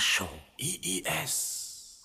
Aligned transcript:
Show. 0.00 0.28
IIS. 0.58 1.98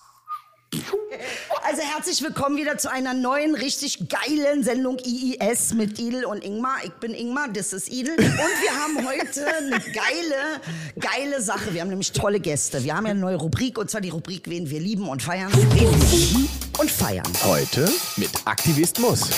Also 1.64 1.80
herzlich 1.80 2.22
willkommen 2.22 2.58
wieder 2.58 2.76
zu 2.76 2.90
einer 2.90 3.14
neuen, 3.14 3.54
richtig 3.54 4.10
geilen 4.10 4.62
Sendung 4.62 4.98
IIS 4.98 5.72
mit 5.72 5.98
Idel 5.98 6.26
und 6.26 6.44
Ingmar. 6.44 6.76
Ich 6.84 6.92
bin 6.92 7.14
Ingmar, 7.14 7.48
das 7.48 7.72
ist 7.72 7.88
Idel. 7.88 8.14
Und 8.18 8.26
wir 8.26 8.74
haben 8.74 9.08
heute 9.08 9.46
eine 9.46 9.80
geile, 9.80 10.60
geile 11.00 11.40
Sache. 11.40 11.72
Wir 11.72 11.80
haben 11.80 11.88
nämlich 11.88 12.12
tolle 12.12 12.38
Gäste. 12.38 12.84
Wir 12.84 12.94
haben 12.94 13.06
ja 13.06 13.12
eine 13.12 13.20
neue 13.20 13.36
Rubrik, 13.36 13.78
und 13.78 13.90
zwar 13.90 14.02
die 14.02 14.10
Rubrik 14.10 14.42
Wen 14.46 14.68
wir 14.68 14.80
lieben 14.80 15.08
und 15.08 15.22
feiern. 15.22 15.50
Wen 15.54 15.70
wir 15.70 16.18
lieben 16.18 16.48
und 16.78 16.90
feiern. 16.90 17.32
Heute 17.44 17.90
mit 18.16 18.30
Aktivismus. 18.44 19.30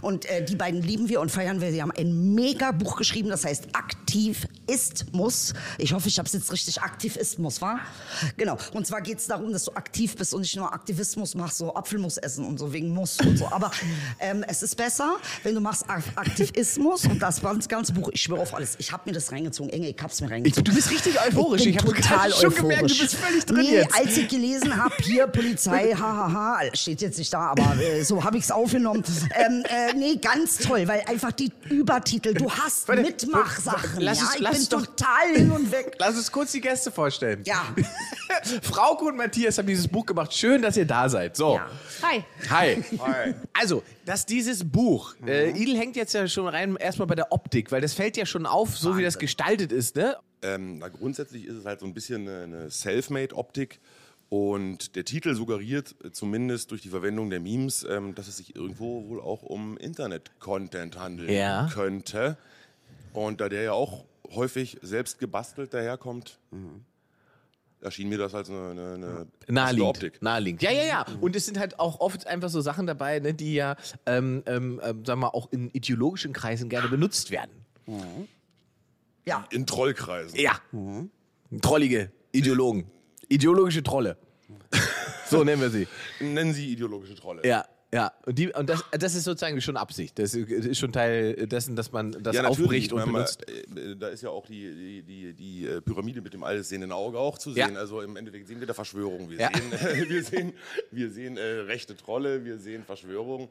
Und 0.00 0.26
äh, 0.26 0.44
die 0.44 0.54
beiden 0.54 0.80
lieben 0.82 1.08
wir 1.08 1.20
und 1.20 1.30
feiern 1.30 1.60
wir. 1.60 1.72
Sie 1.72 1.82
haben 1.82 1.92
ein 1.92 2.34
mega 2.34 2.70
Buch 2.70 2.96
geschrieben, 2.96 3.30
das 3.30 3.44
heißt 3.44 3.74
Aktiv 3.74 4.46
ist 4.70 5.12
muss. 5.12 5.52
Ich 5.78 5.92
hoffe, 5.92 6.08
ich 6.08 6.18
habe 6.18 6.26
es 6.26 6.32
jetzt 6.32 6.52
richtig 6.52 6.80
aktiv 6.82 7.16
ist 7.16 7.38
muss, 7.38 7.60
wa? 7.60 7.78
Genau. 8.36 8.56
Und 8.72 8.86
zwar 8.86 9.00
geht 9.00 9.18
es 9.18 9.26
darum, 9.26 9.52
dass 9.52 9.64
du 9.64 9.72
aktiv 9.72 10.16
bist 10.16 10.34
und 10.34 10.42
nicht 10.42 10.56
nur 10.56 10.72
Aktivismus 10.72 11.34
machst, 11.34 11.58
so 11.58 11.74
Apfelmus 11.74 12.16
essen 12.18 12.44
und 12.46 12.58
so 12.58 12.72
wegen 12.72 12.90
Muss 12.94 13.18
und 13.20 13.36
so. 13.38 13.46
Aber 13.50 13.70
ähm, 14.18 14.44
es 14.48 14.62
ist 14.62 14.76
besser, 14.76 15.16
wenn 15.42 15.54
du 15.54 15.60
machst 15.60 15.84
Ak- 15.88 16.02
Aktivismus 16.16 17.04
und 17.06 17.20
das 17.20 17.40
ganze, 17.40 17.68
ganze 17.68 17.92
Buch, 17.92 18.08
ich 18.12 18.22
schwöre 18.22 18.40
auf 18.40 18.54
alles. 18.54 18.76
Ich 18.78 18.92
habe 18.92 19.02
mir 19.06 19.12
das 19.12 19.32
reingezogen. 19.32 19.70
Enge, 19.72 19.88
ich 19.88 19.96
hab's 20.02 20.20
mir 20.20 20.26
Ich, 20.28 20.32
reingezogen. 20.32 20.64
du 20.64 20.74
bist 20.74 20.90
richtig 20.90 21.16
euphorisch. 21.20 21.62
Ich 21.66 21.70
Ich, 21.76 21.78
habe 21.78 21.92
total 21.94 22.30
schon 22.32 22.38
euphorisch. 22.48 22.56
gemerkt, 22.60 22.90
du 22.90 22.98
bist 22.98 23.14
völlig 23.16 23.44
drin 23.46 23.56
nee, 23.62 23.74
jetzt. 23.76 23.94
als 23.94 24.16
ich 24.16 24.28
gelesen 24.28 24.76
habe, 24.76 24.94
hier 25.02 25.26
Polizei, 25.26 25.92
hahaha, 25.94 26.60
steht 26.74 27.00
jetzt 27.00 27.18
nicht 27.18 27.32
da, 27.32 27.50
aber 27.50 27.76
äh, 27.80 28.02
so 28.04 28.22
habe 28.24 28.36
ich 28.38 28.44
es 28.44 28.50
aufgenommen. 28.50 29.02
Ähm, 29.34 29.64
äh, 29.68 29.92
nee, 29.94 30.16
ganz 30.16 30.58
toll, 30.58 30.86
weil 30.88 31.02
einfach 31.06 31.32
die 31.32 31.50
Übertitel, 31.68 32.34
du 32.34 32.50
hast 32.50 32.88
Mitmachsachen. 32.88 34.00
lass 34.00 34.18
ja, 34.20 34.24
es- 34.34 34.40
lass 34.40 34.59
bin 34.68 34.78
total 34.78 35.34
hin 35.34 35.50
und 35.50 35.70
weg. 35.72 35.96
Lass 35.98 36.16
uns 36.16 36.30
kurz 36.30 36.52
die 36.52 36.60
Gäste 36.60 36.90
vorstellen. 36.90 37.42
Ja. 37.44 37.74
Frauke 38.62 39.04
und 39.06 39.16
Matthias 39.16 39.58
haben 39.58 39.66
dieses 39.66 39.88
Buch 39.88 40.06
gemacht. 40.06 40.32
Schön, 40.32 40.62
dass 40.62 40.76
ihr 40.76 40.86
da 40.86 41.08
seid. 41.08 41.36
So. 41.36 41.54
Ja. 41.54 41.70
Hi. 42.02 42.24
Hi. 42.48 43.34
Also, 43.52 43.82
dass 44.06 44.24
dieses 44.24 44.64
Buch, 44.70 45.14
äh, 45.26 45.50
Idel 45.50 45.76
hängt 45.76 45.96
jetzt 45.96 46.14
ja 46.14 46.26
schon 46.28 46.48
rein 46.48 46.76
erstmal 46.76 47.06
bei 47.06 47.14
der 47.14 47.30
Optik, 47.32 47.70
weil 47.72 47.80
das 47.82 47.92
fällt 47.92 48.16
ja 48.16 48.24
schon 48.24 48.46
auf, 48.46 48.76
so 48.76 48.96
wie 48.96 49.02
das 49.02 49.18
gestaltet 49.18 49.70
ist, 49.70 49.96
ne? 49.96 50.16
Ähm, 50.42 50.78
na, 50.78 50.88
grundsätzlich 50.88 51.44
ist 51.44 51.56
es 51.56 51.64
halt 51.66 51.80
so 51.80 51.86
ein 51.86 51.92
bisschen 51.92 52.26
eine, 52.26 52.44
eine 52.44 52.70
Selfmade-Optik. 52.70 53.80
Und 54.30 54.94
der 54.96 55.04
Titel 55.04 55.34
suggeriert 55.34 55.94
äh, 56.04 56.12
zumindest 56.12 56.70
durch 56.70 56.80
die 56.80 56.88
Verwendung 56.88 57.28
der 57.30 57.40
Memes, 57.40 57.84
ähm, 57.88 58.14
dass 58.14 58.28
es 58.28 58.36
sich 58.38 58.54
irgendwo 58.56 59.06
wohl 59.08 59.20
auch 59.20 59.42
um 59.42 59.76
Internet-Content 59.76 60.98
handeln 60.98 61.28
Ja. 61.30 61.68
könnte. 61.74 62.38
Und 63.12 63.40
da 63.40 63.48
der 63.48 63.62
ja 63.62 63.72
auch 63.72 64.04
häufig 64.34 64.78
selbst 64.82 65.18
gebastelt 65.18 65.74
daherkommt, 65.74 66.38
erschien 67.80 68.08
mir 68.08 68.18
das 68.18 68.34
als 68.34 68.50
eine, 68.50 68.70
eine, 68.70 68.94
eine 68.94 69.26
Naheliegend. 69.48 69.88
Optik. 69.88 70.22
Naheliegend. 70.22 70.62
Ja, 70.62 70.70
ja, 70.70 70.84
ja. 70.84 71.06
Und 71.20 71.34
es 71.36 71.46
sind 71.46 71.58
halt 71.58 71.80
auch 71.80 72.00
oft 72.00 72.26
einfach 72.26 72.50
so 72.50 72.60
Sachen 72.60 72.86
dabei, 72.86 73.18
ne, 73.20 73.34
die 73.34 73.54
ja, 73.54 73.76
ähm, 74.06 74.42
ähm, 74.46 74.80
ähm, 74.82 75.04
sagen 75.04 75.20
wir 75.20 75.26
mal, 75.26 75.28
auch 75.28 75.50
in 75.50 75.70
ideologischen 75.70 76.32
Kreisen 76.32 76.68
gerne 76.68 76.88
benutzt 76.88 77.30
werden. 77.30 77.50
Ja. 79.24 79.46
In 79.50 79.66
Trollkreisen. 79.66 80.38
Ja. 80.38 80.60
Trollige 81.60 82.12
Ideologen. 82.32 82.90
Ideologische 83.28 83.82
Trolle. 83.82 84.16
So 85.26 85.44
nennen 85.44 85.62
wir 85.62 85.70
sie. 85.70 85.86
Nennen 86.20 86.52
sie 86.52 86.72
ideologische 86.72 87.14
Trolle. 87.14 87.42
Ja, 87.44 87.64
ja. 87.92 88.12
Und, 88.26 88.38
die, 88.38 88.52
und 88.52 88.68
das, 88.68 88.84
das 88.92 89.14
ist 89.14 89.24
sozusagen 89.24 89.60
schon 89.60 89.76
Absicht. 89.76 90.18
Das 90.18 90.34
ist 90.34 90.78
schon 90.78 90.92
Teil 90.92 91.46
dessen, 91.46 91.76
dass 91.76 91.92
man 91.92 92.12
das 92.22 92.36
Ja, 92.36 92.44
aufbricht 92.46 92.92
und 92.92 93.04
benutzt. 93.04 93.46
äh, 93.48 93.96
Da 93.96 94.08
ist 94.08 94.22
ja 94.22 94.30
auch 94.30 94.46
die, 94.46 94.74
die, 94.74 95.02
die, 95.02 95.32
die 95.34 95.66
äh, 95.66 95.80
Pyramide 95.80 96.20
mit 96.20 96.32
dem 96.34 96.42
allsehenden 96.44 96.92
Auge 96.92 97.18
auch 97.18 97.38
zu 97.38 97.50
Ja. 97.50 97.66
sehen. 97.66 97.76
Also 97.76 98.00
im 98.00 98.16
Endeffekt 98.16 98.46
sehen 98.48 98.60
wir 98.60 98.66
da 98.66 98.74
Verschwörung. 98.74 99.30
Wir 99.30 99.38
Ja. 99.40 99.50
sehen, 99.54 100.08
wir 100.08 100.22
sehen, 100.24 100.52
wir 100.90 101.10
sehen 101.10 101.36
äh, 101.36 101.42
rechte 101.42 101.96
Trolle, 101.96 102.44
wir 102.44 102.58
sehen 102.58 102.84
Verschwörung. 102.84 103.48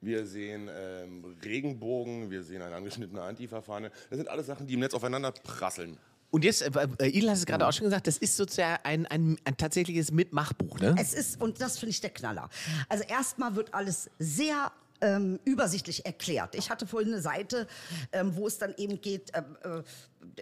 Wir 0.00 0.26
sehen 0.26 0.70
ähm, 0.72 1.24
Regenbogen, 1.44 2.30
wir 2.30 2.44
sehen 2.44 2.62
eine 2.62 2.76
angeschnittene 2.76 3.20
Antifa-Fahne. 3.20 3.90
Das 4.10 4.16
sind 4.16 4.28
alles 4.28 4.46
Sachen, 4.46 4.66
die 4.68 4.74
im 4.74 4.80
Netz 4.80 4.94
aufeinander 4.94 5.32
prasseln. 5.32 5.98
Und 6.30 6.44
jetzt, 6.44 6.62
äh, 6.62 6.88
äh, 6.98 7.06
Idel 7.08 7.30
hat 7.30 7.38
es 7.38 7.46
gerade 7.46 7.66
auch 7.66 7.72
schon 7.72 7.84
gesagt, 7.84 8.06
das 8.06 8.18
ist 8.18 8.36
sozusagen 8.36 8.78
ein, 8.84 9.06
ein, 9.06 9.38
ein 9.44 9.56
tatsächliches 9.56 10.12
Mitmachbuch, 10.12 10.78
ne? 10.78 10.94
Es 10.98 11.14
ist, 11.14 11.40
und 11.40 11.60
das 11.60 11.78
finde 11.78 11.90
ich 11.90 12.00
der 12.00 12.10
Knaller. 12.10 12.50
Also 12.88 13.04
erstmal 13.04 13.56
wird 13.56 13.72
alles 13.72 14.10
sehr 14.18 14.72
ähm, 15.00 15.38
übersichtlich 15.44 16.04
erklärt. 16.04 16.54
Ich 16.54 16.70
hatte 16.70 16.86
vorhin 16.86 17.12
eine 17.12 17.22
Seite, 17.22 17.66
ähm, 18.12 18.34
wo 18.36 18.46
es 18.46 18.58
dann 18.58 18.74
eben 18.76 19.00
geht, 19.00 19.30
ähm, 19.34 19.56
äh, 19.62 19.82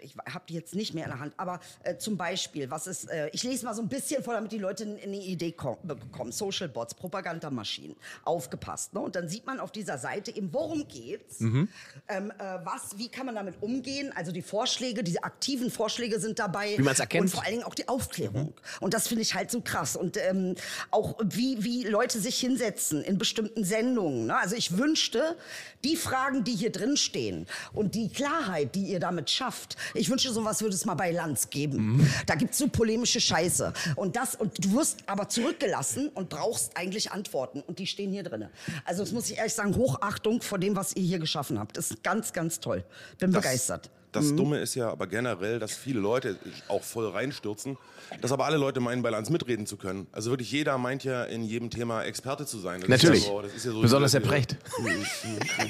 ich 0.02 0.14
habe 0.32 0.44
die 0.48 0.54
jetzt 0.54 0.74
nicht 0.74 0.94
mehr 0.94 1.04
in 1.04 1.10
der 1.10 1.20
Hand, 1.20 1.34
aber 1.36 1.60
äh, 1.82 1.96
zum 1.96 2.16
Beispiel, 2.16 2.70
was 2.70 2.86
ist, 2.86 3.10
äh, 3.10 3.28
ich 3.32 3.42
lese 3.42 3.64
mal 3.64 3.74
so 3.74 3.82
ein 3.82 3.88
bisschen 3.88 4.22
vor, 4.22 4.34
damit 4.34 4.52
die 4.52 4.58
Leute 4.58 4.84
eine 4.84 5.16
Idee 5.16 5.54
kom- 5.56 5.78
bekommen. 5.86 6.32
Social 6.32 6.68
Bots, 6.68 6.94
Propagandamaschinen, 6.94 7.96
aufgepasst. 8.24 8.94
Ne? 8.94 9.00
Und 9.00 9.16
dann 9.16 9.28
sieht 9.28 9.46
man 9.46 9.60
auf 9.60 9.72
dieser 9.72 9.98
Seite 9.98 10.34
eben, 10.34 10.52
worum 10.52 10.86
geht's, 10.88 11.40
Mhm. 11.40 11.68
ähm, 12.08 12.30
äh, 12.38 12.58
was, 12.64 12.96
wie 12.98 13.08
kann 13.08 13.26
man 13.26 13.34
damit 13.34 13.62
umgehen, 13.62 14.12
also 14.14 14.32
die 14.32 14.42
Vorschläge, 14.42 15.02
diese 15.02 15.24
aktiven 15.24 15.70
Vorschläge 15.70 16.20
sind 16.20 16.38
dabei. 16.38 16.76
Wie 16.78 16.82
man's 16.82 17.00
erkennt. 17.00 17.22
Und 17.24 17.28
vor 17.30 17.42
allen 17.42 17.52
Dingen 17.52 17.64
auch 17.64 17.74
die 17.74 17.88
Aufklärung. 17.88 18.54
Und 18.80 18.94
das 18.94 19.08
finde 19.08 19.22
ich 19.22 19.34
halt 19.34 19.50
so 19.50 19.60
krass. 19.60 19.96
Und 19.96 20.16
ähm, 20.16 20.54
auch 20.90 21.18
wie, 21.24 21.62
wie 21.64 21.84
Leute 21.84 22.20
sich 22.20 22.38
hinsetzen 22.38 23.02
in 23.02 23.18
bestimmten 23.18 23.64
Sendungen. 23.64 24.26
Ne? 24.26 24.36
Also 24.36 24.56
ich 24.56 24.76
wünschte, 24.78 25.36
die 25.84 25.96
Fragen, 25.96 26.44
die 26.44 26.54
hier 26.54 26.72
drin 26.72 26.96
stehen 26.96 27.46
und 27.72 27.94
die 27.94 28.08
Klarheit, 28.08 28.74
die 28.74 28.84
ihr 28.84 29.00
damit 29.00 29.30
schafft, 29.30 29.65
ich 29.94 30.08
wünschte, 30.10 30.32
sowas 30.32 30.60
würde 30.62 30.74
es 30.74 30.84
mal 30.84 30.94
bei 30.94 31.10
Lanz 31.10 31.50
geben. 31.50 32.08
Da 32.26 32.34
gibt's 32.34 32.58
so 32.58 32.68
polemische 32.68 33.20
Scheiße. 33.20 33.72
Und 33.96 34.16
das, 34.16 34.34
und 34.34 34.64
du 34.64 34.72
wirst 34.74 34.98
aber 35.06 35.28
zurückgelassen 35.28 36.08
und 36.14 36.28
brauchst 36.28 36.76
eigentlich 36.76 37.12
Antworten. 37.12 37.60
Und 37.62 37.78
die 37.78 37.86
stehen 37.86 38.12
hier 38.12 38.22
drin. 38.22 38.46
Also 38.84 39.02
das 39.02 39.12
muss 39.12 39.30
ich 39.30 39.38
ehrlich 39.38 39.54
sagen, 39.54 39.74
Hochachtung 39.76 40.42
vor 40.42 40.58
dem, 40.58 40.76
was 40.76 40.94
ihr 40.94 41.02
hier 41.02 41.18
geschaffen 41.18 41.58
habt. 41.58 41.76
Das 41.76 41.90
ist 41.90 42.02
ganz, 42.02 42.32
ganz 42.32 42.60
toll. 42.60 42.84
Bin 43.18 43.32
Das- 43.32 43.42
begeistert. 43.42 43.90
Das 44.16 44.34
Dumme 44.34 44.58
ist 44.58 44.74
ja 44.74 44.90
aber 44.90 45.06
generell, 45.06 45.58
dass 45.58 45.74
viele 45.76 46.00
Leute 46.00 46.36
auch 46.68 46.82
voll 46.82 47.08
reinstürzen, 47.08 47.76
dass 48.20 48.32
aber 48.32 48.46
alle 48.46 48.56
Leute 48.56 48.80
meinen, 48.80 49.02
bei 49.02 49.10
Lanz 49.10 49.30
mitreden 49.30 49.66
zu 49.66 49.76
können. 49.76 50.06
Also 50.12 50.30
wirklich 50.30 50.50
jeder 50.50 50.78
meint 50.78 51.04
ja 51.04 51.24
in 51.24 51.44
jedem 51.44 51.70
Thema 51.70 52.02
Experte 52.04 52.46
zu 52.46 52.58
sein. 52.58 52.80
Das 52.80 52.88
Natürlich. 52.88 53.20
Ist 53.20 53.26
ja 53.26 53.32
so, 53.32 53.42
das 53.42 53.54
ist 53.54 53.64
ja 53.66 53.72
so 53.72 53.80
Besonders 53.80 54.12
der 54.12 54.20
Precht. 54.20 54.56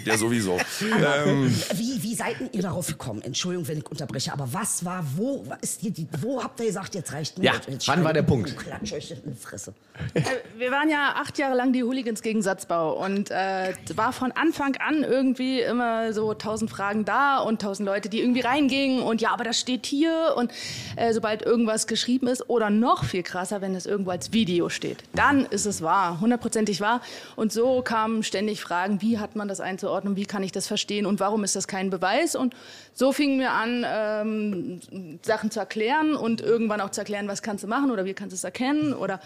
Der 0.07 0.19
sowieso. 0.19 0.59
ähm, 0.83 1.55
Wie, 1.75 2.03
wie 2.03 2.15
seid 2.15 2.37
ihr 2.53 2.63
darauf 2.63 2.87
gekommen? 2.87 3.23
Entschuldigung, 3.23 3.67
wenn 3.69 3.79
ich 3.79 3.87
unterbreche, 3.87 4.33
aber 4.33 4.53
was 4.53 4.85
war, 4.85 5.05
wo 5.17 5.45
ist 5.61 5.83
die, 5.83 6.07
wo 6.21 6.43
habt 6.43 6.61
ihr 6.61 6.67
gesagt, 6.67 6.95
jetzt 6.95 7.13
reicht 7.13 7.39
mir? 7.39 7.45
Ja, 7.47 7.53
jetzt, 7.69 7.89
wann 7.89 8.05
war 8.05 8.13
der 8.13 8.23
Punkt? 8.23 8.57
Klatsch 8.57 8.93
euch 8.93 9.11
in 9.11 9.33
die 9.33 9.39
Fresse. 9.39 9.75
Äh, 10.15 10.23
Wir 10.59 10.71
waren 10.71 10.89
ja 10.89 11.15
acht 11.17 11.39
Jahre 11.39 11.57
lang 11.57 11.73
die 11.73 11.83
Hooligans 11.83 12.23
gegen 12.23 12.43
Satzbau 12.43 13.03
und 13.05 13.31
äh, 13.31 13.73
war 13.95 14.13
von 14.13 14.33
Anfang 14.33 14.77
an 14.77 15.03
irgendwie 15.03 15.61
immer 15.61 16.13
so 16.13 16.35
tausend 16.35 16.71
Fragen 16.71 17.05
da 17.05 17.39
und 17.39 17.61
tausend 17.63 17.87
Leute, 17.87 18.09
die 18.09 18.21
irgendwie 18.21 18.36
reingingen 18.41 19.03
und 19.03 19.21
ja, 19.21 19.31
aber 19.31 19.45
das 19.45 19.59
steht 19.59 19.87
hier 19.87 20.35
und 20.37 20.53
äh, 20.97 21.13
sobald 21.13 21.43
irgendwas 21.43 21.87
geschrieben 21.87 22.27
ist 22.27 22.49
oder 22.49 22.71
noch 22.71 23.05
viel 23.05 23.23
krasser, 23.23 23.61
wenn 23.61 23.75
es 23.75 23.87
irgendwo 23.87 24.11
als 24.11 24.33
Video 24.33 24.69
steht, 24.69 25.05
dann 25.15 25.47
ist 25.47 25.67
es 25.67 25.83
wahr, 25.83 26.21
hundertprozentig 26.21 26.81
wahr. 26.81 27.01
Und 27.37 27.53
so 27.53 27.83
kamen 27.83 28.23
ständig 28.23 28.61
Fragen, 28.61 29.03
wie 29.03 29.19
hat 29.19 29.37
man 29.37 29.49
das 29.49 29.61
einzuordnen, 29.61 30.17
wie 30.17 30.27
kann 30.27 30.43
ich 30.43 30.53
das 30.53 30.67
verstehen 30.67 31.07
und 31.07 31.21
warum 31.21 31.45
ist 31.45 31.57
das 31.57 31.69
kein 31.69 31.91
Beweis? 31.91 32.37
Und 32.37 32.55
so 32.93 33.13
fingen 33.13 33.39
wir 33.39 33.53
an, 33.53 33.85
ähm, 33.87 35.19
Sachen 35.23 35.51
zu 35.51 35.61
erklären 35.61 36.17
und 36.17 36.41
irgendwann 36.41 36.81
auch 36.81 36.91
zu 36.91 37.01
erklären, 37.01 37.29
was 37.29 37.43
kannst 37.43 37.65
du 37.65 37.69
machen 37.69 37.91
oder 37.91 38.05
wie 38.05 38.15
kannst 38.15 38.33
du 38.33 38.37
es 38.37 38.45
erkennen 38.45 38.95
oder 38.95 39.21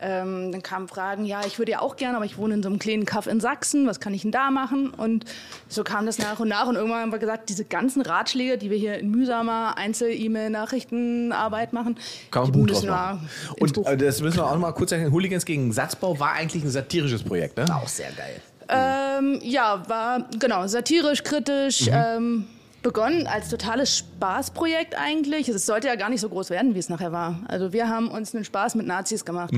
ähm, 0.00 0.52
dann 0.52 0.62
kamen 0.62 0.88
Fragen, 0.88 1.24
ja, 1.24 1.40
ich 1.46 1.58
würde 1.58 1.72
ja 1.72 1.80
auch 1.80 1.96
gerne, 1.96 2.16
aber 2.16 2.24
ich 2.26 2.36
wohne 2.38 2.54
in 2.54 2.62
so 2.62 2.68
einem 2.68 2.78
kleinen 2.78 3.04
Kaff 3.04 3.26
in 3.26 3.40
Sachsen, 3.40 3.86
was 3.86 4.00
kann 4.00 4.12
ich 4.14 4.22
denn 4.22 4.32
da 4.32 4.50
machen? 4.50 4.90
Und 4.90 5.24
so 5.68 5.84
kam 5.84 6.06
das 6.06 6.18
nach 6.18 6.40
und 6.40 6.48
nach 6.48 6.66
und 6.66 6.76
irgendwann 6.76 7.00
haben 7.02 7.12
wir 7.12 7.18
gesagt, 7.18 7.48
diese 7.48 7.64
ganzen 7.64 8.02
Ratschläge, 8.02 8.58
die 8.58 8.70
wir 8.70 8.78
hier 8.78 8.98
in 8.98 9.10
mühsamer 9.10 9.76
Einzel-E-Mail-Nachrichtenarbeit 9.76 11.72
machen, 11.72 11.96
Kann 12.30 12.52
die 12.52 12.58
müssen 12.58 12.88
wir 12.88 13.20
Und 13.60 13.72
Buch. 13.74 13.86
äh, 13.88 13.96
das 13.96 14.20
müssen 14.20 14.38
wir 14.38 14.46
auch 14.46 14.52
noch 14.52 14.60
mal 14.60 14.72
kurz 14.72 14.90
sagen, 14.90 15.10
Hooligans 15.12 15.44
gegen 15.44 15.72
Satzbau 15.72 16.18
war 16.18 16.32
eigentlich 16.32 16.64
ein 16.64 16.70
satirisches 16.70 17.22
Projekt, 17.22 17.56
ne? 17.56 17.64
Auch 17.74 17.88
sehr 17.88 18.10
geil. 18.12 18.40
Ähm, 18.68 19.40
ja, 19.42 19.82
war 19.88 20.26
genau 20.38 20.66
satirisch, 20.66 21.22
kritisch. 21.22 21.88
Ähm, 21.90 22.46
begonnen 22.84 23.26
als 23.26 23.48
totales 23.48 23.98
Spaßprojekt 23.98 24.96
eigentlich. 24.96 25.48
Es 25.48 25.66
sollte 25.66 25.88
ja 25.88 25.96
gar 25.96 26.10
nicht 26.10 26.20
so 26.20 26.28
groß 26.28 26.50
werden, 26.50 26.76
wie 26.76 26.78
es 26.78 26.88
nachher 26.88 27.10
war. 27.10 27.40
Also 27.48 27.72
wir 27.72 27.88
haben 27.88 28.08
uns 28.08 28.32
einen 28.32 28.44
Spaß 28.44 28.76
mit 28.76 28.86
Nazis 28.86 29.24
gemacht. 29.24 29.52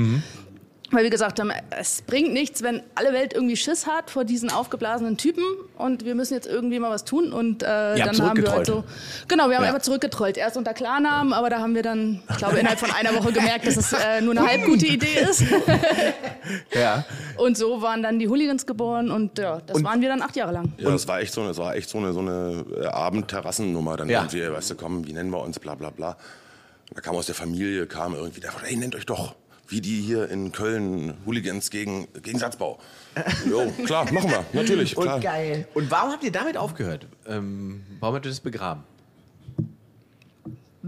Weil 0.92 1.02
wir 1.02 1.10
gesagt 1.10 1.40
haben, 1.40 1.50
es 1.76 2.02
bringt 2.02 2.32
nichts, 2.32 2.62
wenn 2.62 2.80
alle 2.94 3.12
Welt 3.12 3.34
irgendwie 3.34 3.56
Schiss 3.56 3.88
hat 3.88 4.08
vor 4.08 4.24
diesen 4.24 4.50
aufgeblasenen 4.52 5.16
Typen 5.16 5.42
und 5.78 6.04
wir 6.04 6.14
müssen 6.14 6.34
jetzt 6.34 6.46
irgendwie 6.46 6.78
mal 6.78 6.90
was 6.90 7.04
tun. 7.04 7.32
Und 7.32 7.64
äh, 7.64 7.66
dann 7.98 8.20
haben 8.22 8.40
wir 8.40 8.52
halt 8.52 8.66
so. 8.66 8.84
Genau, 9.26 9.48
wir 9.48 9.56
haben 9.56 9.64
Ja. 9.64 9.70
einfach 9.70 9.82
zurückgetrollt. 9.82 10.36
Erst 10.36 10.56
unter 10.56 10.74
Klarnamen, 10.74 11.32
aber 11.32 11.50
da 11.50 11.58
haben 11.58 11.74
wir 11.74 11.82
dann, 11.82 12.22
ich 12.30 12.36
glaube, 12.36 12.58
innerhalb 12.58 12.78
von 12.78 12.92
einer 12.92 13.12
Woche 13.16 13.32
gemerkt, 13.32 13.66
dass 13.66 13.76
es 13.76 13.92
äh, 13.92 14.20
nur 14.20 14.36
eine 14.38 14.46
halb 14.46 14.64
gute 14.64 14.86
Idee 14.86 15.18
ist. 15.28 15.42
Ja. 16.72 17.04
Und 17.36 17.56
so 17.56 17.82
waren 17.82 18.02
dann 18.02 18.18
die 18.18 18.28
Hooligans 18.28 18.66
geboren 18.66 19.10
und 19.10 19.38
ja, 19.38 19.60
das 19.66 19.82
waren 19.82 20.00
wir 20.00 20.08
dann 20.08 20.22
acht 20.22 20.36
Jahre 20.36 20.52
lang. 20.52 20.72
Ja, 20.78 20.90
das 20.90 21.08
war 21.08 21.20
echt 21.20 21.32
so 21.32 21.40
eine, 21.40 21.48
das 21.50 21.58
war 21.58 21.74
echt 21.74 21.88
so 21.88 21.98
eine, 21.98 22.12
so 22.12 22.20
eine 22.20 22.64
äh, 22.80 22.86
Abendterrassennummer. 22.86 23.96
Dann 23.96 24.08
Ja. 24.08 24.20
irgendwie, 24.20 24.48
weißt 24.50 24.70
du, 24.70 24.74
komm, 24.76 25.06
wie 25.06 25.12
nennen 25.12 25.30
wir 25.30 25.40
uns, 25.42 25.58
bla 25.58 25.74
bla 25.74 25.90
bla. 25.90 26.16
da 26.94 27.00
kam 27.00 27.16
aus 27.16 27.26
der 27.26 27.34
Familie, 27.34 27.86
kam 27.86 28.14
irgendwie, 28.14 28.40
da, 28.40 28.50
ey, 28.64 28.76
nennt 28.76 28.94
euch 28.94 29.06
doch, 29.06 29.34
wie 29.68 29.80
die 29.80 30.00
hier 30.00 30.28
in 30.30 30.52
Köln, 30.52 31.14
Hooligans 31.26 31.70
gegen, 31.70 32.08
gegen 32.22 32.38
Satzbau. 32.38 32.78
jo, 33.48 33.72
klar, 33.84 34.10
machen 34.12 34.30
wir, 34.30 34.44
natürlich, 34.52 34.94
klar. 34.94 35.20
Geil. 35.20 35.66
Und 35.74 35.90
warum 35.90 36.12
habt 36.12 36.24
ihr 36.24 36.32
damit 36.32 36.56
aufgehört? 36.56 37.06
Ähm, 37.26 37.82
warum 38.00 38.14
habt 38.16 38.26
ihr 38.26 38.30
das 38.30 38.40
begraben? 38.40 38.84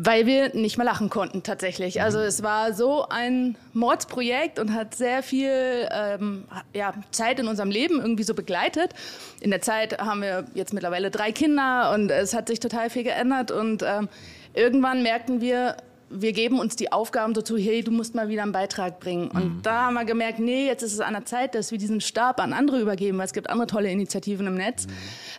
Weil 0.00 0.26
wir 0.26 0.54
nicht 0.54 0.78
mehr 0.78 0.84
lachen 0.84 1.10
konnten, 1.10 1.42
tatsächlich. 1.42 2.00
Also 2.00 2.20
es 2.20 2.44
war 2.44 2.72
so 2.72 3.08
ein 3.08 3.56
Mordsprojekt 3.72 4.60
und 4.60 4.72
hat 4.72 4.94
sehr 4.94 5.25
viel 5.25 5.88
ähm, 5.90 6.44
ja, 6.72 6.94
Zeit 7.10 7.40
in 7.40 7.48
unserem 7.48 7.72
Leben 7.72 8.00
irgendwie 8.00 8.22
so 8.22 8.32
begleitet. 8.32 8.94
In 9.40 9.50
der 9.50 9.60
Zeit 9.60 9.98
haben 9.98 10.22
wir 10.22 10.44
jetzt 10.54 10.72
mittlerweile 10.72 11.10
drei 11.10 11.32
Kinder 11.32 11.92
und 11.94 12.12
es 12.12 12.32
hat 12.32 12.46
sich 12.46 12.60
total 12.60 12.90
viel 12.90 13.02
geändert. 13.02 13.50
Und 13.50 13.82
ähm, 13.84 14.08
irgendwann 14.54 15.02
merkten 15.02 15.40
wir, 15.40 15.76
wir 16.10 16.32
geben 16.32 16.58
uns 16.58 16.76
die 16.76 16.93
Aufgaben 16.93 17.34
so 17.34 17.43
zu, 17.43 17.56
hey, 17.56 17.82
du 17.82 17.90
musst 17.90 18.14
mal 18.14 18.28
wieder 18.28 18.43
einen 18.43 18.52
Beitrag 18.52 19.00
bringen. 19.00 19.28
Und 19.28 19.62
da 19.62 19.87
haben 19.87 19.94
wir 19.94 20.05
gemerkt, 20.05 20.38
nee, 20.38 20.66
jetzt 20.66 20.82
ist 20.82 20.94
es 20.94 21.00
an 21.00 21.12
der 21.12 21.25
Zeit, 21.25 21.55
dass 21.55 21.70
wir 21.70 21.78
diesen 21.78 22.00
Stab 22.00 22.40
an 22.40 22.52
andere 22.52 22.81
übergeben, 22.81 23.19
weil 23.19 23.26
es 23.26 23.32
gibt 23.32 23.50
andere 23.50 23.66
tolle 23.66 23.90
Initiativen 23.90 24.46
im 24.46 24.55
Netz. 24.55 24.87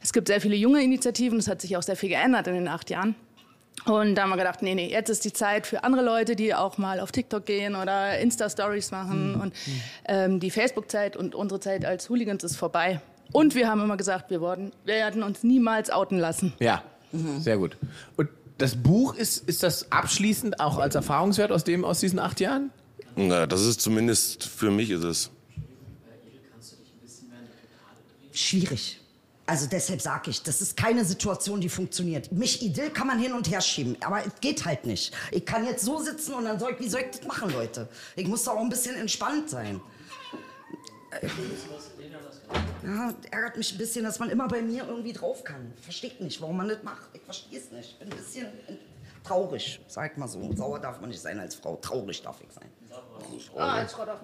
Es 0.01 0.13
gibt 0.13 0.27
sehr 0.27 0.41
viele 0.41 0.55
junge 0.55 0.83
Initiativen, 0.83 1.39
es 1.39 1.47
hat 1.47 1.61
sich 1.61 1.75
auch 1.77 1.83
sehr 1.83 1.95
viel 1.95 2.09
geändert 2.09 2.47
in 2.47 2.53
den 2.53 2.67
acht 2.67 2.89
Jahren. 2.89 3.15
Und 3.85 4.15
da 4.15 4.23
haben 4.23 4.29
wir 4.29 4.37
gedacht, 4.37 4.61
nee, 4.61 4.75
nee, 4.75 4.89
jetzt 4.89 5.09
ist 5.09 5.23
die 5.23 5.33
Zeit 5.33 5.65
für 5.65 5.83
andere 5.83 6.03
Leute, 6.03 6.35
die 6.35 6.53
auch 6.53 6.77
mal 6.77 6.99
auf 6.99 7.11
TikTok 7.11 7.45
gehen 7.45 7.75
oder 7.75 8.19
Insta-Stories 8.19 8.91
machen. 8.91 9.35
Und 9.35 9.53
ähm, 10.05 10.39
die 10.39 10.51
Facebook-Zeit 10.51 11.15
und 11.15 11.33
unsere 11.33 11.59
Zeit 11.59 11.85
als 11.85 12.09
Hooligans 12.09 12.43
ist 12.43 12.57
vorbei. 12.57 12.99
Und 13.31 13.55
wir 13.55 13.67
haben 13.67 13.81
immer 13.81 13.97
gesagt, 13.97 14.31
wir 14.31 14.41
worden, 14.41 14.71
wir 14.85 14.95
werden 14.95 15.23
uns 15.23 15.43
niemals 15.43 15.89
outen 15.91 16.17
lassen. 16.17 16.53
Ja, 16.59 16.83
sehr 17.39 17.57
gut. 17.57 17.77
Und 18.17 18.29
das 18.59 18.75
Buch 18.75 19.15
ist, 19.15 19.47
ist 19.47 19.63
das 19.63 19.91
abschließend 19.91 20.59
auch 20.59 20.77
als 20.77 20.93
Erfahrungswert 20.93 21.51
aus, 21.51 21.63
dem, 21.63 21.83
aus 21.83 22.01
diesen 22.01 22.19
acht 22.19 22.39
Jahren? 22.39 22.71
Na, 23.15 23.47
das 23.47 23.65
ist 23.65 23.81
zumindest 23.81 24.43
für 24.43 24.69
mich 24.69 24.91
ist 24.91 25.03
es. 25.03 25.31
Schwierig. 28.31 28.99
Also 29.45 29.65
deshalb 29.65 30.01
sage 30.01 30.29
ich, 30.29 30.43
das 30.43 30.61
ist 30.61 30.77
keine 30.77 31.03
Situation, 31.03 31.59
die 31.59 31.69
funktioniert. 31.69 32.31
Mich 32.31 32.61
Idyll 32.61 32.91
kann 32.91 33.07
man 33.07 33.17
hin 33.17 33.33
und 33.33 33.49
her 33.49 33.61
schieben, 33.61 33.97
aber 34.01 34.23
es 34.25 34.39
geht 34.41 34.63
halt 34.63 34.85
nicht. 34.85 35.11
Ich 35.31 35.43
kann 35.43 35.65
jetzt 35.65 35.83
so 35.83 35.97
sitzen 35.99 36.33
und 36.35 36.43
dann 36.45 36.59
soll 36.59 36.73
ich, 36.73 36.79
wie 36.79 36.89
soll 36.89 37.01
ich 37.01 37.17
das 37.17 37.27
machen, 37.27 37.49
Leute? 37.51 37.89
Ich 38.15 38.27
muss 38.27 38.43
doch 38.43 38.53
auch 38.53 38.61
ein 38.61 38.69
bisschen 38.69 38.95
entspannt 38.95 39.49
sein. 39.49 39.81
Ja, 42.85 43.13
ärgert 43.31 43.57
mich 43.57 43.73
ein 43.73 43.77
bisschen, 43.77 44.03
dass 44.03 44.19
man 44.19 44.29
immer 44.29 44.47
bei 44.47 44.61
mir 44.61 44.85
irgendwie 44.87 45.13
drauf 45.13 45.43
kann. 45.43 45.73
Versteht 45.81 46.21
nicht, 46.21 46.41
warum 46.41 46.57
man 46.57 46.69
das 46.69 46.83
macht. 46.83 47.09
Ich 47.13 47.21
verstehe 47.21 47.59
es 47.59 47.71
nicht. 47.71 47.99
Bin 47.99 48.11
ein 48.11 48.17
bisschen 48.17 48.47
traurig, 49.23 49.79
sag 49.87 50.17
mal 50.17 50.27
so. 50.27 50.51
Sauer 50.55 50.79
darf 50.79 50.99
man 50.99 51.09
nicht 51.09 51.21
sein 51.21 51.39
als 51.39 51.55
Frau. 51.55 51.75
Traurig 51.77 52.21
darf 52.21 52.37
ich 52.41 52.53
sein. 52.53 52.69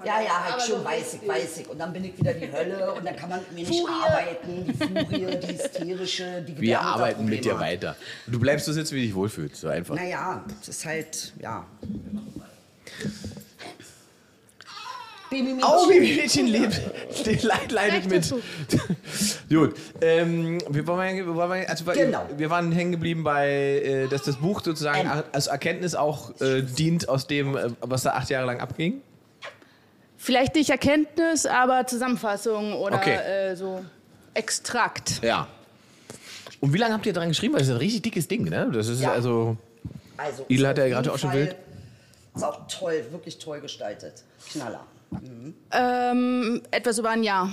Ja, 0.04 0.22
ja, 0.22 0.44
halt 0.46 0.62
schon, 0.62 0.84
weiß 0.84 1.16
ich, 1.16 1.28
weiß 1.28 1.58
ich. 1.58 1.70
Und 1.70 1.78
dann 1.78 1.94
bin 1.94 2.06
ich 2.06 2.18
wieder 2.18 2.34
die 2.34 2.52
Hölle 2.52 2.94
und 2.94 3.06
dann 3.06 3.16
kann 3.16 3.30
man 3.30 3.40
mit 3.40 3.52
mir 3.52 3.68
nicht 3.68 3.80
Furie. 3.80 3.94
arbeiten. 4.02 4.66
Die 4.66 4.74
Furie, 4.74 5.38
die 5.38 5.48
hysterische, 5.48 6.42
die 6.42 6.60
Wir 6.60 6.82
arbeiten 6.82 7.26
mit 7.26 7.46
dir 7.46 7.60
weiter. 7.60 7.96
Du 8.26 8.40
bleibst 8.40 8.66
so 8.66 8.74
sitzen, 8.74 8.96
wie 8.96 9.02
du 9.02 9.08
dich 9.08 9.16
wohlfühlst. 9.16 9.58
So 9.62 9.68
einfach. 9.68 9.96
Naja, 9.96 10.44
das 10.60 10.70
ist 10.70 10.86
halt, 10.86 11.34
ja. 11.40 11.66
Babymädchen. 15.30 15.64
Oh, 15.64 15.88
Babymädchen 15.88 16.48
lebt. 16.48 16.82
Leid 17.44 17.72
leidet 17.72 18.10
mit. 18.10 18.34
Gut. 19.50 19.76
Ähm, 20.02 20.60
wir, 20.70 20.88
waren, 20.88 21.16
wir, 21.16 21.36
waren, 21.36 21.66
also, 21.66 21.86
Genau. 21.94 22.26
wir 22.38 22.50
waren 22.50 22.72
hängen 22.72 22.92
geblieben 22.92 23.24
bei, 23.24 23.50
äh, 23.50 24.08
dass 24.08 24.24
das 24.24 24.38
Buch 24.38 24.62
sozusagen 24.64 25.02
Ähm. 25.12 25.24
als 25.32 25.48
Erkenntnis 25.48 25.96
auch 25.96 26.40
äh, 26.42 26.62
dient 26.62 27.10
aus 27.10 27.28
dem, 27.28 27.56
äh, 27.58 27.70
was 27.82 28.04
da 28.04 28.12
acht 28.12 28.30
Jahre 28.30 28.46
lang 28.46 28.60
abging. 28.60 29.02
Vielleicht 30.18 30.56
nicht 30.56 30.70
Erkenntnis, 30.70 31.46
aber 31.46 31.86
Zusammenfassung 31.88 32.74
oder 32.74 32.98
Okay. 32.98 33.16
äh, 33.16 33.56
so 33.56 33.84
Extrakt. 34.34 35.24
Ja. 35.24 35.48
Und 36.60 36.74
wie 36.74 36.78
lange 36.78 36.94
habt 36.94 37.06
ihr 37.06 37.14
dran 37.14 37.30
geschrieben? 37.30 37.54
Weil 37.54 37.60
das 37.60 37.70
ist 37.70 37.74
ein 37.76 37.78
richtig 37.80 38.02
dickes 38.02 38.28
Ding, 38.28 38.44
ne? 38.44 38.70
Das 38.74 38.88
ist 38.90 39.02
Ja. 39.02 39.12
also. 39.12 39.56
Also, 40.18 40.46
Idel 40.50 40.68
hat 40.68 40.78
ja 40.78 40.88
gerade 40.88 41.12
auch 41.12 41.18
schon 41.18 41.32
wild. 41.34 41.56
Ist 42.36 42.44
auch 42.44 42.68
toll, 42.68 43.06
wirklich 43.12 43.38
toll 43.38 43.62
gestaltet. 43.62 44.24
Knaller. 44.52 44.86
Ähm, 45.72 46.62
etwas 46.72 47.00
über 47.00 47.10
ein 47.10 47.24
Jahr. 47.24 47.50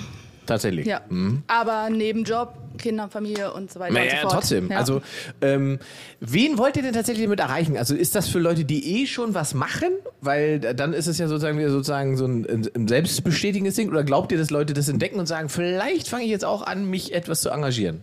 Tatsächlich. 0.47 0.87
Ja. 0.87 1.01
Aber 1.47 1.89
neben 1.89 2.25
Job, 2.25 2.55
Kinder, 2.79 3.09
Familie 3.09 3.53
und 3.53 3.71
so 3.73 3.79
weiter 3.79 3.93
und 3.93 3.97
so 4.01 4.05
Naja, 4.09 4.21
fort. 4.23 4.33
trotzdem. 4.33 4.71
Ja. 4.71 4.79
Also, 4.79 5.01
ähm, 5.41 5.79
wen 6.21 6.59
wollt 6.59 6.77
ihr 6.77 6.83
denn 6.83 6.95
tatsächlich 6.95 7.25
damit 7.25 7.39
erreichen? 7.39 7.77
Also, 7.77 7.95
ist 7.95 8.15
das 8.17 8.29
für 8.29 8.41
Leute, 8.41 8.65
die 8.65 9.03
eh 9.03 9.07
schon 9.07 9.35
was 9.35 9.55
machen? 9.55 9.91
Weil 10.21 10.59
dann 10.59 10.93
ist 10.95 11.07
es 11.07 11.19
ja 11.19 11.29
sozusagen 11.29 11.59
wieder 11.59 11.71
sozusagen 11.71 12.17
so 12.17 12.27
ein, 12.27 12.69
ein 12.75 12.89
selbstbestätigendes 12.89 13.77
Ding. 13.77 13.89
Oder 13.89 14.03
glaubt 14.03 14.33
ihr, 14.33 14.39
dass 14.39 14.51
Leute 14.51 14.75
das 14.75 14.89
entdecken 14.89 15.21
und 15.21 15.27
sagen, 15.27 15.49
vielleicht 15.49 16.09
fange 16.09 16.25
ich 16.25 16.31
jetzt 16.31 16.45
auch 16.45 16.63
an, 16.67 16.87
mich 16.91 17.15
etwas 17.15 17.43
zu 17.43 17.51
engagieren? 17.51 18.03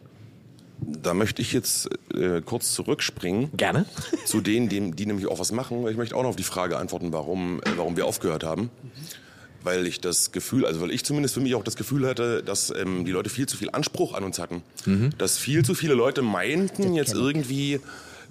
Da 0.81 1.13
möchte 1.13 1.41
ich 1.41 1.51
jetzt 1.51 1.89
äh, 2.15 2.39
kurz 2.41 2.73
zurückspringen. 2.73 3.49
Gerne. 3.57 3.85
zu 4.23 4.39
denen, 4.39 4.69
die, 4.69 4.91
die 4.91 5.05
nämlich 5.05 5.27
auch 5.27 5.39
was 5.39 5.51
machen. 5.51 5.85
Ich 5.89 5.97
möchte 5.97 6.15
auch 6.15 6.23
noch 6.23 6.29
auf 6.29 6.35
die 6.37 6.43
Frage 6.43 6.77
antworten, 6.77 7.11
warum, 7.11 7.59
äh, 7.59 7.71
warum 7.75 7.97
wir 7.97 8.05
aufgehört 8.05 8.45
haben. 8.45 8.69
Weil 9.63 9.85
ich 9.87 9.99
das 9.99 10.31
Gefühl, 10.31 10.65
also 10.65 10.79
weil 10.81 10.91
ich 10.91 11.03
zumindest 11.03 11.33
für 11.33 11.41
mich 11.41 11.53
auch 11.55 11.63
das 11.63 11.75
Gefühl 11.75 12.07
hatte, 12.07 12.41
dass 12.43 12.69
ähm, 12.75 13.03
die 13.05 13.11
Leute 13.11 13.29
viel 13.29 13.45
zu 13.47 13.57
viel 13.57 13.69
Anspruch 13.71 14.13
an 14.13 14.23
uns 14.23 14.39
hatten. 14.39 14.63
Dass 15.17 15.37
viel 15.37 15.65
zu 15.65 15.75
viele 15.75 15.93
Leute 15.95 16.21
meinten, 16.21 16.93
jetzt 16.93 17.13
irgendwie 17.13 17.81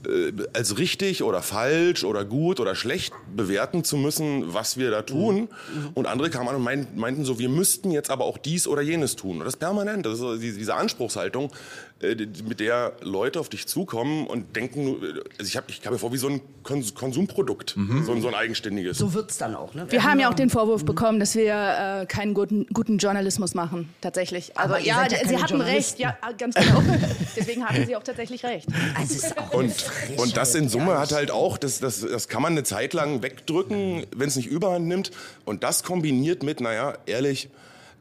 äh, 0.06 0.32
als 0.52 0.78
richtig 0.78 1.22
oder 1.25 1.42
falsch 1.42 2.04
oder 2.04 2.25
gut 2.25 2.60
oder 2.60 2.75
schlecht 2.76 3.12
bewerten 3.34 3.82
zu 3.82 3.96
müssen, 3.96 4.54
was 4.54 4.76
wir 4.76 4.90
da 4.90 5.02
tun. 5.02 5.48
Und 5.94 6.06
andere 6.06 6.30
kamen 6.30 6.48
an 6.48 6.54
und 6.54 6.62
meint, 6.62 6.96
meinten 6.96 7.25
so, 7.25 7.38
wir 7.38 7.48
müssten 7.48 7.90
jetzt 7.90 8.08
aber 8.10 8.25
auch 8.25 8.38
dies 8.38 8.69
oder 8.69 8.80
jenes 8.80 9.16
tun. 9.16 9.38
Und 9.38 9.44
das 9.44 9.56
permanent, 9.56 10.06
das 10.06 10.14
ist 10.14 10.20
so 10.20 10.36
diese 10.36 10.75
Anspruchshaltung, 10.75 11.50
mit 12.00 12.60
der 12.60 12.92
Leute 13.02 13.40
auf 13.40 13.48
dich 13.48 13.66
zukommen 13.66 14.28
und 14.28 14.54
denken, 14.54 14.84
nur- 14.84 14.98
also 15.02 15.48
ich 15.48 15.56
habe 15.56 15.66
ich 15.68 15.82
kam 15.82 15.92
mir 15.92 15.98
vor 15.98 16.12
wie 16.12 16.16
so 16.16 16.28
ein 16.28 16.40
Kons 16.62 16.94
Konsumprodukt, 16.94 17.70
so, 18.04 18.12
ein- 18.12 18.22
so 18.22 18.28
ein 18.28 18.34
eigenständiges. 18.34 18.98
So 18.98 19.14
wird's 19.14 19.36
dann 19.38 19.56
auch, 19.56 19.74
ne? 19.74 19.86
Wir 19.90 20.04
haben 20.04 20.20
ja 20.20 20.30
auch 20.30 20.34
den 20.34 20.48
Vorwurf 20.48 20.84
bekommen, 20.84 21.18
dass 21.18 21.34
wir 21.34 22.02
äh, 22.02 22.06
keinen 22.06 22.34
guten, 22.34 22.66
guten 22.72 22.98
Journalismus 22.98 23.54
machen, 23.54 23.92
tatsächlich. 24.00 24.56
Also 24.56 24.75
Aber 24.75 24.80
ihr 24.80 24.87
ja, 24.87 25.06
ja 25.08 25.26
sie 25.28 25.38
hatten 25.42 25.61
recht, 25.61 25.99
ja, 25.99 26.16
ganz 26.38 26.54
genau. 26.54 26.82
Deswegen 27.37 27.64
hatten 27.64 27.84
sie 27.87 27.96
auch 27.96 28.02
tatsächlich 28.04 28.44
recht. 28.44 28.68
Also 28.96 29.14
es 29.14 29.25
ist 29.25 29.37
auch 29.38 29.52
Und, 29.54 29.75
und 30.18 30.37
das 30.37 30.54
in 30.54 30.68
Summe 30.68 30.92
ehrlich. 30.92 31.00
hat 31.00 31.12
halt 31.12 31.30
auch, 31.32 31.58
das, 31.58 31.80
das, 31.80 32.00
das 32.02 32.28
kann 32.28 32.42
man 32.42 32.52
eine 32.52 32.62
Zeit 32.62 32.92
lang 32.94 33.23
wegdrücken, 33.25 34.06
wenn 34.14 34.28
es 34.28 34.37
nicht 34.37 34.46
überhand 34.49 34.87
nimmt. 34.87 35.11
Und 35.44 35.64
das 35.64 35.82
kombiniert 35.82 36.44
mit, 36.44 36.61
naja, 36.61 36.94
ehrlich, 37.06 37.49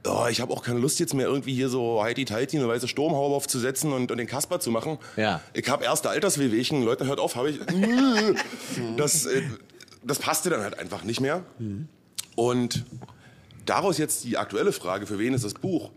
oh, 0.07 0.27
ich 0.29 0.41
habe 0.41 0.53
auch 0.53 0.63
keine 0.63 0.79
Lust 0.79 0.99
jetzt 0.99 1.13
mehr 1.13 1.27
irgendwie 1.27 1.53
hier 1.53 1.69
so 1.69 2.01
heiti-teiti 2.03 2.57
eine 2.57 2.67
weiße 2.67 2.87
Sturmhaube 2.87 3.35
aufzusetzen 3.35 3.93
und, 3.93 4.11
und 4.11 4.17
den 4.17 4.27
Kasper 4.27 4.59
zu 4.59 4.71
machen. 4.71 4.97
Ja. 5.15 5.41
Ich 5.53 5.67
habe 5.69 5.83
erste 5.83 6.09
Alterswehwehchen, 6.09 6.83
Leute, 6.83 7.05
hört 7.05 7.19
auf, 7.19 7.35
habe 7.35 7.49
ich. 7.49 7.59
Das, 8.97 9.25
äh, 9.25 9.41
das 10.03 10.19
passte 10.19 10.49
dann 10.49 10.61
halt 10.61 10.79
einfach 10.79 11.03
nicht 11.03 11.19
mehr. 11.19 11.43
Und 12.35 12.85
daraus 13.65 13.97
jetzt 13.97 14.23
die 14.23 14.37
aktuelle 14.37 14.71
Frage, 14.71 15.05
für 15.05 15.19
wen 15.19 15.33
ist 15.33 15.43
das 15.45 15.53
Buch? 15.53 15.91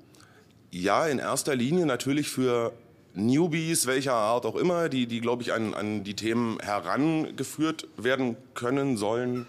Ja, 0.70 1.06
in 1.06 1.18
erster 1.18 1.54
Linie 1.54 1.86
natürlich 1.86 2.28
für 2.28 2.72
Newbies, 3.14 3.86
welcher 3.86 4.14
Art 4.14 4.46
auch 4.46 4.56
immer, 4.56 4.88
die, 4.88 5.06
die 5.06 5.20
glaube 5.20 5.42
ich, 5.42 5.52
an, 5.52 5.74
an 5.74 6.04
die 6.04 6.14
Themen 6.14 6.58
herangeführt 6.60 7.88
werden 7.96 8.36
können, 8.54 8.96
sollen, 8.96 9.46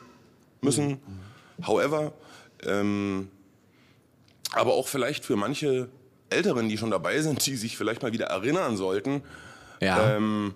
müssen. 0.61 0.99
However, 1.65 2.13
ähm, 2.65 3.29
aber 4.53 4.73
auch 4.73 4.87
vielleicht 4.87 5.25
für 5.25 5.35
manche 5.35 5.89
Älteren, 6.29 6.69
die 6.69 6.77
schon 6.77 6.91
dabei 6.91 7.19
sind, 7.21 7.45
die 7.45 7.55
sich 7.55 7.77
vielleicht 7.77 8.01
mal 8.03 8.13
wieder 8.13 8.27
erinnern 8.27 8.77
sollten, 8.77 9.21
Ja. 9.79 10.15
ähm, 10.15 10.53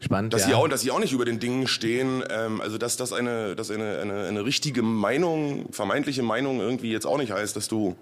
Spannend. 0.00 0.34
dass, 0.34 0.42
ja. 0.42 0.48
sie 0.48 0.54
auch, 0.54 0.68
dass 0.68 0.82
sie 0.82 0.90
auch 0.90 0.98
nicht 0.98 1.12
über 1.12 1.24
den 1.24 1.40
Dingen 1.40 1.66
stehen. 1.66 2.22
Ähm, 2.28 2.60
also 2.60 2.76
dass 2.78 2.96
das 2.96 3.12
eine, 3.12 3.54
dass 3.56 3.70
eine, 3.70 3.98
eine, 4.00 4.24
eine 4.26 4.44
richtige 4.44 4.82
Meinung, 4.82 5.72
vermeintliche 5.72 6.22
Meinung 6.22 6.60
irgendwie 6.60 6.90
jetzt 6.90 7.06
auch 7.06 7.16
nicht 7.18 7.32
heißt, 7.32 7.56
dass 7.56 7.68
du 7.68 7.96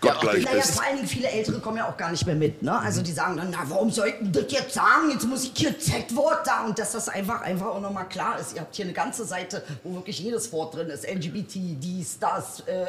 gottgleich 0.00 0.44
Naja, 0.44 0.56
bist. 0.56 0.74
vor 0.74 0.84
allen 0.84 0.96
Dingen 0.96 1.08
viele 1.08 1.28
Ältere 1.28 1.60
kommen 1.60 1.76
ja 1.78 1.88
auch 1.88 1.96
gar 1.96 2.10
nicht 2.10 2.24
mehr 2.26 2.34
mit. 2.34 2.62
Ne? 2.62 2.78
Also 2.78 3.02
die 3.02 3.12
sagen 3.12 3.36
dann, 3.36 3.50
na 3.50 3.58
warum 3.66 3.90
soll 3.90 4.08
ich 4.08 4.14
denn 4.18 4.32
das 4.32 4.44
jetzt 4.48 4.74
sagen? 4.74 5.10
Jetzt 5.12 5.26
muss 5.26 5.44
ich 5.44 5.52
hier 5.54 5.78
Z-Wort 5.78 6.46
sagen. 6.46 6.68
Und 6.68 6.78
dass 6.78 6.92
das 6.92 7.08
einfach, 7.08 7.42
einfach 7.42 7.66
auch 7.66 7.80
nochmal 7.80 8.08
klar 8.08 8.38
ist. 8.38 8.54
Ihr 8.54 8.60
habt 8.60 8.74
hier 8.74 8.84
eine 8.84 8.94
ganze 8.94 9.24
Seite, 9.24 9.62
wo 9.84 9.94
wirklich 9.94 10.18
jedes 10.20 10.52
Wort 10.52 10.74
drin 10.74 10.88
ist. 10.88 11.06
LGBT, 11.08 11.54
dies, 11.80 12.18
das. 12.18 12.60
Äh, 12.66 12.72
äh, 12.82 12.86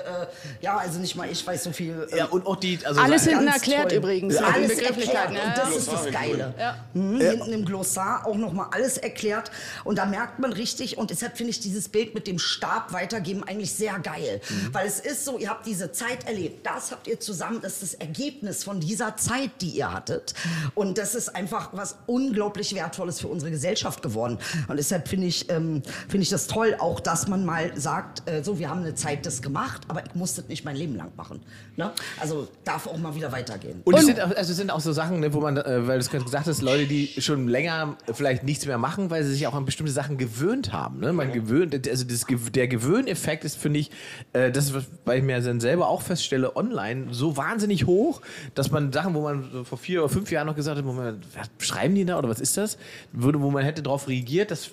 ja, 0.62 0.78
also 0.78 1.00
nicht 1.00 1.16
mal 1.16 1.30
ich 1.30 1.46
weiß 1.46 1.64
so 1.64 1.72
viel. 1.72 2.08
äh, 2.12 2.18
ja, 2.20 2.26
und 2.26 2.46
auch 2.46 2.56
die. 2.56 2.80
Also 2.86 3.02
Alles 3.02 3.26
hinten 3.26 3.48
erklärt 3.48 3.90
toll. 3.90 3.98
übrigens. 3.98 4.36
Ja, 4.36 4.42
alles 4.48 4.78
erklärt. 4.80 5.30
Und 5.30 5.36
Ja. 5.36 5.54
das 5.56 5.76
ist 5.76 5.92
das 5.92 6.06
Geile. 6.12 6.54
Mhm, 6.94 7.20
Hinten 7.20 7.54
im 7.54 7.66
Glossar 7.66 8.26
auch 8.26 8.36
nochmal 8.36 8.68
alles 8.72 8.98
erklärt. 8.98 9.52
Und 9.84 9.98
da 9.98 10.06
merkt 10.06 10.40
man 10.40 10.54
richtig, 10.54 10.98
und 10.98 11.10
deshalb 11.10 11.38
finde 11.38 11.52
ich 11.52 11.60
dieses 11.60 11.90
Bild 11.90 12.14
mit 12.14 12.28
dem 12.28 12.40
Stab 12.40 12.94
weitergeben 12.94 13.44
eigentlich 13.44 13.74
sehr 13.74 13.98
geil. 14.00 14.42
Weil 14.72 14.88
es 14.88 15.00
ist 15.00 15.26
so, 15.26 15.38
ihr 15.38 15.50
habt 15.50 15.66
diese 15.66 15.92
Zeit 15.92 16.28
erlebt, 16.28 16.66
das 16.66 16.92
habt 16.92 16.99
ihr 17.08 17.20
zusammen, 17.20 17.60
das 17.62 17.82
ist 17.82 17.84
das 17.84 17.94
Ergebnis 17.96 18.64
von 18.64 18.80
dieser 18.80 19.16
Zeit, 19.18 19.52
die 19.62 19.70
ihr 19.70 19.92
hattet. 19.94 20.34
Und 20.76 20.98
das 20.98 21.16
ist 21.16 21.36
einfach 21.36 21.70
was 21.74 21.98
unglaublich 22.08 22.74
Wertvolles 22.76 23.20
für 23.20 23.28
unsere 23.28 23.52
Gesellschaft 23.52 24.02
geworden. 24.02 24.38
Und 24.68 24.78
deshalb 24.78 25.08
finde 25.08 25.28
ich, 25.28 25.50
ähm, 25.50 25.82
finde 26.08 26.24
ich 26.24 26.30
das 26.30 26.48
toll, 26.48 26.76
auch 26.80 27.00
dass 27.00 27.28
man 27.28 27.46
mal 27.46 27.72
sagt, 27.80 28.30
äh, 28.30 28.44
so, 28.44 28.60
wir 28.60 28.70
haben 28.70 28.82
eine 28.82 28.96
Zeit 28.96 29.26
das 29.26 29.42
gemacht, 29.42 29.82
aber 29.88 30.04
ich 30.06 30.16
muss 30.16 30.36
das 30.36 30.48
nicht 30.48 30.66
mein 30.66 30.76
Leben 30.76 30.96
lang 30.96 31.12
machen. 31.16 31.42
Ne? 31.78 31.92
Also 32.20 32.48
darf 32.64 32.88
auch 32.88 32.98
mal 32.98 33.16
wieder 33.16 33.32
weitergehen. 33.32 33.82
Und, 33.86 33.96
es 33.96 34.06
sind, 34.06 34.20
auch, 34.22 34.36
also 34.36 34.52
es 34.52 34.58
sind 34.58 34.72
auch 34.72 34.80
so 34.80 34.92
Sachen, 34.94 35.20
ne, 35.20 35.34
wo 35.34 35.40
man, 35.42 35.58
äh, 35.58 35.88
weil 35.88 35.98
du 35.98 36.04
es 36.06 36.10
gerade 36.10 36.24
gesagt 36.26 36.48
hast, 36.48 36.62
Leute, 36.62 36.86
die 36.88 37.14
schon 37.20 37.48
länger 37.48 37.98
vielleicht 38.14 38.44
nichts 38.44 38.66
mehr 38.66 38.78
machen, 38.78 39.10
weil 39.10 39.24
sie 39.24 39.32
sich 39.32 39.48
auch 39.48 39.54
an 39.54 39.66
bestimmte 39.66 39.92
Sachen 39.92 40.18
gewöhnt 40.18 40.74
haben. 40.74 41.00
Ne? 41.00 41.14
Man 41.14 41.32
gewöhnt, 41.32 41.88
also 41.88 42.04
das, 42.06 42.26
der 42.54 42.68
Gewöhneffekt 42.68 43.44
ist, 43.46 43.58
finde 43.58 43.80
ich, 43.80 43.92
äh, 44.34 44.52
das, 44.52 44.66
ist, 44.66 44.74
was- 44.74 44.86
weil 45.06 45.20
ich 45.20 45.24
mir 45.24 45.40
dann 45.42 45.60
selber 45.60 45.88
auch 45.88 46.02
feststelle, 46.02 46.56
online 46.56 46.89
so 47.12 47.38
wahnsinnig 47.38 47.86
hoch, 47.86 48.22
dass 48.56 48.72
man 48.72 48.92
Sachen, 48.92 49.14
wo 49.14 49.22
man 49.22 49.66
vor 49.66 49.78
vier 49.78 50.02
oder 50.04 50.10
fünf 50.10 50.32
Jahren 50.32 50.48
noch 50.48 50.56
gesagt 50.56 50.78
hat, 50.78 50.86
Moment, 50.86 51.26
was 51.36 51.50
schreiben 51.66 51.96
die 51.96 52.06
da 52.06 52.18
oder 52.18 52.30
was 52.30 52.40
ist 52.40 52.58
das? 52.58 52.78
Würde, 53.12 53.42
wo 53.42 53.50
man 53.52 53.64
hätte 53.64 53.82
darauf 53.84 54.08
reagiert, 54.08 54.52
das 54.52 54.72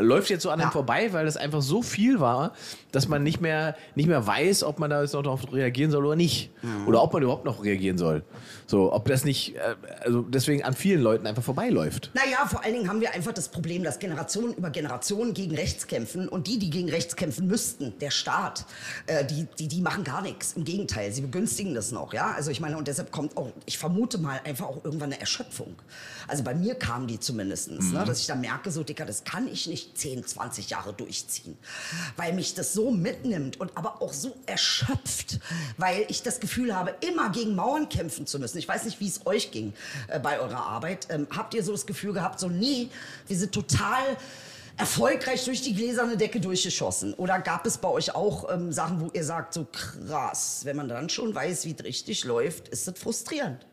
läuft 0.00 0.30
jetzt 0.30 0.42
so 0.42 0.50
an 0.50 0.60
einem 0.60 0.68
Ja. 0.68 0.72
vorbei, 0.72 1.12
weil 1.12 1.24
das 1.24 1.36
einfach 1.36 1.62
so 1.62 1.82
viel 1.82 2.20
war, 2.20 2.52
dass 2.92 3.08
man 3.08 3.22
nicht 3.22 3.40
mehr, 3.40 3.76
nicht 3.94 4.06
mehr 4.08 4.26
weiß, 4.26 4.64
ob 4.64 4.78
man 4.78 4.90
da 4.90 5.02
jetzt 5.02 5.14
noch 5.14 5.22
darauf 5.22 5.52
reagieren 5.52 5.90
soll 5.90 6.04
oder 6.06 6.16
nicht. 6.16 6.50
Oder 6.86 7.02
ob 7.02 7.12
man 7.12 7.22
überhaupt 7.22 7.44
noch 7.44 7.62
reagieren 7.64 7.96
soll. 7.98 8.22
So, 8.66 8.92
ob 8.92 9.06
das 9.08 9.24
nicht, 9.24 9.56
äh, 9.56 9.74
also 10.04 10.22
deswegen 10.22 10.62
an 10.62 10.74
vielen 10.74 11.00
Leuten 11.00 11.26
einfach 11.26 11.42
vorbeiläuft. 11.42 12.10
Naja, 12.14 12.46
vor 12.46 12.62
allen 12.64 12.74
Dingen 12.74 12.88
haben 12.88 13.00
wir 13.00 13.12
einfach 13.14 13.32
das 13.32 13.48
Problem, 13.48 13.82
dass 13.82 13.98
Generationen 13.98 14.54
über 14.54 14.70
Generationen 14.70 15.34
gegen 15.34 15.54
rechts 15.54 15.86
kämpfen 15.86 16.28
und 16.28 16.46
die, 16.46 16.58
die 16.58 16.70
gegen 16.70 16.88
rechts 16.88 17.16
kämpfen 17.16 17.46
müssten, 17.46 17.98
der 18.00 18.10
Staat, 18.10 18.64
äh, 19.06 19.24
die, 19.24 19.46
die, 19.58 19.68
die 19.68 19.80
machen 19.80 20.04
gar 20.04 20.22
nichts. 20.22 20.52
Im 20.54 20.64
Gegenteil, 20.64 21.12
sie 21.12 21.22
begünstigen 21.22 21.74
das 21.74 21.90
noch, 21.92 22.12
ja. 22.14 22.32
Also 22.36 22.50
ich 22.50 22.60
meine, 22.60 22.76
und 22.76 22.86
deshalb 22.88 23.10
kommt 23.10 23.36
auch, 23.36 23.50
ich 23.66 23.78
vermute 23.78 24.18
mal, 24.18 24.40
einfach 24.44 24.66
auch 24.66 24.84
irgendwann 24.84 25.12
eine 25.12 25.20
Erschöpfung. 25.20 25.74
Also 26.30 26.44
bei 26.44 26.54
mir 26.54 26.76
kam 26.76 27.08
die 27.08 27.18
zumindest, 27.18 27.72
ne, 27.72 28.04
dass 28.04 28.20
ich 28.20 28.26
da 28.26 28.36
merke, 28.36 28.70
so 28.70 28.84
dicker, 28.84 29.04
das 29.04 29.24
kann 29.24 29.48
ich 29.48 29.66
nicht 29.66 29.98
10, 29.98 30.24
20 30.24 30.70
Jahre 30.70 30.92
durchziehen. 30.92 31.58
Weil 32.16 32.34
mich 32.34 32.54
das 32.54 32.72
so 32.72 32.92
mitnimmt 32.92 33.58
und 33.58 33.76
aber 33.76 34.00
auch 34.00 34.12
so 34.12 34.36
erschöpft, 34.46 35.40
weil 35.76 36.06
ich 36.08 36.22
das 36.22 36.38
Gefühl 36.38 36.74
habe, 36.74 36.94
immer 37.00 37.30
gegen 37.30 37.56
Mauern 37.56 37.88
kämpfen 37.88 38.28
zu 38.28 38.38
müssen. 38.38 38.58
Ich 38.58 38.68
weiß 38.68 38.84
nicht, 38.84 39.00
wie 39.00 39.08
es 39.08 39.26
euch 39.26 39.50
ging 39.50 39.72
äh, 40.06 40.20
bei 40.20 40.38
eurer 40.38 40.66
Arbeit. 40.66 41.08
Ähm, 41.10 41.26
habt 41.36 41.52
ihr 41.54 41.64
so 41.64 41.72
das 41.72 41.84
Gefühl 41.84 42.12
gehabt, 42.12 42.38
so 42.38 42.48
nee, 42.48 42.88
wir 43.26 43.36
sind 43.36 43.50
total 43.50 44.16
erfolgreich 44.76 45.44
durch 45.44 45.62
die 45.62 45.74
gläserne 45.74 46.16
Decke 46.16 46.40
durchgeschossen? 46.40 47.14
Oder 47.14 47.40
gab 47.40 47.66
es 47.66 47.78
bei 47.78 47.88
euch 47.88 48.14
auch 48.14 48.52
ähm, 48.52 48.72
Sachen, 48.72 49.00
wo 49.00 49.10
ihr 49.12 49.24
sagt, 49.24 49.54
so 49.54 49.66
krass, 49.70 50.60
wenn 50.64 50.76
man 50.76 50.88
dann 50.88 51.08
schon 51.08 51.34
weiß, 51.34 51.64
wie 51.64 51.74
es 51.76 51.84
richtig 51.84 52.24
läuft, 52.24 52.68
ist 52.68 52.86
das 52.86 52.98
frustrierend? 52.98 53.66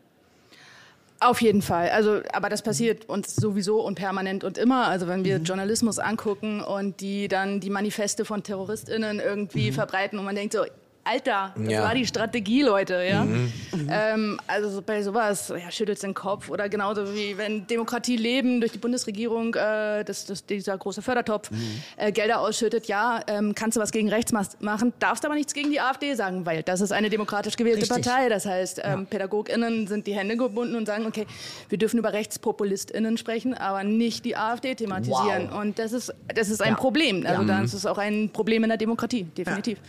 Auf 1.20 1.42
jeden 1.42 1.62
Fall. 1.62 1.90
Also, 1.90 2.20
aber 2.32 2.48
das 2.48 2.62
passiert 2.62 3.08
uns 3.08 3.34
sowieso 3.34 3.80
und 3.80 3.96
permanent 3.96 4.44
und 4.44 4.56
immer. 4.56 4.86
Also 4.86 5.08
wenn 5.08 5.24
wir 5.24 5.38
Journalismus 5.38 5.98
angucken 5.98 6.60
und 6.60 7.00
die 7.00 7.26
dann 7.26 7.58
die 7.58 7.70
Manifeste 7.70 8.24
von 8.24 8.44
TerroristInnen 8.44 9.18
irgendwie 9.18 9.72
verbreiten 9.72 10.18
und 10.18 10.24
man 10.24 10.36
denkt 10.36 10.52
so, 10.52 10.64
Alter, 11.08 11.52
das 11.56 11.72
Ja. 11.72 11.82
war 11.84 11.94
die 11.94 12.06
Strategie, 12.06 12.62
Leute, 12.62 13.02
ja. 13.08 13.26
Ähm, 13.90 14.38
also 14.46 14.68
so 14.68 14.82
bei 14.82 15.02
sowas 15.02 15.48
ja, 15.48 15.70
schüttelt 15.70 16.02
den 16.02 16.12
Kopf 16.14 16.50
oder 16.50 16.68
genauso 16.68 17.14
wie 17.14 17.38
wenn 17.38 17.66
Demokratie 17.66 18.16
leben 18.16 18.60
durch 18.60 18.72
die 18.72 18.78
Bundesregierung, 18.78 19.54
äh, 19.54 20.04
das, 20.04 20.26
das, 20.26 20.44
dieser 20.44 20.76
große 20.76 21.00
Fördertopf 21.00 21.50
äh, 21.96 22.12
Gelder 22.12 22.40
ausschüttet, 22.40 22.86
ja, 22.88 23.20
ähm, 23.26 23.54
kannst 23.54 23.76
du 23.76 23.80
was 23.80 23.90
gegen 23.92 24.08
rechts 24.10 24.32
machen, 24.60 24.92
darfst 24.98 25.24
aber 25.24 25.34
nichts 25.34 25.54
gegen 25.54 25.70
die 25.70 25.80
AfD 25.80 26.14
sagen, 26.14 26.44
weil 26.44 26.62
das 26.62 26.80
ist 26.80 26.92
eine 26.92 27.08
demokratisch 27.10 27.56
gewählte 27.56 27.82
Richtig. 27.82 28.04
Partei. 28.04 28.28
Das 28.28 28.44
heißt, 28.44 28.80
ähm, 28.84 29.06
PädagogInnen 29.06 29.86
sind 29.86 30.06
die 30.06 30.14
Hände 30.14 30.36
gebunden 30.36 30.74
und 30.76 30.86
sagen, 30.86 31.06
okay, 31.06 31.26
wir 31.68 31.78
dürfen 31.78 31.98
über 31.98 32.12
RechtspopulistInnen 32.12 33.16
sprechen, 33.16 33.54
aber 33.54 33.82
nicht 33.84 34.24
die 34.24 34.36
AfD 34.36 34.74
thematisieren. 34.74 35.48
Wow. 35.50 35.60
Und 35.60 35.78
das 35.78 35.92
ist, 35.92 36.12
das 36.34 36.48
ist 36.50 36.60
ein 36.60 36.70
Ja. 36.70 36.74
Problem. 36.76 37.24
Also 37.26 37.42
Ja. 37.42 37.60
das 37.62 37.72
ist 37.74 37.86
auch 37.86 37.98
ein 37.98 38.30
Problem 38.30 38.62
in 38.64 38.68
der 38.68 38.78
Demokratie, 38.78 39.24
definitiv. 39.24 39.78
Ja, 39.78 39.84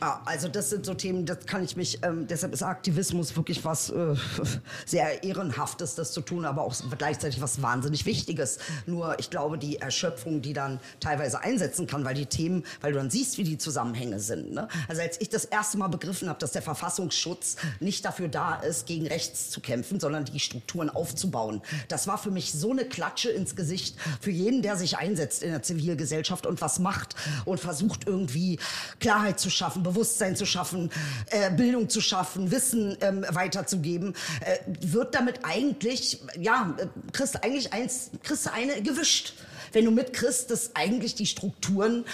also 0.00 0.48
das 0.48 0.70
sind 0.70 0.84
so 0.84 0.94
Themen, 0.94 1.24
das 1.24 1.46
kann 1.46 1.64
ich 1.64 1.76
mich, 1.76 2.02
ähm, 2.02 2.26
deshalb 2.26 2.52
ist 2.52 2.62
Aktivismus 2.62 3.34
wirklich 3.36 3.64
was 3.64 3.90
äh, 3.90 4.14
sehr 4.86 5.24
Ehrenhaftes, 5.24 5.94
das 5.94 6.12
zu 6.12 6.20
tun, 6.20 6.44
aber 6.44 6.62
auch 6.62 6.74
gleichzeitig 6.98 7.40
was 7.40 7.62
wahnsinnig 7.62 8.04
Wichtiges. 8.04 8.58
Nur 8.86 9.18
ich 9.18 9.30
glaube, 9.30 9.58
die 9.58 9.78
Erschöpfung, 9.78 10.42
die 10.42 10.52
dann 10.52 10.80
teilweise 11.00 11.40
einsetzen 11.40 11.86
kann, 11.86 12.04
weil 12.04 12.14
die 12.14 12.26
Themen, 12.26 12.64
weil 12.80 12.92
du 12.92 12.98
dann 12.98 13.10
siehst, 13.10 13.38
wie 13.38 13.44
die 13.44 13.58
Zusammenhänge 13.58 14.20
sind. 14.20 14.52
Ne? 14.52 14.68
Also 14.88 15.02
als 15.02 15.20
ich 15.20 15.30
das 15.30 15.44
erste 15.46 15.78
Mal 15.78 15.88
begriffen 15.88 16.28
habe, 16.28 16.38
dass 16.38 16.52
der 16.52 16.62
Verfassungsschutz 16.62 17.56
nicht 17.80 18.04
dafür 18.04 18.28
da 18.28 18.56
ist, 18.56 18.86
gegen 18.86 19.06
rechts 19.06 19.50
zu 19.50 19.60
kämpfen, 19.60 19.98
sondern 19.98 20.24
die 20.26 20.40
Strukturen 20.40 20.90
aufzubauen, 20.90 21.62
das 21.88 22.06
war 22.06 22.18
für 22.18 22.30
mich 22.30 22.52
so 22.52 22.70
eine 22.70 22.84
Klatsche 22.84 23.30
ins 23.30 23.56
Gesicht 23.56 23.96
für 24.20 24.30
jeden, 24.30 24.60
der 24.60 24.76
sich 24.76 24.98
einsetzt 24.98 25.42
in 25.42 25.52
der 25.52 25.62
Zivilgesellschaft 25.62 26.46
und 26.46 26.60
was 26.60 26.78
macht 26.78 27.14
und 27.46 27.60
versucht 27.60 28.06
irgendwie 28.06 28.58
Klarheit 29.00 29.40
zu 29.40 29.48
schaffen, 29.48 29.85
Bewusstsein 29.86 30.36
zu 30.36 30.46
schaffen, 30.46 30.90
äh, 31.30 31.50
Bildung 31.50 31.88
zu 31.88 32.00
schaffen, 32.00 32.50
Wissen 32.50 32.96
ähm, 33.00 33.24
weiterzugeben, 33.30 34.14
äh, 34.40 34.58
wird 34.80 35.14
damit 35.14 35.40
eigentlich, 35.42 36.20
ja, 36.38 36.74
äh, 36.78 36.86
kriegst 37.12 37.42
eigentlich 37.42 37.72
eins, 37.72 38.10
kriegst 38.22 38.48
eine 38.52 38.82
gewischt. 38.82 39.34
Wenn 39.72 39.84
du 39.84 39.90
mitkriegst, 39.90 40.50
dass 40.50 40.74
eigentlich 40.74 41.14
die 41.14 41.26
Strukturen 41.26 42.04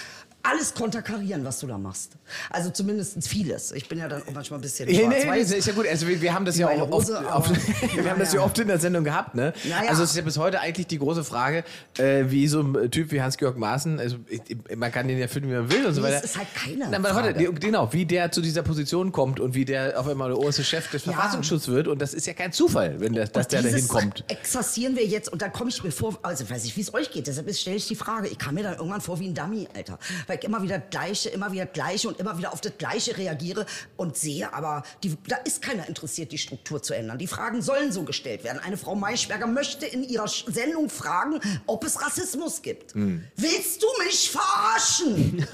alles 0.45 0.73
konterkarieren, 0.73 1.45
was 1.45 1.59
du 1.59 1.67
da 1.67 1.77
machst. 1.77 2.11
Also 2.49 2.69
zumindest 2.69 3.25
vieles. 3.27 3.71
Ich 3.71 3.87
bin 3.87 3.97
ja 3.99 4.09
dann 4.09 4.21
auch 4.23 4.31
manchmal 4.33 4.59
ein 4.59 4.61
bisschen 4.61 4.89
Nee, 4.89 4.97
nee, 4.97 5.07
nee, 5.07 5.21
schwarz-weiß. 5.21 5.51
ist 5.53 5.67
ja 5.67 5.73
gut. 5.73 5.87
Also 5.87 6.05
wir, 6.07 6.21
wir 6.21 6.33
haben 6.33 6.43
das 6.43 6.57
ja 6.57 6.67
auch 6.67 6.81
oft, 6.91 6.91
Hose, 7.07 7.17
oft, 7.17 7.49
aber- 7.49 7.49
wir 8.03 8.09
haben 8.11 8.19
das 8.19 8.33
ja 8.33 8.41
oft 8.41 8.59
in 8.59 8.67
der 8.67 8.77
Sendung 8.77 9.05
gehabt, 9.05 9.35
ne? 9.35 9.53
Naja. 9.63 9.89
Also 9.89 10.03
es 10.03 10.09
ist 10.11 10.15
ja 10.17 10.21
bis 10.21 10.37
heute 10.37 10.59
eigentlich 10.59 10.87
die 10.87 10.99
große 10.99 11.23
Frage, 11.23 11.63
äh, 11.97 12.25
wie 12.27 12.47
so 12.49 12.59
ein 12.61 12.91
Typ 12.91 13.11
wie 13.11 13.21
Hans-Georg 13.21 13.57
Maaßen, 13.57 13.99
also 14.01 14.17
ich, 14.27 14.41
man 14.75 14.91
kann 14.91 15.07
den 15.07 15.17
ja 15.17 15.27
finden, 15.29 15.49
wie 15.49 15.53
man 15.55 15.71
will 15.71 15.85
und 15.85 15.93
so 15.93 16.01
Nee, 16.01 16.07
weiter. 16.07 16.23
ist 16.25 16.37
halt 16.37 16.47
keine 16.53 16.77
Nein, 16.89 16.95
aber 16.95 17.15
warte, 17.15 17.31
Frage. 17.33 17.53
die- 17.53 17.59
genau, 17.65 17.93
wie 17.93 18.05
der 18.05 18.29
zu 18.31 18.41
dieser 18.41 18.63
Position 18.63 19.13
kommt 19.13 19.39
und 19.39 19.55
wie 19.55 19.63
der 19.63 19.97
auf 19.97 20.07
einmal 20.09 20.27
der 20.29 20.37
oberste 20.39 20.65
Chef 20.65 20.89
des 20.91 21.05
Ja. 21.05 21.13
Verfassungsschutzes 21.13 21.69
wird 21.69 21.87
und 21.87 22.01
das 22.01 22.13
ist 22.13 22.27
ja 22.27 22.33
kein 22.33 22.51
Zufall, 22.51 22.99
wenn 22.99 23.13
der, 23.13 23.27
dass 23.27 23.47
der 23.47 23.61
da 23.61 23.69
hinkommt. 23.69 24.25
Exerzieren 24.27 24.97
wir 24.97 25.05
jetzt 25.05 25.31
und 25.31 25.41
dann 25.41 25.53
komme 25.53 25.69
ich 25.69 25.81
mir 25.83 25.91
vor, 25.91 26.19
also 26.21 26.49
weiß 26.49 26.65
ich, 26.65 26.75
wie 26.75 26.81
es 26.81 26.93
euch 26.93 27.11
geht, 27.11 27.27
deshalb 27.27 27.49
stelle 27.55 27.77
ich 27.77 27.87
die 27.87 27.95
Frage. 27.95 28.27
Ich 28.27 28.37
kam 28.37 28.55
mir 28.55 28.63
dann 28.63 28.73
irgendwann 28.75 28.99
vor 28.99 29.19
wie 29.21 29.27
ein 29.27 29.33
Dummy, 29.33 29.69
Alter. 29.73 29.97
Weil 30.27 30.32
ich 30.35 30.43
immer 30.43 30.61
wieder 30.61 30.79
das 30.79 30.89
Gleiche, 30.89 31.29
immer 31.29 31.51
wieder 31.51 31.65
das 31.65 31.73
Gleiche 31.73 32.07
und 32.07 32.19
immer 32.19 32.37
wieder 32.37 32.53
auf 32.53 32.61
das 32.61 32.77
Gleiche 32.77 33.17
reagiere 33.17 33.65
und 33.97 34.17
sehe, 34.17 34.53
aber 34.53 34.83
die, 35.03 35.15
da 35.27 35.37
ist 35.37 35.61
keiner 35.61 35.87
interessiert, 35.87 36.31
die 36.31 36.37
Struktur 36.37 36.81
zu 36.81 36.93
ändern. 36.93 37.17
Die 37.17 37.27
Fragen 37.27 37.61
sollen 37.61 37.91
so 37.91 38.03
gestellt 38.03 38.43
werden. 38.43 38.59
Eine 38.59 38.77
Frau 38.77 38.95
Maischberger 38.95 39.47
möchte 39.47 39.85
in 39.85 40.03
ihrer 40.03 40.27
Sendung 40.27 40.89
fragen, 40.89 41.39
ob 41.65 41.83
es 41.83 42.01
Rassismus 42.01 42.61
gibt. 42.61 42.93
Hm. 42.93 43.23
Willst 43.35 43.81
du 43.81 43.87
mich 44.05 44.31
verarschen? 44.31 45.45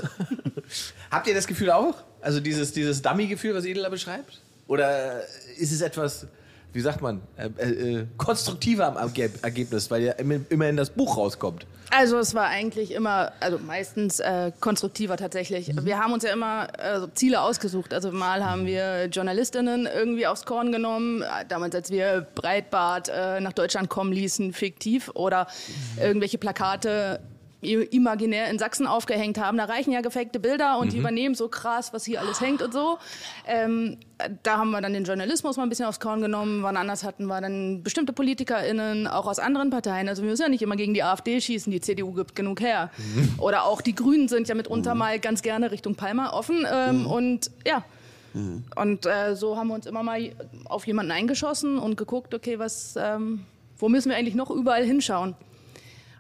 Habt 1.12 1.28
ihr 1.28 1.34
das 1.34 1.48
Gefühl 1.48 1.72
auch? 1.72 1.96
Also 2.22 2.40
dieses, 2.40 2.74
dieses 2.74 3.02
Dummy-Gefühl, 3.02 3.56
was 3.56 3.66
Edela 3.66 3.90
beschreibt? 3.90 4.42
Oder 4.68 5.24
ist 5.58 5.72
es 5.72 5.82
etwas, 5.82 6.28
wie 6.74 6.82
sagt 6.82 7.02
man, 7.02 7.22
äh, 7.38 7.46
äh, 7.48 8.06
konstruktiver 8.18 8.88
am 8.88 8.98
Erge- 8.98 9.32
Ergebnis, 9.44 9.90
weil 9.90 10.04
ja 10.04 10.12
immer- 10.14 10.40
immerhin 10.50 10.78
das 10.78 10.90
Buch 10.92 11.18
rauskommt? 11.18 11.66
Also 11.92 12.20
es 12.20 12.36
war 12.36 12.46
eigentlich 12.46 12.92
immer, 12.92 13.32
also 13.40 13.58
meistens 13.58 14.20
äh, 14.20 14.52
konstruktiver 14.60 15.18
tatsächlich. 15.18 15.72
Wir 15.84 15.98
haben 15.98 16.14
uns 16.14 16.24
ja 16.24 16.32
immer 16.32 16.68
äh, 16.78 17.00
so 17.00 17.08
Ziele 17.08 17.42
ausgesucht. 17.42 17.96
Also 17.96 18.12
mal 18.12 18.46
haben 18.46 18.68
wir 18.68 19.06
Journalistinnen 19.06 19.88
irgendwie 19.88 20.28
aufs 20.28 20.46
Korn 20.46 20.72
genommen, 20.72 21.24
damals 21.48 21.74
als 21.74 21.90
wir 21.90 22.28
Breitbart 22.36 23.10
äh, 23.10 23.40
nach 23.42 23.54
Deutschland 23.54 23.90
kommen 23.90 24.12
ließen, 24.14 24.54
fiktiv, 24.54 25.10
oder 25.16 25.48
irgendwelche 26.00 26.38
Plakate 26.38 27.20
imaginär 27.62 28.50
in 28.50 28.58
Sachsen 28.58 28.88
aufgehängt 28.88 29.38
haben. 29.38 29.58
Da 29.58 29.66
reichen 29.66 29.92
ja 29.92 30.02
gefakte 30.02 30.40
Bilder 30.40 30.78
und 30.78 30.94
die 30.94 30.98
übernehmen 30.98 31.36
so 31.36 31.50
krass, 31.50 31.92
was 31.92 32.06
hier 32.06 32.22
alles 32.22 32.40
hängt 32.40 32.62
und 32.62 32.74
so. 32.74 32.98
Ähm, 33.46 33.98
da 34.44 34.58
haben 34.58 34.72
wir 34.72 34.82
dann 34.82 34.94
den 34.94 35.04
Journalismus 35.04 35.58
mal 35.58 35.64
ein 35.64 35.70
bisschen 35.70 35.86
aufs 35.86 36.00
Korn 36.00 36.22
genommen. 36.22 36.64
Wann 36.64 36.78
anders 36.78 37.04
hatten 37.04 37.26
wir 37.26 37.42
dann 37.42 37.84
bestimmte 37.84 38.14
PolitikerInnen, 38.14 39.08
auch 39.08 39.28
aus 39.28 39.40
anderen 39.40 39.70
Parteien. 39.70 40.08
Also 40.08 40.24
wir 40.24 40.30
müssen 40.30 40.44
ja 40.44 40.50
nicht 40.50 40.62
immer 40.62 40.76
gegen 40.78 40.94
die 40.94 41.04
AfD 41.04 41.40
schießen, 41.42 41.72
die 41.72 41.82
CDU 41.82 42.14
gibt 42.14 42.36
genug 42.36 42.62
her. 42.62 42.92
Oder 43.38 43.64
auch 43.66 43.82
die 43.82 43.96
Grünen 43.96 44.28
sind 44.30 44.48
ja 44.48 44.56
mitunter 44.56 44.96
mal 44.96 45.20
ganz 45.20 45.42
gerne 45.42 45.72
Richtung 45.72 45.96
Palma 45.96 46.30
offen. 46.32 46.66
Ähm, 46.72 47.06
Und 47.08 47.52
ja, 47.66 47.84
und 48.76 49.06
äh, 49.06 49.36
so 49.36 49.58
haben 49.58 49.70
wir 49.70 49.74
uns 49.74 49.86
immer 49.86 50.04
mal 50.04 50.32
auf 50.66 50.86
jemanden 50.86 51.12
eingeschossen 51.12 51.80
und 51.80 51.98
geguckt, 51.98 52.34
okay, 52.34 52.60
was, 52.60 52.96
ähm, 52.96 53.46
wo 53.78 53.90
müssen 53.90 54.10
wir 54.10 54.18
eigentlich 54.18 54.36
noch 54.36 54.52
überall 54.52 54.84
hinschauen? 54.86 55.36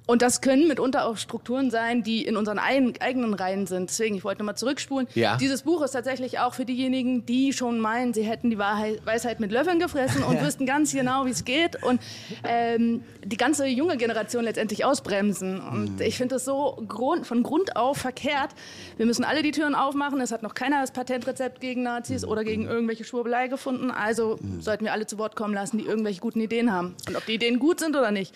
Und 0.10 0.24
das 0.24 0.42
können 0.42 0.68
mitunter 0.68 1.06
auch 1.06 1.18
Strukturen 1.18 1.70
sein, 1.70 2.01
die 2.01 2.25
in 2.25 2.36
unseren 2.36 2.58
ein, 2.58 2.96
eigenen 3.00 3.36
Reihen 3.36 3.68
sind. 3.68 3.92
Deswegen, 3.92 4.16
ich 4.16 4.24
wollte 4.24 4.39
nochmal 4.39 4.58
zurückspulen. 4.58 5.08
Ja. 5.13 5.38
Dieses 5.38 5.62
Buch 5.62 5.84
ist 5.84 5.92
tatsächlich 5.92 6.39
auch 6.39 6.56
für 6.56 6.66
diejenigen, 6.66 7.28
die 7.28 7.54
schon 7.54 7.80
meinen, 7.80 8.16
sie 8.16 8.24
hätten 8.24 8.50
die 8.50 8.58
Wahrheit, 8.58 9.06
Weisheit 9.06 9.39
mit 9.39 9.51
Löffeln 9.51 9.80
gefressen 9.80 10.24
und 10.24 10.42
wüssten 10.42 10.66
ganz 10.66 10.94
genau, 10.94 11.28
wie 11.28 11.30
es 11.30 11.46
geht 11.46 11.84
und 11.84 12.01
ähm, 12.44 13.04
die 13.24 13.38
ganze 13.38 13.68
junge 13.68 13.98
Generation 13.98 14.44
letztendlich 14.44 14.84
ausbremsen. 14.84 15.62
Und 15.62 16.01
ich 16.01 16.18
finde 16.18 16.34
das 16.34 16.46
so 16.46 16.84
grund, 16.88 17.28
von 17.28 17.44
Grund 17.44 17.75
auf 17.75 17.98
verkehrt. 17.98 18.50
Wir 18.98 19.06
müssen 19.06 19.24
alle 19.24 19.44
die 19.44 19.51
Türen 19.51 19.75
aufmachen. 19.75 20.20
Es 20.22 20.32
hat 20.32 20.42
noch 20.42 20.56
keiner 20.56 20.82
das 20.82 20.89
Patentrezept 20.89 21.62
gegen 21.62 21.84
Nazis 21.84 22.25
oder 22.25 22.44
gegen 22.44 22.66
irgendwelche 22.66 23.04
Schwurbelei 23.04 23.48
gefunden. 23.48 23.92
Also 23.92 24.39
sollten 24.60 24.86
wir 24.86 24.94
alle 24.94 25.06
zu 25.06 25.20
Wort 25.20 25.36
kommen 25.36 25.54
lassen, 25.54 25.78
die 25.78 25.86
irgendwelche 25.86 26.20
guten 26.20 26.42
Ideen 26.42 26.74
haben. 26.74 26.96
Und 27.08 27.16
ob 27.16 27.28
die 27.28 27.34
Ideen 27.34 27.60
gut 27.60 27.80
sind 27.80 27.96
oder 27.96 28.10
nicht. 28.10 28.34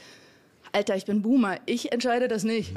Alter, 0.76 0.96
ich 0.96 1.06
bin 1.06 1.22
Boomer. 1.22 1.60
Ich 1.68 1.92
entscheide 1.92 2.28
das 2.28 2.44
nicht. 2.44 2.76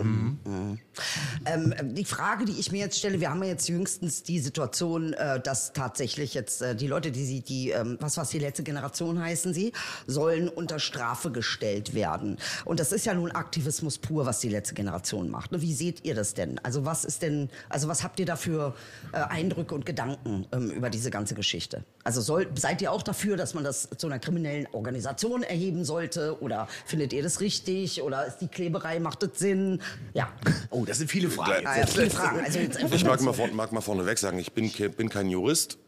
Ähm, 1.46 1.74
die 1.94 2.04
Frage, 2.04 2.44
die 2.44 2.52
ich 2.60 2.70
mir 2.70 2.78
jetzt 2.78 2.98
stelle, 2.98 3.20
wir 3.20 3.30
haben 3.30 3.42
ja 3.42 3.48
jetzt 3.48 3.68
jüngstens 3.70 4.22
die 4.22 4.38
Situation, 4.38 5.14
äh, 5.14 5.40
dass 5.40 5.72
tatsächlich 5.72 6.34
jetzt 6.34 6.60
äh, 6.60 6.76
die 6.76 6.88
Leute, 6.88 7.10
die 7.10 7.24
sie, 7.24 7.40
die, 7.40 7.70
ähm, 7.70 7.96
was 7.98 8.18
was 8.18 8.28
die 8.28 8.38
letzte 8.38 8.62
Generation 8.64 9.18
heißen 9.22 9.54
sie, 9.54 9.72
sollen 10.06 10.50
unter 10.50 10.78
Strafe 10.78 11.30
gestellt 11.30 11.94
werden. 11.94 12.36
Und 12.66 12.80
das 12.80 12.92
ist 12.92 13.06
ja 13.06 13.14
nun 13.14 13.30
Aktivismus 13.30 13.96
pur, 13.96 14.26
was 14.26 14.40
die 14.40 14.50
letzte 14.50 14.74
Generation 14.74 15.30
macht. 15.30 15.52
Ne? 15.52 15.62
Wie 15.62 15.72
seht 15.72 16.04
ihr 16.04 16.14
das 16.14 16.34
denn? 16.34 16.58
Also 16.62 16.84
was 16.84 17.06
ist 17.06 17.22
denn, 17.22 17.48
also 17.70 17.88
was 17.88 18.04
habt 18.04 18.20
ihr 18.20 18.26
da 18.26 18.36
für 18.36 18.74
äh, 19.12 19.16
Eindrücke 19.16 19.74
und 19.74 19.86
Gedanken 19.86 20.46
ähm, 20.52 20.70
über 20.70 20.90
diese 20.90 21.10
ganze 21.10 21.34
Geschichte? 21.34 21.82
Also 22.04 22.20
soll, 22.20 22.46
seid 22.56 22.82
ihr 22.82 22.92
auch 22.92 23.02
dafür, 23.02 23.38
dass 23.38 23.54
man 23.54 23.64
das 23.64 23.88
zu 23.96 24.06
einer 24.06 24.18
kriminellen 24.18 24.68
Organisation 24.72 25.42
erheben 25.42 25.84
sollte? 25.84 26.42
Oder 26.42 26.68
findet 26.84 27.14
ihr 27.14 27.22
das 27.22 27.40
richtig? 27.40 27.85
Oder 28.02 28.26
ist 28.26 28.38
die 28.38 28.48
Kleberei, 28.48 28.98
macht 29.00 29.22
das 29.22 29.38
Sinn? 29.38 29.80
Ja. 30.14 30.32
Oh, 30.70 30.84
das 30.84 30.98
sind 30.98 31.10
viele 31.10 31.30
Fragen. 31.30 31.66
Ah, 31.66 31.78
ja, 31.78 31.86
viele 31.86 32.10
Fragen. 32.10 32.40
Also 32.40 32.58
Ich 32.94 33.04
mag 33.04 33.20
mal 33.22 33.32
vor, 33.32 33.48
mag 33.48 33.72
mal 33.72 33.80
vorneweg 33.80 34.18
sagen, 34.18 34.38
ich 34.38 34.52
bin, 34.52 34.70
bin 34.96 35.08
kein 35.08 35.28
Jurist. 35.30 35.78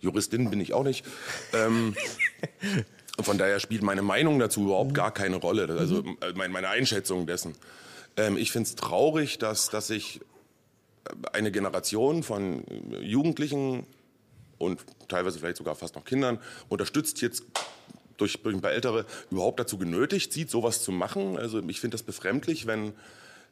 Juristin 0.00 0.48
bin 0.50 0.60
ich 0.60 0.74
auch 0.74 0.84
nicht. 0.84 1.04
Ähm, 1.52 1.94
von 3.20 3.36
daher 3.38 3.58
spielt 3.60 3.82
meine 3.82 4.02
Meinung 4.02 4.38
dazu 4.38 4.62
überhaupt 4.64 4.94
gar 4.94 5.12
keine 5.12 5.36
Rolle. 5.36 5.66
Also 5.78 6.00
äh, 6.20 6.32
mein- 6.36 6.52
meine 6.52 6.68
Einschätzung 6.68 7.26
dessen. 7.26 7.54
Ähm, 8.16 8.36
ich 8.36 8.52
finde 8.52 8.68
es 8.68 8.76
traurig, 8.76 9.38
dass, 9.38 9.70
dass 9.70 9.88
sich 9.88 10.20
eine 11.32 11.50
Generation 11.50 12.22
von 12.22 12.62
Jugendlichen 13.00 13.86
und 14.58 14.80
teilweise 15.08 15.38
vielleicht 15.38 15.56
sogar 15.56 15.74
fast 15.74 15.94
noch 15.96 16.04
Kindern 16.04 16.38
unterstützt 16.68 17.20
jetzt 17.22 17.44
durch, 18.18 18.38
durch 18.42 18.54
ein 18.54 18.60
paar 18.60 18.72
Ältere 18.72 19.06
überhaupt 19.30 19.58
dazu 19.58 19.78
genötigt 19.78 20.32
sieht, 20.32 20.50
sowas 20.50 20.82
zu 20.82 20.92
machen. 20.92 21.38
Also 21.38 21.60
ich 21.66 21.80
finde 21.80 21.94
das 21.94 22.02
befremdlich, 22.02 22.66
wenn, 22.66 22.92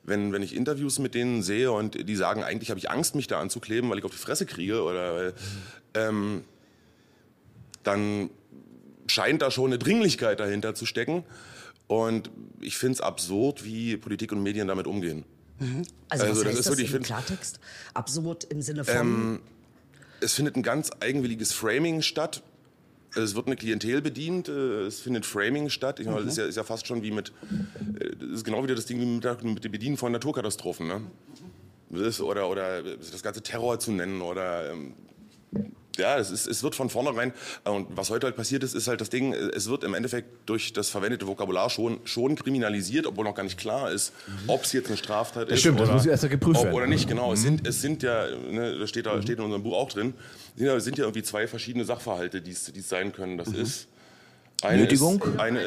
wenn, 0.02 0.32
wenn 0.32 0.42
ich 0.42 0.54
Interviews 0.54 0.98
mit 0.98 1.14
denen 1.14 1.42
sehe 1.42 1.72
und 1.72 2.08
die 2.08 2.16
sagen, 2.16 2.42
eigentlich 2.44 2.68
habe 2.70 2.78
ich 2.78 2.90
Angst, 2.90 3.14
mich 3.14 3.26
da 3.26 3.40
anzukleben, 3.40 3.88
weil 3.88 3.98
ich 3.98 4.04
auf 4.04 4.10
die 4.10 4.18
Fresse 4.18 4.44
kriege 4.44 4.82
oder 4.82 5.32
ähm, 5.94 6.44
dann 7.82 8.30
scheint 9.06 9.40
da 9.42 9.50
schon 9.50 9.66
eine 9.66 9.78
Dringlichkeit 9.78 10.40
dahinter 10.40 10.74
zu 10.74 10.84
stecken. 10.84 11.24
Und 11.86 12.30
ich 12.60 12.76
finde 12.76 12.94
es 12.94 13.00
absurd, 13.00 13.64
wie 13.64 13.96
Politik 13.96 14.32
und 14.32 14.42
Medien 14.42 14.66
damit 14.66 14.88
umgehen. 14.88 15.24
Also, 16.08 16.24
Also 16.26 16.44
was 16.44 16.50
das 16.56 16.60
ist 16.60 16.68
wirklich- 16.70 16.92
im 16.92 17.02
Klartext? 17.02 17.60
Absurd 17.94 18.44
im 18.44 18.60
Sinne 18.60 18.84
von... 18.84 18.94
Ähm, 18.96 19.40
es 20.20 20.32
findet 20.34 20.56
ein 20.56 20.62
ganz 20.62 20.90
eigenwilliges 21.00 21.52
Framing 21.52 22.02
statt. 22.02 22.42
Es 23.16 23.34
wird 23.34 23.46
eine 23.46 23.56
Klientel 23.56 24.02
bedient, 24.02 24.48
äh, 24.48 24.82
es 24.82 25.00
findet 25.00 25.24
Framing 25.24 25.70
statt. 25.70 26.00
Ich 26.00 26.06
meine, 26.06 26.18
das 26.20 26.32
ist 26.32 26.38
ja, 26.38 26.44
ist 26.44 26.56
ja 26.56 26.64
fast 26.64 26.86
schon 26.86 27.02
wie 27.02 27.10
mit, 27.10 27.32
äh, 27.98 28.16
das 28.16 28.28
ist 28.30 28.44
genau 28.44 28.62
wieder 28.62 28.74
das 28.74 28.86
Ding 28.86 29.00
wie 29.00 29.06
mit, 29.06 29.44
mit 29.44 29.64
dem 29.64 29.72
Bedienen 29.72 29.96
von 29.96 30.12
Naturkatastrophen. 30.12 30.86
Ne? 30.86 31.00
Das 31.90 32.20
oder, 32.20 32.48
oder 32.48 32.82
das 32.82 33.22
ganze 33.22 33.42
Terror 33.42 33.78
zu 33.78 33.92
nennen 33.92 34.20
oder 34.20 34.72
ähm, 34.72 34.94
ja, 35.96 36.18
es, 36.18 36.30
ist, 36.30 36.46
es 36.46 36.62
wird 36.62 36.74
von 36.74 36.90
vornherein, 36.90 37.32
äh, 37.64 37.70
und 37.70 37.88
was 37.96 38.10
heute 38.10 38.26
halt 38.26 38.36
passiert 38.36 38.62
ist, 38.62 38.74
ist 38.74 38.88
halt 38.88 39.00
das 39.00 39.10
Ding, 39.10 39.32
äh, 39.32 39.36
es 39.54 39.68
wird 39.68 39.84
im 39.84 39.94
Endeffekt 39.94 40.48
durch 40.48 40.72
das 40.72 40.88
verwendete 40.88 41.26
Vokabular 41.26 41.70
schon, 41.70 42.00
schon 42.04 42.34
kriminalisiert, 42.36 43.06
obwohl 43.06 43.24
noch 43.24 43.34
gar 43.34 43.42
nicht 43.42 43.58
klar 43.58 43.90
ist, 43.90 44.12
ob 44.46 44.64
es 44.64 44.72
jetzt 44.72 44.88
eine 44.88 44.96
Straftat 44.96 45.48
ist. 45.48 45.60
stimmt, 45.60 45.80
das 45.80 45.88
oder, 45.88 45.96
muss 45.96 46.06
erst 46.06 46.28
geprüft 46.28 46.58
ob, 46.58 46.64
werden. 46.64 46.76
Oder 46.76 46.86
nicht, 46.86 47.08
genau. 47.08 47.32
Es, 47.32 47.42
sind, 47.42 47.66
es 47.66 47.80
sind 47.80 48.02
ja, 48.02 48.26
ne, 48.28 48.78
das 48.78 48.90
steht, 48.90 49.06
da, 49.06 49.20
steht 49.22 49.38
in 49.38 49.44
unserem 49.44 49.62
Buch 49.62 49.76
auch 49.76 49.90
drin, 49.90 50.14
sind 50.54 50.66
ja, 50.66 50.80
sind 50.80 50.98
ja 50.98 51.04
irgendwie 51.04 51.22
zwei 51.22 51.46
verschiedene 51.46 51.84
Sachverhalte, 51.84 52.40
die 52.40 52.52
es 52.52 52.72
die 52.72 52.80
es 52.80 52.88
sein 52.88 53.12
können. 53.12 53.38
Das 53.38 53.48
ist 53.48 53.88
eine 54.62 54.82
Nötigung? 54.82 55.22
Ist 55.22 55.38
eine, 55.40 55.60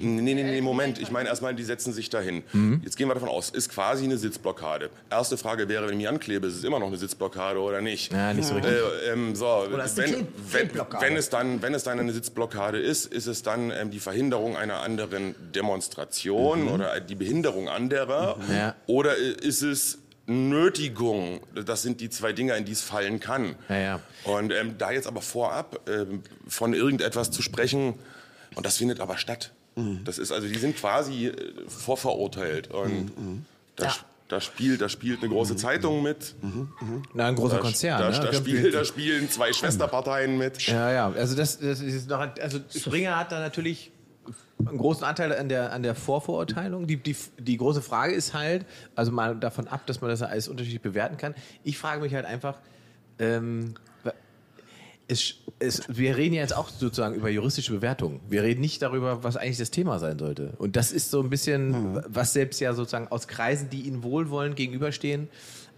Nee, 0.00 0.34
nee, 0.34 0.42
nee, 0.42 0.60
Moment. 0.60 0.98
Ich 0.98 1.12
meine 1.12 1.28
erstmal, 1.28 1.54
die 1.54 1.62
setzen 1.62 1.92
sich 1.92 2.10
dahin. 2.10 2.42
Jetzt 2.82 2.96
gehen 2.96 3.06
wir 3.06 3.14
davon 3.14 3.28
aus, 3.28 3.50
ist 3.50 3.68
quasi 3.70 4.02
eine 4.02 4.18
Sitzblockade. 4.18 4.90
Erste 5.10 5.36
Frage 5.36 5.68
wäre, 5.68 5.84
wenn 5.84 5.92
ich 5.92 5.98
mich 5.98 6.08
anklebe, 6.08 6.48
ist 6.48 6.56
es 6.56 6.64
immer 6.64 6.80
noch 6.80 6.88
eine 6.88 6.96
Sitzblockade 6.96 7.60
oder 7.60 7.80
nicht? 7.80 8.12
Ja, 8.12 8.34
nicht 8.34 8.48
so 8.48 8.54
richtig. 8.56 8.72
Äh, 8.72 9.12
ähm, 9.12 9.36
so, 9.36 9.62
ist 9.62 10.00
eine 10.00 10.08
wenn, 10.08 10.14
Kleb- 10.16 10.26
wenn, 10.50 10.70
wenn, 11.00 11.16
es 11.16 11.28
dann, 11.30 11.62
wenn 11.62 11.72
es 11.72 11.84
dann 11.84 12.00
eine 12.00 12.12
Sitzblockade 12.12 12.80
ist, 12.80 13.06
ist 13.06 13.28
es 13.28 13.44
dann 13.44 13.70
ähm, 13.70 13.92
die 13.92 14.00
Verhinderung 14.00 14.56
einer 14.56 14.80
anderen 14.80 15.36
Demonstration 15.54 16.66
oder 16.68 16.98
die 16.98 17.14
Behinderung 17.14 17.68
anderer? 17.68 18.38
Ja. 18.52 18.74
Oder 18.86 19.16
ist 19.16 19.62
es 19.62 19.98
Nötigung? 20.26 21.40
Das 21.54 21.82
sind 21.82 22.00
die 22.00 22.10
zwei 22.10 22.32
Dinge, 22.32 22.56
in 22.56 22.64
die 22.64 22.72
es 22.72 22.82
fallen 22.82 23.20
kann. 23.20 23.54
Ja, 23.68 23.76
ja. 23.76 24.00
Und 24.24 24.52
ähm, 24.52 24.76
da 24.78 24.90
jetzt 24.90 25.06
aber 25.06 25.22
vorab 25.22 25.80
ähm, 25.88 26.22
von 26.48 26.74
irgendetwas 26.74 27.30
zu 27.30 27.42
sprechen, 27.42 27.94
und 28.54 28.64
das 28.66 28.76
findet 28.78 29.00
aber 29.00 29.18
statt. 29.18 29.52
Das 30.04 30.16
ist 30.16 30.32
also, 30.32 30.48
die 30.48 30.58
sind 30.58 30.74
quasi 30.76 31.26
äh, 31.26 31.34
vorverurteilt. 31.68 32.70
Und 32.70 33.12
da, 33.76 33.84
Ja. 33.86 33.94
da, 34.28 34.40
spielt, 34.40 34.80
da 34.80 34.88
spielt 34.88 35.20
eine 35.20 35.28
große 35.28 35.56
Zeitung 35.56 36.02
mit. 36.02 36.34
Na, 37.12 37.26
ein 37.28 37.34
großer 37.36 37.56
Da, 37.56 37.60
Konzern. 37.60 38.00
da, 38.00 38.08
ne? 38.10 38.24
da, 38.26 38.32
spiel, 38.32 38.70
da 38.70 38.84
spielen 38.86 39.28
zwei 39.30 39.52
Schwesterparteien 39.52 40.38
mit. 40.38 40.66
Ja, 40.66 40.90
ja, 40.90 41.10
also 41.12 41.36
das, 41.36 41.58
das 41.58 41.80
ist 41.80 42.08
noch, 42.08 42.20
also 42.40 42.58
Springer 42.74 43.18
hat 43.18 43.32
da 43.32 43.38
natürlich 43.40 43.90
einen 44.58 44.78
großen 44.78 45.04
Anteil 45.04 45.36
an 45.36 45.48
der, 45.48 45.72
an 45.72 45.82
der 45.82 45.94
Vorverurteilung. 45.94 46.86
Die, 46.86 46.96
die, 46.96 47.16
die 47.38 47.56
große 47.56 47.82
Frage 47.82 48.14
ist 48.14 48.34
halt, 48.34 48.66
also 48.94 49.12
mal 49.12 49.36
davon 49.36 49.68
ab, 49.68 49.86
dass 49.86 50.00
man 50.00 50.10
das 50.10 50.22
alles 50.22 50.48
unterschiedlich 50.48 50.82
bewerten 50.82 51.16
kann. 51.16 51.34
Ich 51.64 51.78
frage 51.78 52.00
mich 52.00 52.14
halt 52.14 52.26
einfach, 52.26 52.58
ähm, 53.18 53.74
es, 55.08 55.34
es, 55.58 55.82
wir 55.88 56.16
reden 56.16 56.34
ja 56.34 56.42
jetzt 56.42 56.56
auch 56.56 56.68
sozusagen 56.68 57.14
über 57.14 57.28
juristische 57.28 57.72
Bewertungen. 57.72 58.20
Wir 58.28 58.42
reden 58.42 58.60
nicht 58.60 58.82
darüber, 58.82 59.22
was 59.22 59.36
eigentlich 59.36 59.58
das 59.58 59.70
Thema 59.70 59.98
sein 59.98 60.18
sollte. 60.18 60.54
Und 60.58 60.76
das 60.76 60.90
ist 60.90 61.10
so 61.10 61.20
ein 61.20 61.30
bisschen, 61.30 62.02
was 62.08 62.32
selbst 62.32 62.60
ja 62.60 62.74
sozusagen 62.74 63.08
aus 63.08 63.28
Kreisen, 63.28 63.70
die 63.70 63.82
ihnen 63.82 64.02
wohlwollend 64.02 64.56
gegenüberstehen, 64.56 65.28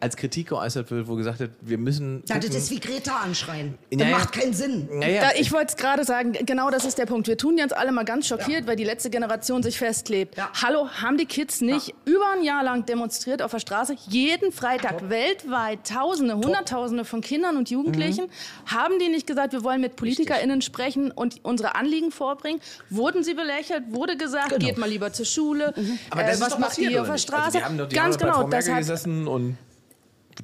als 0.00 0.16
Kritik 0.16 0.48
geäußert 0.48 0.90
wird, 0.90 1.08
wo 1.08 1.16
gesagt 1.16 1.40
wird, 1.40 1.50
wir 1.60 1.78
müssen. 1.78 2.22
ja, 2.28 2.38
das 2.38 2.54
ist 2.54 2.70
wie 2.70 2.80
Greta 2.80 3.16
anschreien. 3.16 3.76
Das 3.90 3.98
Naja. 4.00 4.16
macht 4.18 4.32
keinen 4.32 4.52
Sinn. 4.54 4.88
Naja, 4.92 5.20
Da, 5.22 5.30
ich 5.38 5.50
wollte 5.52 5.68
es 5.70 5.76
gerade 5.76 6.04
sagen, 6.04 6.32
genau 6.46 6.70
das 6.70 6.84
ist 6.84 6.98
der 6.98 7.06
Punkt. 7.06 7.26
Wir 7.28 7.36
tun 7.36 7.58
jetzt 7.58 7.76
alle 7.76 7.90
mal 7.92 8.04
ganz 8.04 8.26
schockiert, 8.28 8.66
weil 8.66 8.76
die 8.76 8.84
letzte 8.84 9.10
Generation 9.10 9.62
sich 9.62 9.78
festklebt. 9.78 10.36
Ja. 10.36 10.50
Hallo, 10.62 10.88
haben 10.88 11.16
die 11.16 11.26
Kids 11.26 11.60
nicht 11.60 11.94
über 12.04 12.24
ein 12.36 12.44
Jahr 12.44 12.62
lang 12.62 12.86
demonstriert 12.86 13.42
auf 13.42 13.50
der 13.50 13.58
Straße? 13.58 13.96
Jeden 14.08 14.52
Freitag 14.52 15.08
weltweit 15.10 15.80
Tausende, 15.88 16.34
Hunderttausende 16.36 17.04
von 17.04 17.20
Kindern 17.20 17.56
und 17.56 17.70
Jugendlichen. 17.70 18.26
Mhm. 18.26 18.70
Haben 18.76 18.98
die 18.98 19.08
nicht 19.08 19.26
gesagt, 19.26 19.52
wir 19.52 19.64
wollen 19.64 19.80
mit 19.80 19.96
PolitikerInnen 19.96 20.62
sprechen 20.62 21.10
und 21.10 21.40
unsere 21.44 21.74
Anliegen 21.74 22.10
vorbringen? 22.10 22.60
Wurden 22.90 23.24
sie 23.24 23.34
belächelt? 23.34 23.84
Wurde 23.90 24.16
gesagt, 24.16 24.58
geht 24.60 24.78
mal 24.78 24.88
lieber 24.88 25.12
zur 25.12 25.26
Schule? 25.26 25.74
Aber 26.10 26.22
Äh, 26.22 26.26
das 26.26 26.34
ist 26.36 26.40
was 26.42 26.48
doch 26.50 26.58
macht 26.58 26.78
ihr 26.78 27.00
auf 27.02 27.08
der? 27.08 27.18
Straße? 27.18 27.44
Also 27.46 27.58
die 27.58 27.64
haben 27.64 27.78
doch, 27.78 27.88
die 27.88 27.96
Ganz 27.96 28.16
doch 28.16 28.20
bei 28.22 28.26
genau, 28.32 28.40
Frau 28.42 28.48
das 28.50 28.68
hat 28.68 28.78
gesessen 28.78 29.26
und 29.26 29.56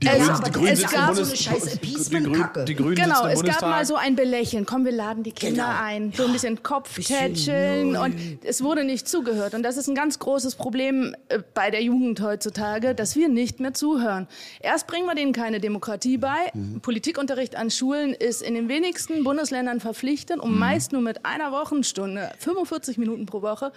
die 0.02 0.06
Es- 0.08 0.18
Grünen, 0.26 0.40
die 0.44 0.50
Grünen 0.50 0.72
es 0.72 0.90
gab 0.90 1.14
so 1.14 1.22
eine 1.22 1.36
scheiß 1.36 1.74
Appeasement-Kacke. 1.74 2.64
Die 2.64 2.74
Grünen 2.74 2.94
Genau, 2.96 3.26
es 3.26 3.42
gab 3.42 3.62
mal 3.62 3.84
so 3.84 3.96
ein 3.96 4.16
Belächeln. 4.16 4.66
Komm, 4.66 4.84
wir 4.84 4.92
laden 4.92 5.22
die 5.22 5.32
Kinder 5.32 5.64
Genau. 5.66 5.82
ein. 5.82 6.12
So 6.16 6.24
ein 6.26 6.32
bisschen 6.32 6.62
Kopftätscheln. 6.62 7.96
Und 7.96 8.14
es 8.44 8.62
wurde 8.62 8.84
nicht 8.84 9.08
zugehört. 9.08 9.54
Und 9.54 9.62
das 9.62 9.76
ist 9.76 9.88
ein 9.88 9.94
ganz 9.94 10.18
großes 10.18 10.54
Problem 10.56 11.14
äh, 11.28 11.38
bei 11.54 11.70
der 11.70 11.82
Jugend 11.82 12.20
heutzutage, 12.20 12.94
dass 12.94 13.16
wir 13.16 13.28
nicht 13.28 13.60
mehr 13.60 13.74
zuhören. 13.74 14.26
Erst 14.60 14.86
bringen 14.86 15.06
wir 15.06 15.14
denen 15.14 15.32
keine 15.32 15.60
Demokratie 15.60 16.18
bei. 16.18 16.50
Mhm. 16.54 16.80
Politikunterricht 16.80 17.56
an 17.56 17.70
Schulen 17.70 18.12
ist 18.14 18.42
in 18.42 18.54
den 18.54 18.68
wenigsten 18.68 19.24
Bundesländern 19.24 19.80
verpflichtend 19.80 20.38
Mhm. 20.42 20.50
und 20.50 20.58
meist 20.58 20.92
nur 20.92 21.00
mit 21.02 21.24
einer 21.24 21.52
Wochenstunde, 21.52 22.30
45 22.38 22.98
Minuten 22.98 23.26
pro 23.26 23.42
Woche. 23.42 23.72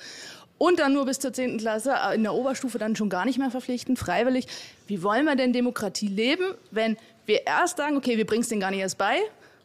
Und 0.57 0.79
dann 0.79 0.93
nur 0.93 1.05
bis 1.05 1.19
zur 1.19 1.31
10. 1.33 1.57
Klasse, 1.59 1.93
äh, 2.09 2.15
in 2.15 2.23
der 2.23 2.33
Oberstufe 2.33 2.77
dann 2.79 2.95
schon 2.95 3.09
gar 3.09 3.25
nicht 3.25 3.37
mehr 3.37 3.51
verpflichtend, 3.51 3.99
freiwillig. 3.99 4.47
Wie 4.87 5.03
wollen 5.03 5.25
wir 5.25 5.35
denn 5.35 5.53
Demokratie 5.53 6.07
leben, 6.07 6.45
wenn 6.71 6.97
wir 7.25 7.45
erst 7.45 7.77
sagen, 7.77 7.97
okay, 7.97 8.17
wir 8.17 8.25
bringen 8.25 8.41
es 8.41 8.49
denen 8.49 8.61
gar 8.61 8.71
nicht 8.71 8.79
erst 8.79 8.97
bei, 8.97 9.17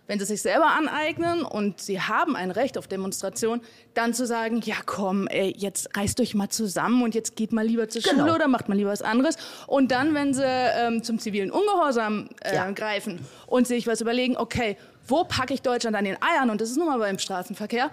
wenn 0.09 0.19
sie 0.19 0.25
sich 0.27 0.43
selber 0.43 0.67
aneignen 0.67 1.43
und 1.45 1.81
sie 1.81 2.01
haben 2.01 2.35
ein 2.37 2.51
Recht 2.51 2.77
auf 2.77 2.89
Demonstration, 2.89 3.61
dann 3.95 4.13
zu 4.13 4.27
sagen, 4.27 4.61
ja 4.65 4.75
komm, 4.85 5.29
ey, 5.29 5.55
jetzt 5.57 5.97
reißt 5.97 6.21
euch 6.21 6.35
mal 6.35 6.49
zusammen 6.51 7.03
und 7.05 7.15
jetzt 7.15 7.37
geht 7.37 7.53
mal 7.53 7.65
lieber 7.65 7.89
zur 7.89 8.03
Genau. 8.03 8.19
Schule 8.25 8.35
oder 8.35 8.49
macht 8.49 8.69
mal 8.69 8.75
lieber 8.77 8.91
was 8.91 9.01
anderes. 9.01 9.37
Und 9.69 9.93
dann, 9.93 10.13
wenn 10.15 10.35
sie 10.35 10.43
ähm, 10.45 11.03
zum 11.05 11.21
zivilen 11.21 11.51
Ungehorsam 11.53 12.29
äh, 12.43 12.55
Ja. 12.57 12.71
greifen 12.73 13.21
und 13.47 13.67
sich 13.69 13.87
was 13.87 14.01
überlegen, 14.01 14.37
okay, 14.37 14.77
wo 15.07 15.25
packe 15.25 15.55
ich 15.55 15.63
Deutschland 15.63 15.97
an 15.97 16.05
den 16.05 16.17
Eiern? 16.21 16.51
Und 16.51 16.61
das 16.61 16.71
ist 16.71 16.77
nun 16.77 16.87
mal 16.87 16.99
beim 16.99 17.19
Straßenverkehr. 17.19 17.91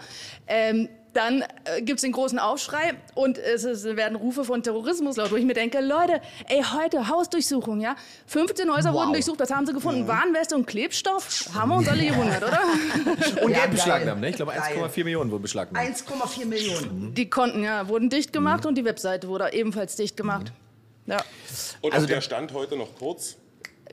Ähm, 0.48 0.90
dann 1.14 1.42
äh, 1.66 1.82
gibt 1.82 1.98
es 1.98 2.02
den 2.02 2.12
großen 2.12 2.38
Aufschrei 2.40 2.94
und 3.16 3.38
es, 3.38 3.64
es 3.64 3.84
werden 3.84 4.16
Rufe 4.16 4.44
von 4.46 4.62
Terrorismus 4.64 5.18
laut, 5.18 5.32
wo 5.32 5.36
ich 5.36 5.46
mir 5.46 5.54
denke, 5.54 5.80
Leute, 5.82 6.22
ey, 6.48 6.62
heute 6.64 7.08
Hausdurchsuchung, 7.08 7.82
ja? 7.82 7.96
15 8.28 8.72
Häuser 8.72 8.94
Wow. 8.94 9.00
wurden 9.02 9.14
durchsucht, 9.14 9.40
was 9.40 9.52
haben 9.52 9.66
sie 9.66 9.74
gefunden? 9.74 10.08
Warnweste 10.08 10.56
und 10.56 10.68
Klebstoff? 10.68 11.50
Haben 11.54 11.70
wir 11.70 11.76
uns 11.78 11.88
alle 11.88 12.06
gewundert, 12.06 12.44
oder? 12.44 12.60
Und 13.44 13.52
Ja, 13.52 13.60
Geld 13.62 13.72
beschlagnahmt, 13.72 14.22
ne? 14.22 14.30
Ich 14.30 14.36
glaube, 14.36 14.52
Geil. 14.54 14.78
1,4 14.84 15.04
Millionen 15.04 15.32
wurden 15.32 15.42
beschlagnahmt. 15.42 15.88
1,4 15.88 16.46
Millionen. 16.46 17.14
Die 17.16 17.30
Konten, 17.30 17.64
ja, 17.64 17.88
wurden 17.88 18.10
dicht 18.10 18.32
gemacht 18.32 18.66
und 18.66 18.76
die 18.76 18.86
Webseite 18.86 19.28
wurde 19.28 19.52
ebenfalls 19.54 19.96
dicht 19.96 20.16
gemacht. 20.16 20.52
Ja. 21.08 21.18
Und 21.82 21.94
Also 21.94 22.06
der- 22.06 22.22
Stand 22.22 22.54
heute 22.54 22.76
noch 22.78 22.96
kurz. 23.00 23.36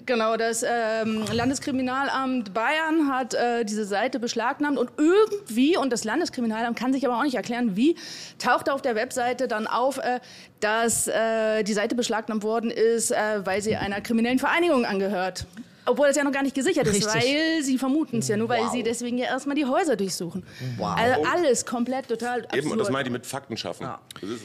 Genau, 0.04 0.36
das 0.36 0.62
ähm, 0.62 1.24
Landeskriminalamt 1.32 2.52
Bayern 2.52 3.08
hat 3.10 3.34
äh, 3.34 3.64
diese 3.64 3.84
Seite 3.84 4.20
beschlagnahmt 4.20 4.78
und 4.78 4.90
irgendwie, 4.98 5.76
und 5.76 5.92
das 5.92 6.04
Landeskriminalamt 6.04 6.78
kann 6.78 6.92
sich 6.92 7.06
aber 7.06 7.18
auch 7.18 7.22
nicht 7.22 7.34
erklären, 7.34 7.76
wie, 7.76 7.96
tauchte 8.38 8.72
auf 8.74 8.82
der 8.82 8.94
Webseite 8.94 9.48
dann 9.48 9.66
auf, 9.66 9.98
äh, 9.98 10.20
dass 10.60 11.08
äh, 11.08 11.62
die 11.62 11.72
Seite 11.72 11.94
beschlagnahmt 11.94 12.42
worden 12.42 12.70
ist, 12.70 13.10
äh, 13.10 13.44
weil 13.44 13.62
sie 13.62 13.74
einer 13.76 14.00
kriminellen 14.00 14.38
Vereinigung 14.38 14.84
angehört. 14.84 15.46
Obwohl 15.88 16.08
das 16.08 16.16
ja 16.16 16.24
noch 16.24 16.32
gar 16.32 16.42
nicht 16.42 16.54
gesichert 16.54 16.86
ist, 16.86 16.94
Richtig. 16.96 17.14
weil 17.14 17.62
sie 17.62 17.78
vermuten 17.78 18.18
es 18.18 18.28
ja, 18.28 18.36
nur 18.36 18.48
weil 18.48 18.62
Wow. 18.64 18.72
sie 18.72 18.82
deswegen 18.82 19.18
ja 19.18 19.26
erstmal 19.26 19.54
die 19.56 19.64
Häuser 19.64 19.96
durchsuchen. 19.96 20.44
Wow. 20.78 20.94
Also 20.96 21.22
alles 21.32 21.64
komplett 21.64 22.08
total 22.08 22.42
absurd. 22.44 22.56
Eben, 22.62 22.70
und 22.72 22.78
das 22.78 22.90
meint 22.90 23.06
die 23.06 23.10
mit 23.12 23.24
Fakten 23.26 23.56
schaffen. 23.56 23.86
Das 24.20 24.30
ist, 24.30 24.44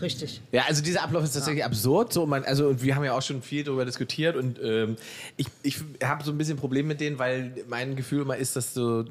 Richtig. 0.00 0.40
Ja, 0.52 0.64
also 0.68 0.82
dieser 0.82 1.02
Ablauf 1.02 1.24
ist 1.24 1.32
tatsächlich 1.32 1.64
absurd. 1.64 2.12
So, 2.12 2.24
man, 2.26 2.44
also 2.44 2.68
und 2.68 2.82
wir 2.82 2.94
haben 2.96 3.04
ja 3.04 3.12
auch 3.14 3.22
schon 3.22 3.42
viel 3.42 3.64
darüber 3.64 3.84
diskutiert 3.84 4.36
und 4.36 4.58
ähm, 4.62 4.96
ich, 5.36 5.46
ich 5.62 5.76
habe 6.02 6.22
so 6.24 6.30
ein 6.30 6.38
bisschen 6.38 6.56
Problem 6.56 6.86
mit 6.86 7.00
denen, 7.00 7.18
weil 7.18 7.52
mein 7.68 7.96
Gefühl 7.96 8.22
immer 8.22 8.36
ist, 8.36 8.56
dass 8.56 8.72
so 8.74 9.04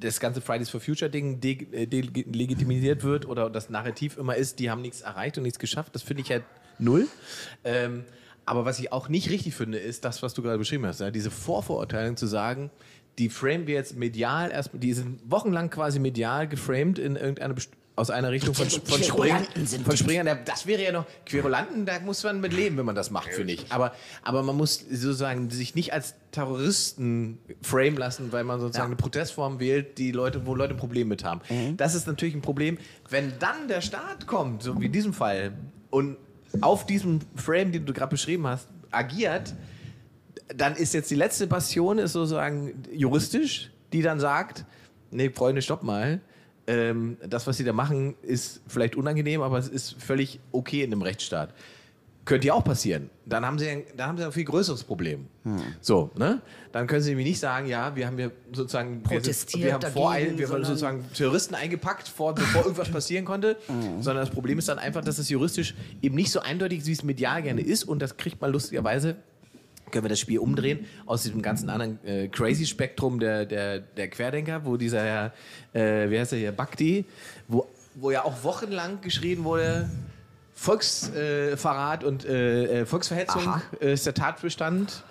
das 0.00 0.18
ganze 0.20 0.40
Fridays 0.40 0.70
for 0.70 0.80
Future 0.80 1.10
Ding 1.10 1.40
de- 1.40 1.66
äh, 1.72 3.02
wird 3.02 3.26
oder 3.28 3.50
das 3.50 3.70
Narrativ 3.70 4.16
immer 4.18 4.36
ist, 4.36 4.58
die 4.58 4.70
haben 4.70 4.82
nichts 4.82 5.00
erreicht 5.02 5.36
und 5.36 5.42
nichts 5.44 5.58
geschafft. 5.58 5.94
Das 5.94 6.02
finde 6.02 6.22
ich 6.22 6.30
halt 6.30 6.44
null. 6.78 7.06
Ähm, 7.64 8.04
aber 8.46 8.64
was 8.64 8.78
ich 8.78 8.92
auch 8.92 9.08
nicht 9.08 9.28
richtig 9.30 9.54
finde, 9.54 9.78
ist 9.78 10.04
das, 10.04 10.22
was 10.22 10.32
du 10.34 10.42
gerade 10.42 10.58
beschrieben 10.58 10.86
hast, 10.86 11.00
ja, 11.00 11.10
diese 11.10 11.30
Vorverurteilung 11.30 12.16
zu 12.16 12.26
sagen, 12.26 12.70
die 13.18 13.28
framen 13.28 13.66
wir 13.66 13.74
jetzt 13.74 13.96
medial 13.96 14.50
erstmal, 14.50 14.80
die 14.80 14.92
sind 14.92 15.20
wochenlang 15.30 15.70
quasi 15.70 15.98
medial 15.98 16.48
geframed 16.48 16.98
in 16.98 17.16
irgendeine 17.16 17.54
best- 17.54 17.72
aus 17.98 18.10
einer 18.10 18.30
Richtung 18.30 18.54
von, 18.54 18.68
von 18.68 19.02
Spring, 19.02 19.82
von. 19.82 19.96
Springern. 19.96 20.38
Das 20.44 20.66
wäre 20.66 20.82
ja 20.82 20.92
noch 20.92 21.06
Querulanten, 21.24 21.86
da 21.86 21.98
muss 22.00 22.22
man 22.24 22.42
mit 22.42 22.52
leben, 22.52 22.76
wenn 22.76 22.84
man 22.84 22.94
das 22.94 23.10
macht, 23.10 23.28
finde 23.32 23.54
ich. 23.54 23.72
Aber, 23.72 23.94
aber 24.22 24.42
man 24.42 24.54
muss 24.54 24.80
sozusagen 24.80 25.48
sich 25.48 25.74
nicht 25.74 25.94
als 25.94 26.14
Terroristen 26.30 27.38
frame 27.62 27.96
lassen, 27.96 28.32
weil 28.32 28.44
man 28.44 28.60
sozusagen 28.60 28.88
eine 28.88 28.96
Protestform 28.96 29.60
wählt, 29.60 29.96
die 29.96 30.12
Leute, 30.12 30.46
wo 30.46 30.54
Leute 30.54 30.74
ein 30.74 30.76
Problem 30.76 31.08
mit 31.08 31.24
haben. 31.24 31.40
Das 31.78 31.94
ist 31.94 32.06
natürlich 32.06 32.34
ein 32.34 32.42
Problem, 32.42 32.76
wenn 33.08 33.32
dann 33.38 33.66
der 33.66 33.80
Staat 33.80 34.26
kommt, 34.26 34.62
so 34.62 34.78
wie 34.78 34.86
in 34.86 34.92
diesem 34.92 35.14
Fall, 35.14 35.52
und 35.88 36.18
auf 36.60 36.86
diesem 36.86 37.20
Frame, 37.34 37.72
den 37.72 37.86
du 37.86 37.92
gerade 37.92 38.10
beschrieben 38.10 38.46
hast, 38.46 38.68
agiert, 38.90 39.54
dann 40.54 40.74
ist 40.76 40.94
jetzt 40.94 41.10
die 41.10 41.16
letzte 41.16 41.46
Bastion 41.46 41.98
ist 41.98 42.12
sozusagen 42.12 42.82
juristisch, 42.92 43.70
die 43.92 44.02
dann 44.02 44.20
sagt, 44.20 44.64
nee, 45.10 45.30
Freunde, 45.30 45.62
stopp 45.62 45.82
mal. 45.82 46.20
Ähm, 46.68 47.16
das, 47.26 47.46
was 47.46 47.56
sie 47.56 47.64
da 47.64 47.72
machen, 47.72 48.14
ist 48.22 48.60
vielleicht 48.66 48.96
unangenehm, 48.96 49.42
aber 49.42 49.58
es 49.58 49.68
ist 49.68 50.02
völlig 50.02 50.40
okay 50.52 50.82
in 50.82 50.92
einem 50.92 51.02
Rechtsstaat. 51.02 51.54
Könnte 52.26 52.48
ja 52.48 52.54
auch 52.54 52.64
passieren. 52.64 53.08
Dann 53.24 53.46
haben 53.46 53.56
sie 53.58 53.68
ein, 53.68 53.84
dann 53.96 54.08
haben 54.08 54.18
sie 54.18 54.24
ein 54.24 54.32
viel 54.32 54.44
größeres 54.44 54.82
Problem. 54.82 55.28
So, 55.80 56.10
ne? 56.18 56.42
Dann 56.72 56.88
können 56.88 57.00
sie 57.00 57.10
nämlich 57.10 57.28
nicht 57.28 57.38
sagen, 57.38 57.68
ja, 57.68 57.94
wir 57.94 58.06
haben 58.06 58.18
hier 58.18 58.32
sozusagen 58.52 58.90
wir, 58.90 58.94
sind, 58.94 59.04
Protestiert 59.04 59.64
wir 59.64 59.72
haben 59.74 59.92
voreil, 59.92 60.24
dagegen, 60.24 60.38
wir 60.40 60.48
haben 60.48 60.64
sozusagen 60.64 61.04
Terroristen 61.14 61.54
eingepackt, 61.54 62.08
vor, 62.08 62.34
bevor 62.34 62.64
irgendwas 62.64 62.88
passieren 62.92 63.24
konnte. 63.24 63.56
Sondern 64.00 64.24
das 64.24 64.30
Problem 64.30 64.58
ist 64.58 64.68
dann 64.68 64.80
einfach, 64.80 65.04
dass 65.04 65.18
es 65.18 65.28
juristisch 65.28 65.74
eben 66.02 66.16
nicht 66.16 66.32
so 66.32 66.40
eindeutig 66.40 66.80
ist, 66.80 66.86
wie 66.88 66.92
es 66.92 67.04
medial 67.04 67.42
gerne 67.42 67.62
ist. 67.62 67.84
Und 67.84 68.02
das 68.02 68.16
kriegt 68.16 68.40
man 68.40 68.50
lustigerweise 68.50 69.16
können 69.92 70.04
wir 70.04 70.08
das 70.08 70.18
Spiel 70.18 70.40
umdrehen 70.40 70.84
aus 71.06 71.22
diesem 71.22 71.42
ganzen 71.42 71.70
anderen 71.70 72.04
äh, 72.04 72.26
crazy 72.26 72.66
Spektrum 72.66 73.20
der, 73.20 73.46
der, 73.46 73.78
der 73.78 74.08
Querdenker, 74.08 74.64
wo 74.64 74.76
dieser 74.76 75.00
Herr, 75.00 75.32
äh, 75.72 76.10
wie 76.10 76.18
heißt 76.18 76.32
der 76.32 76.40
hier, 76.40 76.50
Bhakti, 76.50 77.04
wo, 77.46 77.68
wo 77.94 78.10
ja 78.10 78.24
auch 78.24 78.42
wochenlang 78.42 79.00
geschrien 79.00 79.44
wurde, 79.44 79.88
Volksverrat 80.56 81.14
äh, 81.16 81.56
Verrat 81.56 82.02
und 82.04 82.24
äh, 82.24 82.80
äh, 82.80 82.86
Volksverhetzung 82.86 83.46
Aha. 83.46 83.62
äh, 83.80 83.92
ist 83.92 84.06
der 84.06 84.14
Tatbestand. 84.14 85.04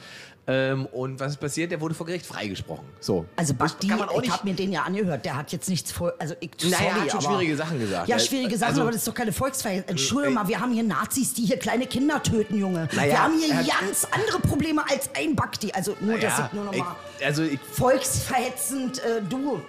Ähm, 0.48 0.86
und 0.88 1.20
was 1.20 1.32
ist 1.34 1.40
passiert? 1.40 1.72
Der 1.72 1.82
wurde 1.82 1.96
vor 1.96 2.06
Gericht 2.06 2.24
freigesprochen. 2.26 2.86
So. 3.00 3.26
Also 3.36 3.54
Das 3.54 3.74
auch 3.74 4.22
ich 4.22 4.30
habe 4.32 4.48
mir 4.48 4.54
den 4.54 4.72
ja 4.72 4.84
angehört, 4.84 5.26
der 5.26 5.36
hat 5.38 5.52
jetzt 5.52 5.68
nichts 5.70 5.92
vor, 5.92 6.14
also 6.20 6.36
ich, 6.40 6.52
sorry, 6.58 6.72
Naja, 6.72 6.86
er 6.86 7.02
hat 7.02 7.12
schon 7.12 7.20
aber, 7.26 7.30
schwierige 7.30 7.58
Sachen 7.58 7.80
gesagt. 7.80 8.08
Ja, 8.08 8.16
Er- 8.16 8.20
schwierige 8.20 8.56
Sachen, 8.56 8.70
also- 8.70 8.82
aber 8.82 8.92
das 8.92 8.98
ist 9.00 9.08
doch 9.08 9.14
keine 9.16 9.32
Volksverhältnis. 9.32 9.90
Entschuldigung 9.90 10.38
Äh, 10.38 10.42
mal, 10.44 10.48
wir 10.48 10.60
haben 10.60 10.72
hier 10.72 10.84
Nazis, 10.84 11.34
die 11.34 11.46
hier 11.46 11.58
kleine 11.58 11.88
Kinder 11.88 12.22
töten, 12.22 12.60
Junge. 12.60 12.88
Naja, 12.96 13.12
wir 13.12 13.24
haben 13.24 13.40
hier 13.40 13.50
er 13.54 13.58
hat- 13.58 13.80
ganz 13.82 14.08
andere 14.12 14.40
Probleme 14.40 14.84
als 14.88 15.10
ein 15.16 15.36
Bhakti. 15.36 15.72
Also 15.74 15.96
nur, 16.00 16.14
dass 16.20 16.38
ja, 16.38 16.46
ich 16.46 16.54
nur 16.54 16.66
noch 16.66 16.74
ich, 16.74 16.80
mal 16.80 16.96
also 17.24 17.42
ich, 17.42 17.60
volksverhetzend, 17.72 19.00
äh, 19.00 19.22
du. 19.28 19.62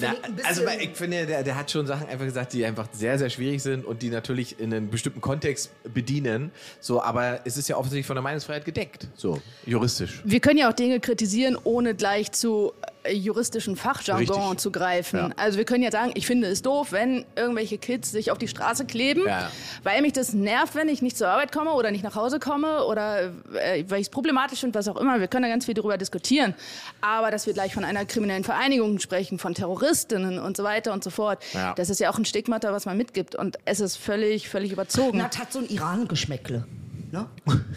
Na, 0.00 0.08
ein 0.22 0.34
bisschen- 0.36 0.46
also 0.48 0.62
ich 0.80 0.90
finde, 0.96 1.26
der, 1.26 1.42
der 1.42 1.56
hat 1.56 1.70
schon 1.70 1.86
Sachen 1.86 2.08
einfach 2.08 2.24
gesagt, 2.24 2.52
die 2.52 2.64
einfach 2.64 2.88
sehr, 2.92 3.18
sehr 3.18 3.30
schwierig 3.30 3.62
sind 3.62 3.84
und 3.84 4.02
die 4.02 4.10
natürlich 4.10 4.58
in 4.58 4.72
einem 4.72 4.90
bestimmten 4.90 5.20
Kontext 5.20 5.70
bedienen. 5.92 6.50
So, 6.80 7.02
aber 7.02 7.40
es 7.44 7.56
ist 7.56 7.68
ja 7.68 7.76
offensichtlich 7.76 8.06
von 8.06 8.16
der 8.16 8.22
Meinungsfreiheit 8.22 8.64
gedeckt, 8.64 9.06
so 9.14 9.40
juristisch. 9.66 10.20
Wir 10.24 10.40
können 10.40 10.58
ja 10.58 10.68
auch 10.68 10.74
Dinge 10.74 11.00
kritisieren, 11.00 11.56
ohne 11.64 11.94
gleich 11.94 12.32
zu 12.32 12.72
äh, 13.04 13.12
juristischen 13.14 13.74
Fachjargon 13.76 14.38
Richtig. 14.40 14.58
zu 14.60 14.70
greifen. 14.70 15.16
Ja. 15.18 15.30
Also 15.36 15.58
wir 15.58 15.64
können 15.64 15.82
ja 15.82 15.90
sagen, 15.90 16.12
ich 16.14 16.24
finde 16.26 16.46
es 16.46 16.62
doof, 16.62 16.92
wenn 16.92 17.24
irgendwelche 17.34 17.76
Kids 17.76 18.12
sich 18.12 18.30
auf 18.30 18.38
die 18.38 18.46
Straße 18.46 18.84
kleben, 18.84 19.24
Ja. 19.26 19.50
weil 19.82 20.02
mich 20.02 20.12
das 20.12 20.32
nervt, 20.34 20.76
wenn 20.76 20.88
ich 20.88 21.02
nicht 21.02 21.16
zur 21.16 21.26
Arbeit 21.28 21.50
komme 21.50 21.72
oder 21.72 21.90
nicht 21.90 22.04
nach 22.04 22.14
Hause 22.14 22.38
komme 22.38 22.84
oder 22.84 23.32
äh, 23.54 23.84
weil 23.88 24.00
ich 24.00 24.06
es 24.06 24.08
problematisch 24.10 24.60
finde, 24.60 24.78
was 24.78 24.86
auch 24.86 24.96
immer. 24.96 25.18
Wir 25.18 25.26
können 25.26 25.42
da 25.42 25.48
ganz 25.48 25.64
viel 25.64 25.74
darüber 25.74 25.98
diskutieren. 25.98 26.54
Aber 27.00 27.32
dass 27.32 27.46
wir 27.46 27.54
gleich 27.54 27.74
von 27.74 27.84
einer 27.84 28.04
kriminellen 28.04 28.44
Vereinigung 28.44 29.00
sprechen, 29.00 29.38
von 29.40 29.52
Terroristinnen 29.86 30.38
und 30.38 30.56
so 30.56 30.62
weiter 30.64 30.92
und 30.92 31.02
so 31.04 31.10
fort, 31.10 31.42
Ja. 31.52 31.74
das 31.74 31.90
ist 31.90 31.98
ja 32.00 32.10
auch 32.10 32.18
ein 32.18 32.24
Stigmata, 32.24 32.72
was 32.72 32.86
man 32.86 32.96
mitgibt. 32.96 33.34
Und 33.34 33.58
es 33.64 33.80
ist 33.80 33.96
völlig, 33.96 34.48
völlig 34.48 34.72
überzogen. 34.72 35.18
Na, 35.18 35.28
das 35.28 35.38
hat 35.38 35.52
so 35.52 35.58
ein 35.58 35.68
Iran-Geschmäckle. 35.68 36.64
Ne? 37.10 37.26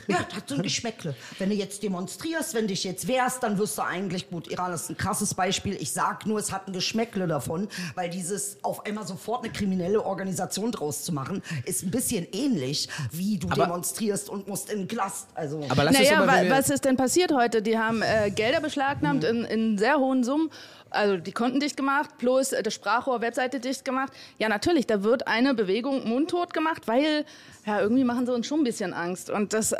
Ja, 0.07 0.19
das 0.29 0.37
hat 0.37 0.47
so 0.47 0.55
ein 0.55 0.61
Geschmäckle. 0.61 1.13
Wenn 1.39 1.49
du 1.49 1.55
jetzt 1.55 1.83
demonstrierst, 1.83 2.53
wenn 2.53 2.67
dich 2.67 2.85
jetzt 2.85 3.05
wehrst, 3.09 3.43
dann 3.43 3.57
wirst 3.57 3.77
du 3.77 3.81
eigentlich, 3.81 4.29
gut, 4.29 4.49
Iran 4.49 4.71
ist 4.71 4.89
ein 4.89 4.95
krasses 4.95 5.33
Beispiel. 5.33 5.75
Ich 5.75 5.91
sag 5.91 6.25
nur, 6.25 6.39
es 6.39 6.53
hat 6.53 6.67
ein 6.69 6.71
Geschmäckle 6.73 7.27
davon, 7.27 7.67
weil 7.95 8.09
dieses 8.09 8.55
auf 8.63 8.85
einmal 8.85 9.05
sofort 9.05 9.43
eine 9.43 9.51
kriminelle 9.51 10.05
Organisation 10.05 10.71
draus 10.71 11.03
zu 11.03 11.11
machen, 11.11 11.41
ist 11.65 11.83
ein 11.83 11.91
bisschen 11.91 12.25
ähnlich, 12.31 12.87
wie 13.11 13.37
du 13.37 13.49
Aber- 13.49 13.63
demonstrierst 13.65 14.29
und 14.29 14.47
musst 14.47 14.69
in 14.69 14.79
den 14.79 14.87
Knast. 14.87 15.27
Also, 15.33 15.65
Aber 15.67 15.83
lass 15.83 15.99
uns 15.99 16.07
Naja, 16.09 16.25
mal, 16.25 16.49
wa 16.49 16.55
was 16.57 16.69
ist 16.69 16.85
denn 16.85 16.95
passiert 16.95 17.33
heute? 17.33 17.61
Die 17.61 17.77
haben 17.77 18.01
äh, 18.03 18.31
Gelder 18.31 18.61
beschlagnahmt 18.61 19.25
in, 19.25 19.43
in 19.43 19.77
sehr 19.77 19.97
hohen 19.97 20.23
Summen. 20.23 20.49
Also 20.95 21.17
die 21.17 21.31
Konten 21.31 21.59
dicht 21.59 21.77
gemacht, 21.77 22.11
plus 22.17 22.51
äh, 22.53 22.63
das 22.63 22.73
Sprachrohr 22.73 23.21
Webseite 23.21 23.59
dicht 23.59 23.85
gemacht. 23.85 24.11
Ja, 24.39 24.49
natürlich, 24.49 24.87
da 24.87 25.03
wird 25.03 25.27
eine 25.27 25.53
Bewegung 25.53 26.07
mundtot 26.07 26.53
gemacht, 26.53 26.83
weil 26.87 27.25
ja, 27.65 27.81
irgendwie 27.81 28.03
machen 28.03 28.25
sie 28.25 28.33
uns 28.33 28.47
schon 28.47 28.61
ein 28.61 28.63
bisschen 28.63 28.93
Angst. 28.93 29.29
Und 29.29 29.53
das, 29.53 29.71
äh, 29.71 29.77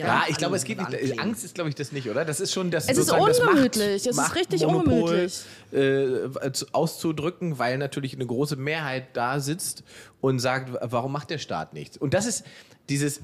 Ja, 0.00 0.22
ich 0.28 0.36
glaube, 0.36 0.54
es 0.56 0.62
geht 0.64 0.78
nicht. 0.78 1.18
Angst 1.20 1.44
ist, 1.44 1.54
glaube 1.56 1.68
ich, 1.70 1.74
das 1.74 1.90
nicht, 1.92 2.08
oder? 2.08 2.24
Das 2.24 2.38
ist 2.40 2.52
schon 2.52 2.70
das. 2.70 2.84
Es 2.84 2.90
ist 2.98 3.06
sozusagen 3.08 3.26
das 3.26 3.40
ungemütlich. 3.40 4.06
Es 4.06 4.16
ist 4.16 4.34
richtig 4.36 4.62
Machtmonopol, 4.62 5.28
Äh, 5.72 6.52
zu- 6.52 6.66
auszudrücken, 6.72 7.58
weil 7.58 7.78
natürlich 7.78 8.14
eine 8.14 8.24
große 8.26 8.56
Mehrheit 8.56 9.08
da 9.14 9.40
sitzt 9.40 9.82
und 10.20 10.38
sagt, 10.38 10.70
warum 10.80 11.12
macht 11.12 11.30
der 11.30 11.38
Staat 11.38 11.74
nichts? 11.74 11.96
Und 11.96 12.14
das 12.14 12.26
ist 12.26 12.44
dieses. 12.88 13.20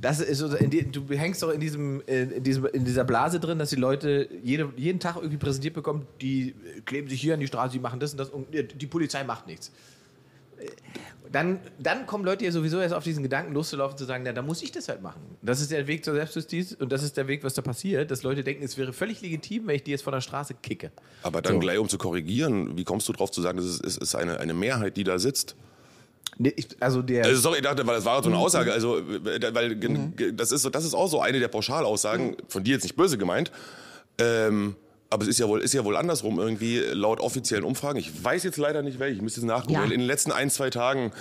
Das 0.00 0.20
ist 0.20 0.38
so, 0.38 0.54
in 0.54 0.70
die, 0.70 0.90
du 0.90 1.06
hängst 1.08 1.42
doch 1.42 1.50
in, 1.50 1.60
diesem, 1.60 2.02
äh, 2.06 2.22
in, 2.22 2.42
diesem, 2.42 2.66
in 2.66 2.84
dieser 2.84 3.04
Blase 3.04 3.40
drin, 3.40 3.58
dass 3.58 3.70
die 3.70 3.76
Leute 3.76 4.28
jede, 4.42 4.72
jeden 4.76 5.00
Tag 5.00 5.16
irgendwie 5.16 5.38
präsentiert 5.38 5.74
bekommen, 5.74 6.06
die 6.20 6.50
äh, 6.50 6.80
kleben 6.84 7.08
sich 7.08 7.20
hier 7.20 7.34
an 7.34 7.40
die 7.40 7.46
Straße, 7.46 7.72
die 7.72 7.80
machen 7.80 8.00
das 8.00 8.12
und 8.12 8.18
das 8.18 8.30
und 8.30 8.54
äh, 8.54 8.64
die 8.64 8.86
Polizei 8.86 9.24
macht 9.24 9.46
nichts 9.46 9.72
dann, 11.30 11.60
dann 11.78 12.06
kommen 12.06 12.24
Leute 12.24 12.44
ja 12.44 12.52
sowieso 12.52 12.80
erst 12.80 12.94
auf 12.94 13.04
diesen 13.04 13.22
Gedanken 13.22 13.52
loszulaufen, 13.52 13.98
zu 13.98 14.04
sagen, 14.04 14.22
na, 14.24 14.32
dann 14.32 14.46
muss 14.46 14.62
ich 14.62 14.72
das 14.72 14.88
halt 14.88 15.02
machen. 15.02 15.20
Das 15.42 15.60
ist 15.60 15.70
der 15.70 15.86
Weg 15.86 16.04
zur 16.04 16.14
Selbstjustiz 16.14 16.72
und 16.72 16.90
das 16.90 17.02
ist 17.02 17.16
der 17.16 17.28
Weg, 17.28 17.44
was 17.44 17.54
da 17.54 17.62
passiert, 17.62 18.10
dass 18.10 18.22
Leute 18.22 18.42
denken, 18.42 18.64
es 18.64 18.78
wäre 18.78 18.92
völlig 18.92 19.20
legitim, 19.20 19.66
wenn 19.66 19.76
ich 19.76 19.82
die 19.82 19.90
jetzt 19.90 20.02
von 20.02 20.12
der 20.12 20.20
Straße 20.20 20.54
kicke. 20.54 20.90
Aber 21.22 21.42
dann 21.42 21.54
So. 21.54 21.58
gleich, 21.60 21.78
um 21.78 21.88
zu 21.88 21.98
korrigieren, 21.98 22.76
wie 22.76 22.84
kommst 22.84 23.08
du 23.08 23.12
drauf 23.12 23.30
zu 23.30 23.42
sagen, 23.42 23.58
es 23.58 23.80
ist, 23.80 23.98
ist 23.98 24.14
eine, 24.14 24.40
eine 24.40 24.54
Mehrheit, 24.54 24.96
die 24.96 25.04
da 25.04 25.18
sitzt? 25.18 25.56
Nee, 26.38 26.52
ich, 26.56 26.68
also 26.80 27.02
der. 27.02 27.24
Also 27.24 27.40
sorry, 27.40 27.56
ich 27.58 27.62
dachte, 27.64 27.84
weil 27.86 27.96
das 27.96 28.04
war 28.04 28.22
so 28.22 28.28
eine 28.28 28.38
Aussage, 28.38 28.72
also 28.72 28.98
äh, 28.98 29.54
weil 29.54 29.74
ge- 29.76 30.32
das 30.32 30.52
ist 30.52 30.62
so, 30.62 30.70
das 30.70 30.84
ist 30.84 30.94
auch 30.94 31.08
so 31.08 31.20
eine 31.20 31.40
der 31.40 31.48
Pauschalaussagen, 31.48 32.36
von 32.48 32.62
dir 32.64 32.74
jetzt 32.74 32.84
nicht 32.84 32.96
böse 32.96 33.18
gemeint. 33.18 33.50
Ähm, 34.18 34.76
aber 35.10 35.22
es 35.22 35.28
ist 35.30 35.38
ja 35.38 35.48
wohl, 35.48 35.60
ist 35.62 35.72
ja 35.74 35.84
wohl 35.84 35.96
andersrum 35.96 36.38
irgendwie 36.38 36.78
laut 36.78 37.20
offiziellen 37.20 37.64
Umfragen. 37.64 37.98
Ich 37.98 38.22
weiß 38.22 38.42
jetzt 38.44 38.58
leider 38.58 38.82
nicht 38.82 38.98
welche. 38.98 39.16
Ich 39.16 39.22
müsste 39.22 39.40
jetzt 39.40 39.48
nachgucken. 39.48 39.72
Ja. 39.74 39.84
In 39.84 39.90
den 39.90 40.00
letzten 40.02 40.32
ein, 40.32 40.50
zwei 40.50 40.70
Tagen 40.70 41.12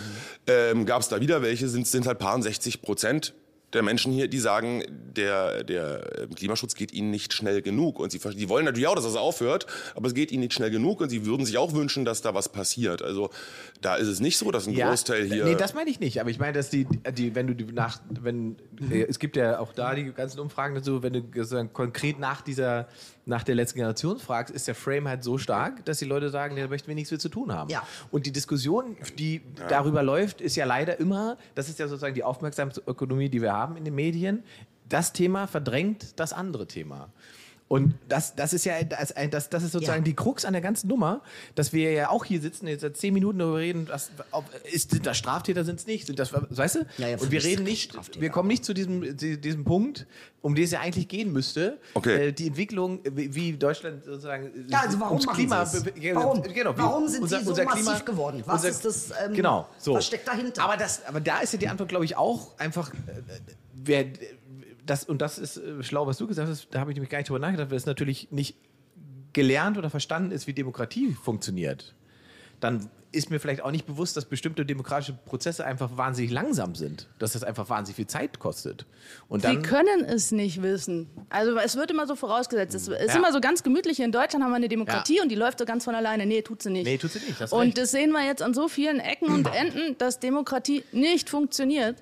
ähm, 0.46 0.86
gab 0.86 1.02
es 1.02 1.08
da 1.08 1.22
wieder 1.22 1.42
welche. 1.42 1.70
Sind 1.70 1.88
sind 1.88 2.06
halt 2.06 2.20
paar 2.20 2.40
60 2.42 2.82
Prozent 2.82 3.34
der 3.74 3.84
Menschen 3.84 4.14
hier, 4.14 4.30
die 4.30 4.40
sagen, 4.40 4.84
der, 4.90 5.64
der 5.64 6.22
äh, 6.24 6.28
Klimaschutz 6.28 6.76
geht 6.76 6.94
ihnen 6.94 7.12
nicht 7.12 7.34
schnell 7.34 7.62
genug. 7.62 8.00
Und 8.00 8.12
sie, 8.12 8.20
die 8.20 8.48
wollen 8.48 8.66
natürlich 8.66 8.88
auch, 8.88 8.96
dass 8.96 9.04
das 9.04 9.16
aufhört, 9.16 9.68
aber 9.94 10.08
es 10.08 10.14
geht 10.14 10.32
ihnen 10.32 10.42
nicht 10.42 10.54
schnell 10.54 10.72
genug 10.72 11.02
und 11.02 11.10
sie 11.10 11.26
würden 11.26 11.46
sich 11.46 11.58
auch 11.58 11.74
wünschen, 11.74 12.06
dass 12.06 12.22
da 12.22 12.34
was 12.34 12.50
passiert. 12.50 13.02
Also 13.02 13.30
da 13.82 13.96
ist 13.96 14.08
es 14.08 14.20
nicht 14.22 14.38
so, 14.38 14.52
dass 14.52 14.68
ein 14.68 14.76
Großteil 14.76 15.26
hier. 15.26 15.44
Nee, 15.44 15.56
das 15.56 15.74
meine 15.74 15.90
ich 15.90 16.00
nicht. 16.00 16.22
Aber 16.22 16.30
ich 16.30 16.40
meine, 16.40 16.54
dass 16.54 16.70
die, 16.70 16.88
die 17.12 17.36
wenn 17.36 17.48
du 17.48 17.56
die 17.56 17.66
nach, 17.66 18.00
wenn, 18.10 18.56
äh, 18.90 19.04
es 19.04 19.20
gibt 19.20 19.36
ja 19.36 19.60
auch 19.60 19.74
da 19.74 19.96
die 19.96 20.14
ganzen 20.14 20.40
Umfragen 20.40 20.76
dazu, 20.76 21.04
wenn 21.04 21.14
du 21.14 21.68
konkret 21.68 22.20
nach 22.20 22.42
dieser, 22.42 22.88
nach 23.28 23.44
der 23.44 23.56
letzten 23.56 23.78
Generation 23.78 24.20
fragst, 24.20 24.54
ist 24.54 24.68
der 24.68 24.76
Frame 24.76 25.08
halt 25.08 25.24
so 25.24 25.38
stark, 25.38 25.84
dass 25.86 26.00
die 26.00 26.06
Leute 26.06 26.30
sagen, 26.30 26.56
da 26.56 26.68
möchten 26.68 26.88
wir 26.88 26.96
nichts 26.96 27.12
mehr 27.12 27.20
zu 27.20 27.30
tun 27.30 27.54
haben. 27.54 27.70
Ja. 27.70 27.86
Und 28.10 28.26
die 28.26 28.32
Diskussion, 28.32 28.96
die 29.20 29.42
darüber 29.70 30.02
läuft, 30.02 30.40
ist 30.42 30.56
ja 30.56 30.66
leider 30.66 31.00
immer, 31.00 31.38
das 31.54 31.68
ist 31.70 31.78
ja 31.78 31.88
sozusagen 31.88 32.16
die 32.16 32.24
Aufmerksamkeitsökonomie, 32.24 33.30
die 33.30 33.42
wir 33.42 33.54
haben 33.54 33.76
in 33.76 33.84
den 33.84 33.96
Medien. 33.96 34.44
Das 34.88 35.12
Thema 35.12 35.48
verdrängt 35.48 36.20
das 36.20 36.32
andere 36.32 36.68
Thema. 36.68 37.10
Und 37.70 37.96
das, 38.08 38.34
das 38.34 38.54
ist 38.54 38.64
ja 38.64 38.82
das, 38.84 39.14
das, 39.30 39.50
das 39.50 39.64
ist 39.64 39.74
sozusagen 39.74 40.00
Ja. 40.04 40.06
die 40.06 40.14
Krux 40.16 40.46
an 40.46 40.54
der 40.54 40.62
ganzen 40.62 40.88
Nummer, 40.88 41.22
dass 41.56 41.74
wir 41.74 41.92
ja 41.92 42.10
auch 42.10 42.24
hier 42.24 42.40
sitzen, 42.40 42.66
jetzt 42.68 42.80
seit 42.80 42.96
zehn 42.96 43.14
Minuten 43.14 43.40
darüber 43.40 43.58
reden, 43.58 43.88
was, 43.90 44.10
ob, 44.32 44.46
ist, 44.72 44.92
sind 44.92 45.06
das 45.06 45.18
Straftäter, 45.18 45.66
sind 45.66 45.78
es 45.80 45.86
nicht? 45.86 46.08
Sind 46.08 46.18
das, 46.18 46.32
weißt 46.34 46.76
du? 46.76 46.86
Ja, 46.98 47.10
ja, 47.10 47.18
Und 47.18 47.30
wir 47.30 47.44
reden 47.44 47.66
nicht, 47.66 47.92
Straftäter. 47.92 48.22
wir 48.22 48.30
kommen 48.30 48.48
nicht 48.48 48.64
zu 48.64 48.74
diesem, 48.74 49.18
die- 49.18 49.42
diesem 49.42 49.66
Punkt, 49.66 50.08
um 50.42 50.56
den 50.56 50.64
es 50.64 50.72
ja 50.72 50.80
eigentlich 50.80 51.10
gehen 51.10 51.34
müsste. 51.34 51.78
Okay. 51.94 52.28
Äh, 52.28 52.32
die 52.32 52.48
Entwicklung, 52.48 53.02
wie, 53.04 53.36
wie 53.36 53.52
Deutschland 53.58 54.06
sozusagen. 54.06 54.50
Ja, 54.70 54.82
also 54.84 54.98
warum 55.02 55.18
ums 55.20 55.28
Klima. 55.28 55.70
Warum? 56.14 56.42
Genau, 56.44 56.74
wie 56.74 56.80
Warum 56.80 57.08
sind 57.10 57.28
sie 57.28 57.44
so 57.44 57.54
massiv 57.64 58.06
geworden? 58.06 58.44
Was 58.46 58.64
ist 58.64 58.86
das, 58.86 59.10
ähm, 59.26 59.34
genau, 59.34 59.68
so. 59.78 59.94
was 59.96 60.06
steckt 60.08 60.26
dahinter? 60.26 60.64
Aber, 60.64 60.78
das, 60.78 61.02
aber 61.06 61.20
da 61.20 61.40
ist 61.40 61.52
ja 61.52 61.60
die 61.60 61.68
Antwort, 61.68 61.90
glaube 61.90 62.06
ich, 62.06 62.16
auch 62.16 62.58
einfach. 62.60 62.94
Äh, 62.94 62.96
wer, 63.74 64.06
das, 64.90 65.04
und 65.04 65.22
das 65.22 65.38
ist 65.38 65.58
äh, 65.58 65.84
schlau, 65.84 66.08
was 66.08 66.18
du 66.18 66.28
gesagt 66.28 66.50
hast, 66.50 66.68
da 66.72 66.80
habe 66.80 66.92
ich 66.92 66.96
nämlich 66.96 67.10
gar 67.10 67.20
nicht 67.20 67.30
drüber 67.30 67.40
nachgedacht, 67.40 67.70
weil 67.70 67.78
es 67.78 67.86
natürlich 67.86 68.30
nicht 68.32 68.58
gelernt 69.34 69.78
oder 69.78 69.90
verstanden 69.90 70.32
ist, 70.32 70.48
wie 70.48 70.54
Demokratie 70.54 71.14
funktioniert. 71.14 71.94
Dann 72.60 72.90
ist 73.12 73.30
mir 73.30 73.40
vielleicht 73.40 73.62
auch 73.62 73.72
nicht 73.72 73.86
bewusst, 73.86 74.18
dass 74.18 74.26
bestimmte 74.26 74.66
demokratische 74.66 75.14
Prozesse 75.14 75.64
einfach 75.66 75.96
wahnsinnig 75.96 76.32
langsam 76.32 76.76
sind. 76.76 77.08
Dass 77.20 77.34
das 77.34 77.44
einfach 77.44 77.70
wahnsinnig 77.70 77.96
viel 77.96 78.08
Zeit 78.08 78.40
kostet. 78.40 78.86
Und 79.30 79.44
Sie 79.44 79.48
dann, 79.48 79.62
können 79.62 80.04
es 80.04 80.32
nicht 80.32 80.62
wissen. 80.62 81.08
Also 81.30 81.56
es 81.58 81.76
wird 81.78 81.92
immer 81.92 82.06
so 82.08 82.16
vorausgesetzt. 82.16 82.76
Es 82.76 82.88
ist 82.88 83.00
Ja. 83.10 83.16
immer 83.16 83.32
so 83.32 83.40
ganz 83.40 83.64
gemütlich. 83.64 84.00
In 84.00 84.12
Deutschland 84.12 84.44
haben 84.44 84.52
wir 84.52 84.56
eine 84.58 84.68
Demokratie 84.70 85.18
Ja. 85.18 85.24
und 85.24 85.30
die 85.30 85.36
läuft 85.36 85.60
so 85.60 85.66
ganz 85.66 85.86
von 85.86 85.96
alleine. 85.96 86.26
Nee, 86.26 86.42
tut 86.42 86.62
sie 86.64 86.70
nicht. 86.72 86.86
Nee, 86.86 86.98
tut 86.98 87.12
sie 87.12 87.20
nicht, 87.20 87.40
hast 87.40 87.54
Und 87.54 87.62
recht. 87.62 87.78
das 87.78 87.92
sehen 87.92 88.12
wir 88.12 88.26
jetzt 88.26 88.42
an 88.42 88.54
so 88.54 88.68
vielen 88.68 89.00
Ecken 89.00 89.28
und 89.32 89.48
Enden, 89.54 89.96
dass 90.00 90.20
Demokratie 90.20 90.84
nicht 90.92 91.30
funktioniert. 91.30 91.98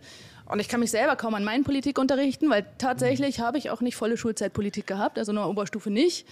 Und 0.47 0.59
ich 0.59 0.69
kann 0.69 0.79
mich 0.79 0.91
selber 0.91 1.15
kaum 1.15 1.33
an 1.35 1.43
meinen 1.43 1.63
Politik 1.63 1.97
unterrichten, 1.97 2.49
weil 2.49 2.65
tatsächlich 2.77 3.39
habe 3.39 3.57
ich 3.57 3.69
auch 3.71 3.81
nicht 3.81 3.95
volle 3.95 4.15
Schulzeitpolitik 4.17 4.85
gehabt, 4.85 5.17
also 5.17 5.31
nur 5.31 5.47
Oberstufe 5.49 5.89
nicht. 5.89 6.27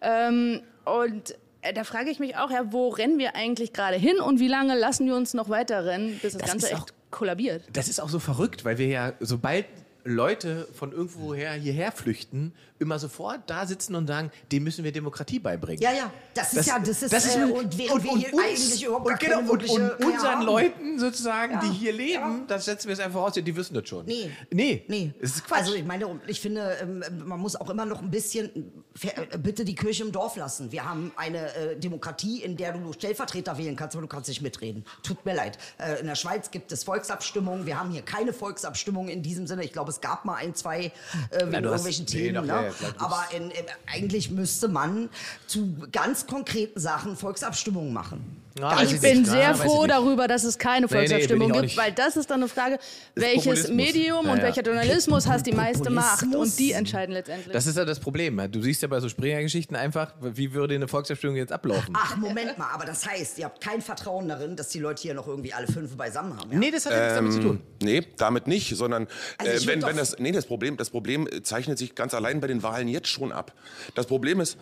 Ähm, 0.00 0.60
und 0.84 1.34
äh, 1.62 1.72
da 1.72 1.82
frage 1.84 2.10
ich 2.10 2.18
mich 2.20 2.36
auch, 2.36 2.50
ja, 2.50 2.72
wo 2.72 2.88
rennen 2.90 3.18
wir 3.18 3.34
eigentlich 3.34 3.72
gerade 3.72 3.96
hin 3.96 4.20
und 4.20 4.38
wie 4.38 4.48
lange 4.48 4.78
lassen 4.78 5.06
wir 5.06 5.16
uns 5.16 5.34
noch 5.34 5.48
weiter 5.48 5.84
rennen, 5.84 6.18
bis 6.22 6.34
das, 6.34 6.42
Das 6.42 6.50
Ganze 6.50 6.70
echt 6.70 6.76
auch- 6.80 6.86
kollabiert? 7.10 7.62
Das 7.72 7.88
ist 7.88 8.00
auch 8.00 8.08
so 8.08 8.18
verrückt, 8.20 8.64
weil 8.64 8.78
wir 8.78 8.86
ja, 8.86 9.12
sobald 9.20 9.64
Leute 10.06 10.68
von 10.72 10.92
irgendwoher 10.92 11.52
hierher 11.52 11.92
flüchten, 11.92 12.52
immer 12.78 12.98
sofort 12.98 13.40
da 13.48 13.66
sitzen 13.66 13.94
und 13.94 14.06
sagen, 14.06 14.30
dem 14.52 14.64
müssen 14.64 14.84
wir 14.84 14.92
Demokratie 14.92 15.38
beibringen. 15.38 15.82
Ja, 15.82 15.92
ja, 15.92 16.12
das 16.34 16.52
ist 16.54 16.66
ja, 16.66 16.78
das 16.78 17.02
ist, 17.02 17.12
äh, 17.12 17.44
und 17.44 17.76
während 17.76 18.04
wir 18.04 18.16
hier 18.16 18.28
eigentlich 18.38 18.84
überhaupt 18.84 19.06
und, 19.06 19.20
genau, 19.20 19.40
und, 19.40 19.68
und 19.68 20.04
unseren. 20.04 20.42
Leuten 20.42 20.98
sozusagen, 20.98 21.54
Ja, 21.54 21.60
die 21.60 21.70
hier 21.70 21.92
leben, 21.92 22.38
ja. 22.40 22.44
das 22.46 22.66
setzen 22.66 22.88
wir 22.88 22.92
es 22.94 23.00
einfach 23.00 23.20
aus, 23.20 23.32
die 23.32 23.56
wissen 23.56 23.74
das 23.74 23.88
schon. 23.88 24.04
Nee. 24.06 24.30
Nee. 24.50 24.84
Nee. 24.88 25.12
Das 25.20 25.30
ist 25.30 25.44
Quatsch. 25.46 25.58
Also 25.60 25.74
ich 25.74 25.84
meine, 25.84 26.20
ich 26.26 26.40
finde, 26.40 26.76
ähm, 26.80 27.02
man 27.24 27.40
muss 27.40 27.56
auch 27.56 27.68
immer 27.70 27.84
noch 27.84 28.00
ein 28.00 28.10
bisschen 28.10 28.84
äh, 29.02 29.38
bitte 29.38 29.64
die 29.64 29.74
Kirche 29.74 30.04
im 30.04 30.12
Dorf 30.12 30.36
lassen. 30.36 30.70
Wir 30.72 30.84
haben 30.84 31.12
eine 31.16 31.54
äh, 31.54 31.76
Demokratie, 31.76 32.42
in 32.42 32.56
der 32.56 32.72
du 32.72 32.92
Stellvertreter 32.92 33.58
wählen 33.58 33.76
kannst, 33.76 33.96
aber 33.96 34.02
du 34.02 34.08
kannst 34.08 34.28
nicht 34.28 34.42
mitreden. 34.42 34.84
Tut 35.02 35.24
mir 35.24 35.34
leid. 35.34 35.58
Äh, 35.78 36.00
in 36.00 36.06
der 36.06 36.14
Schweiz 36.14 36.50
gibt 36.50 36.70
es 36.70 36.84
Volksabstimmungen. 36.84 37.66
Wir 37.66 37.80
haben 37.80 37.90
hier 37.90 38.02
keine 38.02 38.32
Volksabstimmung 38.32 39.08
in 39.08 39.22
diesem 39.22 39.46
Sinne. 39.46 39.64
Ich 39.64 39.72
glaube, 39.72 39.90
es 39.96 40.00
gab 40.00 40.24
mal 40.24 40.34
ein, 40.34 40.54
zwei 40.54 40.92
äh, 41.30 41.46
wegen 41.46 41.64
irgendwelchen 41.64 42.04
nee, 42.04 42.10
Themen. 42.10 42.34
doch, 42.34 42.42
ne? 42.42 42.72
ja, 42.80 42.88
aber 42.98 43.24
in, 43.34 43.50
äh, 43.50 43.54
eigentlich 43.86 44.30
müsste 44.30 44.68
man 44.68 45.08
zu 45.46 45.76
ganz 45.90 46.26
konkreten 46.26 46.78
Sachen 46.78 47.16
Volksabstimmungen 47.16 47.92
machen. 47.92 48.42
Ja, 48.58 48.76
weiß 48.76 48.92
Ich 48.92 49.00
bin 49.00 49.18
nicht. 49.18 49.30
sehr 49.30 49.40
Ja, 49.40 49.50
ich 49.52 49.58
froh 49.58 49.86
darüber, 49.86 50.28
dass 50.28 50.44
es 50.44 50.58
keine 50.58 50.86
Nee, 50.86 50.92
nee, 50.92 50.98
Volksabstimmung 50.98 51.50
ich 51.50 51.56
auch 51.56 51.60
gibt, 51.62 51.76
weil 51.76 51.92
das 51.92 52.16
ist 52.16 52.30
dann 52.30 52.40
eine 52.40 52.48
Frage, 52.48 52.78
welches 53.14 53.44
Populismus. 53.44 53.70
Medium 53.76 54.26
Ja, 54.26 54.32
und 54.32 54.38
ja. 54.38 54.44
welcher 54.44 54.62
Journalismus 54.62 55.26
hast 55.26 55.46
die 55.46 55.52
meiste 55.52 55.90
Macht 55.90 56.34
und 56.34 56.58
die 56.58 56.72
entscheiden 56.72 57.12
letztendlich. 57.12 57.52
Das 57.52 57.66
ist 57.66 57.76
ja 57.76 57.84
das 57.84 58.00
Problem. 58.00 58.40
Du 58.50 58.62
siehst 58.62 58.82
ja 58.82 58.88
bei 58.88 59.00
so 59.00 59.08
Springer-Geschichten 59.08 59.76
einfach, 59.76 60.14
wie 60.20 60.52
würde 60.52 60.74
eine 60.74 60.88
Volksabstimmung 60.88 61.36
jetzt 61.36 61.52
ablaufen? 61.52 61.94
Ach, 61.96 62.16
Moment 62.16 62.56
mal, 62.58 62.68
aber 62.72 62.84
das 62.84 63.06
heißt, 63.06 63.38
ihr 63.38 63.44
habt 63.46 63.62
kein 63.62 63.82
Vertrauen 63.82 64.28
darin, 64.28 64.56
dass 64.56 64.68
die 64.68 64.78
Leute 64.78 65.02
hier 65.02 65.14
noch 65.14 65.26
irgendwie 65.26 65.52
alle 65.52 65.66
fünf 65.66 65.96
beisammen 65.96 66.38
haben. 66.38 66.52
Ja? 66.52 66.58
Nee, 66.58 66.70
das 66.70 66.86
hat 66.86 66.92
ja 66.92 67.00
nichts 67.00 67.14
damit 67.14 67.32
zu 67.32 67.40
tun. 67.40 67.60
Nee, 67.82 68.02
damit 68.16 68.46
nicht, 68.46 68.74
sondern 68.76 69.06
Also 69.38 69.52
äh, 69.52 69.66
wenn, 69.66 69.82
wenn 69.82 69.96
das, 69.96 70.18
nee, 70.18 70.32
das 70.32 70.46
Problem, 70.46 70.76
das 70.76 70.90
Problem 70.90 71.28
zeichnet 71.42 71.78
sich 71.78 71.94
ganz 71.94 72.14
allein 72.14 72.40
bei 72.40 72.46
den 72.46 72.62
Wahlen 72.62 72.88
jetzt 72.88 73.08
schon 73.08 73.32
ab. 73.32 73.52
Das 73.94 74.06
Problem 74.06 74.40
ist 74.40 74.56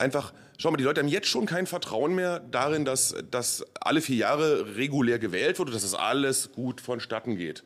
einfach, 0.00 0.32
schau 0.58 0.70
mal, 0.70 0.76
die 0.76 0.84
Leute 0.84 1.00
haben 1.00 1.08
jetzt 1.08 1.28
schon 1.28 1.46
kein 1.46 1.66
Vertrauen 1.66 2.14
mehr 2.14 2.40
darin, 2.40 2.84
dass, 2.84 3.14
dass 3.30 3.64
alle 3.80 4.00
vier 4.00 4.16
Jahre 4.16 4.76
regulär 4.76 5.18
gewählt 5.18 5.58
wird 5.58 5.68
und 5.68 5.74
dass 5.74 5.82
das 5.82 5.94
alles 5.94 6.52
gut 6.52 6.80
vonstatten 6.80 7.36
geht. 7.36 7.62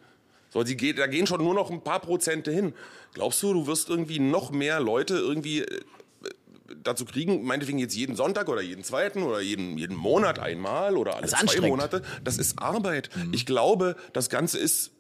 So, 0.51 0.65
sie 0.65 0.77
geht, 0.77 0.99
da 0.99 1.07
gehen 1.07 1.27
schon 1.27 1.43
nur 1.43 1.55
noch 1.55 1.71
ein 1.71 1.83
paar 1.83 2.01
Prozente 2.01 2.53
hin. 2.53 2.75
Glaubst 3.13 3.43
du, 3.43 3.53
du 3.53 3.67
wirst 3.67 3.89
irgendwie 3.89 4.21
noch 4.21 4.53
mehr 4.53 4.79
Leute 4.79 5.15
irgendwie 5.15 5.63
äh, 5.63 5.81
dazu 6.83 7.05
kriegen, 7.05 7.45
meinetwegen 7.45 7.79
jetzt 7.79 7.97
jeden 7.97 8.15
Sonntag 8.15 8.49
oder 8.49 8.63
jeden 8.63 8.85
zweiten 8.85 9.23
oder 9.23 9.41
jeden, 9.41 9.77
jeden 9.79 9.97
Monat 9.97 10.39
einmal 10.39 10.97
oder 10.97 11.17
alle 11.17 11.27
zwei. 11.27 11.69
Monate. 11.69 12.03
Das 12.23 12.39
ist 12.39 12.59
Arbeit. 12.61 13.11
Ich 13.33 13.47
glaube, 13.47 13.97
das 14.13 14.31
Ganze 14.31 14.59
ist 14.59 14.93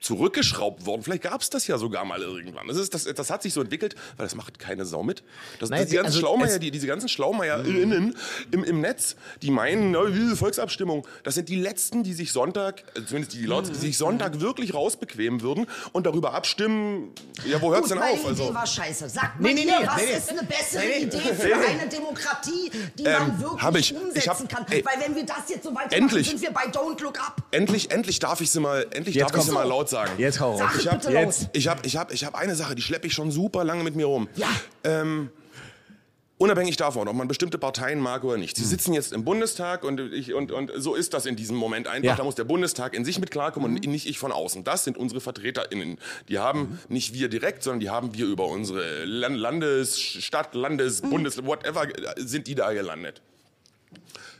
zurückgeschraubt 0.00 0.86
worden. 0.86 1.02
Vielleicht 1.02 1.22
gab 1.22 1.40
es 1.40 1.50
das 1.50 1.66
ja 1.66 1.78
sogar 1.78 2.04
mal 2.04 2.22
irgendwann. 2.22 2.66
Das, 2.68 2.76
ist, 2.76 2.94
das, 2.94 3.04
das 3.04 3.30
hat 3.30 3.42
sich 3.42 3.52
so 3.52 3.60
entwickelt, 3.60 3.94
weil 4.16 4.26
das 4.26 4.34
macht 4.34 4.58
keine 4.58 4.84
Sau 4.84 5.02
mit. 5.02 5.22
Das, 5.60 5.70
Nein, 5.70 5.80
das, 5.80 5.90
die 5.90 5.96
ganzen 5.96 6.06
also 6.08 6.20
Schlaumeier, 6.20 6.58
die, 6.58 6.70
diese 6.70 6.86
ganzen 6.86 7.08
SchlaumeierInnen 7.08 8.14
im, 8.50 8.64
im 8.64 8.80
Netz, 8.80 9.16
die 9.42 9.50
meinen, 9.50 9.90
na, 9.90 10.04
diese 10.06 10.36
Volksabstimmung, 10.36 11.06
das 11.24 11.34
sind 11.34 11.48
die 11.48 11.56
Letzten, 11.56 12.02
die 12.04 12.12
sich 12.14 12.32
Sonntag, 12.32 12.82
äh, 12.94 13.04
zumindest 13.04 13.34
die, 13.34 13.38
die 13.38 13.46
laut, 13.46 13.68
die 13.68 13.74
sich 13.74 13.98
Sonntag 13.98 14.40
wirklich 14.40 14.74
rausbequemen 14.74 15.42
würden 15.42 15.66
und 15.92 16.06
darüber 16.06 16.34
abstimmen, 16.34 17.12
ja, 17.46 17.60
wo 17.60 17.72
hört 17.72 17.84
es 17.84 17.88
denn 17.90 17.98
auf? 17.98 18.26
Also, 18.26 18.44
Idee 18.44 18.54
war 18.54 18.66
scheiße. 18.66 19.08
Sagt 19.08 19.40
Nee, 19.40 19.48
mal 19.48 19.54
nee, 19.54 19.64
nee, 19.66 19.86
was 19.86 20.02
ist 20.02 20.30
eine 20.30 20.42
bessere. 20.44 20.84
Idee 20.98 21.18
für 21.34 21.54
eine 21.56 21.88
Demokratie, 21.88 22.70
die 22.98 23.02
man 23.02 23.30
Ähm, 23.30 23.40
wirklich 23.40 23.62
hab 23.62 23.76
ich. 23.76 23.94
umsetzen 23.94 24.18
Ich 24.18 24.28
hab- 24.28 24.48
kann? 24.48 24.66
ey, 24.70 24.84
Weil 24.84 25.00
wenn 25.06 25.14
wir 25.14 25.24
das 25.26 25.48
jetzt 25.48 25.64
so 25.64 25.70
weitermachen, 25.70 25.92
endlich. 26.02 26.28
sind 26.28 26.40
wir 26.40 26.50
bei 26.50 26.64
Don't 26.66 27.00
Look 27.02 27.18
Up. 27.20 27.36
endlich, 27.50 27.90
endlich 27.90 28.18
darf 28.18 28.40
ich 28.40 28.50
sie 28.50 28.60
mal, 28.60 28.86
endlich 28.90 29.14
Jetzt 29.16 29.30
darf 29.34 29.40
ich 29.40 29.46
sie 29.46 29.52
mal 29.52 29.66
laut 29.66 29.87
sagen. 29.90 30.12
Jetzt 30.18 30.40
hau 30.40 30.52
raus. 30.52 30.60
Sag 30.60 30.80
Ich 30.80 30.88
hab, 30.88 31.04
laut. 31.04 31.12
jetzt. 31.14 31.48
Ich 31.52 31.68
habe 31.68 31.80
ich 31.86 31.96
hab, 31.96 32.12
ich 32.12 32.24
hab 32.24 32.34
eine 32.34 32.54
Sache, 32.54 32.74
die 32.74 32.82
schleppe 32.82 33.06
ich 33.06 33.12
schon 33.14 33.30
super 33.30 33.64
lange 33.64 33.84
mit 33.84 33.96
mir 33.96 34.06
rum. 34.06 34.28
Ja. 34.36 34.48
Ähm, 34.84 35.30
unabhängig 36.38 36.76
davon, 36.76 37.08
ob 37.08 37.16
man 37.16 37.26
bestimmte 37.26 37.58
Parteien 37.58 37.98
mag 37.98 38.22
oder 38.22 38.36
nicht. 38.36 38.56
Sie 38.56 38.62
Hm. 38.62 38.68
sitzen 38.70 38.92
jetzt 38.94 39.12
im 39.12 39.24
Bundestag 39.24 39.82
und, 39.84 39.98
ich, 40.00 40.34
und, 40.34 40.52
und 40.52 40.70
so 40.76 40.94
ist 40.94 41.12
das 41.14 41.26
in 41.26 41.34
diesem 41.34 41.56
Moment 41.56 41.88
einfach. 41.88 42.04
Ja. 42.10 42.14
Da 42.16 42.22
muss 42.24 42.36
der 42.36 42.44
Bundestag 42.44 42.94
in 42.94 43.04
sich 43.04 43.18
mit 43.18 43.30
klarkommen 43.32 43.74
und 43.76 43.86
nicht 43.86 44.06
ich 44.06 44.18
von 44.18 44.30
außen. 44.30 44.62
Das 44.64 44.84
sind 44.84 44.96
unsere 44.96 45.20
VertreterInnen. 45.20 45.98
Die 46.28 46.38
haben 46.38 46.78
nicht 46.88 47.12
wir 47.12 47.28
direkt, 47.28 47.62
sondern 47.64 47.80
die 47.80 47.90
haben 47.90 48.14
wir 48.14 48.26
über 48.26 48.46
unsere 48.46 49.04
Lan- 49.04 49.34
Landes-, 49.34 49.98
Stadt-, 50.00 50.54
Landes-, 50.54 51.00
Bundes-, 51.02 51.44
whatever, 51.44 51.86
sind 52.16 52.46
die 52.46 52.54
da 52.54 52.72
gelandet. 52.72 53.20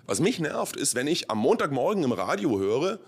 Was 0.07 0.21
mich 0.21 0.39
nervt, 0.41 0.77
ist, 0.77 0.95
wenn 0.95 1.07
ich 1.07 1.31
am 1.31 1.39
Montagmorgen 1.39 2.03
im 2.05 2.13
Radio 2.13 2.59
höre, 2.59 2.99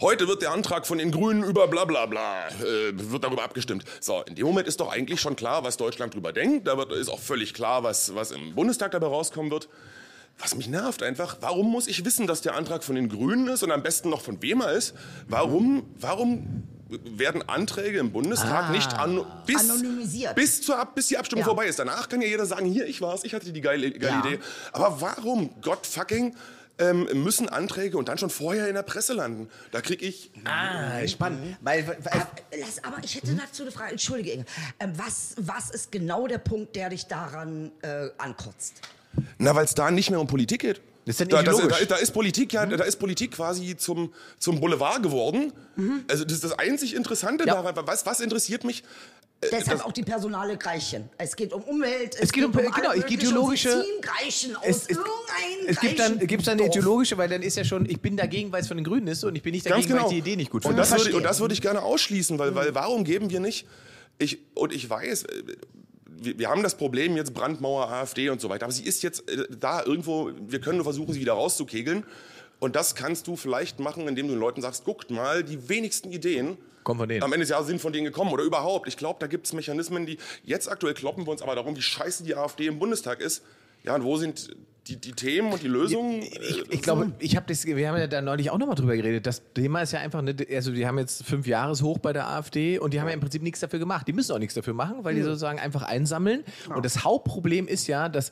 heute 0.00 0.28
wird 0.28 0.42
der 0.42 0.52
Antrag 0.52 0.86
von 0.86 0.98
den 0.98 1.10
Grünen 1.10 1.42
über 1.42 1.68
bla 1.68 1.84
bla 1.84 2.06
bla, 2.06 2.48
äh, 2.48 2.92
wird 2.94 3.24
darüber 3.24 3.42
abgestimmt. 3.44 3.84
So, 4.00 4.22
in 4.22 4.34
dem 4.34 4.46
Moment 4.46 4.68
ist 4.68 4.80
doch 4.80 4.92
eigentlich 4.92 5.20
schon 5.20 5.36
klar, 5.36 5.64
was 5.64 5.76
Deutschland 5.76 6.14
drüber 6.14 6.32
denkt. 6.32 6.66
Da 6.66 6.76
wird, 6.76 6.92
ist 6.92 7.08
auch 7.08 7.20
völlig 7.20 7.54
klar, 7.54 7.82
was, 7.82 8.14
was 8.14 8.30
im 8.30 8.54
Bundestag 8.54 8.90
dabei 8.92 9.06
rauskommen 9.06 9.50
wird. 9.50 9.68
Was 10.38 10.54
mich 10.54 10.68
nervt 10.68 11.02
einfach, 11.02 11.38
warum 11.40 11.70
muss 11.70 11.86
ich 11.86 12.04
wissen, 12.04 12.26
dass 12.26 12.42
der 12.42 12.54
Antrag 12.54 12.84
von 12.84 12.94
den 12.94 13.08
Grünen 13.08 13.48
ist 13.48 13.62
und 13.62 13.70
am 13.72 13.82
besten 13.82 14.10
noch 14.10 14.20
von 14.20 14.42
wem 14.42 14.60
er 14.60 14.72
ist? 14.72 14.94
Warum, 15.28 15.84
warum 15.98 16.64
werden 16.90 17.42
Anträge 17.48 17.98
im 17.98 18.12
Bundestag 18.12 18.70
nicht 18.70 18.92
an, 18.98 19.24
bis, 19.46 19.70
Anonymisiert. 19.70 20.34
bis, 20.36 20.60
zur, 20.60 20.76
bis 20.94 21.08
die 21.08 21.16
Abstimmung 21.16 21.40
Ja. 21.40 21.46
vorbei 21.46 21.66
ist? 21.66 21.78
Danach 21.78 22.10
kann 22.10 22.20
ja 22.20 22.28
jeder 22.28 22.44
sagen, 22.44 22.66
hier, 22.66 22.86
ich 22.86 23.00
war's, 23.00 23.24
ich 23.24 23.32
hatte 23.32 23.50
die 23.50 23.60
geile, 23.62 23.90
geile 23.92 24.12
Ja. 24.12 24.26
Idee. 24.26 24.38
Aber 24.72 25.00
warum, 25.00 25.50
Gott 25.62 25.86
fucking, 25.86 26.36
ähm, 26.78 27.08
müssen 27.22 27.48
Anträge 27.48 27.96
und 27.98 28.08
dann 28.08 28.18
schon 28.18 28.30
vorher 28.30 28.68
in 28.68 28.74
der 28.74 28.82
Presse 28.82 29.12
landen? 29.14 29.48
Da 29.72 29.80
krieg 29.80 30.02
ich 30.02 30.30
Ah, 30.44 31.06
spannend. 31.06 31.56
Weil, 31.60 31.86
weil, 31.88 31.96
Äh, 32.50 32.60
Lass, 32.60 32.82
aber 32.84 32.98
ich 33.02 33.14
hätte 33.14 33.34
dazu 33.34 33.62
eine 33.62 33.72
Frage. 33.72 33.92
Entschuldige, 33.92 34.32
Inge. 34.32 34.44
Ähm, 34.80 34.92
was, 34.96 35.34
was 35.38 35.70
ist 35.70 35.90
genau 35.92 36.26
der 36.26 36.38
Punkt, 36.38 36.76
der 36.76 36.90
dich 36.90 37.06
daran 37.06 37.72
äh, 37.82 38.08
ankotzt? 38.18 38.74
Na, 39.38 39.54
weil 39.54 39.64
es 39.64 39.74
da 39.74 39.90
nicht 39.90 40.10
mehr 40.10 40.20
um 40.20 40.26
Politik 40.26 40.60
geht. 40.60 40.80
Das 41.06 41.20
ist 41.20 41.20
dann 41.20 41.28
Da, 41.28 41.52
das, 41.52 41.56
da, 41.56 41.84
da 41.84 41.96
ist 41.96 42.10
Politik 42.10 42.52
ja, 42.52 42.66
da 42.66 42.84
ist 42.84 42.96
Politik 42.96 43.30
quasi 43.32 43.76
zum, 43.76 44.12
zum 44.40 44.58
Boulevard 44.60 45.02
geworden. 45.02 45.52
Also 46.08 46.24
das 46.24 46.32
ist 46.34 46.44
das 46.44 46.58
einzig 46.58 46.94
Interessante 46.96 47.46
Ja. 47.46 47.54
daran. 47.62 47.74
Was, 47.86 48.04
was 48.06 48.18
interessiert 48.20 48.64
mich? 48.64 48.82
Deshalb 49.42 49.84
auch 49.84 49.92
die 49.92 50.02
personale 50.02 50.56
Greichen. 50.56 51.10
Es 51.18 51.36
geht 51.36 51.52
um 51.52 51.62
Umwelt, 51.62 52.16
Es 52.18 52.32
geht 52.32 52.44
um- 52.44 52.52
genau, 52.52 52.70
alles 52.88 53.04
es 53.04 53.06
geht 53.06 53.22
und 53.22 53.28
ideologische- 53.28 53.82
ziehen 53.82 54.00
Greichen 54.00 54.56
aus 54.56 54.64
es, 54.64 54.86
es, 54.88 54.98
es 55.66 55.80
gibt 55.80 55.98
dann, 55.98 56.18
gibt's 56.18 56.46
dann 56.46 56.58
eine 56.58 56.68
ideologische, 56.68 57.18
weil 57.18 57.28
dann 57.28 57.42
ist 57.42 57.56
ja 57.56 57.64
schon, 57.64 57.88
ich 57.88 58.00
bin 58.00 58.16
dagegen, 58.16 58.50
weil 58.50 58.62
es 58.62 58.68
von 58.68 58.78
den 58.78 58.84
Grünen 58.84 59.06
ist 59.08 59.24
und 59.24 59.36
ich 59.36 59.42
bin 59.42 59.52
nicht 59.52 59.66
dagegen, 59.68 59.88
genau. 59.88 60.04
weil 60.04 60.06
ich 60.06 60.12
die 60.14 60.30
Idee 60.30 60.36
nicht 60.36 60.50
gut 60.50 60.64
und 60.64 60.70
finde. 60.70 60.80
das, 60.80 60.90
würde, 60.90 61.02
Verstehe. 61.02 61.16
und 61.18 61.22
das 61.22 61.40
würde 61.40 61.54
ich 61.54 61.60
gerne 61.60 61.82
ausschließen, 61.82 62.38
weil, 62.38 62.54
weil 62.54 62.74
warum 62.74 63.04
geben 63.04 63.30
wir 63.30 63.40
nicht? 63.40 63.66
Ich, 64.18 64.38
und 64.54 64.72
ich 64.72 64.88
weiß, 64.88 65.24
äh, 65.24 65.42
wir, 66.06 66.38
wir 66.38 66.48
haben 66.48 66.62
das 66.62 66.76
Problem 66.76 67.16
jetzt 67.16 67.34
Brandmauer, 67.34 67.90
AfD 67.90 68.30
und 68.30 68.40
so 68.40 68.48
weiter, 68.48 68.64
aber 68.64 68.72
sie 68.72 68.84
ist 68.84 69.02
jetzt 69.02 69.30
äh, 69.30 69.46
da 69.60 69.84
irgendwo, 69.84 70.30
wir 70.48 70.60
können 70.60 70.78
nur 70.78 70.84
versuchen, 70.84 71.12
sie 71.12 71.20
wieder 71.20 71.34
rauszukegeln. 71.34 72.04
Und 72.58 72.74
das 72.74 72.94
kannst 72.94 73.26
du 73.26 73.36
vielleicht 73.36 73.80
machen, 73.80 74.08
indem 74.08 74.28
du 74.28 74.32
den 74.32 74.40
Leuten 74.40 74.62
sagst, 74.62 74.84
guckt 74.84 75.10
mal, 75.10 75.44
die 75.44 75.68
wenigsten 75.68 76.10
Ideen 76.10 76.56
Kommen 76.86 77.00
von 77.00 77.08
denen. 77.08 77.24
am 77.24 77.32
Ende 77.32 77.42
des 77.42 77.50
Jahres 77.50 77.66
sind 77.66 77.80
von 77.80 77.92
denen 77.92 78.04
gekommen 78.04 78.32
oder 78.32 78.44
überhaupt. 78.44 78.86
Ich 78.86 78.96
glaube, 78.96 79.18
da 79.18 79.26
gibt 79.26 79.46
es 79.46 79.52
Mechanismen, 79.52 80.06
die 80.06 80.18
jetzt 80.44 80.70
aktuell 80.70 80.94
kloppen 80.94 81.26
wir 81.26 81.32
uns 81.32 81.42
aber 81.42 81.56
darum, 81.56 81.76
wie 81.76 81.82
scheiße 81.82 82.22
die 82.22 82.36
AfD 82.36 82.68
im 82.68 82.78
Bundestag 82.78 83.20
ist. 83.20 83.42
Ja, 83.82 83.96
und 83.96 84.04
wo 84.04 84.16
sind 84.16 84.54
die, 84.86 84.94
die 84.94 85.10
Themen 85.10 85.52
und 85.52 85.64
die 85.64 85.66
Lösungen? 85.66 86.22
Ich, 86.22 86.62
ich 86.70 86.82
glaube, 86.82 87.10
ich 87.18 87.34
habe 87.34 87.44
das, 87.48 87.66
wir 87.66 87.88
haben 87.88 87.98
ja 87.98 88.06
da 88.06 88.22
neulich 88.22 88.50
auch 88.50 88.58
nochmal 88.58 88.76
drüber 88.76 88.94
geredet. 88.94 89.26
Das 89.26 89.42
Thema 89.52 89.82
ist 89.82 89.94
ja 89.94 89.98
einfach, 89.98 90.22
ne, 90.22 90.36
also 90.54 90.70
die 90.70 90.86
haben 90.86 91.00
jetzt 91.00 91.24
fünf 91.24 91.48
Jahreshoch 91.48 91.98
bei 91.98 92.12
der 92.12 92.28
AfD 92.28 92.78
und 92.78 92.94
die 92.94 93.00
haben 93.00 93.08
ja 93.08 93.14
im 93.14 93.20
Prinzip 93.20 93.42
nichts 93.42 93.58
dafür 93.58 93.80
gemacht. 93.80 94.06
Die 94.06 94.12
müssen 94.12 94.30
auch 94.30 94.38
nichts 94.38 94.54
dafür 94.54 94.74
machen, 94.74 94.98
weil 95.02 95.16
die 95.16 95.22
sozusagen 95.22 95.58
einfach 95.58 95.82
einsammeln. 95.82 96.44
Und 96.72 96.84
das 96.84 97.02
Hauptproblem 97.02 97.66
ist 97.66 97.88
ja, 97.88 98.08
dass 98.08 98.30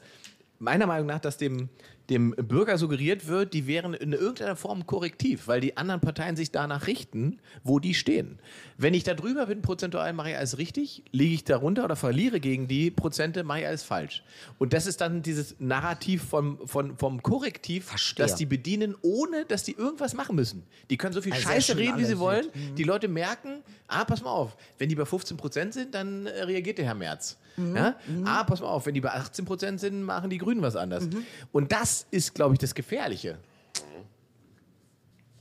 meiner 0.58 0.86
Meinung 0.86 1.06
nach, 1.06 1.18
dass 1.20 1.36
dem, 1.36 1.68
dem 2.10 2.30
Bürger 2.32 2.76
suggeriert 2.78 3.26
wird, 3.28 3.54
die 3.54 3.66
wären 3.66 3.94
in 3.94 4.12
irgendeiner 4.12 4.56
Form 4.56 4.86
korrektiv, 4.86 5.48
weil 5.48 5.60
die 5.60 5.76
anderen 5.76 6.00
Parteien 6.00 6.36
sich 6.36 6.50
danach 6.50 6.86
richten, 6.86 7.38
wo 7.62 7.78
die 7.78 7.94
stehen. 7.94 8.38
Wenn 8.76 8.92
ich 8.94 9.04
da 9.04 9.14
drüber 9.14 9.46
bin, 9.46 9.62
prozentual 9.62 10.12
mache 10.12 10.30
ich 10.30 10.36
alles 10.36 10.58
richtig, 10.58 11.02
liege 11.12 11.34
ich 11.34 11.44
darunter 11.44 11.84
oder 11.84 11.96
verliere 11.96 12.40
gegen 12.40 12.68
die 12.68 12.90
Prozente, 12.90 13.42
mache 13.42 13.60
ich 13.60 13.66
alles 13.66 13.82
falsch. 13.82 14.22
Und 14.58 14.72
das 14.72 14.86
ist 14.86 15.00
dann 15.00 15.22
dieses 15.22 15.56
Narrativ 15.58 16.22
vom, 16.24 16.58
vom, 16.66 16.96
vom 16.98 17.22
Korrektiv, 17.22 17.86
Verstehe. 17.86 18.24
dass 18.24 18.36
die 18.36 18.46
bedienen, 18.46 18.94
ohne 19.02 19.44
dass 19.46 19.64
die 19.64 19.72
irgendwas 19.72 20.14
machen 20.14 20.36
müssen. 20.36 20.64
Die 20.90 20.96
können 20.96 21.14
so 21.14 21.22
viel 21.22 21.32
Also 21.32 21.48
Scheiße 21.48 21.76
reden, 21.76 21.98
wie 21.98 22.04
sie 22.04 22.18
wollen. 22.18 22.46
analysiert. 22.50 22.78
Die 22.78 22.84
Leute 22.84 23.08
merken, 23.08 23.62
ah, 23.88 24.04
pass 24.04 24.22
mal 24.22 24.30
auf, 24.30 24.56
wenn 24.78 24.88
die 24.88 24.94
bei 24.94 25.04
15 25.06 25.36
Prozent 25.36 25.74
sind, 25.74 25.94
dann 25.94 26.26
äh, 26.26 26.42
reagiert 26.42 26.78
der 26.78 26.84
Herr 26.86 26.94
Merz. 26.94 27.38
Mhm. 27.56 27.76
Ja? 27.76 27.96
Ah, 28.24 28.44
pass 28.44 28.60
mal 28.60 28.68
auf, 28.68 28.86
wenn 28.86 28.94
die 28.94 29.00
bei 29.00 29.12
18 29.12 29.44
Prozent 29.44 29.80
sind, 29.80 30.02
machen 30.02 30.30
die 30.30 30.38
Grünen 30.38 30.62
was 30.62 30.76
anders. 30.76 31.04
Mhm. 31.04 31.26
Und 31.52 31.72
das 31.72 32.06
ist, 32.10 32.34
glaube 32.34 32.54
ich, 32.54 32.58
das 32.58 32.74
Gefährliche. 32.74 33.38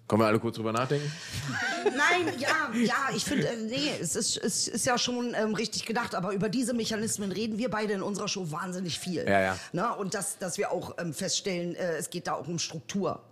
Können 0.07 0.21
wir 0.21 0.27
alle 0.27 0.39
kurz 0.39 0.57
drüber 0.57 0.73
nachdenken? 0.73 1.11
Nein, 1.85 2.33
ja, 2.37 2.69
ja, 2.73 3.15
ich 3.15 3.23
finde, 3.23 3.47
äh, 3.47 3.55
nee, 3.55 3.89
es 4.01 4.15
ist, 4.15 4.37
es 4.37 4.67
ist 4.67 4.85
ja 4.85 4.97
schon 4.97 5.33
ähm, 5.33 5.55
richtig 5.55 5.85
gedacht, 5.85 6.13
aber 6.13 6.33
über 6.33 6.49
diese 6.49 6.73
Mechanismen 6.73 7.31
reden 7.31 7.57
wir 7.57 7.69
beide 7.69 7.93
in 7.93 8.01
unserer 8.01 8.27
Show 8.27 8.51
wahnsinnig 8.51 8.99
viel. 8.99 9.25
Ja, 9.25 9.41
ja. 9.41 9.57
Ne? 9.71 9.95
Und 9.95 10.13
dass, 10.13 10.37
dass 10.37 10.57
wir 10.57 10.71
auch 10.71 10.97
ähm, 10.99 11.13
feststellen, 11.13 11.75
äh, 11.75 11.95
es 11.95 12.09
geht 12.09 12.27
da 12.27 12.33
auch 12.33 12.47
um 12.47 12.59
Struktur. 12.59 13.23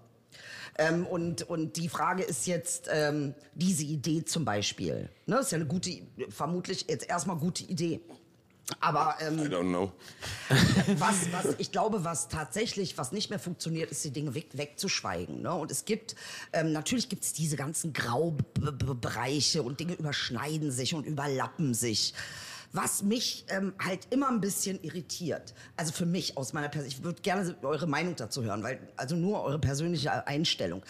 Ähm, 0.78 1.06
und, 1.06 1.44
und 1.44 1.76
die 1.76 1.89
Frage 1.89 2.24
ist 2.24 2.48
jetzt, 2.48 2.89
ähm, 2.91 3.36
diese 3.54 3.84
Idee 3.84 4.24
zum 4.24 4.46
Beispiel, 4.46 5.10
ne, 5.26 5.39
ist 5.39 5.52
ja 5.52 5.58
eine 5.58 5.67
gute, 5.67 5.91
vermutlich 6.30 6.86
jetzt 6.88 7.10
erstmal 7.10 7.36
gute 7.36 7.63
Idee. 7.63 8.00
Aber 8.80 9.16
ähm, 9.20 9.40
I 9.40 9.48
don't 9.48 9.70
know. 9.70 9.92
was, 10.98 11.32
was 11.32 11.56
ich 11.58 11.72
glaube, 11.72 12.04
was 12.04 12.28
tatsächlich, 12.30 12.98
was 12.98 13.12
nicht 13.12 13.30
mehr 13.30 13.40
funktioniert, 13.40 13.92
ist 13.92 14.04
die 14.04 14.12
Dinge 14.12 14.34
weg, 14.34 14.50
wegzuschweigen. 14.54 15.42
Ne? 15.42 15.54
Und 15.54 15.72
es 15.72 15.86
gibt, 15.86 16.16
ähm, 16.54 16.72
natürlich 16.72 17.10
gibt 17.10 17.24
es 17.24 17.34
diese 17.34 17.56
ganzen 17.56 17.94
Graubereiche 17.94 19.64
und 19.64 19.80
Dinge 19.80 19.94
überschneiden 19.94 20.72
sich 20.72 20.94
und 20.94 21.06
überlappen 21.06 21.74
sich. 21.74 22.14
Was 22.74 23.04
mich 23.04 23.46
ähm, 23.50 23.74
halt 23.84 24.08
immer 24.12 24.30
ein 24.30 24.40
bisschen 24.40 24.82
irritiert, 24.82 25.54
also 25.76 25.92
für 25.92 26.06
mich 26.06 26.38
aus 26.38 26.54
meiner 26.54 26.70
Perspektive, 26.70 27.00
ich 27.00 27.04
würde 27.04 27.22
gerne 27.22 27.56
eure 27.64 27.86
Meinung 27.86 28.16
dazu 28.16 28.44
hören, 28.44 28.64
weil 28.64 28.80
also 28.96 29.18
nur 29.18 29.44
eure 29.44 29.60
persönliche 29.60 30.26
Einstellung. 30.26 30.82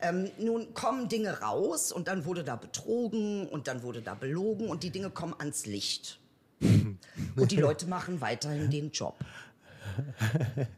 Ähm, 0.00 0.32
nun 0.38 0.74
kommen 0.74 1.08
Dinge 1.08 1.40
raus 1.40 1.92
und 1.92 2.08
dann 2.08 2.24
wurde 2.24 2.42
da 2.42 2.56
betrogen 2.56 3.48
und 3.48 3.68
dann 3.68 3.84
wurde 3.84 4.02
da 4.02 4.14
belogen 4.14 4.68
und 4.68 4.82
die 4.82 4.90
Dinge 4.90 5.10
kommen 5.10 5.34
ans 5.38 5.64
Licht. 5.64 6.18
Und 7.36 7.50
die 7.50 7.56
Leute 7.56 7.86
machen 7.86 8.20
weiterhin 8.20 8.70
den 8.70 8.90
Job. 8.90 9.16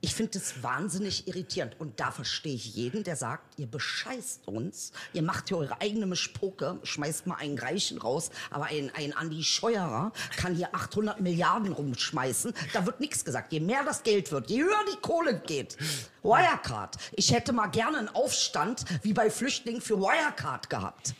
Ich 0.00 0.14
finde 0.14 0.32
das 0.38 0.62
wahnsinnig 0.62 1.26
irritierend. 1.28 1.78
Und 1.78 2.00
da 2.00 2.10
verstehe 2.10 2.54
ich 2.54 2.74
jeden, 2.74 3.04
der 3.04 3.16
sagt, 3.16 3.58
ihr 3.58 3.66
bescheißt 3.66 4.48
uns, 4.48 4.92
ihr 5.12 5.22
macht 5.22 5.48
hier 5.48 5.58
eure 5.58 5.80
eigene 5.80 6.06
Mischpoke, 6.06 6.78
schmeißt 6.82 7.26
mal 7.26 7.36
einen 7.36 7.58
Reichen 7.58 7.98
raus, 7.98 8.30
aber 8.50 8.66
ein, 8.66 8.90
ein 8.94 9.12
Andi 9.12 9.42
Scheuerer 9.42 10.12
kann 10.36 10.54
hier 10.54 10.74
800 10.74 11.20
Milliarden 11.20 11.72
rumschmeißen. 11.72 12.54
Da 12.72 12.86
wird 12.86 13.00
nichts 13.00 13.24
gesagt. 13.24 13.52
Je 13.52 13.60
mehr 13.60 13.84
das 13.84 14.02
Geld 14.02 14.32
wird, 14.32 14.50
je 14.50 14.62
höher 14.62 14.84
die 14.92 15.00
Kohle 15.00 15.40
geht. 15.40 15.76
Wirecard. 16.22 16.96
Ich 17.12 17.32
hätte 17.32 17.52
mal 17.52 17.68
gerne 17.68 17.98
einen 17.98 18.08
Aufstand 18.08 18.84
wie 19.02 19.12
bei 19.12 19.30
Flüchtlingen 19.30 19.80
für 19.80 19.98
Wirecard 19.98 20.70
gehabt. 20.70 21.14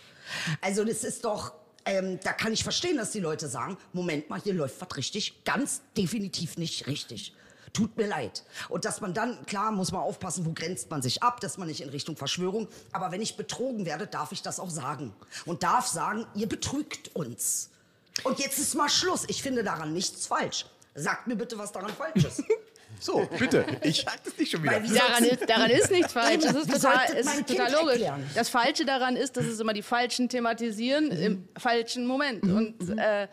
Also 0.61 0.85
das 0.85 1.05
ist 1.05 1.25
doch, 1.25 1.53
ähm, 1.91 2.21
da 2.23 2.33
kann 2.33 2.53
ich 2.53 2.63
verstehen, 2.63 2.97
dass 2.97 3.11
die 3.11 3.19
Leute 3.19 3.49
sagen, 3.49 3.77
Moment 3.93 4.31
mal, 4.31 4.41
hier 4.41 4.55
läuft 4.55 4.81
was 4.81 4.97
richtig, 4.97 5.43
ganz 5.45 5.83
definitiv 5.97 6.57
nicht 6.57 6.87
richtig. 6.87 7.35
Tut 7.73 7.97
mir 7.97 8.07
leid. 8.07 8.45
Und 8.69 8.85
dass 8.85 9.01
man 9.01 9.13
dann, 9.13 9.45
klar, 9.47 9.73
muss 9.73 9.91
man 9.91 10.01
aufpassen, 10.01 10.47
wo 10.47 10.53
grenzt 10.53 10.89
man 10.91 11.03
sich 11.03 11.23
ab, 11.23 11.41
dass 11.41 11.59
man 11.59 11.67
nicht 11.67 11.81
in 11.81 11.89
Richtung 11.89 12.17
Verschwörung. 12.17 12.69
Aber 12.93 13.11
wenn 13.11 13.21
ich 13.21 13.37
betrogen 13.37 13.87
werde, 13.87 14.07
darf 14.07 14.31
ich 14.31 14.43
das 14.43 14.61
auch 14.61 14.71
sagen. 14.71 15.13
Und 15.47 15.65
darf 15.65 15.87
sagen, 15.87 16.27
ihr 16.35 16.49
betrügt 16.49 17.15
uns. 17.15 17.71
Und 18.23 18.39
jetzt 18.39 18.59
ist 18.59 18.75
mal 18.75 18.89
Schluss. 18.89 19.25
Ich 19.27 19.43
finde 19.43 19.65
daran 19.65 19.93
nichts 19.93 20.27
falsch. 20.27 20.67
Sagt 20.95 21.27
mir 21.27 21.37
bitte, 21.37 21.59
was 21.59 21.73
daran 21.73 21.93
falsch 21.93 22.25
ist. 22.25 22.43
So, 23.01 23.27
bitte. 23.39 23.65
Ich 23.83 24.03
sag 24.03 24.23
das 24.23 24.37
nicht 24.37 24.53
schon 24.53 24.63
wieder. 24.63 24.79
Daran 24.79 25.25
ist, 25.25 25.49
daran 25.49 25.71
ist 25.71 25.91
nichts 25.91 26.13
falsch. 26.13 26.45
Es 26.45 26.55
ist 26.55 26.71
total, 26.71 27.15
ist 27.15 27.47
total 27.49 27.73
logisch. 27.73 27.93
erklären? 27.93 28.31
Das 28.35 28.49
Falsche 28.51 28.85
daran 28.85 29.17
ist, 29.17 29.37
dass 29.37 29.47
es 29.47 29.59
immer 29.59 29.73
die 29.73 29.83
Falschen 29.83 30.29
thematisieren 30.29 31.11
im 31.11 31.49
falschen 31.57 32.07
Moment. 32.07 32.43
Und 32.45 32.99
äh, 32.99 33.27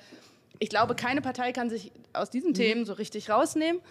ich 0.59 0.69
glaube, 0.69 0.95
keine 0.95 1.21
Partei 1.21 1.51
kann 1.51 1.69
sich 1.69 1.91
aus 2.13 2.29
diesen 2.29 2.53
Themen 2.53 2.85
so 2.85 2.93
richtig 2.93 3.29
rausnehmen. 3.29 3.81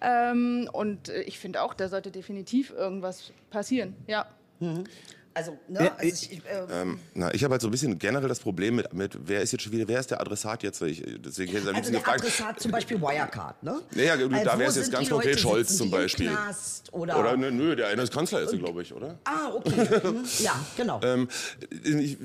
Ähm, 0.00 0.68
und 0.72 1.08
äh, 1.08 1.22
ich 1.22 1.38
finde 1.38 1.62
auch, 1.62 1.74
da 1.74 1.88
sollte 1.88 2.10
definitiv 2.10 2.70
irgendwas 2.70 3.32
passieren. 3.50 3.94
Ja. 4.06 4.26
Also, 5.36 5.58
ne, 5.68 5.90
also 5.98 6.06
ich, 6.06 6.32
ich, 6.32 6.38
äh, 6.44 6.64
Ähm, 6.70 6.98
na, 7.14 7.34
ich 7.34 7.42
habe 7.42 7.52
halt 7.52 7.60
so 7.60 7.66
ein 7.66 7.70
bisschen 7.72 7.98
generell 7.98 8.28
das 8.28 8.38
Problem 8.38 8.76
mit, 8.76 8.92
mit 8.94 9.18
wer 9.26 9.40
ist 9.42 9.50
jetzt 9.50 9.62
schon 9.62 9.72
wieder, 9.72 9.88
wer 9.88 9.98
ist 9.98 10.10
der 10.12 10.20
Adressat 10.20 10.62
jetzt? 10.62 10.80
Ich, 10.82 11.02
deswegen 11.18 11.52
hätte 11.52 11.70
ich 11.70 11.76
Also 11.76 11.90
der 11.90 12.00
gefragt. 12.00 12.20
Adressat 12.20 12.60
zum 12.60 12.70
Beispiel 12.70 13.00
Wirecard, 13.00 13.60
ne? 13.64 13.80
Ja, 13.96 14.14
ja, 14.14 14.16
da 14.16 14.58
wäre 14.58 14.70
es 14.70 14.76
jetzt 14.76 14.92
ganz 14.92 15.10
konkret? 15.10 15.40
Scholz 15.40 15.76
zum 15.76 15.90
Beispiel. 15.90 16.28
Knast 16.28 16.92
oder, 16.92 17.18
Oder 17.18 17.36
nö, 17.36 17.50
nö, 17.50 17.74
der 17.74 17.88
eine 17.88 18.02
ist 18.02 18.12
Kanzler 18.12 18.42
jetzt, 18.42 18.56
glaube 18.56 18.82
ich, 18.82 18.92
oder? 18.94 19.18
Ah, 19.24 19.52
okay. 19.54 19.72
Mhm. 20.04 20.24
Ja, 20.38 20.64
genau. 20.76 21.00
Ähm, 21.02 21.28
ich, 21.82 22.18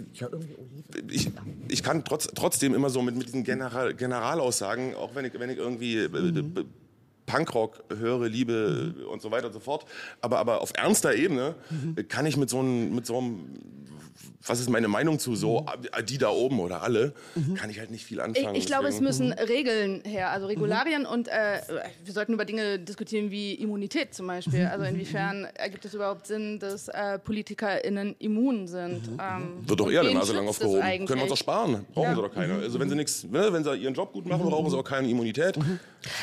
ich, 1.09 1.31
ich 1.67 1.83
kann 1.83 2.03
trotz, 2.03 2.27
trotzdem 2.35 2.73
immer 2.75 2.89
so 2.89 3.01
mit, 3.01 3.15
mit 3.15 3.27
diesen 3.27 3.43
General, 3.43 3.93
Generalaussagen, 3.95 4.95
auch 4.95 5.15
wenn 5.15 5.25
ich, 5.25 5.33
wenn 5.39 5.49
ich 5.49 5.57
irgendwie 5.57 5.97
äh, 5.97 6.05
äh, 6.05 6.65
Punkrock 7.29 7.83
höre, 7.95 8.27
liebe 8.27 8.93
äh, 8.99 9.03
und 9.03 9.21
so 9.21 9.29
weiter 9.31 9.47
und 9.47 9.53
so 9.53 9.59
fort, 9.59 9.85
aber, 10.21 10.39
aber 10.39 10.61
auf 10.61 10.71
ernster 10.75 11.13
Ebene 11.15 11.55
äh, 11.95 12.03
kann 12.03 12.25
ich 12.25 12.37
mit 12.37 12.49
so 12.49 12.59
einem, 12.59 12.95
mit 12.95 13.05
so 13.05 13.17
einem 13.17 13.59
was 14.45 14.59
ist 14.61 14.69
meine 14.69 14.87
Meinung 14.87 15.19
zu 15.19 15.35
so, 15.35 15.65
äh, 15.95 16.03
die 16.03 16.17
da 16.17 16.29
oben 16.29 16.59
oder 16.59 16.81
alle, 16.81 17.13
kann 17.55 17.69
ich 17.69 17.77
halt 17.79 17.91
nicht 17.91 18.05
viel 18.05 18.17
Ich, 18.17 18.23
anfangen. 18.23 18.55
ich 18.55 18.65
glaube, 18.65 18.87
es 18.87 18.99
müssen 19.01 19.31
Regeln 19.33 20.01
her, 20.05 20.31
also 20.31 20.47
Regularien 20.47 21.05
und 21.05 21.27
äh, 21.27 21.61
wir 22.03 22.13
sollten 22.13 22.33
über 22.33 22.45
Dinge 22.45 22.79
diskutieren 22.79 23.31
wie 23.31 23.53
Immunität 23.55 24.13
zum 24.13 24.27
Beispiel. 24.27 24.65
Also 24.65 24.85
inwiefern 24.85 25.45
ergibt 25.55 25.85
es 25.85 25.93
überhaupt 25.93 26.25
Sinn, 26.25 26.57
dass 26.57 26.87
äh, 26.87 27.19
PolitikerInnen 27.19 28.15
immun 28.19 28.67
sind? 28.67 29.01
Ähm, 29.21 29.67
Wird 29.67 29.79
doch 29.79 29.91
eher 29.91 30.03
der 30.03 30.13
Nase 30.13 30.33
lang 30.33 30.47
aufgehoben. 30.47 30.81
Können 30.81 31.07
wir 31.09 31.21
uns 31.23 31.29
doch 31.31 31.37
sparen. 31.37 31.85
Brauchen 31.93 32.09
Ja. 32.09 32.15
sie 32.15 32.21
doch 32.21 32.33
keine. 32.33 32.53
Also 32.55 32.79
wenn 32.79 32.89
sie 32.89 32.95
nichts, 32.95 33.23
ne, 33.25 33.49
wenn 33.51 33.63
sie 33.63 33.75
ihren 33.75 33.93
Job 33.93 34.13
gut 34.13 34.25
machen, 34.25 34.43
brauchen 34.49 34.69
sie 34.71 34.77
auch 34.77 34.83
keine 34.83 35.09
Immunität. 35.09 35.57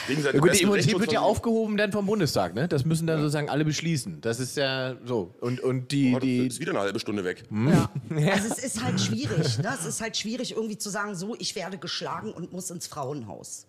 Gegenseitig 0.09 0.35
Ja, 0.35 0.41
gut, 0.41 0.55
die 0.59 0.63
Immunität 0.63 0.99
wird 0.99 1.13
ja 1.13 1.21
aufgehoben 1.21 1.77
dann 1.77 1.93
vom 1.93 2.07
Bundestag, 2.07 2.55
ne? 2.55 2.67
Das 2.69 2.85
müssen 2.85 3.07
dann 3.07 3.21
sozusagen 3.21 3.51
alle 3.51 3.65
beschließen. 3.65 4.21
Das 4.21 4.41
ist 4.41 4.57
ja 4.57 4.97
so. 5.05 5.35
Und, 5.41 5.61
und 5.61 5.93
die, 5.93 6.13
Oh, 6.15 6.19
das 6.19 6.23
die, 6.23 6.47
ist 6.47 6.61
wieder 6.61 6.73
eine 6.73 6.81
halbe 6.81 6.99
Stunde 6.99 7.25
weg. 7.25 7.45
Ja. 7.67 7.91
Also 8.33 8.53
es 8.53 8.63
ist 8.63 8.83
halt 8.83 9.01
schwierig. 9.01 9.59
Ne? 9.59 9.71
Es 9.79 9.85
ist 9.85 10.01
halt 10.01 10.17
schwierig, 10.17 10.53
irgendwie 10.53 10.79
zu 10.79 10.89
sagen, 10.89 11.15
so, 11.15 11.35
ich 11.39 11.55
werde 11.57 11.79
geschlagen 11.79 12.33
und 12.33 12.53
muss 12.53 12.71
ins 12.71 12.87
Frauenhaus. 12.87 13.67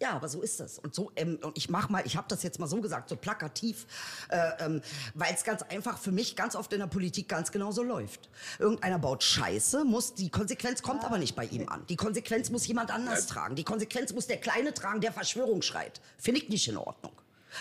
Ja, 0.00 0.12
aber 0.12 0.28
so 0.28 0.40
ist 0.42 0.60
es. 0.60 0.78
Und 0.78 0.94
so, 0.94 1.10
ähm, 1.16 1.38
und 1.42 1.58
ich 1.58 1.68
mach 1.68 1.88
mal, 1.88 2.02
ich 2.06 2.16
habe 2.16 2.28
das 2.28 2.44
jetzt 2.44 2.60
mal 2.60 2.68
so 2.68 2.80
gesagt, 2.80 3.08
so 3.08 3.16
plakativ, 3.16 3.86
äh, 4.28 4.64
ähm, 4.64 4.80
weil 5.14 5.34
es 5.34 5.42
ganz 5.42 5.62
einfach 5.62 5.98
für 5.98 6.12
mich 6.12 6.36
ganz 6.36 6.54
oft 6.54 6.72
in 6.72 6.78
der 6.78 6.86
Politik 6.86 7.28
ganz 7.28 7.50
genau 7.50 7.72
so 7.72 7.82
läuft. 7.82 8.28
Irgendeiner 8.60 8.98
baut 8.98 9.24
Scheiße, 9.24 9.84
muss 9.84 10.14
die 10.14 10.30
Konsequenz 10.30 10.82
kommt 10.82 11.04
aber 11.04 11.18
nicht 11.18 11.34
bei 11.34 11.46
ihm 11.46 11.68
an. 11.68 11.84
Die 11.88 11.96
Konsequenz 11.96 12.50
muss 12.50 12.66
jemand 12.66 12.92
anders 12.92 13.26
tragen. 13.26 13.56
Die 13.56 13.64
Konsequenz 13.64 14.12
muss 14.12 14.28
der 14.28 14.38
Kleine 14.38 14.72
tragen, 14.72 15.00
der 15.00 15.12
Verschwörung 15.12 15.62
schreit. 15.62 16.00
Finde 16.16 16.42
ich 16.42 16.48
nicht 16.48 16.68
in 16.68 16.76
Ordnung. 16.76 17.12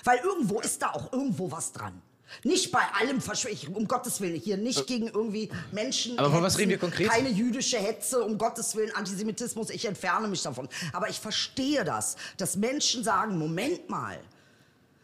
Weil 0.04 0.20
irgendwo 0.20 0.60
ist 0.60 0.82
da 0.82 0.92
auch 0.92 1.12
irgendwo 1.12 1.52
was 1.52 1.72
dran. 1.72 2.02
Nicht 2.44 2.72
bei 2.72 2.82
allem 3.00 3.22
Verschwörung, 3.22 3.76
um 3.76 3.88
Gottes 3.88 4.22
Willen, 4.22 4.36
hier 4.36 4.58
nicht 4.58 4.88
gegen 4.88 5.08
irgendwie 5.08 5.50
Menschen. 5.72 6.18
Aber 6.20 6.32
von 6.32 6.44
was 6.44 6.58
reden 6.58 6.72
wir 6.72 6.78
konkret? 6.78 7.10
Keine 7.10 7.30
jüdische 7.30 7.78
Hetze, 7.78 8.24
um 8.24 8.38
Gottes 8.38 8.76
Willen, 8.76 8.94
Antisemitismus, 8.96 9.70
ich 9.70 9.86
entferne 9.86 10.28
mich 10.28 10.42
davon. 10.42 10.68
Aber 10.94 11.10
ich 11.10 11.20
verstehe 11.20 11.84
das, 11.84 12.16
dass 12.38 12.56
Menschen 12.56 13.04
sagen, 13.04 13.38
Moment 13.38 13.90
mal, 13.90 14.20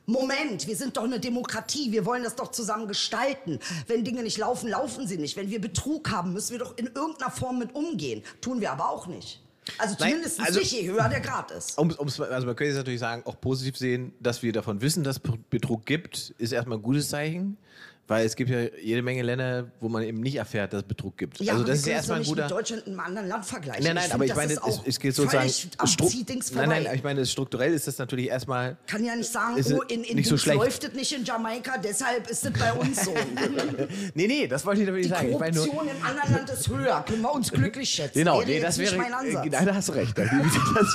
Moment, 0.06 0.68
wir 0.68 0.76
sind 0.76 0.98
doch 0.98 1.06
eine 1.06 1.20
Demokratie, 1.20 1.94
wir 1.94 2.06
wollen 2.06 2.24
das 2.24 2.36
doch 2.36 2.52
zusammen 2.52 2.90
gestalten. 2.90 3.60
Wenn 3.88 4.04
Dinge 4.04 4.22
nicht 4.22 4.38
laufen, 4.38 4.70
laufen 4.70 5.08
sie 5.08 5.18
nicht. 5.18 5.38
Wenn 5.38 5.50
wir 5.50 5.62
Betrug 5.62 6.12
haben, 6.12 6.34
müssen 6.34 6.52
wir 6.52 6.60
doch 6.60 6.78
in 6.78 6.88
irgendeiner 6.88 7.32
Form 7.32 7.60
mit 7.60 7.74
umgehen. 7.74 8.22
Tun 8.42 8.60
wir 8.60 8.74
aber 8.74 8.90
auch 8.90 9.08
nicht. 9.08 9.43
Also 9.78 9.95
Nein, 9.99 10.09
zumindest 10.09 10.39
also- 10.39 10.59
nicht, 10.59 10.72
je 10.72 10.91
höher 10.91 11.09
der 11.09 11.22
Grad 11.22 11.51
ist. 11.51 11.78
Um's, 11.78 11.95
um's, 11.95 12.20
also 12.20 12.45
man 12.45 12.55
könnte 12.55 12.70
jetzt 12.70 12.78
natürlich 12.78 12.99
sagen, 12.99 13.24
auch 13.26 13.39
positiv 13.39 13.78
sehen, 13.78 14.14
dass 14.20 14.43
wir 14.43 14.51
davon 14.53 14.82
wissen, 14.82 15.03
dass 15.03 15.18
es 15.18 15.22
Betrug 15.49 15.86
gibt, 15.86 16.34
ist 16.38 16.51
erstmal 16.51 16.78
ein 16.78 16.84
gutes 16.84 17.09
Zeichen. 17.09 17.57
Weil 18.06 18.26
es 18.26 18.36
gibt 18.36 18.49
ja 18.49 18.60
jede 18.82 19.01
Menge 19.01 19.22
Länder, 19.22 19.68
wo 19.80 19.88
man 19.88 20.04
eben 20.04 20.20
nicht 20.20 20.36
erfährt, 20.36 20.74
dass 20.74 20.82
es 20.82 20.88
Betrug 20.88 21.18
gibt. 21.18 21.39
Ja, 21.39 21.54
also 21.54 21.64
aber 21.64 21.72
das 21.72 21.80
ist 21.80 21.88
ja 21.88 21.93
erstmal 21.93 22.18
ein 22.18 22.20
nicht 22.24 22.30
guter. 22.30 22.43
mit 22.43 22.51
Deutschland 22.51 22.84
in 22.86 22.91
einem 22.91 22.99
anderen 22.99 23.28
Land 23.30 23.45
vergleichen. 23.45 23.82
Nein, 23.86 23.95
nein, 23.95 24.04
find, 24.04 24.14
aber 24.16 24.26
ich 24.26 24.32
das 24.32 24.38
meine, 24.38 24.54
es, 24.54 24.82
es 24.86 24.99
geht 24.99 25.16
sozusagen. 25.16 25.47
stru- 25.47 26.56
nein, 26.56 26.68
nein, 26.84 26.88
ich 26.95 27.01
meine, 27.04 27.26
strukturell 27.26 27.74
ist 27.74 27.88
das 27.88 27.97
natürlich 27.99 28.28
erstmal. 28.28 28.76
kann 28.88 29.06
ja 29.06 29.16
nicht 29.16 29.32
sagen, 29.32 29.56
oh, 29.74 29.82
in, 29.84 30.04
in 30.04 30.18
nicht 30.18 30.28
so 30.28 30.38
schlecht. 30.38 30.58
läuft 30.60 30.84
es 30.84 30.93
nicht 30.93 31.14
in 31.14 31.24
Jamaika, 31.24 31.78
deshalb 31.78 32.30
ist 32.30 32.45
es 32.45 32.51
bei 32.51 32.74
uns 32.74 33.06
so. 33.06 33.14
Nee, 34.16 34.28
nee, 34.28 34.47
das 34.47 34.66
wollte 34.66 34.82
ich 34.82 34.88
damit 34.88 35.06
Die 35.06 35.08
nicht 35.08 35.18
sagen. 35.18 35.32
Ich 35.32 35.39
meine 35.39 35.56
nur, 35.56 35.68
Korruption 35.68 35.95
im 35.97 36.06
anderen 36.06 36.34
Land 36.34 36.49
ist 36.49 36.68
höher. 36.68 37.06
Können 37.08 37.22
wir 37.22 37.34
uns 37.34 37.51
glücklich 37.51 37.89
schätzen. 37.89 38.20
genau, 38.20 38.39
Wäre 38.39 38.49
nee, 38.49 38.60
das 38.60 38.78
wäre. 38.78 38.97
mein 38.97 39.14
Ansatz. 39.14 39.47
Nein, 39.49 39.66
da 39.66 39.76
hast 39.76 39.88
du 39.88 39.93
recht. 39.93 40.14
Das 40.18 40.28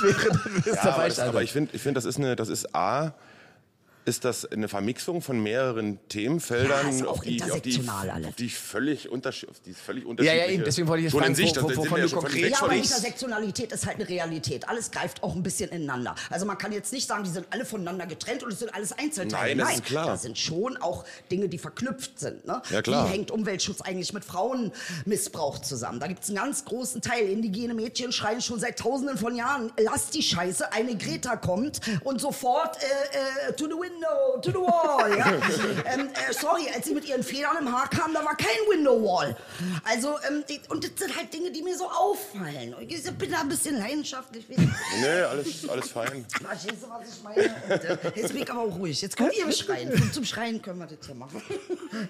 wäre, 0.03 0.39
das 0.65 0.75
Ja, 0.75 0.93
aber, 0.93 1.05
das, 1.07 1.19
aber 1.19 1.41
ich 1.41 1.51
finde, 1.51 1.71
ich 1.73 1.81
find, 1.81 1.97
das 1.97 2.05
ist 2.05 2.17
eine, 2.17 2.35
das 2.35 2.49
ist 2.49 2.75
A, 2.75 3.13
ist 4.09 4.25
das 4.25 4.45
eine 4.45 4.67
Vermixung 4.67 5.21
von 5.21 5.41
mehreren 5.41 5.99
Themenfeldern, 6.09 6.97
Ja, 6.99 7.05
auf, 7.05 7.21
die, 7.21 7.41
auf, 7.43 7.61
die, 7.61 7.79
auf 7.79 8.35
die 8.35 8.49
völlig, 8.49 9.09
unterschi 9.09 9.47
auf 9.47 9.59
die 9.61 9.73
völlig 9.73 10.03
Ja, 10.03 10.09
unterschiedliche... 10.09 10.45
ja, 10.47 10.51
eben, 10.51 10.63
deswegen 10.65 10.87
wollte 10.87 11.05
ich 11.05 11.13
jetzt 11.13 11.21
fragen, 11.21 11.35
sich, 11.35 11.49
wo- 11.51 11.53
das- 11.53 11.63
wo- 11.77 11.83
wovon 11.83 11.97
wir 11.97 12.07
du 12.07 12.15
konkret 12.15 12.51
Ja, 12.51 12.61
aber. 12.63 12.73
Intersektionalität 12.73 13.71
ist 13.71 13.85
halt 13.85 13.97
eine 13.97 14.09
Realität. 14.09 14.67
Alles 14.67 14.91
greift 14.91 15.23
auch 15.23 15.35
ein 15.35 15.43
bisschen 15.43 15.69
ineinander. 15.69 16.15
Also 16.29 16.45
man 16.45 16.57
kann 16.57 16.71
jetzt 16.71 16.91
nicht 16.91 17.07
sagen, 17.07 17.23
die 17.23 17.29
sind 17.29 17.47
alle 17.51 17.65
voneinander 17.65 18.05
getrennt 18.07 18.43
und 18.43 18.51
es 18.51 18.59
sind 18.59 18.73
alles 18.73 18.91
Einzelteile. 18.91 19.55
Nein, 19.55 19.57
das 19.59 19.75
ist 19.75 19.85
klar. 19.85 20.07
das 20.07 20.21
sind 20.23 20.37
schon 20.37 20.77
auch 20.77 21.05
Dinge, 21.31 21.47
die 21.47 21.57
verknüpft 21.57 22.19
sind. 22.19 22.45
Ne? 22.45 22.61
Ja, 22.71 22.81
klar. 22.81 23.07
Wie 23.07 23.11
hängt 23.13 23.31
Umweltschutz 23.31 23.81
eigentlich 23.81 24.11
mit 24.13 24.25
Frauenmissbrauch 24.25 25.59
zusammen? 25.59 25.99
Da 25.99 26.07
gibt 26.07 26.23
es 26.23 26.29
einen 26.29 26.37
ganz 26.37 26.65
großen 26.65 27.01
Teil. 27.01 27.29
Indigene 27.29 27.73
Mädchen 27.73 28.11
schreien 28.11 28.41
schon 28.41 28.59
seit 28.59 28.79
tausenden 28.79 29.17
von 29.17 29.35
Jahren, 29.35 29.71
lass 29.77 30.09
die 30.09 30.23
Scheiße, 30.23 30.71
eine 30.73 30.95
Greta 30.97 31.35
kommt 31.37 31.81
und 32.03 32.19
sofort 32.21 32.77
äh, 32.77 33.49
äh, 33.49 33.53
to 33.53 33.65
the 33.67 33.73
window, 33.99 34.39
to 34.41 34.51
the 34.51 34.59
wall. 34.59 35.17
Ja? 35.17 35.27
ähm, 35.93 36.09
äh, 36.13 36.33
sorry, 36.33 36.67
als 36.73 36.85
sie 36.85 36.93
mit 36.93 37.07
ihren 37.07 37.23
Federn 37.23 37.57
im 37.59 37.71
Haar 37.71 37.89
kam, 37.89 38.13
da 38.13 38.23
war 38.23 38.35
kein 38.35 38.47
Window 38.69 39.01
wall. 39.01 39.35
Also, 39.83 40.17
ähm, 40.27 40.43
die, 40.47 40.59
und 40.69 40.83
das 40.83 40.91
sind 40.97 41.15
halt 41.15 41.33
Dinge, 41.33 41.51
die 41.51 41.61
mir 41.61 41.77
so 41.77 41.85
auffallen. 41.85 42.75
Ich 42.87 43.03
bin 43.03 43.31
da 43.31 43.41
ein 43.41 43.49
bisschen 43.49 43.77
leidenschaftlich. 43.77 44.45
Nee, 45.01 45.07
alles, 45.07 45.69
alles 45.69 45.91
fein. 45.91 46.25
Verstehst 46.29 46.83
du, 46.83 46.89
was 46.89 47.17
ich 47.17 47.23
meine? 47.23 47.55
Und, 47.69 47.83
äh, 47.83 47.97
jetzt 48.15 48.33
bin 48.33 48.43
ich 48.43 48.51
aber 48.51 48.61
auch 48.61 48.77
ruhig. 48.77 49.01
Jetzt 49.01 49.15
könnt 49.15 49.35
ihr 49.35 49.51
schreien. 49.51 49.91
Zum, 49.95 50.13
zum 50.13 50.25
Schreien 50.25 50.61
können 50.61 50.79
wir 50.79 50.87
das 50.87 51.05
hier 51.05 51.15
machen. 51.15 51.41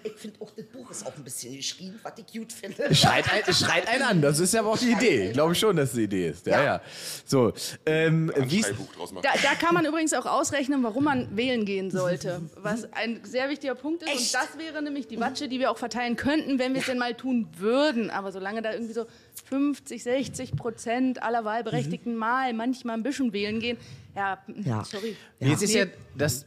Ich 0.04 0.14
finde 0.14 0.42
auch, 0.42 0.52
das 0.56 0.66
Buch 0.66 0.90
ist 0.92 1.06
auch 1.06 1.16
ein 1.16 1.24
bisschen 1.24 1.56
geschrien, 1.56 2.00
was 2.04 2.14
ich 2.18 2.40
gut 2.40 2.52
finde. 2.52 2.94
Schreit, 2.94 3.26
ein, 3.32 3.54
schreit 3.54 3.88
einen 3.88 4.04
an, 4.04 4.22
das 4.22 4.40
ist 4.40 4.54
ja 4.54 4.60
aber 4.60 4.72
auch 4.72 4.78
die 4.78 4.92
Idee. 4.92 5.28
Ich 5.28 5.34
glaube 5.34 5.56
schon, 5.56 5.76
dass 5.76 5.94
die 5.94 6.04
Idee 6.04 6.30
ist. 6.30 6.46
Ja, 6.46 6.64
ja. 6.64 6.82
So, 7.26 7.54
ähm, 7.86 8.32
wie 8.36 8.60
ist, 8.60 8.68
Schreibbuch 8.68 8.94
draus 8.94 9.12
machen. 9.12 9.24
Da, 9.24 9.40
da 9.42 9.56
kann 9.56 9.74
man 9.74 9.86
übrigens 9.86 10.14
auch 10.14 10.26
ausrechnen, 10.26 10.84
warum 10.84 11.06
man 11.06 11.36
wählen 11.36 11.66
gehen 11.70 11.92
sollte. 11.92 12.42
Was 12.58 12.92
ein 12.94 13.20
sehr 13.24 13.48
wichtiger 13.50 13.76
Punkt 13.76 14.02
ist. 14.04 14.10
Echt? 14.10 14.36
Und 14.36 14.42
das 14.42 14.58
wäre 14.58 14.82
nämlich 14.82 15.08
die 15.08 15.20
Watsche, 15.20 15.48
die 15.48 15.60
wir 15.60 15.70
auch 15.70 15.78
verteilen 15.78 16.16
könnten, 16.16 16.58
wenn 16.58 16.74
wir 16.74 16.82
es 16.82 16.88
denn 16.88 16.98
mal 16.98 17.14
tun 17.14 17.48
würden. 17.58 18.10
Aber 18.10 18.32
solange 18.32 18.62
da 18.62 18.74
irgendwie 18.74 18.94
so 18.94 19.06
50, 19.46 20.02
60 20.04 20.56
Prozent 20.56 21.22
aller 21.24 21.46
Wahlberechtigten 21.46 22.16
mal 22.16 22.54
manchmal 22.54 22.96
ein 22.98 23.04
bisschen 23.04 23.34
wählen 23.34 23.60
gehen, 23.60 23.78
ja, 24.16 24.40
Ja. 24.66 24.84
sorry. 24.84 25.16
Jetzt 25.40 25.62
ist 25.64 25.74
ja 25.74 25.86
das 26.16 26.46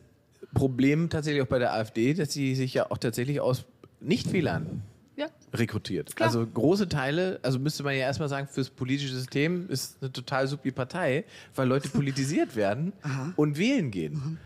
Problem 0.55 1.09
tatsächlich 1.09 1.43
auch 1.43 1.47
bei 1.47 1.59
der 1.61 1.73
AfD, 1.73 2.14
dass 2.14 2.33
sie 2.33 2.55
sich 2.55 2.75
ja 2.75 2.91
auch 2.91 2.99
tatsächlich 2.99 3.41
aus 3.41 3.64
Nicht-Wählern 4.01 4.83
Ja. 5.16 5.27
rekrutiert. 5.55 6.16
Klar. 6.16 6.29
Also 6.29 6.47
große 6.47 6.89
Teile, 6.89 7.39
also 7.43 7.59
müsste 7.59 7.83
man 7.85 7.95
ja 7.95 8.01
erstmal 8.01 8.29
sagen, 8.29 8.49
fürs 8.49 8.68
politische 8.70 9.14
System 9.14 9.68
ist 9.70 9.97
eine 10.01 10.11
total 10.12 10.49
supi 10.49 10.73
Partei, 10.73 11.25
weil 11.55 11.68
Leute 11.68 11.89
politisiert 11.89 12.57
werden 12.57 12.93
und 13.37 13.57
wählen 13.59 13.91
gehen. 13.91 14.39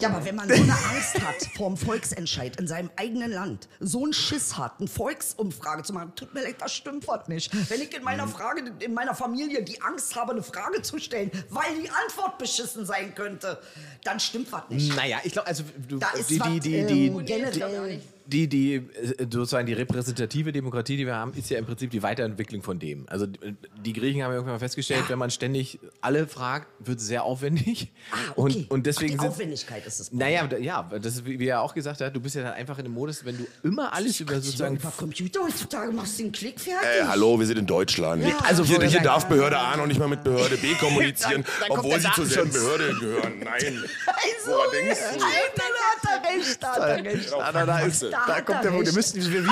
Ja, 0.00 0.08
aber 0.08 0.24
wenn 0.24 0.34
man 0.36 0.48
so 0.48 0.54
eine 0.54 0.72
Angst 0.72 1.20
hat 1.20 1.36
vor 1.56 1.68
dem 1.68 1.76
Volksentscheid 1.76 2.56
in 2.58 2.66
seinem 2.66 2.90
eigenen 2.96 3.32
Land, 3.32 3.68
so 3.80 4.04
einen 4.04 4.12
Schiss 4.12 4.56
hat, 4.56 4.74
eine 4.78 4.88
Volksumfrage 4.88 5.82
zu 5.82 5.92
machen, 5.92 6.12
tut 6.16 6.32
mir 6.34 6.42
leid, 6.42 6.56
das 6.58 6.72
stimmt 6.72 7.06
was 7.06 7.28
nicht. 7.28 7.50
Wenn 7.70 7.80
ich 7.82 7.94
in 7.94 8.02
meiner 8.02 8.26
Frage, 8.26 8.72
in 8.80 8.94
meiner 8.94 9.14
Familie 9.14 9.62
die 9.62 9.80
Angst 9.82 10.16
habe, 10.16 10.32
eine 10.32 10.42
Frage 10.42 10.82
zu 10.82 10.98
stellen, 10.98 11.30
weil 11.50 11.82
die 11.82 11.90
Antwort 11.90 12.38
beschissen 12.38 12.86
sein 12.86 13.14
könnte, 13.14 13.60
dann 14.04 14.18
stimmt 14.20 14.50
was 14.52 14.62
nicht. 14.70 14.94
Naja, 14.96 15.18
ich 15.22 15.32
glaube, 15.32 15.48
also 15.48 15.64
du, 15.88 15.98
Da 15.98 16.10
ist 16.12 16.30
die, 16.30 16.38
die, 16.38 16.60
die, 16.60 16.76
ähm, 16.76 17.18
die, 17.18 17.24
generell. 17.24 17.90
die, 17.90 17.96
die, 17.98 18.02
äh, 18.34 18.82
sozusagen 19.30 19.66
die 19.66 19.72
repräsentative 19.72 20.52
Demokratie, 20.52 20.96
die 20.96 21.06
wir 21.06 21.14
haben, 21.16 21.32
ist 21.34 21.50
ja 21.50 21.58
im 21.58 21.66
Prinzip 21.66 21.90
die 21.90 22.02
Weiterentwicklung 22.02 22.62
von 22.62 22.78
dem. 22.78 23.06
Also 23.08 23.26
die- 23.26 23.38
die 23.84 23.92
Griechen 23.92 24.22
haben 24.22 24.30
ja 24.30 24.36
irgendwann 24.36 24.54
mal 24.54 24.58
festgestellt, 24.60 25.04
wenn 25.08 25.18
man 25.18 25.30
ständig 25.30 25.78
alle 26.00 26.26
fragt, 26.26 26.68
wird 26.80 26.98
es 27.00 27.06
sehr 27.06 27.24
aufwendig. 27.24 27.92
Ah, 28.12 28.16
okay. 28.36 28.40
Und, 28.40 28.70
und 28.70 28.86
deswegen 28.86 29.16
Ach, 29.18 29.22
die 29.24 29.28
Aufwendigkeit 29.28 29.86
ist 29.86 30.00
es. 30.00 30.12
Naja, 30.12 30.46
da- 30.46 30.58
ja, 30.58 30.88
das 31.02 31.14
ist, 31.16 31.24
wie 31.26 31.38
wie 31.38 31.46
er 31.48 31.60
auch 31.62 31.74
gesagt 31.74 32.00
hat, 32.00 32.14
du 32.14 32.20
bist 32.20 32.34
ja 32.36 32.42
dann 32.42 32.52
einfach 32.54 32.78
in 32.78 32.84
dem 32.84 32.92
Modus, 32.94 33.24
wenn 33.24 33.36
du 33.38 33.46
immer 33.62 33.92
alles 33.92 34.20
über 34.20 34.34
sozusagen. 34.40 34.76
über 34.76 34.90
Computer 34.96 35.40
heutzutage 35.42 35.92
machst 35.92 36.18
du 36.18 36.24
den 36.24 36.32
Klick 36.32 36.60
fertig. 36.60 36.88
Äh, 37.00 37.04
hallo, 37.06 37.38
wir 37.38 37.46
sind 37.46 37.58
in 37.58 37.66
Deutschland. 37.66 38.22
Ja. 38.24 38.38
Also, 38.46 38.64
hier, 38.64 38.82
hier 38.82 39.00
darf 39.00 39.26
Behörde 39.26 39.58
A 39.58 39.76
noch 39.76 39.86
nicht 39.86 39.98
mal 39.98 40.08
mit 40.08 40.22
Behörde 40.22 40.56
B 40.56 40.74
kommunizieren, 40.80 41.42
Dann- 41.60 41.68
dann 41.68 41.78
obwohl 41.78 41.98
sie 42.00 42.08
zur 42.14 42.26
selben. 42.26 42.50
Behörde 42.52 42.94
gehören. 43.00 43.38
Nein. 43.40 43.84
Also, 44.06 44.52
Woran 44.52 44.70
denkst 44.72 45.00
du? 45.18 45.24
Alter, 45.24 45.30
da 45.56 46.10
hat 46.10 46.24
er 46.24 46.36
recht, 46.38 46.62
da 46.62 46.68
hat 46.74 46.78
er 46.80 47.04
recht. 47.04 47.32
Da, 47.32 47.52
da, 47.52 47.66
da, 47.66 47.78
ist, 47.80 48.02
Da 48.02 48.08
da 48.10 48.19
hat 48.26 48.46
kommt 48.46 48.58
er 48.58 48.62
der 48.62 48.70
Punkt. 48.70 48.86
Wir 48.86 48.92
müssen, 48.92 49.16
wie, 49.20 49.46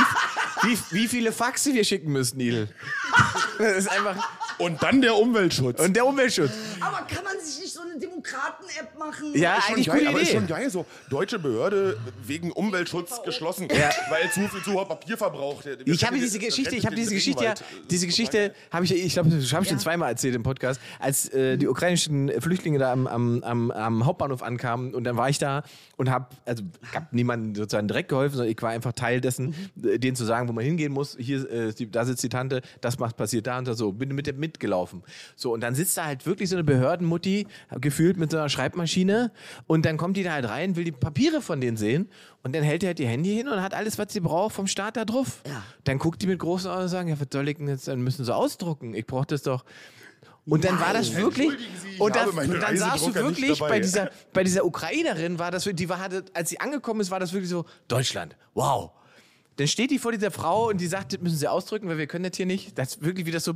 wie, 0.62 0.78
wie 0.90 1.08
viele 1.08 1.32
Faxe 1.32 1.72
wir 1.74 1.84
schicken 1.84 2.12
müssen, 2.12 2.38
Neil. 2.38 2.68
Das 3.58 3.76
ist 3.76 3.88
einfach. 3.88 4.16
Und 4.59 4.82
dann 4.82 5.00
der 5.00 5.14
Umweltschutz. 5.16 5.80
Und 5.80 5.94
der 5.94 6.04
Umweltschutz. 6.06 6.50
Aber 6.80 7.06
kann 7.06 7.24
man 7.24 7.38
sich 7.40 7.61
nicht 7.61 7.72
so 7.72 7.80
eine 7.82 7.98
Demokraten-App 7.98 8.98
machen? 8.98 9.32
Ja, 9.34 9.56
Ist 9.56 9.68
eigentlich 9.70 9.86
geil, 9.86 9.98
gute 9.98 10.11
aber 10.11 10.20
ist 10.20 10.32
schon 10.32 10.46
geil, 10.46 10.70
so 10.70 10.84
deutsche 11.11 11.38
Behörde 11.38 11.96
wegen 12.24 12.50
Umweltschutz 12.52 13.22
geschlossen, 13.22 13.68
weil 13.68 14.30
zu 14.32 14.48
viel 14.48 14.62
zu 14.62 14.72
hoher 14.72 14.88
Papier 14.88 15.16
verbraucht. 15.16 15.64
Wir 15.64 15.78
Ich 15.86 16.04
habe 16.04 16.18
diese 16.18 16.38
Geschichte, 16.38 16.74
ich 16.74 16.84
habe 16.86 16.96
diese 16.96 17.14
Geschichte, 17.14 17.44
ja, 17.44 17.50
Regenwald. 17.52 17.90
diese 17.90 18.06
Geschichte 18.06 18.54
habe 18.72 18.84
ich, 18.84 18.92
ich 18.92 19.12
glaube, 19.12 19.30
das 19.30 19.52
habe 19.52 19.64
ich 19.64 19.68
schon 19.70 19.78
zweimal 19.78 20.11
erzählt 20.11 20.34
im 20.34 20.42
Podcast, 20.42 20.80
als 20.98 21.28
äh, 21.28 21.56
die 21.56 21.68
ukrainischen 21.68 22.30
Flüchtlinge 22.40 22.78
da 22.78 22.92
am, 22.92 23.06
am, 23.06 23.42
am, 23.44 23.70
am 23.70 24.06
Hauptbahnhof 24.06 24.42
ankamen 24.42 24.94
und 24.94 25.04
dann 25.04 25.16
war 25.16 25.28
ich 25.28 25.38
da 25.38 25.62
und 25.96 26.11
habe, 26.11 26.26
also 26.44 26.62
ich 26.82 26.94
habe 26.96 27.06
niemandem 27.12 27.54
sozusagen 27.54 27.88
direkt 27.88 28.09
geholfen, 28.09 28.36
sondern 28.36 28.52
ich 28.52 28.61
war 28.62 28.70
einfach 28.70 28.92
Teil 28.92 29.20
dessen, 29.20 29.54
äh, 29.82 29.98
denen 29.98 30.16
zu 30.16 30.24
sagen, 30.24 30.48
wo 30.48 30.52
man 30.52 30.64
hingehen 30.64 30.92
muss. 30.92 31.16
Hier, 31.18 31.48
äh, 31.50 31.72
da 31.90 32.04
sitzt 32.04 32.22
die 32.22 32.28
Tante, 32.28 32.62
das 32.80 32.98
macht 32.98 33.16
passiert 33.16 33.46
da 33.46 33.59
und 33.59 33.68
da 33.68 33.74
so. 33.74 33.92
Bin 33.92 34.14
mit 34.14 34.26
dem 34.26 34.38
mitgelaufen. 34.49 35.03
So 35.36 35.53
und 35.53 35.61
dann 35.61 35.74
sitzt 35.74 35.96
da 35.96 36.07
halt 36.07 36.26
wirklich 36.26 36.49
so 36.49 36.57
eine 36.57 36.64
Behördenmutti 36.64 37.46
gefühlt 37.80 38.16
mit 38.16 38.30
so 38.30 38.38
einer 38.38 38.49
Schreibmaschine 38.49 39.30
und 39.66 39.84
dann 39.84 39.96
kommt 39.96 40.16
die 40.16 40.22
da 40.22 40.32
halt 40.32 40.49
rein, 40.49 40.76
will 40.76 40.84
die 40.84 40.92
Papiere 40.92 41.40
von 41.40 41.61
denen 41.61 41.76
sehen 41.76 42.09
und 42.42 42.55
dann 42.55 42.62
hält 42.62 42.82
die 42.82 42.86
halt 42.86 42.99
die 42.99 43.07
Handy 43.07 43.34
hin 43.34 43.49
und 43.49 43.61
hat 43.62 43.74
alles, 43.74 43.99
was 43.99 44.12
sie 44.12 44.20
braucht, 44.20 44.55
vom 44.55 44.66
Staat 44.66 44.96
da 44.96 45.05
drauf. 45.05 45.42
Ja. 45.46 45.62
Dann 45.84 45.99
guckt 45.99 46.22
die 46.22 46.26
mit 46.26 46.38
großen 46.38 46.70
Augen 46.70 46.82
und 46.82 46.88
sagen, 46.88 47.09
ja, 47.09 47.20
was 47.20 47.28
soll 47.32 47.49
ich 47.49 47.59
denn 47.59 47.68
jetzt, 47.68 47.88
dann 47.88 48.01
müssen 48.01 48.24
sie 48.24 48.34
ausdrucken. 48.34 48.94
Ich 48.94 49.07
brauche 49.07 49.26
das 49.26 49.42
doch. 49.42 49.64
Und 50.46 50.64
dann 50.64 50.80
war 50.80 50.94
das 50.94 51.14
wirklich, 51.14 51.51
Sie, 51.82 52.01
und, 52.01 52.14
meinen 52.34 52.55
und 52.55 52.62
dann 52.62 52.76
sahst 52.76 53.07
du 53.07 53.14
wirklich, 53.14 53.59
bei 53.59 53.80
dieser, 53.80 54.11
bei 54.32 54.42
dieser 54.44 54.64
Ukrainerin 54.64 55.38
war 55.38 55.51
das, 55.51 55.64
die 55.64 55.88
war, 55.90 55.99
hatte, 55.99 56.24
als 56.32 56.49
sie 56.49 56.59
angekommen 56.59 57.01
ist, 57.01 57.11
war 57.11 57.20
das 57.20 57.34
wirklich 57.34 57.51
so, 57.51 57.66
Deutschland, 57.86 58.34
wow. 58.55 58.92
Dann 59.59 59.66
steht 59.66 59.90
die 59.90 59.98
vor 59.98 60.12
dieser 60.12 60.30
Frau 60.30 60.68
und 60.68 60.80
die 60.80 60.86
sagt, 60.86 61.12
das 61.12 61.20
müssen 61.20 61.36
sie 61.36 61.48
ausdrücken, 61.48 61.88
weil 61.88 61.98
wir 61.98 62.06
können 62.06 62.22
das 62.22 62.36
hier 62.36 62.46
nicht. 62.46 62.78
Das 62.78 62.94
ist 62.94 63.04
wirklich 63.04 63.26
wie 63.26 63.30
das 63.32 63.44
so. 63.44 63.54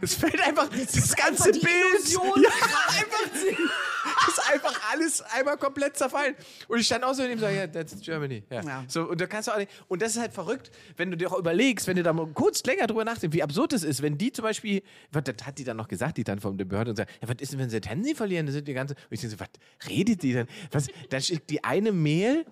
Es 0.00 0.14
fällt 0.14 0.40
einfach 0.42 0.68
das, 0.68 0.96
ist 0.96 1.16
ganze 1.16 1.50
einfach 1.50 1.60
Bild. 1.60 2.08
Ja, 2.12 2.50
einfach, 2.88 3.32
das 3.32 4.28
ist 4.28 4.52
einfach 4.52 4.92
alles 4.92 5.22
einmal 5.22 5.56
komplett 5.56 5.96
zerfallen. 5.96 6.34
Und 6.66 6.80
ich 6.80 6.86
stand 6.86 7.04
auch 7.04 7.14
so 7.14 7.22
in 7.22 7.30
dem 7.30 7.38
so, 7.38 7.46
ja, 7.46 7.68
that's 7.68 7.94
Germany. 8.00 8.42
Ja. 8.50 8.62
Ja. 8.62 8.84
So, 8.88 9.08
und 9.08 9.20
da 9.20 9.26
kannst 9.26 9.46
du 9.46 9.52
auch 9.52 9.58
nicht, 9.58 9.70
und 9.86 10.02
das 10.02 10.16
ist 10.16 10.20
halt 10.20 10.32
verrückt, 10.32 10.72
wenn 10.96 11.12
du 11.12 11.16
dir 11.16 11.30
auch 11.30 11.38
überlegst, 11.38 11.86
wenn 11.86 11.96
du 11.96 12.02
da 12.02 12.12
mal 12.12 12.26
kurz 12.34 12.64
länger 12.64 12.88
drüber 12.88 13.04
nachdenkst, 13.04 13.36
wie 13.36 13.42
absurd 13.44 13.72
das 13.72 13.84
ist, 13.84 14.02
wenn 14.02 14.18
die 14.18 14.32
zum 14.32 14.42
Beispiel, 14.42 14.82
was 15.12 15.22
das 15.22 15.46
hat 15.46 15.58
die 15.58 15.64
dann 15.64 15.76
noch 15.76 15.88
gesagt, 15.88 16.16
die 16.16 16.24
dann 16.24 16.40
von 16.40 16.58
der 16.58 16.64
Behörde 16.64 16.90
und 16.90 16.96
sagt, 16.96 17.12
ja, 17.22 17.28
was 17.28 17.36
ist 17.38 17.52
denn, 17.52 17.60
wenn 17.60 17.70
sie 17.70 17.80
das 17.80 17.88
Handy 17.88 18.16
verlieren? 18.16 18.46
Das 18.46 18.54
sind 18.56 18.66
die 18.66 18.74
ganze, 18.74 18.94
und 18.94 19.00
ich 19.10 19.20
denke 19.20 19.36
so, 19.36 19.40
was 19.40 19.88
redet 19.88 20.24
die 20.24 20.32
denn? 20.32 20.48
Was, 20.72 20.88
dann 21.08 21.22
schickt 21.22 21.50
die 21.50 21.62
eine 21.62 21.92
Mail 21.92 22.44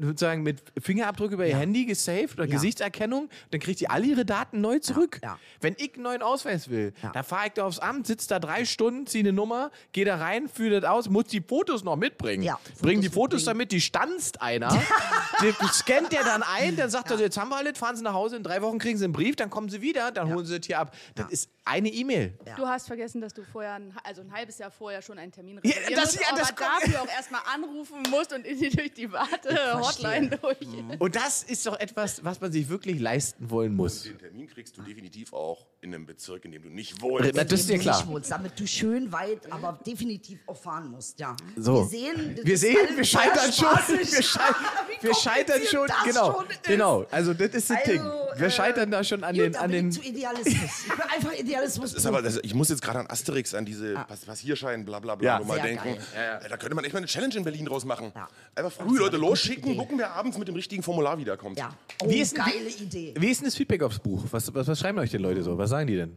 sozusagen 0.00 0.42
mit 0.42 0.62
Fingerabdruck 0.80 1.32
über 1.32 1.46
ihr 1.46 1.56
Handy 1.56 1.84
gesaved 1.86 2.38
oder. 2.38 2.46
Gesichtserkennung, 2.46 3.28
dann 3.50 3.60
kriegt 3.60 3.80
die 3.80 3.88
alle 3.90 4.06
ihre 4.06 4.24
Daten 4.24 4.60
neu 4.60 4.78
zurück. 4.78 5.20
Wenn 5.60 5.74
ich 5.78 5.94
einen 5.94 6.02
neuen 6.02 6.22
Ausweis 6.22 6.68
will, 6.70 6.92
Ja. 7.02 7.10
da 7.12 7.22
fahre 7.22 7.46
ich 7.48 7.52
da 7.54 7.64
aufs 7.64 7.78
Amt, 7.78 8.06
sitze 8.06 8.28
da 8.28 8.38
drei 8.38 8.64
Stunden, 8.64 9.06
ziehe 9.06 9.22
eine 9.22 9.32
Nummer, 9.32 9.70
gehe 9.92 10.04
da 10.04 10.16
rein, 10.16 10.48
fühle 10.48 10.80
das 10.80 10.90
aus, 10.90 11.08
muss 11.08 11.24
die 11.26 11.40
Fotos 11.40 11.84
noch 11.84 11.96
mitbringen. 11.96 12.42
Ja, 12.42 12.58
Bringen 12.80 13.02
die 13.02 13.08
Fotos 13.08 13.44
damit, 13.44 13.72
die 13.72 13.80
stanzt 13.80 14.42
einer, 14.42 14.68
die 15.42 15.52
scannt 15.72 16.12
der 16.12 16.24
dann 16.24 16.42
ein, 16.42 16.76
dann 16.76 16.90
sagt 16.90 17.10
er, 17.10 17.18
jetzt 17.20 17.38
haben 17.38 17.50
wir 17.50 17.56
alles, 17.56 17.78
fahren 17.78 17.96
sie 17.96 18.02
nach 18.02 18.14
Hause, 18.14 18.36
in 18.36 18.42
drei 18.42 18.62
Wochen 18.62 18.78
kriegen 18.78 18.98
sie 18.98 19.04
einen 19.04 19.12
Brief, 19.12 19.36
dann 19.36 19.50
kommen 19.50 19.68
sie 19.68 19.80
wieder, 19.80 20.10
dann 20.12 20.32
holen 20.32 20.44
sie 20.46 20.58
das 20.58 20.66
hier 20.66 20.78
ab. 20.78 20.94
Das 21.14 21.30
ist 21.30 21.50
eine 21.64 21.88
E-Mail. 21.88 22.36
Du 22.56 22.66
hast 22.66 22.86
vergessen, 22.86 23.20
dass 23.20 23.32
du 23.34 23.44
vorher, 23.44 23.74
ein, 23.74 23.94
also 24.02 24.22
ein 24.22 24.32
halbes 24.32 24.58
Jahr 24.58 24.70
vorher 24.70 25.02
schon 25.02 25.18
einen 25.18 25.30
Termin 25.30 25.60
Ja, 25.62 25.70
reservieren 25.72 25.94
das- 25.96 26.04
musst, 26.12 26.20
ja, 26.20 26.28
aber 26.30 26.38
das 26.38 26.48
kommt- 26.56 26.60
dafür 26.82 27.02
auch 27.02 27.08
erstmal 27.08 27.40
anrufen 27.54 27.96
musst 28.10 28.32
und 28.32 28.46
in 28.46 28.58
die, 28.58 28.70
durch 28.70 28.92
die 28.94 29.10
Warte-Hotline 29.12 30.30
durch. 30.38 30.58
Und 30.98 31.16
das 31.16 31.42
ist 31.42 31.66
doch 31.66 31.78
etwas, 31.78 32.24
was 32.24 32.40
man 32.40 32.50
sich 32.50 32.68
wirklich 32.68 32.98
leisten 33.00 33.50
wollen 33.50 33.74
muss. 33.74 34.02
Den 34.02 34.18
Termin 34.18 34.46
kriegst 34.48 34.76
du 34.76 34.82
definitiv 34.82 35.32
auch 35.32 35.66
in 35.80 35.94
einem 35.94 36.06
Bezirk, 36.06 36.44
in 36.44 36.52
dem 36.52 36.62
du 36.62 36.68
nicht 36.70 37.00
wohnst. 37.02 37.36
Das 37.36 37.52
ist 37.52 37.68
dir 37.68 37.78
klar. 37.78 37.96
nicht 37.98 38.08
wohnst, 38.08 38.30
damit 38.30 38.58
du 38.58 38.66
schön 38.66 39.12
weit, 39.12 39.50
aber 39.52 39.78
definitiv 39.86 40.40
auch 40.46 40.56
fahren 40.60 40.90
musst, 40.90 41.18
ja. 41.20 41.36
So. 41.56 41.90
Wir 41.90 41.98
sehen, 42.14 42.38
wir 42.42 42.58
sehen, 42.58 42.96
wir 42.96 43.04
scheitern 43.04 43.52
schon. 43.52 43.68
Wir, 43.88 44.22
schei 44.22 44.40
Wie 45.00 45.06
wir 45.06 45.14
scheitern 45.14 45.60
schon. 45.70 45.86
das 45.86 46.04
Genau, 46.04 46.32
schon 46.34 46.46
genau. 46.64 47.06
Also 47.10 47.34
das 47.34 47.50
ist 47.54 47.70
das 47.70 47.78
Also, 47.78 47.92
Ding. 47.92 48.02
Wir 48.36 48.46
äh, 48.46 48.50
scheitern 48.50 48.90
da 48.90 49.04
schon 49.04 49.24
an 49.24 49.34
Gut, 49.34 49.44
den, 49.44 49.56
an 49.56 49.70
bin 49.70 49.84
den. 49.90 49.92
zu 49.92 50.02
Idealismus. 50.02 50.46
Ich 50.86 50.88
bin 50.92 51.00
einfach 51.02 51.32
Idealismus. 51.32 51.59
Das 51.62 51.76
ist 51.94 52.06
aber, 52.06 52.22
das, 52.22 52.38
ich 52.42 52.54
muss 52.54 52.68
jetzt 52.68 52.82
gerade 52.82 52.98
an 53.00 53.06
Asterix, 53.08 53.54
an 53.54 53.64
diese 53.64 53.94
Pass 53.94 54.20
Passierschein, 54.24 54.84
bla 54.84 54.98
bla 55.00 55.14
bla, 55.14 55.38
Ja. 55.40 55.44
Sehr 55.44 55.62
denken. 55.62 55.88
Äh, 55.88 56.48
Da 56.48 56.56
könnte 56.56 56.74
man 56.74 56.84
echt 56.84 56.92
mal 56.94 56.98
eine 56.98 57.06
Challenge 57.06 57.34
in 57.36 57.44
Berlin 57.44 57.66
draus 57.66 57.84
machen. 57.84 58.12
Ja. 58.14 58.28
Einfach 58.54 58.72
früh 58.72 58.98
Leute 58.98 59.16
losschicken, 59.16 59.76
gucken, 59.76 59.98
wer 59.98 60.12
abends 60.14 60.36
mit 60.38 60.48
dem 60.48 60.54
richtigen 60.54 60.82
Formular 60.82 61.18
wiederkommt. 61.18 61.58
ja. 61.58 61.70
Oh, 62.02 62.08
Wie 62.10 62.20
ist 62.20 62.36
denn- 62.36 62.44
geile 62.44 62.68
Idee. 62.68 63.14
Wie 63.18 63.28
ist 63.30 63.40
denn 63.40 63.46
das 63.46 63.56
Feedback 63.56 63.82
aufs 63.82 63.98
Buch? 63.98 64.24
Was, 64.30 64.52
was, 64.54 64.66
was 64.66 64.78
schreiben 64.78 64.98
euch 64.98 65.10
denn 65.10 65.22
Leute 65.22 65.42
so? 65.42 65.56
Was 65.58 65.70
sagen 65.70 65.86
die 65.86 65.96
denn? 65.96 66.16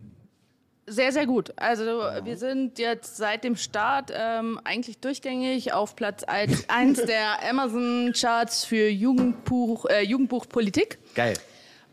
Sehr, 0.86 1.14
sehr 1.14 1.26
gut. 1.26 1.54
Also 1.56 1.84
wir 1.86 2.36
sind 2.38 2.78
jetzt 2.78 3.16
seit 3.16 3.46
dem 3.46 3.56
Start 3.56 4.12
ähm, 4.14 4.60
eigentlich 4.66 4.98
durchgängig 4.98 5.72
auf 5.72 5.96
Platz 5.96 6.24
1 6.26 6.66
der 7.06 7.41
Amazon-Charts 7.50 8.66
für 8.66 8.89
Jugendbuch, 8.89 9.86
äh, 9.86 10.02
Jugendbuch 10.04 10.46
Politik. 10.50 11.00
Geil. 11.16 11.36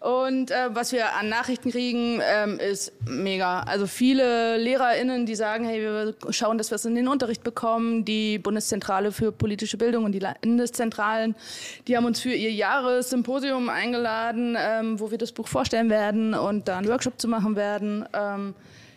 Und 0.01 0.51
äh, 0.51 0.75
was 0.75 0.93
wir 0.93 1.15
an 1.15 1.29
Nachrichten 1.29 1.71
kriegen, 1.71 2.23
ähm, 2.25 2.59
ist 2.59 2.93
mega. 3.07 3.61
Also 3.61 3.87
viele 3.87 4.57
LehrerInnen, 4.57 5.27
die 5.27 5.35
sagen, 5.35 5.67
hey, 5.67 5.83
wir 5.83 6.15
schauen, 6.31 6.57
dass 6.57 6.71
wir 6.71 6.77
es 6.77 6.87
in 6.87 6.95
den 6.95 7.07
Unterricht 7.07 7.45
bekommen. 7.45 8.07
Die 8.07 8.39
Bundeszentrale 8.39 9.13
für 9.13 9.31
politische 9.31 9.77
Bildung 9.77 10.05
und 10.05 10.13
die 10.13 10.19
Landeszentralen, 10.19 11.37
die 11.87 11.99
haben 11.99 12.07
uns 12.07 12.19
für 12.19 12.33
ihr 12.33 12.51
Jahressymposium 12.51 13.69
eingeladen, 13.69 14.57
ähm, 14.59 14.99
wo 14.99 15.11
wir 15.11 15.19
das 15.19 15.33
Buch 15.33 15.49
vorstellen 15.49 15.91
werden 15.91 16.33
und 16.33 16.67
da 16.67 16.79
einen 16.79 16.89
Workshop 16.89 17.21
zu 17.21 17.29
machen 17.29 17.55
werden. 17.55 18.07
Ähm, 18.15 18.55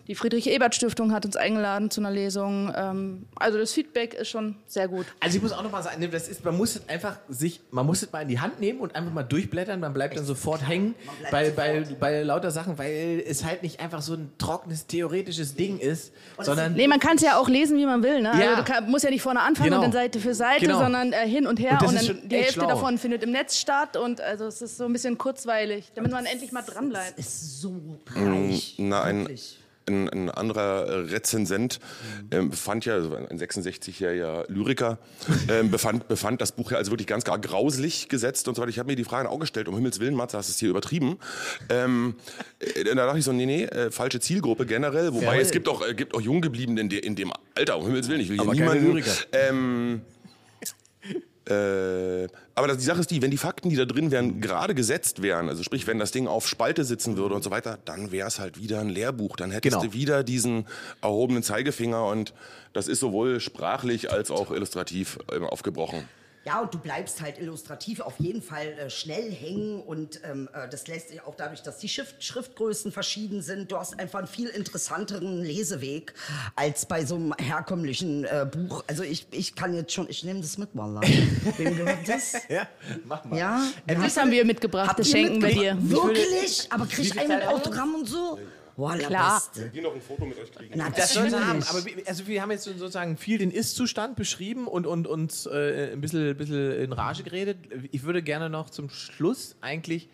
die 0.08 0.16
Friedrich-Ebert-Stiftung 0.16 1.14
hat 1.14 1.26
uns 1.26 1.36
eingeladen 1.38 1.90
zu 1.90 2.02
einer 2.02 2.12
Lesung. 2.12 2.74
Ähm, 2.76 3.26
also 3.36 3.58
das 3.58 3.72
Feedback 3.72 4.14
ist 4.14 4.28
schon 4.30 4.56
sehr 4.68 4.88
gut. 4.88 5.06
Also 5.22 5.38
ich 5.38 5.42
muss 5.42 5.52
auch 5.54 5.64
noch 5.64 5.72
mal 5.72 5.82
sagen, 5.82 6.06
das 6.12 6.28
ist, 6.28 6.44
man 6.44 6.58
muss 6.58 6.76
es 6.76 6.90
einfach 6.90 7.18
sich, 7.30 7.62
man 7.72 7.86
muss 7.86 8.02
es 8.04 8.12
mal 8.12 8.22
in 8.22 8.28
die 8.28 8.40
Hand 8.40 8.60
nehmen 8.60 8.80
und 8.80 8.96
einfach 8.96 9.14
mal 9.14 9.24
durchblättern, 9.24 9.80
man 9.80 9.94
bleibt 9.94 10.18
dann 10.18 10.26
sofort 10.26 10.68
hängen 10.68 10.94
bei, 11.32 11.46
sofort. 11.46 11.56
bei, 11.56 11.86
bei 12.00 12.24
lauter 12.24 12.52
Sachen, 12.52 12.78
weil 12.78 13.24
es 13.26 13.46
halt 13.46 13.64
nicht 13.64 13.80
einfach 13.80 14.02
so 14.02 14.14
ein 14.16 14.32
trockenes, 14.38 14.88
theoretisches 14.88 15.56
Ding 15.56 15.80
ist, 15.80 16.12
sondern 16.40 16.74
Nee, 16.74 16.88
man 16.88 17.00
kann 17.00 17.16
es 17.16 17.22
ja 17.22 17.38
auch 17.38 17.48
lesen, 17.48 17.78
wie 17.78 17.86
man 17.86 18.04
will. 18.04 18.22
Ne? 18.22 18.32
Ja. 18.38 18.50
Also 18.52 18.64
du 18.64 18.72
kann, 18.72 18.90
musst 18.92 19.06
ja 19.06 19.10
nicht 19.10 19.22
vorne 19.22 19.40
anfangen 19.42 19.70
Genau. 19.70 19.78
und 19.78 19.84
dann 19.86 19.92
Seite 19.94 20.20
für 20.20 20.34
Seite, 20.34 20.66
Genau. 20.66 20.80
sondern 20.80 21.14
äh, 21.14 21.28
hin 21.28 21.48
und 21.48 21.60
her. 21.60 21.80
Und 21.82 21.88
Und, 21.88 21.96
dann 22.10 22.28
die 22.30 22.36
Hälfte 22.36 22.54
schlau. 22.54 22.68
davon 22.68 22.98
findet 22.98 23.24
im 23.24 23.32
Netz 23.32 23.58
statt. 23.58 23.96
Und 23.96 24.20
also 24.20 24.46
es 24.48 24.62
ist 24.62 24.78
so 24.78 24.86
ein 24.86 24.94
bisschen 24.94 25.18
kurzweilig, 25.18 25.92
damit 25.96 26.12
man 26.12 26.26
endlich 26.26 26.52
mal 26.52 26.62
dran 26.62 26.90
bleibt. 26.90 27.18
Ist 27.18 27.62
so 27.62 27.74
reich. 28.14 28.76
Na, 28.80 29.04
ein, 29.04 29.20
Wirklich. 29.22 29.60
Ein, 29.88 30.10
ein 30.10 30.30
anderer 30.30 30.86
äh, 30.88 30.96
Rezensent 31.12 31.80
ähm, 32.32 32.50
befand 32.50 32.86
ja, 32.86 32.94
also 32.94 33.16
ein 33.16 33.40
66-jähriger 33.40 34.46
Lyriker, 34.48 34.98
ähm, 35.50 35.72
befand, 35.72 36.08
befand 36.08 36.42
das 36.42 36.52
Buch 36.52 36.72
ja 36.72 36.78
als 36.78 36.90
wirklich 36.90 37.08
ganz 37.08 37.24
gar 37.24 37.40
grauslich 37.40 38.10
gesetzt 38.10 38.48
und 38.48 38.56
so 38.56 38.62
weiter. 38.62 38.70
Ich 38.70 38.80
habe 38.80 38.88
mir 38.88 38.96
die 38.96 39.04
Frage 39.04 39.30
auch 39.30 39.40
gestellt, 39.40 39.68
um 39.68 39.76
Himmels 39.76 40.00
Willen, 40.00 40.16
Matze, 40.16 40.38
hast 40.38 40.50
du 40.50 40.52
es 40.52 40.60
hier 40.60 40.70
übertrieben? 40.70 41.18
Ähm, 41.70 42.16
äh, 42.60 42.84
da 42.84 42.94
dachte 42.96 43.20
ich 43.20 43.26
so, 43.26 43.34
nee, 43.34 43.46
nee, 43.46 43.64
äh, 43.64 43.92
falsche 43.92 44.20
Zielgruppe 44.20 44.66
generell. 44.66 45.14
Wobei 45.14 45.26
Voll. 45.26 45.38
es 45.38 45.52
gibt 45.52 45.68
auch, 45.68 45.86
äh, 45.88 45.94
gibt 45.94 46.16
auch 46.16 46.22
Junggebliebene 46.22 46.82
in, 46.82 46.90
de, 46.90 47.00
in 47.00 47.16
dem 47.16 47.32
Alter, 47.56 47.78
um 47.78 47.86
Himmels 47.86 48.08
Willen, 48.08 48.22
ich 48.22 48.30
will 48.30 48.40
hier 48.40 48.52
niemanden... 48.52 50.02
Äh, 51.50 52.28
aber 52.56 52.68
das, 52.68 52.78
die 52.78 52.84
Sache 52.84 53.02
ist 53.02 53.12
die, 53.12 53.22
wenn 53.22 53.32
die 53.32 53.38
Fakten, 53.38 53.70
die 53.70 53.76
da 53.76 53.86
drin 53.86 54.12
wären, 54.12 54.40
gerade 54.40 54.76
gesetzt 54.76 55.22
wären, 55.22 55.50
also 55.50 55.64
sprich, 55.64 55.88
wenn 55.88 56.00
das 56.00 56.12
Ding 56.12 56.28
auf 56.28 56.48
Spalte 56.48 56.86
sitzen 56.86 57.18
würde 57.18 57.36
und 57.36 57.44
so 57.44 57.52
weiter, 57.52 57.80
dann 57.86 58.12
wäre 58.12 58.28
es 58.28 58.40
halt 58.40 58.60
wieder 58.60 58.80
ein 58.80 58.90
Lehrbuch. 58.90 59.36
Dann 59.36 59.52
hättest 59.52 59.76
Genau. 59.76 59.86
du 59.86 59.94
wieder 59.94 60.24
diesen 60.24 60.66
erhobenen 61.02 61.44
Zeigefinger 61.44 62.06
und 62.06 62.34
das 62.72 62.88
ist 62.88 63.00
sowohl 63.00 63.40
sprachlich 63.40 64.12
als 64.12 64.32
auch 64.32 64.52
illustrativ 64.52 65.20
äh, 65.32 65.40
aufgebrochen. 65.40 66.08
Ja, 66.46 66.60
und 66.60 66.74
du 66.74 66.78
bleibst 66.78 67.22
halt 67.22 67.40
illustrativ 67.40 68.02
auf 68.02 68.20
jeden 68.20 68.42
Fall 68.42 68.68
äh, 68.68 68.90
schnell 68.90 69.32
hängen 69.32 69.82
und 69.82 70.20
ähm, 70.26 70.50
äh, 70.54 70.68
das 70.68 70.88
lässt 70.88 71.10
sich 71.10 71.22
auch 71.22 71.36
dadurch, 71.36 71.62
dass 71.64 71.78
die 71.78 71.88
Schrift 71.88 72.22
Schriftgrößen 72.22 72.92
verschieden 72.92 73.42
sind. 73.42 73.72
Du 73.72 73.78
hast 73.78 73.98
einfach 73.98 74.20
einen 74.20 74.28
viel 74.28 74.50
interessanteren 74.50 75.42
Leseweg 75.42 76.14
als 76.56 76.86
bei 76.86 77.06
so 77.06 77.16
einem 77.16 77.34
herkömmlichen 77.38 78.26
äh, 78.26 78.46
Buch. 78.50 78.84
Also 78.88 79.04
ich, 79.04 79.28
ich 79.32 79.56
kann 79.56 79.74
jetzt 79.74 79.94
schon, 79.94 80.10
ich 80.10 80.26
nehme 80.26 80.42
das 80.42 80.58
mit, 80.58 80.70
Wallah. 80.74 81.02
Wem 81.58 81.78
gehört 81.78 82.08
das? 82.08 82.34
ja, 82.50 82.68
mach 83.06 83.24
mal. 83.24 83.38
Ja? 83.38 83.66
Das 83.88 84.18
haben 84.18 84.32
wir 84.32 84.44
mitgebracht, 84.44 85.00
das 85.00 85.10
schenken 85.10 85.42
wir 85.42 85.50
dir. 85.50 85.78
Wirklich? 85.80 86.68
Aber 86.70 86.86
krieg 86.86 87.06
ich 87.06 87.16
mit? 87.16 87.48
Autogramm 87.48 87.96
und 87.96 88.08
so? 88.08 88.38
Wallah, 88.76 89.08
Klar. 89.08 89.42
Beste. 89.54 89.70
Die 89.70 89.82
noch 89.82 89.94
ein 89.94 90.02
Foto 90.02 90.26
mit 90.26 90.40
euch 90.40 90.52
kriegen. 90.52 90.80
Das 90.96 91.14
sollen 91.14 91.30
sie 91.30 91.40
haben, 91.40 91.64
aber 91.64 91.86
wir, 91.86 92.08
also 92.08 92.28
wir 92.28 92.42
haben 92.42 92.52
jetzt 92.52 92.64
sozusagen 92.64 93.18
viel 93.18 93.38
den 93.38 93.52
Ist-Zustand 93.52 94.16
beschrieben 94.16 94.68
und, 94.68 94.88
und 94.88 95.08
uns 95.08 95.46
äh, 95.46 95.92
ein 95.94 96.02
bisschen, 96.02 96.36
bisschen 96.36 96.80
in 96.80 96.94
Rage 96.94 97.24
geredet. 97.24 97.58
Ich 97.92 98.04
würde 98.04 98.24
gerne 98.24 98.50
noch 98.50 98.70
zum 98.70 98.90
Schluss 98.90 99.56
eigentlich 99.62 100.10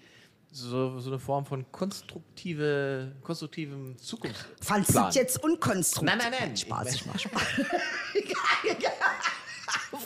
so, 0.51 0.99
so 0.99 1.10
eine 1.10 1.20
Form 1.20 1.45
von 1.45 1.72
konstruktive, 1.72 3.12
konstruktivem 3.22 3.97
Zukunft. 3.97 4.45
Fandst 4.62 4.95
du 4.95 5.10
jetzt 5.14 5.43
unkonstruktiv? 5.43 6.18
Nein, 6.18 6.32
nein, 6.32 6.39
nein. 6.39 6.57
Spaß, 6.57 6.95
ich 6.95 7.05
mach 7.05 7.20
Spaß. 7.20 7.43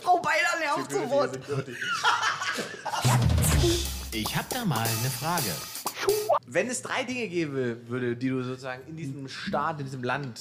Frau 0.02 0.20
Beiler 0.20 0.60
nervt 0.60 0.92
so 0.92 1.10
Wort. 1.10 1.40
Ich 4.16 4.36
hab 4.36 4.48
da 4.50 4.64
mal 4.64 4.78
eine 4.78 5.10
Frage. 5.10 5.50
Wenn 6.46 6.68
es 6.68 6.84
drei 6.84 7.04
Dinge 7.04 7.28
gäbe, 7.28 7.78
würde, 7.88 8.16
die 8.16 8.30
du 8.30 8.44
sozusagen 8.44 8.84
in 8.88 8.96
diesem 8.96 9.28
Staat, 9.28 9.80
in 9.80 9.86
diesem 9.88 10.04
Land 10.04 10.40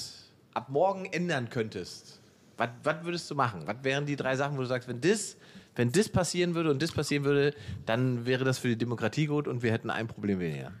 ab 0.53 0.69
morgen 0.69 1.05
ändern 1.05 1.49
könntest, 1.49 2.19
was 2.55 2.69
was 2.83 3.03
würdest 3.03 3.31
du 3.31 3.35
machen? 3.35 3.63
Was 3.65 3.77
wären 3.81 4.05
die 4.05 4.15
drei 4.15 4.35
Sachen, 4.35 4.57
wo 4.57 4.61
du 4.61 4.67
sagst, 4.67 4.87
wenn 4.87 5.01
das, 5.01 5.37
wenn 5.75 5.91
das 5.91 6.07
passieren 6.07 6.53
würde 6.53 6.69
und 6.69 6.83
das 6.83 6.91
passieren 6.91 7.23
würde, 7.23 7.55
dann 7.87 8.27
wäre 8.27 8.43
das 8.43 8.59
für 8.59 8.67
die 8.67 8.77
Demokratie 8.77 9.25
gut 9.25 9.47
und 9.47 9.63
wir 9.63 9.71
hätten 9.71 9.89
ein 9.89 10.07
Problem 10.07 10.39
weniger? 10.39 10.71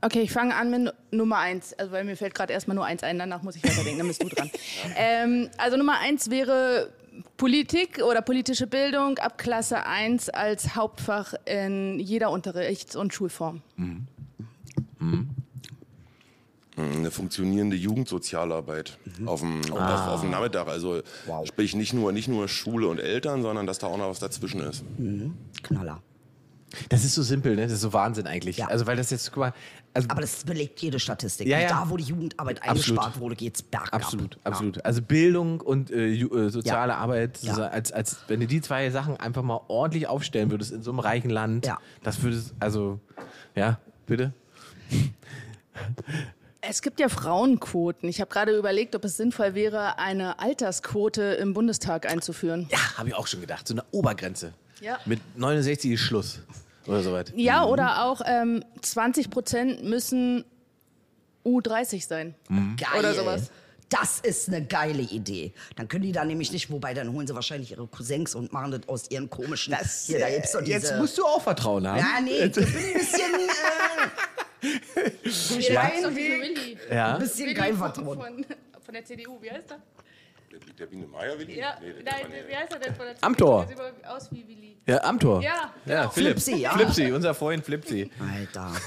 Okay, 0.00 0.20
ich 0.20 0.30
fange 0.30 0.54
an 0.54 0.70
mit 0.70 0.94
Nummer 1.10 1.38
eins, 1.38 1.74
also 1.74 1.90
weil 1.90 2.04
mir 2.04 2.16
fällt 2.16 2.32
gerade 2.32 2.52
erstmal 2.52 2.76
nur 2.76 2.84
eins 2.84 3.02
ein, 3.02 3.18
danach 3.18 3.42
muss 3.42 3.56
ich 3.56 3.64
weiterdenken, 3.64 3.98
dann 3.98 4.06
bist 4.06 4.22
du 4.22 4.28
dran. 4.28 4.48
ähm, 4.96 5.50
also 5.58 5.76
Nummer 5.76 5.98
eins 5.98 6.30
wäre 6.30 6.92
Politik 7.36 8.02
oder 8.02 8.22
politische 8.22 8.66
Bildung 8.66 9.18
ab 9.18 9.38
Klasse 9.38 9.86
1 9.86 10.30
als 10.30 10.74
Hauptfach 10.74 11.34
in 11.44 11.98
jeder 11.98 12.30
Unterrichts- 12.30 12.96
und 12.96 13.14
Schulform. 13.14 13.62
Eine 16.76 17.10
funktionierende 17.10 17.76
Jugendsozialarbeit 17.76 18.98
auf, 19.26 19.40
dem, 19.40 19.60
auf, 19.72 20.08
auf 20.08 20.20
dem 20.20 20.30
Nachmittag. 20.30 20.68
Also 20.68 21.02
sprich 21.44 21.74
nicht 21.74 21.92
nur, 21.92 22.12
nicht 22.12 22.28
nur 22.28 22.46
Schule 22.48 22.86
und 22.86 22.98
Eltern, 23.00 23.42
sondern 23.42 23.66
dass 23.66 23.78
da 23.78 23.88
auch 23.88 23.98
noch 23.98 24.08
was 24.08 24.20
dazwischen 24.20 24.60
ist. 24.60 24.84
Knaller. 25.62 26.00
Das 26.90 27.04
ist 27.04 27.14
so 27.14 27.22
simpel, 27.22 27.56
ne? 27.56 27.62
Das 27.62 27.72
ist 27.72 27.80
so 27.80 27.92
Wahnsinn 27.92 28.26
eigentlich. 28.26 28.58
Ja. 28.58 28.66
Also 28.68 28.86
weil 28.86 28.96
das 28.96 29.10
jetzt, 29.10 29.32
guck 29.32 29.38
mal, 29.38 29.52
also 29.94 30.08
Aber 30.10 30.20
das 30.20 30.44
belegt 30.44 30.80
jede 30.80 30.98
Statistik. 31.00 31.48
Ja, 31.48 31.58
ja. 31.58 31.68
Da, 31.68 31.88
wo 31.88 31.96
die 31.96 32.04
Jugendarbeit 32.04 32.58
Absolut. 32.62 32.78
eingespart 33.00 33.20
wurde, 33.20 33.36
geht's 33.36 33.62
bergab. 33.62 33.94
Absolut, 33.94 34.34
Ja. 34.34 34.40
absolut. 34.44 34.84
Also 34.84 35.00
Bildung 35.02 35.60
und 35.62 35.90
äh, 35.90 36.12
äh, 36.14 36.48
soziale 36.50 36.92
Ja. 36.92 36.98
Arbeit, 36.98 37.38
Ja. 37.42 37.54
so 37.54 37.62
als, 37.64 37.90
als 37.92 38.18
wenn 38.28 38.40
du 38.40 38.46
die 38.46 38.60
zwei 38.60 38.90
Sachen 38.90 39.16
einfach 39.16 39.42
mal 39.42 39.60
ordentlich 39.68 40.06
aufstellen 40.08 40.50
würdest 40.50 40.72
in 40.72 40.82
so 40.82 40.90
einem 40.90 41.00
reichen 41.00 41.30
Land, 41.30 41.64
Ja. 41.66 41.78
das 42.02 42.22
würde 42.22 42.36
es, 42.36 42.52
also, 42.60 43.00
ja, 43.54 43.78
bitte? 44.06 44.32
Es 46.60 46.82
gibt 46.82 47.00
ja 47.00 47.08
Frauenquoten. 47.08 48.08
Ich 48.08 48.20
habe 48.20 48.30
gerade 48.30 48.56
überlegt, 48.56 48.94
ob 48.96 49.04
es 49.04 49.16
sinnvoll 49.16 49.54
wäre, 49.54 49.98
eine 49.98 50.38
Altersquote 50.40 51.22
im 51.22 51.54
Bundestag 51.54 52.06
einzuführen. 52.10 52.68
Ja, 52.70 52.98
habe 52.98 53.08
ich 53.08 53.14
auch 53.14 53.26
schon 53.26 53.40
gedacht. 53.40 53.66
So 53.66 53.74
eine 53.74 53.84
Obergrenze. 53.92 54.52
Ja. 54.80 54.98
Mit 55.06 55.20
69 55.36 55.92
ist 55.92 56.00
Schluss. 56.00 56.40
Oder 56.86 57.02
soweit. 57.02 57.32
Ja, 57.36 57.64
oder 57.64 58.04
auch 58.04 58.20
ähm, 58.24 58.64
20 58.80 59.30
Prozent 59.30 59.84
müssen 59.84 60.44
U30 61.44 62.06
sein. 62.06 62.34
Geil. 62.48 62.98
Oder 62.98 63.14
sowas. 63.14 63.50
Das 63.90 64.20
ist 64.20 64.48
eine 64.48 64.64
geile 64.64 65.00
Idee. 65.02 65.52
Dann 65.76 65.88
können 65.88 66.02
die 66.04 66.12
da 66.12 66.24
nämlich 66.24 66.52
nicht, 66.52 66.70
wobei 66.70 66.92
dann 66.92 67.10
holen 67.12 67.26
sie 67.26 67.34
wahrscheinlich 67.34 67.70
ihre 67.70 67.86
Cousins 67.86 68.34
und 68.34 68.52
machen 68.52 68.70
das 68.70 68.86
aus 68.86 69.10
ihren 69.10 69.30
komischen. 69.30 69.74
hier, 70.06 70.18
da 70.18 70.28
gibt's 70.28 70.52
doch 70.52 70.60
diese, 70.60 70.72
Jetzt 70.72 70.96
musst 70.96 71.16
du 71.16 71.24
auch 71.24 71.42
Vertrauen 71.42 71.86
haben. 71.88 71.98
Ja, 71.98 72.20
nee, 72.22 72.44
ich 72.44 72.52
bin 72.52 72.64
ein 72.64 72.72
bisschen. 72.72 73.20
Äh, 73.34 74.58
Ja, 75.72 75.90
Willi. 76.14 76.76
Ja. 76.90 77.14
ein 77.14 77.20
bisschen 77.20 77.54
von, 77.56 77.76
Vertrauen. 77.76 78.18
von, 78.18 78.46
von 78.84 78.94
der 78.94 79.04
CDU, 79.04 79.40
wie 79.40 79.50
heißt 79.50 79.70
der? 79.70 79.78
Der, 80.50 80.60
der 80.78 80.86
Biene 80.86 81.06
Meier 81.06 81.38
Willi? 81.38 81.58
Ja, 81.58 81.76
Nee, 81.80 81.92
der 81.92 82.04
nein, 82.04 82.32
wie 82.48 82.56
heißt 82.56 82.72
er 82.72 82.78
denn 82.78 82.94
von 82.94 83.06
der 83.06 83.16
sieht 83.16 83.78
immer 83.78 84.10
aus 84.10 84.30
wie 84.32 84.48
Willi. 84.48 84.78
Ja, 84.86 85.02
am 85.04 85.20
Tor. 85.20 85.42
Ja, 85.42 85.72
ja 85.84 86.00
genau. 86.00 86.10
Philipp. 86.10 86.40
Flipsi, 86.40 86.62
ja. 86.62 86.70
Flipsi, 86.70 87.12
unser 87.12 87.34
Freund 87.34 87.64
Flipsi. 87.64 88.10
Alter. 88.18 88.72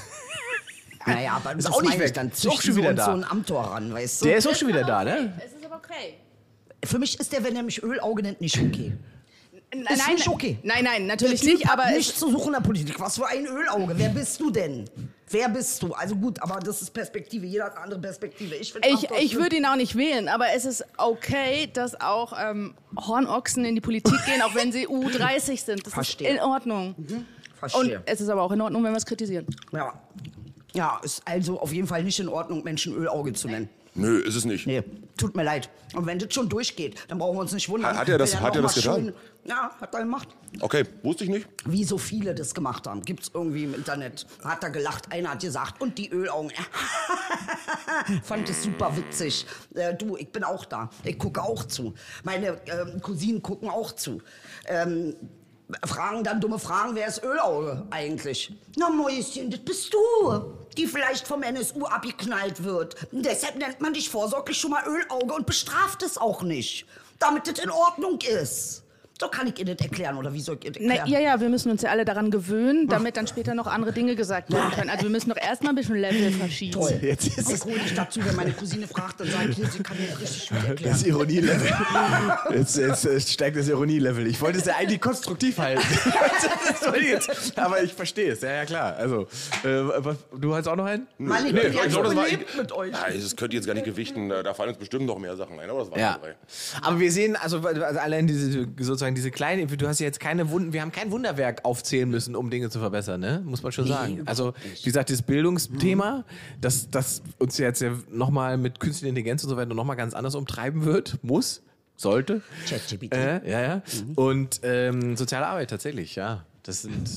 Naja, 1.04 1.32
aber 1.32 1.56
Ist 1.56 1.66
das 1.66 1.74
auch 1.74 1.82
nicht 1.82 1.94
ich, 1.94 1.98
weg. 2.00 2.14
Dann 2.14 2.28
Ist 2.28 2.46
auch 2.46 2.62
schon 2.62 2.76
wieder 2.76 2.94
da. 2.94 3.06
so 3.06 3.10
ein 3.10 3.24
Amtor 3.24 3.64
ran, 3.64 3.92
weißt 3.92 4.22
du? 4.22 4.26
Der 4.26 4.36
ist 4.36 4.46
auch 4.46 4.54
schon 4.54 4.68
wieder 4.68 4.84
da, 4.84 5.02
okay. 5.02 5.22
ne? 5.22 5.32
Es 5.44 5.52
ist 5.52 5.64
aber 5.64 5.76
okay. 5.76 6.14
Für 6.84 7.00
mich 7.00 7.18
ist 7.18 7.32
der, 7.32 7.42
wenn 7.42 7.56
er 7.56 7.64
mich 7.64 7.82
Ölauge 7.82 8.22
nennt, 8.22 8.40
nicht 8.40 8.56
okay. 8.56 8.92
Nein, 9.74 9.86
Ist 9.90 10.08
nicht 10.08 10.28
okay. 10.28 10.58
Nein, 10.62 10.84
nein, 10.84 11.06
natürlich 11.06 11.42
nicht, 11.44 11.68
aber 11.68 11.90
nichts 11.90 12.18
zu 12.18 12.30
suchen 12.30 12.48
in 12.48 12.52
der 12.52 12.60
Politik. 12.60 13.00
Was 13.00 13.16
für 13.16 13.26
ein 13.26 13.46
Ölauge. 13.46 13.94
Wer 13.96 14.10
bist 14.10 14.38
du 14.38 14.50
denn? 14.50 14.84
Wer 15.30 15.48
bist 15.48 15.82
du? 15.82 15.94
Also 15.94 16.14
gut, 16.14 16.42
aber 16.42 16.60
das 16.60 16.82
ist 16.82 16.90
Perspektive. 16.90 17.46
Jeder 17.46 17.64
hat 17.64 17.76
eine 17.76 17.84
andere 17.84 18.00
Perspektive. 18.00 18.54
Ich, 18.54 18.74
Ich, 18.74 19.10
ich 19.18 19.34
würde 19.36 19.56
ihn 19.56 19.64
auch 19.64 19.76
nicht 19.76 19.96
wählen, 19.96 20.28
aber 20.28 20.52
es 20.54 20.66
ist 20.66 20.84
okay, 20.98 21.70
dass 21.72 21.98
auch 21.98 22.34
ähm, 22.38 22.74
Hornochsen 22.98 23.64
in 23.64 23.74
die 23.74 23.80
Politik 23.80 24.22
gehen, 24.26 24.42
auch 24.42 24.54
wenn 24.54 24.72
sie 24.72 24.86
U30 24.86 25.64
sind. 25.64 25.86
Das 25.86 25.94
Verstehe. 25.94 26.28
ist 26.28 26.34
in 26.34 26.40
Ordnung. 26.40 26.94
Und 26.98 27.26
Verstehe. 27.54 28.02
es 28.04 28.20
ist 28.20 28.28
aber 28.28 28.42
auch 28.42 28.52
in 28.52 28.60
Ordnung, 28.60 28.84
wenn 28.84 28.92
wir 28.92 28.98
es 28.98 29.06
kritisieren. 29.06 29.46
Ja. 29.72 29.94
ja, 30.74 31.00
ist 31.02 31.22
also 31.24 31.58
auf 31.58 31.72
jeden 31.72 31.86
Fall 31.86 32.04
nicht 32.04 32.20
in 32.20 32.28
Ordnung, 32.28 32.62
Menschen 32.62 32.92
Ölauge 32.94 33.32
zu 33.32 33.48
nennen. 33.48 33.70
Nö, 33.94 34.18
ist 34.20 34.36
es 34.36 34.44
nicht. 34.46 34.66
Nee, 34.66 34.82
tut 35.18 35.36
mir 35.36 35.42
leid. 35.44 35.68
Und 35.94 36.06
wenn 36.06 36.18
das 36.18 36.32
schon 36.32 36.48
durchgeht, 36.48 36.96
dann 37.08 37.18
brauchen 37.18 37.36
wir 37.36 37.40
uns 37.42 37.52
nicht 37.52 37.68
wundern. 37.68 37.94
Hat 37.96 38.08
er 38.08 38.16
das- 38.16 38.40
hat 38.40 38.56
er 38.56 38.62
das 38.62 38.74
getan? 38.74 39.04
schön- 39.06 39.14
Ja, 39.44 39.70
hat 39.80 39.92
er 39.92 40.00
gemacht. 40.00 40.28
Okay, 40.60 40.84
wusste 41.02 41.24
ich 41.24 41.30
nicht. 41.30 41.46
Wie 41.66 41.84
so 41.84 41.98
viele 41.98 42.34
das 42.34 42.54
gemacht 42.54 42.86
haben. 42.86 43.02
Gibt's 43.02 43.30
irgendwie 43.34 43.64
im 43.64 43.74
Internet. 43.74 44.26
Hat 44.44 44.62
er 44.64 44.70
gelacht, 44.70 45.12
einer 45.12 45.30
hat 45.32 45.40
gesagt, 45.42 45.80
und 45.82 45.98
die 45.98 46.08
Ölaugen. 46.10 46.50
Fand 48.22 48.48
es 48.48 48.62
super 48.62 48.96
witzig. 48.96 49.46
Äh, 49.74 49.94
du, 49.94 50.16
ich 50.16 50.30
bin 50.30 50.44
auch 50.44 50.64
da. 50.64 50.88
Ich 51.04 51.18
gucke 51.18 51.42
auch 51.42 51.64
zu. 51.64 51.94
Meine 52.24 52.58
ähm, 52.66 53.00
Cousinen 53.02 53.42
gucken 53.42 53.68
auch 53.68 53.92
zu. 53.92 54.22
Ähm, 54.66 55.14
fragen 55.84 56.24
dann 56.24 56.40
dumme 56.40 56.58
Fragen, 56.58 56.94
wer 56.94 57.06
ist 57.06 57.22
Ölauge 57.22 57.86
eigentlich? 57.90 58.52
Na 58.76 58.90
Mäuschen, 58.90 59.50
das 59.50 59.60
bist 59.60 59.94
du, 59.94 60.54
die 60.76 60.86
vielleicht 60.86 61.26
vom 61.26 61.42
NSU 61.42 61.84
abgeknallt 61.84 62.64
wird. 62.64 62.96
Deshalb 63.12 63.56
nennt 63.56 63.80
man 63.80 63.94
dich 63.94 64.08
vorsorglich 64.08 64.58
schon 64.58 64.70
mal 64.70 64.84
Ölauge 64.86 65.34
und 65.34 65.46
bestraft 65.46 66.02
es 66.02 66.18
auch 66.18 66.42
nicht, 66.42 66.86
damit 67.18 67.46
das 67.46 67.58
in 67.58 67.70
Ordnung 67.70 68.18
ist. 68.20 68.81
So 69.20 69.28
kann 69.28 69.46
ich 69.46 69.58
ihr 69.58 69.64
das 69.64 69.76
erklären, 69.86 70.16
oder 70.16 70.32
wie 70.34 70.40
soll 70.40 70.56
ich 70.60 70.64
ihr 70.66 70.72
das 70.72 70.82
Na, 70.84 70.94
erklären? 70.94 71.22
ja, 71.22 71.30
ja, 71.34 71.40
wir 71.40 71.48
müssen 71.48 71.70
uns 71.70 71.82
ja 71.82 71.90
alle 71.90 72.04
daran 72.04 72.30
gewöhnen, 72.32 72.88
damit 72.88 73.16
dann 73.16 73.26
später 73.28 73.54
noch 73.54 73.66
andere 73.68 73.92
Dinge 73.92 74.16
gesagt 74.16 74.52
werden 74.52 74.70
können. 74.72 74.90
Also 74.90 75.04
wir 75.04 75.10
müssen 75.10 75.30
doch 75.30 75.36
erstmal 75.36 75.72
ein 75.72 75.76
bisschen 75.76 75.96
Level 75.96 76.32
verschieben. 76.32 76.72
Toll. 76.72 76.98
Jetzt 77.00 77.38
ist 77.38 77.50
Ich 77.50 77.64
hole 77.64 77.78
dich 77.78 77.94
dazu, 77.94 78.20
wenn 78.24 78.34
meine 78.34 78.52
Cousine 78.52 78.86
fragt, 78.88 79.20
dann 79.20 79.30
sage 79.30 79.50
ich, 79.50 79.56
hier, 79.56 79.66
sie 79.68 79.82
kann 79.82 79.96
mir 79.96 80.08
das 80.08 80.20
richtig 80.20 80.48
gut 80.48 80.58
erklären. 80.66 80.92
Das 80.92 81.02
Ironielevel. 81.04 81.72
Jetzt, 82.52 82.76
jetzt, 82.76 83.04
jetzt 83.04 83.30
steigt 83.32 83.56
das 83.56 83.68
Ironielevel. 83.68 84.26
Ich 84.26 84.40
wollte 84.40 84.58
es 84.58 84.64
ja 84.64 84.74
eigentlich 84.76 85.00
konstruktiv 85.00 85.58
halten. 85.58 85.82
Jetzt, 87.02 87.58
aber 87.58 87.82
ich 87.82 87.92
verstehe 87.92 88.32
es, 88.32 88.40
ja, 88.42 88.52
ja 88.52 88.64
klar. 88.64 88.96
Also, 88.96 89.22
äh, 89.64 89.68
was, 90.04 90.16
du 90.38 90.54
hast 90.54 90.66
auch 90.68 90.76
noch 90.76 90.84
einen? 90.86 91.06
Mann, 91.18 91.46
ich 91.46 91.52
Nee, 91.52 91.60
bin 91.60 91.72
ja 91.74 91.84
ich 91.86 91.92
so 91.92 92.02
das 92.02 92.14
war 92.16 92.24
mit 92.56 92.72
euch. 92.72 92.92
Ja, 92.92 93.06
das 93.12 93.36
könnt 93.36 93.52
ihr 93.52 93.58
jetzt 93.58 93.66
gar 93.66 93.74
nicht 93.74 93.84
gewichten. 93.84 94.28
Da, 94.28 94.42
da 94.42 94.54
fallen 94.54 94.70
uns 94.70 94.78
bestimmt 94.78 95.06
noch 95.06 95.18
mehr 95.18 95.36
Sachen 95.36 95.58
ein, 95.60 95.68
aber 95.70 95.80
das 95.80 95.90
waren 95.90 96.00
Ja. 96.00 96.18
drei. 96.18 96.34
Aber 96.82 96.98
wir 97.00 97.10
sehen, 97.12 97.36
also, 97.36 97.58
also 97.60 97.82
allein 97.98 98.26
diese, 98.26 98.66
sozusagen 98.78 99.01
diese 99.14 99.30
kleine, 99.30 99.66
du 99.66 99.88
hast 99.88 100.00
ja 100.00 100.06
jetzt 100.06 100.20
keine 100.20 100.50
Wunden, 100.50 100.72
wir 100.72 100.82
haben 100.82 100.92
kein 100.92 101.10
Wunderwerk 101.10 101.64
aufzählen 101.64 102.08
müssen, 102.08 102.36
um 102.36 102.50
Dinge 102.50 102.70
zu 102.70 102.78
verbessern, 102.78 103.20
ne? 103.20 103.42
Muss 103.44 103.62
man 103.62 103.72
schon 103.72 103.86
sagen. 103.86 104.22
Also, 104.26 104.54
wie 104.76 104.84
gesagt, 104.84 105.08
dieses 105.08 105.22
Bildungsthema, 105.22 106.24
das, 106.60 106.90
das 106.90 107.22
uns 107.38 107.58
jetzt 107.58 107.80
ja 107.80 107.92
nochmal 108.10 108.56
mit 108.56 108.80
künstlicher 108.80 109.08
Intelligenz 109.08 109.42
und 109.44 109.50
so 109.50 109.56
weiter 109.56 109.74
nochmal 109.74 109.96
ganz 109.96 110.14
anders 110.14 110.34
umtreiben 110.34 110.84
wird, 110.84 111.18
muss, 111.22 111.62
sollte. 111.96 112.42
ChatGPT. 112.68 113.14
Äh, 113.14 113.50
ja, 113.50 113.60
ja. 113.60 113.82
Und 114.14 114.60
ähm, 114.62 115.16
soziale 115.16 115.46
Arbeit 115.46 115.70
tatsächlich, 115.70 116.16
ja. 116.16 116.44
Das 116.62 116.82
sind 116.82 117.10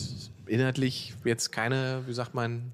inhaltlich 0.47 1.13
jetzt 1.23 1.51
keine, 1.51 2.03
wie 2.07 2.13
sagt 2.13 2.33
man, 2.33 2.73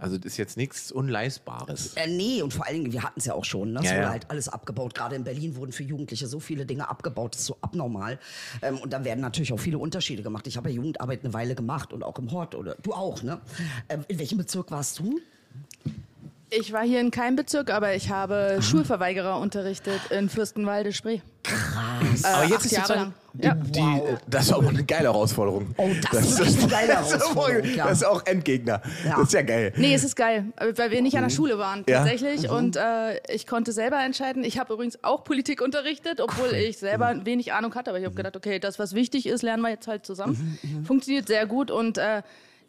also 0.00 0.16
das 0.16 0.32
ist 0.32 0.36
jetzt 0.38 0.56
nichts 0.56 0.90
Unleistbares. 0.90 1.94
Äh, 1.94 2.08
nee, 2.08 2.42
und 2.42 2.52
vor 2.52 2.66
allen 2.66 2.82
Dingen, 2.82 2.92
wir 2.92 3.02
hatten 3.02 3.20
es 3.20 3.26
ja 3.26 3.34
auch 3.34 3.44
schon, 3.44 3.72
ne? 3.72 3.80
es 3.80 3.86
Ja, 3.86 3.92
wurde 3.92 4.02
ja. 4.02 4.10
halt 4.10 4.30
alles 4.30 4.48
abgebaut. 4.48 4.94
Gerade 4.94 5.16
in 5.16 5.24
Berlin 5.24 5.56
wurden 5.56 5.72
für 5.72 5.82
Jugendliche 5.82 6.26
so 6.26 6.40
viele 6.40 6.66
Dinge 6.66 6.88
abgebaut, 6.88 7.34
das 7.34 7.42
ist 7.42 7.46
so 7.46 7.56
abnormal. 7.60 8.18
Ähm, 8.62 8.78
und 8.78 8.92
dann 8.92 9.04
werden 9.04 9.20
natürlich 9.20 9.52
auch 9.52 9.60
viele 9.60 9.78
Unterschiede 9.78 10.22
gemacht. 10.22 10.46
Ich 10.46 10.56
habe 10.56 10.70
ja 10.70 10.76
Jugendarbeit 10.76 11.24
eine 11.24 11.32
Weile 11.34 11.54
gemacht 11.54 11.92
und 11.92 12.02
auch 12.02 12.18
im 12.18 12.30
Hort, 12.32 12.54
oder 12.54 12.76
du 12.82 12.92
auch, 12.92 13.22
ne? 13.22 13.40
Ähm, 13.88 14.04
in 14.08 14.18
welchem 14.18 14.38
Bezirk 14.38 14.70
warst 14.70 14.98
du? 14.98 15.20
Ich 16.52 16.72
war 16.72 16.82
hier 16.82 16.98
in 17.00 17.10
keinem 17.12 17.36
Bezirk, 17.36 17.70
aber 17.72 17.94
ich 17.94 18.10
habe 18.10 18.58
Schulverweigerer 18.60 19.38
unterrichtet 19.38 20.00
in 20.10 20.28
Fürstenwalde 20.28 20.92
Spree. 20.92 21.20
Krass. 21.44 22.24
Aber 22.24 22.42
jetzt 22.44 22.54
acht 22.56 22.64
ist 22.66 22.72
Jahre 22.72 22.94
lang. 22.94 23.14
die, 23.34 23.46
Ja. 23.46 23.54
die, 23.54 23.78
Wow. 23.80 24.18
das 24.26 24.46
ist 24.46 24.52
aber 24.52 24.68
eine 24.68 24.82
geile 24.84 25.04
Herausforderung. 25.04 25.72
Oh, 25.76 25.88
das 26.10 26.26
ist 26.26 26.38
wirklich 26.38 26.58
eine 26.58 26.68
geile 26.68 26.88
das 26.94 27.06
ist 27.06 27.14
auch- 27.14 27.20
Herausforderung, 27.36 27.74
ja. 27.76 27.86
Das 27.86 27.98
ist 27.98 28.04
auch 28.04 28.26
Endgegner. 28.26 28.82
Ja. 29.04 29.10
Das 29.16 29.22
ist 29.28 29.32
ja 29.32 29.42
geil. 29.42 29.72
Nee, 29.76 29.94
es 29.94 30.02
ist 30.02 30.16
geil, 30.16 30.46
weil 30.74 30.90
wir 30.90 31.00
nicht 31.02 31.16
an 31.16 31.22
der 31.22 31.30
Schule 31.30 31.56
waren 31.58 31.84
Ja. 31.88 31.98
tatsächlich 31.98 32.50
und 32.50 32.74
äh, 32.76 33.18
ich 33.32 33.46
konnte 33.46 33.70
selber 33.70 34.02
entscheiden. 34.04 34.42
Ich 34.42 34.58
habe 34.58 34.74
übrigens 34.74 34.98
auch 35.04 35.22
Politik 35.22 35.62
unterrichtet, 35.62 36.20
obwohl 36.20 36.52
ich 36.52 36.78
selber 36.78 37.14
wenig 37.24 37.52
Ahnung 37.52 37.74
hatte, 37.76 37.90
aber 37.90 38.00
ich 38.00 38.04
habe 38.06 38.16
gedacht, 38.16 38.36
okay, 38.36 38.58
das 38.58 38.80
was 38.80 38.94
wichtig 38.94 39.26
ist, 39.26 39.42
lernen 39.42 39.62
wir 39.62 39.70
jetzt 39.70 39.86
halt 39.86 40.04
zusammen. 40.04 40.58
Funktioniert 40.84 41.28
sehr 41.28 41.46
gut 41.46 41.70
und 41.70 41.96
äh, 41.96 42.22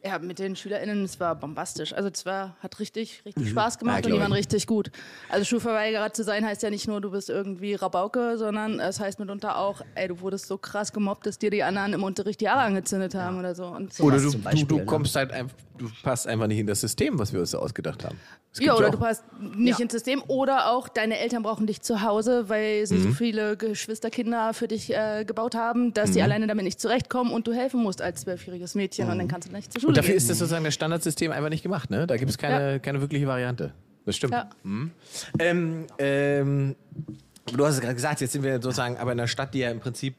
ja, 0.04 0.18
mit 0.20 0.39
den 0.39 0.56
SchülerInnen, 0.56 1.04
es 1.04 1.20
war 1.20 1.36
bombastisch. 1.36 1.93
Also 1.93 2.10
es 2.12 2.26
war, 2.26 2.56
hat 2.60 2.80
richtig, 2.80 3.22
richtig 3.26 3.49
Spaß 3.49 3.76
Ja, 3.76 3.80
gemacht 3.80 3.95
und 3.97 4.02
glaub 4.08 4.18
die 4.18 4.22
waren 4.24 4.32
ich. 4.32 4.38
richtig 4.39 4.66
gut. 4.68 4.91
Also 5.30 5.45
Schulverweigerer 5.45 6.12
zu 6.12 6.24
sein 6.24 6.45
heißt 6.45 6.64
ja 6.64 6.70
nicht 6.70 6.88
nur, 6.88 7.02
du 7.02 7.12
bist 7.12 7.30
irgendwie 7.30 7.76
Rabauke, 7.76 8.38
sondern 8.38 8.80
es 8.80 8.99
heißt 8.99 9.20
mitunter 9.20 9.58
auch, 9.58 9.82
ey, 9.95 10.08
du 10.08 10.20
wurdest 10.22 10.47
so 10.47 10.58
krass 10.58 10.91
gemobbt, 10.91 11.26
dass 11.28 11.38
dir 11.38 11.52
die 11.52 11.64
anderen 11.64 11.93
im 11.93 12.04
Unterricht 12.04 12.41
die 12.41 12.49
Haare 12.49 12.62
angezündet 12.62 13.14
haben 13.16 13.38
oder 13.38 13.54
so. 13.54 13.66
Und 13.66 13.99
Oder 13.99 14.18
du, 14.18 14.32
du, 14.32 14.66
du 14.66 14.78
ne? 14.78 14.86
kommst 14.86 15.16
halt 15.16 15.32
einfach, 15.32 15.56
du 15.82 15.91
passt 16.03 16.27
einfach 16.27 16.47
nicht 16.47 16.59
in 16.59 16.67
das 16.67 16.79
System, 16.82 17.19
was 17.19 17.34
wir 17.34 17.39
uns 17.39 17.51
da 17.51 17.57
ausgedacht 17.57 18.05
haben. 18.05 18.17
Ja, 18.59 18.75
oder 18.75 18.89
du 18.91 18.97
passt 18.97 19.23
nicht 19.39 19.79
Ja. 19.79 19.84
ins 19.84 19.93
System 19.93 20.21
oder 20.27 20.71
auch 20.71 20.88
deine 20.89 21.17
Eltern 21.19 21.41
brauchen 21.43 21.67
dich 21.67 21.82
zu 21.82 22.01
Hause, 22.01 22.49
weil 22.49 22.86
sie 22.86 22.95
Mhm. 22.95 23.03
so 23.03 23.09
viele 23.11 23.57
Geschwisterkinder 23.57 24.53
für 24.53 24.67
dich 24.67 24.93
äh, 24.93 25.23
gebaut 25.25 25.55
haben, 25.55 25.93
dass 25.93 26.09
Mhm. 26.09 26.13
die 26.13 26.21
alleine 26.21 26.47
damit 26.47 26.65
nicht 26.65 26.79
zurechtkommen 26.79 27.32
und 27.34 27.47
du 27.47 27.53
helfen 27.53 27.82
musst 27.82 28.01
als 28.01 28.21
zwölfjähriges 28.21 28.75
Mädchen 28.75 29.09
und 29.09 29.17
dann 29.17 29.27
kannst 29.27 29.49
du 29.49 29.53
nicht 29.53 29.71
zur 29.71 29.82
Schule 29.82 29.89
Und 29.89 29.97
dafür 29.97 30.09
gehen. 30.09 30.17
ist 30.17 30.29
das 30.29 30.38
sozusagen 30.39 30.63
das 30.65 30.73
Standardsystem 30.73 31.32
einfach 31.32 31.49
nicht 31.49 31.63
gemacht, 31.63 31.89
ne? 31.89 32.07
Da 32.07 32.17
gibt 32.17 32.29
es 32.29 32.38
keine, 32.38 32.79
keine 32.79 33.01
wirkliche 33.01 33.27
Variante. 33.27 33.73
Das 34.05 34.15
stimmt. 34.15 34.34
Ja. 34.34 34.49
Ähm, 35.39 35.86
ähm, 35.99 36.75
du 37.55 37.65
hast 37.65 37.75
es 37.75 37.82
gerade 37.82 37.95
gesagt, 37.95 38.21
jetzt 38.21 38.32
sind 38.34 38.43
wir 38.43 38.55
sozusagen 38.61 38.97
aber 38.97 39.11
in 39.13 39.19
einer 39.19 39.27
Stadt, 39.27 39.53
die 39.53 39.59
ja 39.59 39.71
im 39.71 39.79
Prinzip 39.79 40.15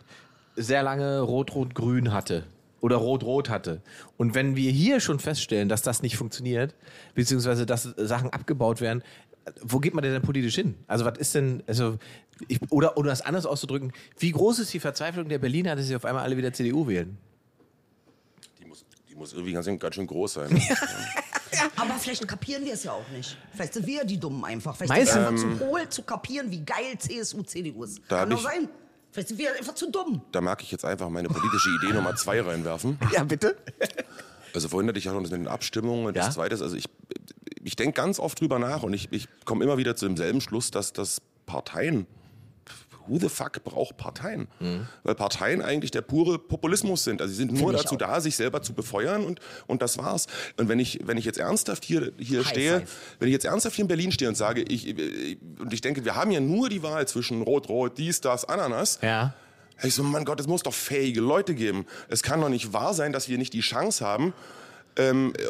sehr 0.57 0.83
lange 0.83 1.21
Rot-Rot-Grün 1.21 2.13
hatte. 2.13 2.45
Oder 2.83 2.97
Rot-Rot 2.97 3.49
hatte. 3.49 3.81
Und 4.19 4.35
wenn 4.35 4.57
wir 4.57 4.71
hier 4.71 5.01
schon 5.01 5.19
feststellen, 5.21 5.69
dass 5.71 5.81
das 5.83 6.03
nicht 6.03 6.17
funktioniert, 6.17 6.75
beziehungsweise 7.15 7.65
dass 7.65 7.85
Sachen 7.97 8.29
abgebaut 8.31 8.81
werden, 8.83 9.03
wo 9.63 9.79
geht 9.79 9.95
man 9.95 10.03
denn 10.03 10.13
dann 10.13 10.23
politisch 10.23 10.57
hin? 10.57 10.75
Also 10.89 11.05
was 11.05 11.17
ist 11.17 11.35
denn, 11.35 11.63
also 11.67 11.99
ich, 12.49 12.59
oder, 12.71 12.97
oder 12.97 13.11
das 13.11 13.23
anders 13.23 13.47
auszudrücken, 13.47 13.93
wie 14.19 14.33
groß 14.33 14.59
ist 14.59 14.75
die 14.75 14.81
Verzweiflung 14.81 15.29
der 15.29 15.39
Berliner, 15.39 15.77
dass 15.77 15.87
sie 15.87 15.97
auf 15.97 16.05
einmal 16.05 16.25
alle 16.25 16.37
wieder 16.37 16.53
CDU 16.53 16.87
wählen? 16.89 17.17
Die 18.61 18.65
muss, 18.67 18.85
die 19.09 19.15
muss 19.15 19.33
irgendwie 19.33 19.53
ganz, 19.53 19.67
ganz 19.79 19.95
schön 19.95 20.07
groß 20.07 20.33
sein. 20.35 20.63
Aber 21.77 21.95
vielleicht 21.95 22.27
kapieren 22.27 22.65
wir 22.65 22.73
es 22.75 22.83
ja 22.85 22.93
auch 22.93 23.09
nicht. 23.11 23.37
Vielleicht 23.55 23.75
sind 23.75 23.87
wir 23.87 23.99
ja 23.99 24.05
die 24.05 24.19
Dummen 24.19 24.45
einfach. 24.45 24.75
Vielleicht 24.77 24.89
Meinst 24.93 25.13
sind 25.13 25.23
du? 25.23 25.31
wir 25.39 25.43
einfach 25.47 25.59
zu 25.61 25.67
hohl 25.67 25.89
zu 25.89 26.03
kapieren, 26.03 26.51
wie 26.51 26.65
geil 26.65 26.99
CSU, 26.99 27.43
CDU 27.43 27.85
ist. 27.85 28.01
Da 28.09 28.21
Kann 28.21 28.33
ich- 28.33 28.41
sein. 28.41 28.69
Vielleicht 29.13 29.29
sind 29.29 29.39
wir 29.39 29.55
einfach 29.55 29.75
zu 29.75 29.91
dumm. 29.91 30.23
Da 30.33 30.41
mag 30.41 30.63
ich 30.63 30.71
jetzt 30.73 30.85
einfach 30.85 31.09
meine 31.11 31.29
politische 31.29 31.69
Idee 31.83 31.93
Nummer 31.93 32.17
zwei 32.17 32.41
reinwerfen. 32.41 32.99
Ja, 33.13 33.25
bitte? 33.25 33.57
Also 34.55 34.69
vorhin 34.69 34.89
hatte 34.89 34.99
ich 34.99 35.05
ja 35.05 35.13
schon 35.13 35.23
das 35.23 35.31
mit 35.33 35.41
den 35.41 35.49
Abstimmungen. 35.49 36.07
Und 36.07 36.17
Ja. 36.17 36.25
Das 36.27 36.35
Zweite 36.35 36.55
ist, 36.55 36.63
also 36.63 36.77
ich, 36.77 36.87
ich 37.63 37.77
denke 37.77 37.93
ganz 37.95 38.19
oft 38.19 38.41
drüber 38.41 38.59
nach 38.59 38.83
und 38.83 38.93
ich, 38.95 39.13
ich 39.13 39.29
komme 39.45 39.65
immer 39.65 39.77
wieder 39.79 39.97
zu 39.97 40.07
demselben 40.07 40.41
Schluss, 40.41 40.71
dass 40.71 40.93
das 40.93 41.21
Parteien, 41.47 42.07
who 43.09 43.19
the 43.19 43.29
fuck 43.29 43.63
braucht 43.65 43.97
Parteien? 43.97 44.49
Mhm. 44.61 44.87
Weil 45.03 45.15
Parteien 45.15 45.63
eigentlich 45.63 45.91
der 45.91 46.03
pure 46.03 46.39
Populismus 46.39 47.05
sind. 47.05 47.21
Also 47.21 47.33
sie 47.33 47.39
sind 47.39 47.53
nur 47.53 47.71
Find 47.71 47.81
dazu 47.83 47.95
auch. 47.95 47.99
da, 47.99 48.21
sich 48.21 48.37
selber 48.37 48.63
zu 48.63 48.73
befeuern 48.73 49.25
und, 49.25 49.41
und 49.67 49.83
das 49.83 49.99
war's. 49.99 50.27
Und 50.59 50.69
wenn 50.69 50.79
ich, 50.79 51.01
wenn 51.05 51.17
ich 51.19 51.25
jetzt 51.25 51.39
ernsthaft 51.39 51.85
hier, 51.85 52.13
hier 52.19 52.45
stehe, 52.45 52.81
five. 52.81 52.91
wenn 53.19 53.29
ich 53.29 53.33
jetzt 53.33 53.45
ernsthaft 53.45 53.77
hier 53.77 53.85
in 53.85 53.89
Berlin 53.89 54.13
stehe 54.13 54.29
und 54.29 54.37
sage, 54.37 54.63
ich, 54.63 54.87
ich, 54.89 55.39
und 55.59 55.73
ich 55.73 55.81
denke, 55.81 56.05
wir 56.05 56.15
haben 56.15 56.31
ja 56.31 56.41
nur 56.41 56.69
die 56.69 56.83
Wahl 56.83 57.07
zwischen 57.09 57.43
Rot, 57.43 57.69
Rot, 57.69 57.99
dies, 57.99 58.21
das, 58.21 58.45
Ananas, 58.45 58.99
Ja. 59.03 59.35
ich 59.83 59.95
so, 59.95 60.03
mein 60.03 60.25
Gott, 60.25 60.41
es 60.41 60.47
muss 60.47 60.63
doch 60.63 60.75
fähige 60.75 61.21
Leute 61.21 61.55
geben. 61.55 61.87
Es 62.09 62.23
kann 62.23 62.41
doch 62.41 62.49
nicht 62.49 62.73
wahr 62.73 62.95
sein, 62.95 63.13
dass 63.13 63.29
wir 63.29 63.39
nicht 63.39 63.53
die 63.53 63.61
Chance 63.61 64.05
haben, 64.05 64.33
ähm, 64.97 65.33
äh, 65.39 65.43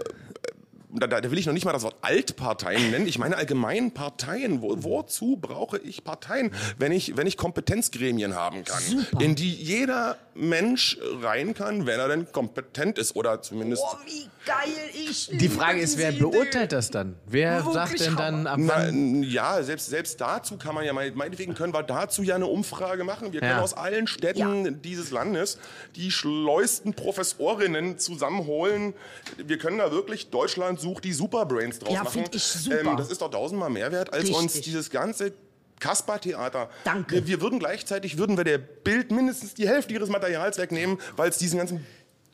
da, 0.92 1.06
da 1.06 1.30
will 1.30 1.38
ich 1.38 1.46
noch 1.46 1.52
nicht 1.54 1.64
mal 1.64 1.72
das 1.72 1.82
Wort 1.82 1.96
Altparteien 2.02 2.90
nennen, 2.90 3.06
ich 3.06 3.18
meine 3.18 3.36
allgemein 3.36 3.92
Parteien. 3.92 4.60
Wo, 4.62 4.74
wozu 4.82 5.36
brauche 5.40 5.78
ich 5.78 6.04
Parteien, 6.04 6.52
wenn 6.78 6.92
ich, 6.92 7.16
wenn 7.16 7.26
ich 7.26 7.36
Kompetenzgremien 7.36 8.34
haben 8.34 8.64
kann, 8.64 8.82
Super. 8.82 9.20
in 9.20 9.34
die 9.34 9.52
jeder 9.52 10.16
Mensch 10.34 10.98
rein 11.22 11.54
kann, 11.54 11.86
wenn 11.86 11.98
er 12.00 12.08
denn 12.08 12.30
kompetent 12.32 12.98
ist 12.98 13.16
oder 13.16 13.42
zumindest 13.42 13.82
Oh, 13.86 13.96
wie 14.06 14.28
geil 14.46 14.72
ich 15.08 15.28
Die 15.32 15.48
Frage 15.48 15.80
ist, 15.80 15.98
wer 15.98 16.12
beurteilt 16.12 16.72
das 16.72 16.90
dann? 16.90 17.16
Wer 17.26 17.56
Wirklich 17.64 17.74
sagt 17.74 18.00
denn 18.00 18.16
dann, 18.16 18.46
ab 18.46 18.58
Na, 18.60 18.74
wann? 18.86 19.22
ja, 19.22 19.62
selbst, 19.62 19.88
selbst 19.90 20.20
dazu 20.20 20.56
kann 20.56 20.74
man 20.74 20.84
ja, 20.84 20.92
mein- 20.92 21.14
meinetwegen 21.14 21.54
können 21.54 21.72
wir 21.74 21.82
dazu 21.82 22.22
ja 22.22 22.34
eine 22.34 22.46
Umfrage 22.46 23.04
machen. 23.04 23.32
Wir 23.32 23.40
können 23.40 23.52
Ja. 23.52 23.60
aus 23.62 23.74
allen 23.74 24.06
Städten 24.06 24.80
dieses 24.82 25.10
Landes 25.10 25.58
die 25.96 26.10
schleusten 26.10 26.94
Professorinnen 26.94 27.98
zusammenholen. 27.98 28.94
Wir 29.36 29.58
können 29.58 29.78
da 29.78 29.90
wirklich 29.92 30.30
Deutschland 30.30 30.80
sucht 30.82 31.04
die 31.04 31.12
Superbrains 31.14 31.78
draus 31.78 31.94
Ja, 31.94 32.04
machen. 32.04 32.24
ich 32.34 32.42
super. 32.44 32.96
das 32.96 33.10
ist 33.10 33.22
doch 33.22 33.30
tausendmal 33.30 33.70
mehr 33.70 33.90
wert, 33.90 34.12
als 34.12 34.24
Richtig. 34.24 34.36
uns 34.38 34.60
dieses 34.60 34.90
ganze 34.90 35.32
Kasper-Theater. 35.80 36.68
Danke. 36.84 37.16
Wir, 37.16 37.26
wir 37.26 37.40
würden 37.40 37.58
gleichzeitig, 37.58 38.16
würden 38.18 38.36
wir 38.36 38.44
der 38.44 38.58
Bild 38.58 39.10
mindestens 39.10 39.54
die 39.54 39.66
Hälfte 39.66 39.92
ihres 39.94 40.08
Materials 40.10 40.58
wegnehmen, 40.58 40.98
weil 41.16 41.28
es 41.30 41.38
diesen 41.38 41.58
ganzen 41.58 41.84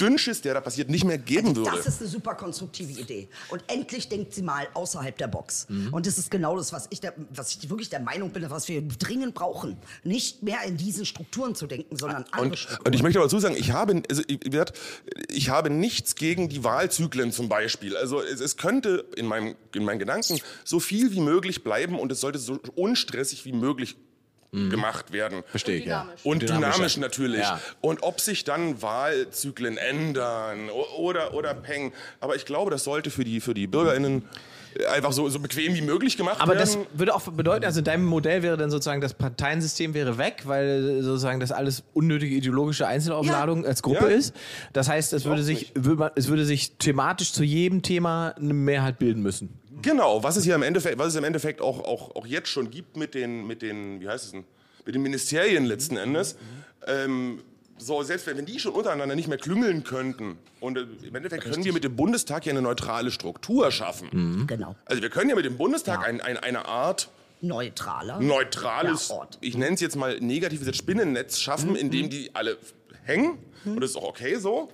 Dünnschiss, 0.01 0.41
der 0.43 0.55
da 0.55 0.61
passiert, 0.61 0.91
nicht 0.91 1.05
mehr 1.05 1.19
geben 1.19 1.57
würde. 1.57 1.71
Das 1.75 1.87
ist 1.87 2.01
eine 2.01 2.09
super 2.09 2.35
konstruktive 2.35 3.01
Idee. 3.01 3.29
Und 3.49 3.63
endlich 3.67 4.09
denkt 4.09 4.33
sie 4.35 4.43
mal 4.43 4.69
außerhalb 4.75 5.17
der 5.17 5.29
Box. 5.29 5.67
Mhm. 5.69 5.93
Und 5.93 6.07
das 6.07 6.19
ist 6.19 6.31
genau 6.31 6.57
das, 6.57 6.73
was 6.73 6.87
ich, 6.91 7.01
der, 7.01 7.15
was 7.31 7.57
ich 7.57 7.69
wirklich 7.69 7.91
der 7.91 8.01
Meinung 8.01 8.31
bin, 8.31 8.49
was 8.49 8.69
wir 8.69 8.83
dringend 8.83 9.35
brauchen. 9.35 9.77
Nicht 10.05 10.43
mehr 10.43 10.63
in 10.65 10.77
diesen 10.77 11.05
Strukturen 11.05 11.55
zu 11.55 11.67
denken, 11.67 11.97
sondern 11.97 12.25
andere 12.31 12.51
Und, 12.51 12.59
Strukturen. 12.59 12.87
und 12.87 12.95
ich 12.95 13.03
möchte 13.03 13.19
aber 13.19 13.27
dazu 13.27 13.39
sagen, 13.39 13.57
ich 13.57 13.73
habe, 13.73 14.03
also 14.09 14.23
ich, 14.27 14.41
ich 15.29 15.49
habe 15.49 15.71
nichts 15.71 16.15
gegen 16.15 16.49
die 16.49 16.65
Wahlzyklen 16.65 17.33
zum 17.33 17.49
Beispiel. 17.49 17.97
Also 17.97 18.21
es, 18.21 18.41
es 18.41 18.57
könnte 18.57 19.05
in, 19.17 19.27
meinem, 19.27 19.57
in 19.75 19.85
meinen 19.85 19.99
Gedanken 19.99 20.41
so 20.65 20.81
viel 20.81 21.13
wie 21.13 21.21
möglich 21.21 21.65
bleiben 21.65 21.99
und 21.99 22.13
es 22.13 22.21
sollte 22.21 22.39
so 22.39 22.61
unstressig 22.77 23.45
wie 23.45 23.53
möglich 23.53 23.97
gemacht 24.53 25.13
werden. 25.13 25.43
Verstehe 25.47 25.77
ich, 25.77 25.85
ja. 25.85 26.03
Dynamisch. 26.03 26.25
Und 26.25 26.43
dynamisch, 26.43 26.97
natürlich. 26.97 27.41
Ja. 27.41 27.61
Und 27.81 28.03
ob 28.03 28.21
sich 28.21 28.45
dann 28.45 28.81
Wahlzyklen 28.81 29.77
ändern 29.77 30.71
oder, 30.71 31.35
oder 31.35 31.55
peng. 31.55 31.93
Aber 32.21 32.35
ich 32.35 32.47
glaube, 32.47 32.71
das 32.71 32.85
sollte 32.85 33.11
für 33.11 33.25
die, 33.25 33.41
für 33.41 33.55
die 33.55 33.67
BürgerInnen 33.67 34.25
einfach 34.93 35.12
so, 35.12 35.29
so 35.29 35.41
bequem 35.41 35.75
wie 35.75 35.81
möglich 35.83 36.16
gemacht 36.16 36.41
Aber 36.41 36.55
werden. 36.55 36.61
das 36.61 36.99
würde 36.99 37.14
auch 37.14 37.23
bedeuten, 37.23 37.64
also 37.64 37.79
in 37.81 37.85
deinem 37.85 38.05
Modell 38.05 38.43
wäre 38.43 38.57
dann 38.57 38.71
sozusagen 38.71 39.01
das 39.01 39.14
Parteiensystem 39.14 39.95
wäre 39.95 40.19
weg, 40.19 40.43
weil 40.45 41.03
sozusagen 41.03 41.41
das 41.41 41.53
alles 41.53 41.83
unnötige 41.95 42.35
ideologische 42.35 42.87
Einzelaufladung 42.87 43.66
als 43.66 43.83
Gruppe 43.83 44.11
Ja. 44.11 44.16
ist. 44.16 44.35
Das 44.73 44.89
heißt, 44.89 45.12
es 45.12 45.25
würde 45.25 45.43
sich, 45.43 45.73
würde 45.75 45.97
man- 45.99 46.11
es 46.14 46.29
würde 46.29 46.45
sich 46.45 46.73
thematisch 46.79 47.33
zu 47.33 47.43
jedem 47.45 47.83
Thema 47.83 48.35
eine 48.39 48.55
Mehrheit 48.55 48.99
bilden 48.99 49.23
müssen. 49.23 49.49
Genau, 49.83 50.23
was 50.23 50.37
es 50.37 50.45
ja 50.45 50.55
im 50.57 50.62
Endeffekt, 50.62 50.99
was 50.99 51.09
es 51.09 51.14
im 51.16 51.25
Endeffekt 51.25 51.61
auch, 51.61 51.85
auch, 51.85 52.14
auch 52.16 52.27
jetzt 52.27 52.49
schon 52.49 52.71
gibt 52.71 52.97
mit 52.97 53.14
den, 53.14 53.47
mit 53.47 53.62
den, 53.62 54.01
wie 54.01 54.09
heißt 54.09 54.25
es 54.27 54.31
denn, 54.33 54.45
mit 54.85 54.95
den 54.95 55.03
Ministerien 55.03 55.64
letzten 55.66 55.97
Endes. 55.97 56.37
Ähm, 56.87 57.41
so, 57.79 58.03
selbst 58.03 58.26
wenn, 58.26 58.37
wenn 58.37 58.47
die 58.47 58.59
schon 58.59 58.72
untereinander 58.72 59.14
nicht 59.14 59.29
mehr 59.29 59.39
klüngeln 59.39 59.85
könnten 59.85 60.39
und 60.61 60.76
äh, 60.79 60.87
im 61.07 61.14
Endeffekt 61.14 61.45
können 61.45 61.64
wir 61.64 61.72
mit 61.72 61.85
dem 61.85 61.97
Bundestag 61.97 62.45
ja 62.47 62.53
eine 62.53 62.62
neutrale 62.62 63.11
Struktur 63.11 63.70
schaffen. 63.70 64.47
genau. 64.47 64.74
Also 64.85 65.01
wir 65.03 65.11
können 65.11 65.31
ja 65.31 65.37
mit 65.37 65.45
dem 65.45 65.57
Bundestag 65.57 66.01
Ja. 66.01 66.07
ein, 66.07 66.20
ein, 66.20 66.37
eine 66.37 66.66
Art 66.66 67.09
Neutraler. 67.41 68.18
neutrales, 68.20 69.09
Ja, 69.09 69.14
Ort. 69.16 69.39
ich 69.41 69.57
nenne 69.57 69.74
es 69.74 69.81
jetzt 69.81 69.97
mal 69.97 70.18
negatives 70.20 70.76
Spinnennetz 70.76 71.39
schaffen, 71.39 71.76
in 71.76 71.91
dem 71.91 72.11
die 72.11 72.31
alle 72.35 72.57
hängen 73.05 73.39
und 73.64 73.81
das 73.81 73.91
ist 73.91 73.97
auch 73.97 74.09
okay 74.09 74.37
so, 74.37 74.70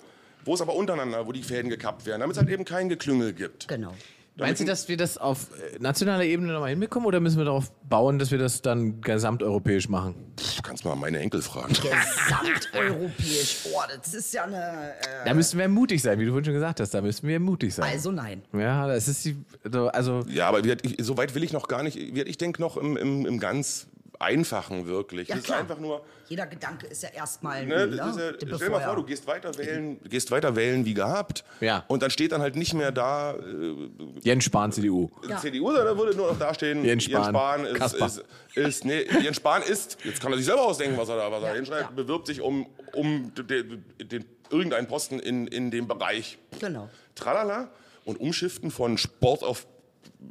wo 0.46 0.55
es 0.55 0.61
aber 0.61 0.74
untereinander, 0.74 1.26
wo 1.26 1.32
die 1.32 1.42
Fäden 1.42 1.68
gekappt 1.70 2.07
werden, 2.07 2.20
damit 2.20 2.36
es 2.36 2.42
halt 2.42 2.50
eben 2.50 2.64
kein 2.64 2.88
Geklüngel 2.88 3.32
gibt. 3.32 3.68
Genau. 3.68 3.94
Meinst 4.37 4.61
du, 4.61 4.64
dass 4.64 4.89
wir 4.89 4.97
das 4.97 5.16
auf 5.16 5.47
äh, 5.53 5.78
nationaler 5.78 6.24
Ebene 6.24 6.53
nochmal 6.53 6.70
hinbekommen 6.70 7.07
oder 7.07 7.20
müssen 7.20 7.39
wir 7.39 7.45
darauf 7.45 7.70
bauen, 7.89 8.18
dass 8.18 8.32
wir 8.32 8.39
das 8.39 8.62
dann 8.62 9.01
gesamteuropäisch 9.01 9.89
machen? 9.89 10.16
Du 10.57 10.62
kannst 10.62 10.85
mal 10.85 10.97
meine 10.97 11.20
Enkel 11.20 11.41
fragen. 11.41 11.72
Gesamteuropäisch. 11.74 13.59
Oh, 13.74 13.80
das 13.97 14.12
ist 14.14 14.32
ja 14.35 14.45
eine. 14.45 14.95
Äh, 15.01 15.24
Da 15.24 15.35
müssen 15.35 15.59
wir 15.59 15.68
mutig 15.68 16.03
sein, 16.03 16.18
wie 16.18 16.24
du 16.24 16.30
vorhin 16.30 16.45
schon 16.45 16.55
gesagt 16.55 16.80
hast. 16.80 16.93
Da 16.95 17.01
müssen 17.01 17.26
wir 17.28 17.39
mutig 17.41 17.74
sein. 17.74 17.85
also 17.91 18.11
nein. 18.11 18.43
ja, 18.53 18.87
das 18.87 19.09
ist 19.09 19.24
die. 19.24 19.37
Also, 19.64 19.89
also 19.89 20.24
Ja, 20.28 20.49
aber 20.49 20.64
ich, 20.64 20.97
so 21.01 21.16
weit 21.16 21.35
will 21.35 21.43
ich 21.45 21.53
noch 21.53 21.68
gar 21.68 21.82
nicht. 21.82 21.97
Ich 21.97 22.39
denke 22.39 22.61
noch 22.61 22.76
im, 22.76 22.97
im, 22.97 23.26
im 23.26 23.39
ganz 23.41 23.87
Einfachen 24.18 24.87
wirklich. 24.87 25.28
Ja, 25.28 25.37
das 25.37 25.45
ist 25.45 25.51
einfach 25.53 25.78
nur. 25.78 26.05
Jeder 26.29 26.47
Gedanke 26.47 26.87
ist 26.87 27.03
ja 27.03 27.11
erstmal. 27.11 27.66
Ne, 27.66 27.87
ne, 27.87 27.97
ja, 27.97 28.12
stell 28.12 28.37
dir 28.37 28.70
mal 28.70 28.81
vor, 28.81 28.97
du 28.97 29.05
gehst 29.05 29.27
weiter 29.27 29.57
wählen, 29.59 30.01
gehst 30.05 30.31
weiter 30.31 30.57
wählen 30.57 30.85
wie 30.85 30.95
gehabt. 30.95 31.45
Ja. 31.61 31.85
Und 31.89 32.03
dann 32.03 32.11
steht 32.11 32.33
dann 32.33 32.41
halt 32.41 32.57
nicht 32.57 32.75
mehr 32.75 32.93
da 32.93 33.35
äh, 33.35 33.91
Jens 34.22 34.45
Spahn, 34.45 34.72
CDU. 34.72 35.11
Ja. 35.29 35.39
CDU, 35.39 35.72
sondern 35.72 35.97
würde 35.99 36.16
nur 36.16 36.29
noch 36.29 36.39
da 36.39 36.55
stehen, 36.55 36.85
Jens 36.85 37.05
Spahn, 37.05 37.64
ist, 37.66 37.75
Kaspar. 37.75 38.07
ist, 38.07 38.25
ist, 38.55 38.85
nee, 38.85 39.05
Jens 39.22 39.37
Spahn 39.37 39.62
ist, 39.62 39.99
jetzt 40.05 40.20
kann 40.20 40.33
er 40.33 40.37
sich 40.37 40.47
selber 40.47 40.62
ausdenken, 40.62 40.97
was 40.97 41.09
er 41.09 41.16
da, 41.16 41.31
was 41.31 41.43
er 41.43 41.55
hinschreibt, 41.55 41.91
ja. 41.91 41.91
bewirbt 41.91 42.27
sich 42.27 42.41
um, 42.41 42.66
um 42.93 43.33
den, 43.35 43.85
den, 43.99 44.25
irgendeinen 44.51 44.87
Posten 44.87 45.18
in, 45.18 45.47
in 45.47 45.70
dem 45.70 45.89
Bereich. 45.89 46.39
Genau. 46.61 46.89
Tralala. 47.14 47.70
Und 48.05 48.20
Umschiften 48.20 48.70
von 48.70 48.99
Sport 48.99 49.43
auf 49.43 49.66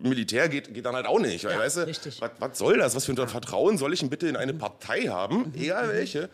Militär 0.01 0.49
geht, 0.49 0.74
geht 0.74 0.86
dann 0.86 0.95
halt 0.95 1.05
auch 1.05 1.19
nicht. 1.19 1.43
Weil, 1.45 1.53
Ja, 1.53 1.59
weißt 1.59 1.78
du, 1.78 1.82
richtig. 1.88 2.19
was, 2.21 2.32
was 2.39 2.57
soll 2.57 2.78
das? 2.78 2.95
Was 2.95 3.05
für 3.05 3.11
ein 3.13 3.28
Vertrauen 3.28 3.78
soll 3.78 3.93
ich 3.93 3.99
denn 3.99 4.09
bitte 4.09 4.28
in 4.28 4.36
eine 4.36 4.53
Partei 4.53 5.03
haben, 5.03 5.39
Mhm. 5.39 5.53
egal 5.55 5.89
welche, 5.89 6.30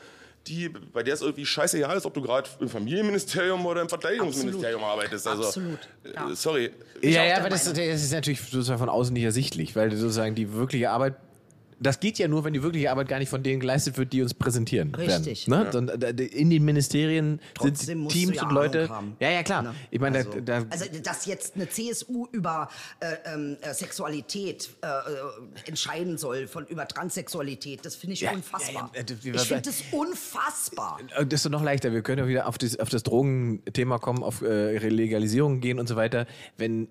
die, 0.47 0.69
bei 0.69 1.03
der 1.03 1.13
es 1.13 1.21
irgendwie 1.21 1.45
scheißegal 1.45 1.95
ist, 1.97 2.05
ob 2.05 2.13
du 2.13 2.21
gerade 2.21 2.49
im 2.59 2.69
Familienministerium 2.69 3.65
oder 3.65 3.81
im 3.81 3.89
Verteidigungsministerium 3.89 4.83
arbeitest. 4.83 5.27
Also, 5.27 5.43
Absolut. 5.43 5.79
äh, 6.03 6.13
Ja. 6.13 6.33
Sorry. 6.35 6.71
Ja, 7.01 7.23
ja, 7.23 7.37
aber 7.37 7.49
das, 7.49 7.65
das 7.65 7.77
ist 7.77 8.11
natürlich 8.11 8.41
sozusagen 8.41 8.79
von 8.79 8.89
außen 8.89 9.13
nicht 9.13 9.23
ersichtlich, 9.23 9.75
weil 9.75 9.91
sozusagen 9.95 10.35
die 10.35 10.51
wirkliche 10.53 10.89
Arbeit. 10.89 11.15
Das 11.81 11.99
geht 11.99 12.17
ja 12.19 12.27
nur, 12.27 12.43
wenn 12.43 12.53
die 12.53 12.61
wirkliche 12.63 12.91
Arbeit 12.91 13.07
gar 13.07 13.19
nicht 13.19 13.29
von 13.29 13.41
denen 13.41 13.59
geleistet 13.59 13.97
wird, 13.97 14.11
die 14.13 14.21
uns 14.21 14.33
präsentieren. 14.33 14.93
Richtig. 14.95 15.47
Werden, 15.49 15.65
ne? 15.65 15.71
Sondern, 15.71 16.01
äh, 16.01 16.23
in 16.23 16.49
den 16.49 16.65
Ministerien 16.65 17.39
Trotzdem 17.53 17.75
sind 17.75 17.97
musst 17.99 18.15
du 18.15 18.19
Teams 18.19 18.35
ja 18.37 18.43
und 18.43 18.51
Leute. 18.53 18.89
Haben. 18.89 19.15
Ja, 19.19 19.29
ja, 19.29 19.43
klar. 19.43 19.63
Ne? 19.63 19.75
Ich 19.91 19.99
meine, 19.99 20.17
also, 20.19 20.31
da, 20.41 20.59
da, 20.61 20.65
also, 20.69 20.85
dass 21.01 21.25
jetzt 21.25 21.55
eine 21.55 21.69
CSU 21.69 22.27
über 22.31 22.69
äh, 22.99 23.15
ähm, 23.33 23.57
äh, 23.61 23.73
Sexualität 23.73 24.69
äh, 24.81 24.87
äh, 24.87 24.91
entscheiden 25.67 26.17
soll, 26.17 26.47
von 26.47 26.65
über 26.67 26.87
Transsexualität, 26.87 27.85
das 27.85 27.95
finde 27.95 28.13
ich 28.13 28.21
Ja, 28.21 28.31
unfassbar. 28.31 28.91
ja, 28.93 28.99
ja, 28.99 29.03
das- 29.03 29.23
wie 29.23 29.29
ich 29.29 29.41
finde 29.41 29.61
das? 29.63 29.83
unfassbar. 29.91 30.99
Äh, 31.17 31.25
Das 31.25 31.39
ist 31.39 31.45
doch 31.45 31.51
noch 31.51 31.63
leichter. 31.63 31.93
Wir 31.93 32.01
können 32.01 32.19
ja 32.19 32.27
wieder 32.27 32.47
auf 32.47 32.57
das, 32.57 32.79
auf 32.79 32.89
das 32.89 33.03
Drogenthema 33.03 33.99
kommen, 33.99 34.23
auf 34.23 34.41
äh, 34.41 34.77
Legalisierung 34.89 35.61
gehen 35.61 35.79
und 35.79 35.87
so 35.87 35.95
weiter. 35.95 36.25
Wenn 36.57 36.87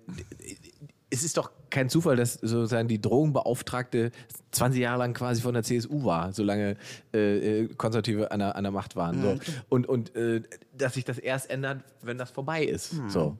es 1.11 1.23
ist 1.23 1.37
doch 1.37 1.51
kein 1.69 1.89
Zufall, 1.89 2.15
dass 2.15 2.33
sozusagen 2.35 2.87
die 2.87 3.01
Drogenbeauftragte 3.01 4.11
20 4.51 4.81
Jahre 4.81 4.99
lang 4.99 5.13
quasi 5.13 5.41
von 5.41 5.53
der 5.53 5.63
CSU 5.63 6.03
war, 6.03 6.33
solange 6.33 6.77
äh, 7.13 7.61
äh, 7.63 7.67
Konservative 7.75 8.31
an 8.31 8.39
der, 8.39 8.55
an 8.55 8.63
der 8.63 8.71
Macht 8.71 8.95
waren. 8.95 9.21
So. 9.21 9.39
Und, 9.69 9.87
und 9.87 10.15
äh, 10.15 10.41
dass 10.73 10.93
sich 10.93 11.05
das 11.05 11.17
erst 11.17 11.49
ändert, 11.49 11.83
wenn 12.01 12.17
das 12.17 12.31
vorbei 12.31 12.63
ist. 12.63 12.93
So. 13.07 13.37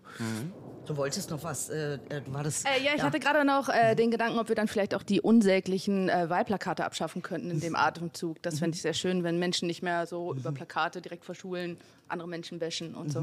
Du 0.86 0.98
wolltest 0.98 1.30
noch 1.30 1.44
was, 1.44 1.70
äh, 1.70 1.96
äh, 2.10 2.22
war 2.28 2.44
das? 2.44 2.64
Äh, 2.66 2.84
ja, 2.84 2.92
ich 2.96 3.04
hatte 3.04 3.20
gerade 3.20 3.46
noch 3.46 3.70
äh, 3.70 3.96
den 3.96 4.10
Gedanken, 4.10 4.40
ob 4.40 4.50
wir 4.50 4.56
dann 4.56 4.68
vielleicht 4.68 4.96
auch 4.96 5.04
die 5.04 5.22
unsäglichen 5.22 6.10
äh, 6.10 6.30
Wahlplakate 6.30 6.84
abschaffen 6.84 7.22
könnten 7.22 7.52
in 7.52 7.60
dem 7.60 7.76
Atemzug. 7.76 8.42
Das 8.42 8.58
fände 8.60 8.76
ich 8.76 8.82
sehr 8.82 8.94
schön, 8.96 9.24
wenn 9.24 9.38
Menschen 9.38 9.68
nicht 9.68 9.84
mehr 9.84 10.08
so 10.08 10.34
über 10.34 10.52
Plakate 10.52 11.02
direkt 11.02 11.26
vor 11.26 11.36
Schulen 11.36 11.78
andere 12.08 12.28
Menschen 12.28 12.60
wäschen 12.60 12.96
und 12.96 13.12
so. 13.12 13.22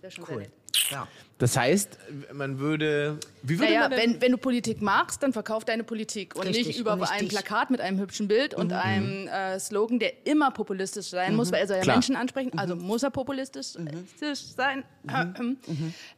Wäre 0.00 0.10
schon 0.10 0.24
sehr 0.24 0.34
Cool. 0.34 0.42
nett. 0.42 0.50
Ja. 0.90 1.06
Das 1.40 1.56
heißt, 1.56 1.98
man 2.34 2.58
würde. 2.58 3.18
Wie 3.42 3.58
würde 3.58 3.72
Naja, 3.72 3.88
man 3.88 3.90
denn, 3.92 4.14
wenn, 4.14 4.20
wenn 4.20 4.32
du 4.32 4.36
Politik 4.38 4.82
magst, 4.82 5.22
dann 5.22 5.32
verkauf 5.32 5.64
deine 5.64 5.84
Politik 5.84 6.36
und 6.36 6.46
Richtig, 6.46 6.66
nicht 6.66 6.78
über 6.78 6.92
und 6.92 7.00
nicht 7.00 7.12
ein 7.12 7.20
dich. 7.20 7.30
Plakat 7.30 7.70
mit 7.70 7.80
einem 7.80 7.98
hübschen 7.98 8.28
Bild 8.28 8.52
und 8.52 8.74
einem 8.74 9.26
äh, 9.26 9.58
Slogan, 9.58 9.98
der 9.98 10.26
immer 10.26 10.50
populistisch 10.50 11.06
sein 11.06 11.34
muss, 11.34 11.50
weil 11.50 11.62
er 11.62 11.66
soll 11.66 11.76
ja 11.78 11.82
Klar. 11.82 11.96
Menschen 11.96 12.14
ansprechen, 12.14 12.58
also 12.58 12.76
muss 12.76 13.02
er 13.02 13.10
populistisch 13.10 13.74
äh, 13.76 14.34
sein. 14.34 14.84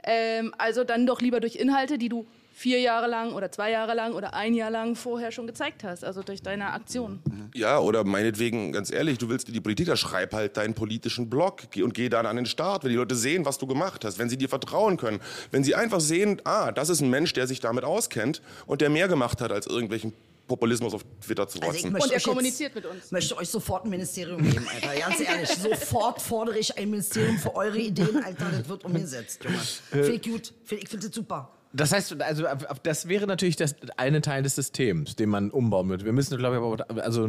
Ähm, 0.02 0.54
also 0.58 0.82
dann 0.82 1.06
doch 1.06 1.20
lieber 1.20 1.38
durch 1.38 1.54
Inhalte, 1.54 1.98
die 1.98 2.08
du 2.08 2.26
vier 2.54 2.80
Jahre 2.80 3.06
lang 3.08 3.32
oder 3.32 3.50
zwei 3.50 3.70
Jahre 3.70 3.94
lang 3.94 4.12
oder 4.12 4.34
ein 4.34 4.54
Jahr 4.54 4.70
lang 4.70 4.94
vorher 4.94 5.32
schon 5.32 5.46
gezeigt 5.46 5.84
hast, 5.84 6.04
also 6.04 6.22
durch 6.22 6.42
deine 6.42 6.72
Aktion. 6.72 7.20
Ja, 7.54 7.78
oder 7.78 8.04
meinetwegen, 8.04 8.72
ganz 8.72 8.92
ehrlich, 8.92 9.18
du 9.18 9.28
willst 9.28 9.48
die 9.48 9.60
Politiker, 9.60 9.96
schreib 9.96 10.32
halt 10.34 10.56
deinen 10.56 10.74
politischen 10.74 11.28
Blog 11.30 11.70
geh- 11.70 11.82
und 11.82 11.94
geh 11.94 12.08
dann 12.08 12.26
an 12.26 12.36
den 12.36 12.46
Start, 12.46 12.84
wenn 12.84 12.90
die 12.90 12.96
Leute 12.96 13.14
sehen, 13.16 13.44
was 13.44 13.58
du 13.58 13.66
gemacht 13.66 14.04
hast, 14.04 14.18
wenn 14.18 14.28
sie 14.28 14.36
dir 14.36 14.48
vertrauen 14.48 14.96
können, 14.96 15.20
wenn 15.50 15.64
sie 15.64 15.74
einfach 15.74 16.00
sehen, 16.00 16.40
ah, 16.44 16.72
das 16.72 16.88
ist 16.88 17.00
ein 17.00 17.10
Mensch, 17.10 17.32
der 17.32 17.46
sich 17.46 17.60
damit 17.60 17.84
auskennt 17.84 18.42
und 18.66 18.80
der 18.80 18.90
mehr 18.90 19.08
gemacht 19.08 19.40
hat, 19.40 19.50
als 19.52 19.66
irgendwelchen 19.66 20.12
Populismus 20.48 20.92
auf 20.92 21.02
Twitter 21.24 21.48
zu 21.48 21.60
Also 21.62 21.70
ich 21.72 21.84
rotzen. 21.84 21.92
möchte 21.92 22.06
Und 22.08 22.12
er 22.12 22.16
euch 22.16 22.24
kommuniziert 22.24 22.74
jetzt, 22.74 22.84
mit 22.84 22.92
uns. 22.92 23.10
möchte 23.12 23.36
euch 23.38 23.48
sofort 23.48 23.84
ein 23.84 23.90
Ministerium 23.90 24.42
geben, 24.42 24.66
Alter. 24.74 25.00
Ganz 25.00 25.20
ehrlich, 25.20 25.48
sofort 25.80 26.20
fordere 26.20 26.58
ich 26.58 26.76
ein 26.76 26.90
Ministerium 26.90 27.38
für 27.38 27.54
eure 27.54 27.78
Ideen, 27.78 28.22
Alter. 28.22 28.46
Das 28.50 28.68
wird 28.68 28.84
umgesetzt, 28.84 29.42
Junge. 29.44 29.56
Finde 29.58 30.12
ich 30.12 30.22
gut. 30.22 30.52
Find, 30.64 30.82
ich 30.82 30.88
finde 30.88 31.06
das 31.06 31.14
super. 31.14 31.48
Das 31.72 31.92
heißt, 31.92 32.20
also 32.22 32.44
das 32.82 33.08
wäre 33.08 33.26
natürlich 33.26 33.56
das 33.56 33.76
eine 33.96 34.20
Teil 34.20 34.42
des 34.42 34.54
Systems, 34.54 35.16
den 35.16 35.30
man 35.30 35.50
umbauen 35.50 35.88
würde. 35.88 36.04
Wir 36.04 36.12
müssen, 36.12 36.36
glaube 36.36 36.56
ich, 36.56 36.62
aber 36.88 37.02
also 37.02 37.28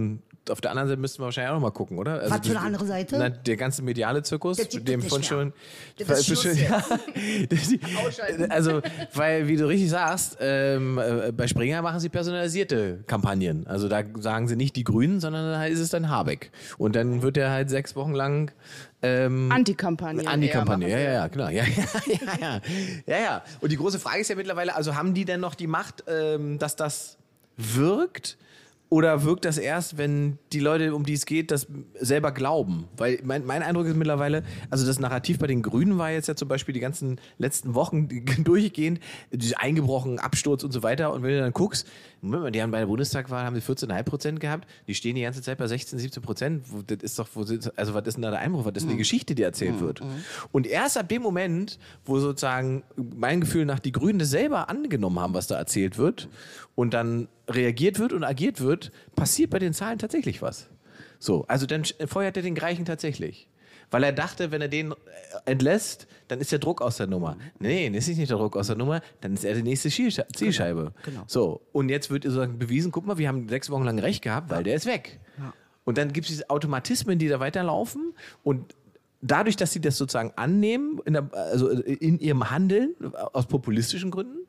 auf 0.50 0.60
der 0.62 0.72
anderen 0.72 0.90
Seite 0.90 1.00
müssten 1.00 1.20
wir 1.22 1.26
wahrscheinlich 1.26 1.50
auch 1.52 1.56
noch 1.56 1.62
mal 1.62 1.72
gucken, 1.72 1.98
oder? 1.98 2.20
Also 2.20 2.32
Was 2.36 2.40
für 2.40 2.52
eine 2.52 2.60
die- 2.60 2.66
andere 2.66 2.86
Seite? 2.86 3.16
Na, 3.18 3.30
der 3.30 3.56
ganze 3.58 3.82
mediale 3.82 4.24
Zirkus, 4.24 4.58
Das 4.58 4.70
gibt 4.70 4.88
dem 4.88 5.02
von 5.02 5.24
schon. 5.24 5.54
Das 5.98 6.20
ist 6.20 6.26
Schluss 6.26 6.60
ja, 6.60 6.84
also, 8.50 8.82
weil, 9.14 9.48
wie 9.48 9.56
du 9.56 9.68
richtig 9.68 9.90
sagst, 9.90 10.38
ähm, 10.40 10.98
äh, 10.98 11.32
bei 11.32 11.48
Springer 11.48 11.82
machen 11.82 12.00
sie 12.00 12.10
personalisierte 12.10 13.04
Kampagnen. 13.08 13.66
Also 13.68 13.88
da 13.88 14.04
sagen 14.20 14.48
sie 14.48 14.56
nicht 14.56 14.76
die 14.76 14.84
Grünen, 14.84 15.20
sondern 15.20 15.46
da 15.46 15.66
ist 15.66 15.80
es 15.80 15.90
dann 15.90 16.10
Habeck. 16.10 16.52
Und 16.78 16.96
dann 16.96 17.22
wird 17.22 17.38
er 17.38 17.52
halt 17.52 17.70
sechs 17.70 17.96
Wochen 17.96 18.14
lang 18.14 18.52
ähm, 19.02 19.52
Antikampagne. 19.52 20.28
Anti-Kampagne, 20.28 20.90
ja, 20.90 20.98
ja, 21.00 21.12
ja, 21.14 21.30
klar. 21.30 21.52
Ja, 21.52 21.64
ja, 22.06 22.14
ja, 22.14 22.38
ja. 22.40 22.62
ja, 23.06 23.18
ja. 23.18 23.44
Und 23.62 23.72
die 23.72 23.78
große 23.78 24.00
Frage 24.00 24.20
ist 24.22 24.30
ja 24.30 24.36
mittlerweile, 24.36 24.76
also 24.76 24.96
haben 24.96 25.14
die 25.14 25.26
denn 25.26 25.40
noch 25.40 25.56
die 25.56 25.68
Macht, 25.68 26.04
ähm, 26.08 26.58
dass 26.60 26.76
das 26.76 27.18
wirkt? 27.58 28.38
Oder 28.94 29.24
wirkt 29.24 29.46
das 29.46 29.58
erst, 29.58 29.98
wenn 29.98 30.38
die 30.52 30.60
Leute, 30.60 30.94
um 30.94 31.04
die 31.04 31.14
es 31.14 31.26
geht, 31.26 31.50
das 31.50 31.66
selber 32.00 32.32
glauben? 32.32 32.88
Weil 32.96 33.18
mein, 33.24 33.44
mein 33.44 33.64
Eindruck 33.64 33.88
ist 33.88 33.96
mittlerweile, 33.96 34.44
also 34.70 34.86
das 34.86 35.00
Narrativ 35.00 35.40
bei 35.40 35.48
den 35.48 35.64
Grünen 35.64 35.98
war 35.98 36.12
jetzt 36.12 36.28
ja 36.28 36.36
zum 36.36 36.48
Beispiel 36.48 36.74
die 36.74 36.80
ganzen 36.80 37.20
letzten 37.40 37.74
Wochen 37.74 38.08
durchgehend, 38.44 39.00
eingebrochen, 39.56 40.20
Absturz 40.20 40.64
und 40.64 40.74
so 40.74 40.84
weiter. 40.84 41.12
Und 41.12 41.24
wenn 41.24 41.32
du 41.32 41.40
dann 41.40 41.54
guckst, 41.54 41.88
Moment 42.24 42.44
mal, 42.44 42.52
die 42.52 42.62
haben 42.62 42.72
bei 42.72 42.80
der 42.80 42.86
Bundestagswahl 42.86 43.44
haben 43.44 43.56
sie 43.56 43.62
14,5 43.62 44.04
Prozent 44.04 44.40
gehabt, 44.40 44.68
die 44.88 44.96
stehen 44.96 45.16
die 45.16 45.22
ganze 45.24 45.42
Zeit 45.42 45.58
bei 45.58 45.68
16, 45.68 46.00
17 46.00 46.24
Prozent. 46.24 46.66
Das 46.88 47.00
ist 47.02 47.20
doch, 47.20 47.28
also 47.36 47.94
was 47.94 48.08
ist 48.08 48.16
denn 48.16 48.22
da 48.22 48.32
der 48.32 48.40
Einbruch? 48.40 48.66
Was 48.66 48.74
ist 48.76 48.88
eine 48.88 48.98
Geschichte, 48.98 49.36
die 49.36 49.44
erzählt 49.44 49.82
wird? 49.82 50.02
Und 50.52 50.66
erst 50.66 50.98
ab 50.98 51.10
dem 51.10 51.22
Moment, 51.22 51.80
wo 52.06 52.20
sozusagen 52.20 52.84
mein 52.96 53.42
Gefühl 53.42 53.66
nach 53.66 53.80
die 53.80 53.92
Grünen 53.92 54.20
das 54.20 54.30
selber 54.30 54.70
angenommen 54.70 55.20
haben, 55.20 55.34
was 55.34 55.48
da 55.48 55.58
erzählt 55.58 55.98
wird, 55.98 56.30
und 56.76 56.94
dann 56.94 57.28
reagiert 57.48 58.00
wird 58.00 58.14
und 58.14 58.24
agiert 58.24 58.62
wird, 58.62 58.92
passiert 59.16 59.50
bei 59.50 59.60
den 59.60 59.74
Zahlen 59.74 60.00
tatsächlich 60.00 60.42
was. 60.42 60.70
So, 61.20 61.46
also 61.48 61.66
dann 61.66 61.84
feuert 61.84 62.38
er 62.38 62.44
den 62.44 62.56
Greichen 62.56 62.86
tatsächlich. 62.86 63.48
Weil 63.94 64.04
er 64.04 64.12
dachte, 64.12 64.50
wenn 64.52 64.60
er 64.62 64.68
den 64.70 64.92
äh, 64.92 64.96
entlässt, 65.46 66.08
dann 66.28 66.40
ist 66.40 66.52
der 66.52 66.58
Druck 66.58 66.82
aus 66.82 66.98
der 66.98 67.06
Nummer. 67.06 67.38
Nee, 67.60 67.90
das 67.92 68.08
ist 68.08 68.18
nicht 68.18 68.32
der 68.32 68.38
Druck 68.40 68.58
aus 68.58 68.68
der 68.68 68.76
Nummer, 68.76 69.02
dann 69.22 69.34
ist 69.36 69.46
er 69.46 69.54
die 69.54 69.62
nächste 69.62 69.90
Zielsche- 69.90 70.26
Zielscheibe. 70.36 70.94
genau. 71.06 71.24
So, 71.28 71.62
und 71.74 71.90
jetzt 71.90 72.10
wird 72.10 72.24
sozusagen 72.24 72.58
bewiesen, 72.58 72.92
guck 72.92 73.06
mal, 73.06 73.20
wir 73.20 73.28
haben 73.28 73.48
sechs 73.48 73.70
Wochen 73.70 73.84
lang 73.84 74.00
recht 74.00 74.24
gehabt, 74.24 74.50
weil 74.50 74.64
der 74.64 74.76
ist 74.76 74.88
weg. 74.88 75.20
Und 75.86 75.98
dann 76.00 76.12
gibt 76.12 76.26
es 76.26 76.32
diese 76.32 76.50
Automatismen, 76.50 77.20
die 77.20 77.28
da 77.28 77.40
weiterlaufen 77.40 78.14
und 78.42 78.74
dadurch, 79.22 79.58
dass 79.58 79.72
sie 79.74 79.80
das 79.82 79.98
sozusagen 79.98 80.32
annehmen, 80.38 81.00
in 81.06 81.14
der, 81.14 81.30
also 81.34 81.70
in 81.70 82.20
ihrem 82.20 82.50
Handeln, 82.50 82.96
aus 83.34 83.46
populistischen 83.46 84.10
Gründen, 84.10 84.40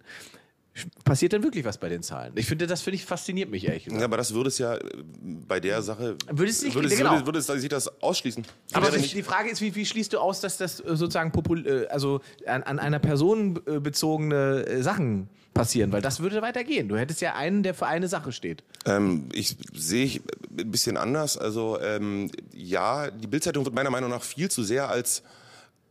passiert 1.05 1.33
dann 1.33 1.43
wirklich 1.43 1.65
was 1.65 1.79
bei 1.79 1.89
den 1.89 2.03
Zahlen. 2.03 2.33
Ich 2.37 2.47
finde, 2.47 2.67
das 2.67 2.83
finde 2.83 2.97
ich 2.97 3.05
fasziniert 3.05 3.51
mich 3.51 3.67
ehrlich. 3.67 3.87
Ja, 3.87 4.05
aber 4.05 4.17
das 4.17 4.35
würde 4.35 4.49
es 4.49 4.59
ja 4.59 4.79
bei 5.23 5.61
der 5.61 5.83
Sache. 5.83 6.17
Würde 6.31 6.51
es 6.51 6.63
nicht- 6.63 6.75
würde, 6.75 6.89
es, 6.89 6.97
genau. 6.97 7.13
würde, 7.13 7.27
würde 7.27 7.39
es 7.39 7.47
sich 7.47 7.69
das 7.69 8.03
ausschließen? 8.03 8.45
Aber 8.73 8.93
Wäre 8.93 9.01
die, 9.01 9.23
Frage 9.23 9.51
ist, 9.51 9.61
wie, 9.61 9.75
wie 9.75 9.87
schließt 9.87 10.13
du 10.13 10.19
aus, 10.19 10.41
dass 10.41 10.57
das 10.57 10.81
äh, 10.81 10.97
sozusagen 10.97 11.31
popul 11.33 11.67
äh, 11.67 11.87
also 11.89 12.21
an, 12.47 12.63
an 12.65 12.79
einer 12.79 12.99
Person 12.99 13.61
äh, 13.67 13.79
bezogene 13.79 14.83
Sachen 14.83 15.29
passieren? 15.53 15.93
Weil 15.93 16.03
das 16.03 16.21
würde 16.21 16.43
weitergehen. 16.43 16.89
Du 16.89 16.97
hättest 16.97 17.21
ja 17.21 17.35
einen, 17.35 17.63
der 17.63 17.75
für 17.75 17.87
eine 17.87 18.09
Sache 18.09 18.33
steht. 18.33 18.65
Ähm, 18.85 19.29
ich 19.33 19.57
sehe 19.75 20.05
ich 20.05 20.23
ein 20.59 20.71
bisschen 20.71 20.97
anders. 20.97 21.39
Also 21.39 21.79
ähm, 21.81 22.31
ja, 22.53 23.11
die 23.11 23.29
Bildzeitung 23.29 23.65
wird 23.65 23.75
meiner 23.75 23.91
Meinung 23.91 24.11
nach 24.11 24.23
viel 24.23 24.51
zu 24.51 24.65
sehr 24.65 24.89
als 24.89 25.23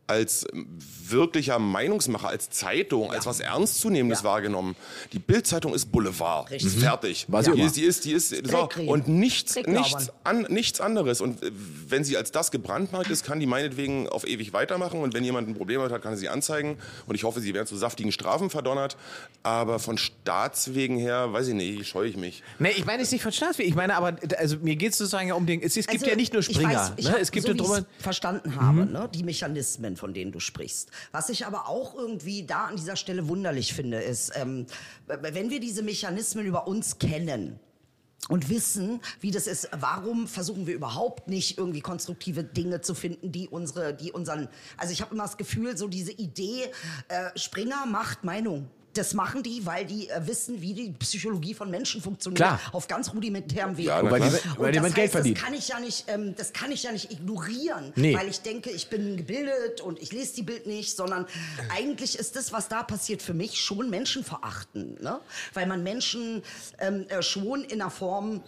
als 0.06 0.46
wirklicher 0.52 1.58
Meinungsmacher, 1.58 2.28
als 2.28 2.50
Zeitung, 2.50 3.10
als 3.10 3.26
was 3.26 3.40
Ernstzunehmendes 3.40 4.24
wahrgenommen. 4.24 4.76
Die 5.12 5.18
Bildzeitung 5.18 5.74
ist 5.74 5.90
Boulevard. 5.92 6.50
Ist 6.50 6.78
fertig. 6.78 7.26
War 7.28 7.42
sie 7.42 7.52
die 7.52 7.62
ist, 7.62 7.76
die 7.76 7.82
ist, 7.82 8.04
die 8.04 8.12
ist, 8.12 8.46
so. 8.46 8.68
Und 8.86 9.08
nichts, 9.08 9.56
nichts, 9.66 10.12
an, 10.24 10.46
nichts 10.50 10.80
anderes. 10.80 11.20
Und 11.20 11.42
äh, 11.42 11.50
wenn 11.88 12.04
sie 12.04 12.16
als 12.16 12.32
das 12.32 12.50
gebrandmarkt 12.50 13.10
ist, 13.10 13.24
kann 13.24 13.40
die 13.40 13.46
meinetwegen 13.46 14.08
auf 14.08 14.26
ewig 14.26 14.52
weitermachen. 14.52 15.00
Und 15.00 15.14
wenn 15.14 15.24
jemand 15.24 15.48
ein 15.48 15.54
Problem 15.54 15.80
hat, 15.80 15.90
kann 16.02 16.12
er 16.12 16.16
sie 16.16 16.28
anzeigen. 16.28 16.78
Und 17.06 17.14
ich 17.14 17.24
hoffe, 17.24 17.40
sie 17.40 17.54
werden 17.54 17.66
zu 17.66 17.76
saftigen 17.76 18.12
Strafen 18.12 18.50
verdonnert. 18.50 18.96
Aber 19.42 19.78
von 19.78 19.98
Staatswegen 19.98 20.98
her, 20.98 21.32
weiß 21.32 21.48
ich 21.48 21.54
nicht, 21.54 21.86
scheue 21.88 22.08
ich 22.08 22.16
mich. 22.16 22.42
Nee, 22.58 22.70
ich 22.70 22.84
meine 22.84 23.02
es 23.02 23.10
nicht 23.12 23.22
von 23.22 23.32
Staatswegen. 23.32 23.70
Ich 23.70 23.76
meine 23.76 23.94
aber, 23.96 24.16
also 24.38 24.56
mir 24.58 24.76
geht 24.76 24.92
es 24.92 24.98
sozusagen 24.98 25.28
ja 25.28 25.34
um 25.34 25.46
den. 25.46 25.62
Es, 25.62 25.76
es 25.76 25.86
gibt 25.86 26.02
Also, 26.02 26.10
ja 26.10 26.16
nicht 26.16 26.32
nur 26.32 26.40
ich 26.40 26.46
Springer. 26.46 26.74
weiß, 26.74 26.92
ich 26.96 27.04
ne? 27.06 27.12
hab, 27.12 27.20
Es 27.20 27.30
gibt 27.30 27.46
so 27.46 27.52
ja 27.52 27.78
ich's 27.78 27.84
verstanden 27.98 28.56
habe, 28.60 28.86
ne, 28.86 29.08
die 29.14 29.22
Mechanismen, 29.22 29.93
von 29.96 30.14
denen 30.14 30.32
du 30.32 30.40
sprichst. 30.40 30.90
Was 31.12 31.28
ich 31.28 31.46
aber 31.46 31.68
auch 31.68 31.94
irgendwie 31.94 32.44
da 32.44 32.66
an 32.66 32.76
dieser 32.76 32.96
Stelle 32.96 33.28
wunderlich 33.28 33.72
finde, 33.74 34.00
ist, 34.02 34.32
ähm, 34.34 34.66
wenn 35.06 35.50
wir 35.50 35.60
diese 35.60 35.82
Mechanismen 35.82 36.46
über 36.46 36.66
uns 36.66 36.98
kennen, 36.98 37.58
und 38.28 38.48
wissen, 38.48 39.00
wie 39.20 39.30
das 39.30 39.46
ist. 39.46 39.68
Warum 39.72 40.26
versuchen 40.26 40.66
wir 40.66 40.74
überhaupt 40.74 41.28
nicht 41.28 41.58
irgendwie 41.58 41.80
konstruktive 41.80 42.42
Dinge 42.42 42.80
zu 42.80 42.94
finden, 42.94 43.32
die 43.32 43.48
unsere, 43.48 43.94
die 43.94 44.12
unseren, 44.12 44.48
also 44.76 44.92
ich 44.92 45.02
habe 45.02 45.14
immer 45.14 45.24
das 45.24 45.36
Gefühl, 45.36 45.76
so 45.76 45.88
diese 45.88 46.12
Idee, 46.12 46.70
äh, 47.08 47.38
Springer 47.38 47.86
macht 47.86 48.24
Meinung. 48.24 48.70
Das 48.94 49.12
machen 49.14 49.42
die, 49.42 49.66
weil 49.66 49.84
die 49.84 50.08
äh, 50.08 50.26
wissen, 50.26 50.60
wie 50.62 50.72
die 50.72 50.92
Psychologie 50.92 51.52
von 51.54 51.70
Menschen 51.70 52.00
funktioniert, 52.00 52.38
Klar. 52.38 52.60
auf 52.72 52.88
ganz 52.88 53.12
rudimentärem 53.12 53.76
Weg. 53.76 53.86
Ja, 53.86 54.02
na 54.02 54.10
Weil 54.10 54.20
die, 54.20 54.26
weil 54.56 54.66
Und 54.66 54.74
die 54.74 54.78
das 54.80 54.94
Geld 54.94 54.98
heißt, 55.06 55.12
verdienen. 55.12 55.34
Das 55.34 55.44
kann 55.44 55.54
ich 55.54 55.68
ja 55.68 55.80
nicht, 55.80 56.04
ähm, 56.08 56.34
das 56.36 56.52
kann 56.52 56.72
ich 56.72 56.82
ja 56.84 56.92
nicht 56.92 57.12
ignorieren, 57.12 57.92
Nee. 57.96 58.14
weil 58.16 58.28
ich 58.28 58.40
denke, 58.40 58.70
ich 58.70 58.88
bin 58.88 59.16
gebildet 59.16 59.80
und 59.80 60.00
ich 60.00 60.12
lese 60.12 60.36
die 60.36 60.42
Bild 60.42 60.66
nicht, 60.66 60.96
sondern 60.96 61.26
eigentlich 61.76 62.18
ist 62.18 62.36
das, 62.36 62.52
was 62.52 62.68
da 62.68 62.82
passiert, 62.82 63.20
für 63.22 63.34
mich 63.34 63.60
schon 63.60 63.90
menschenverachtend, 63.90 65.02
ne? 65.02 65.20
Weil 65.52 65.66
man 65.66 65.82
Menschen 65.82 66.42
ähm, 66.78 67.06
äh, 67.08 67.22
schon 67.22 67.62
in 67.64 67.80
einer 67.82 67.90
Form 67.90 68.42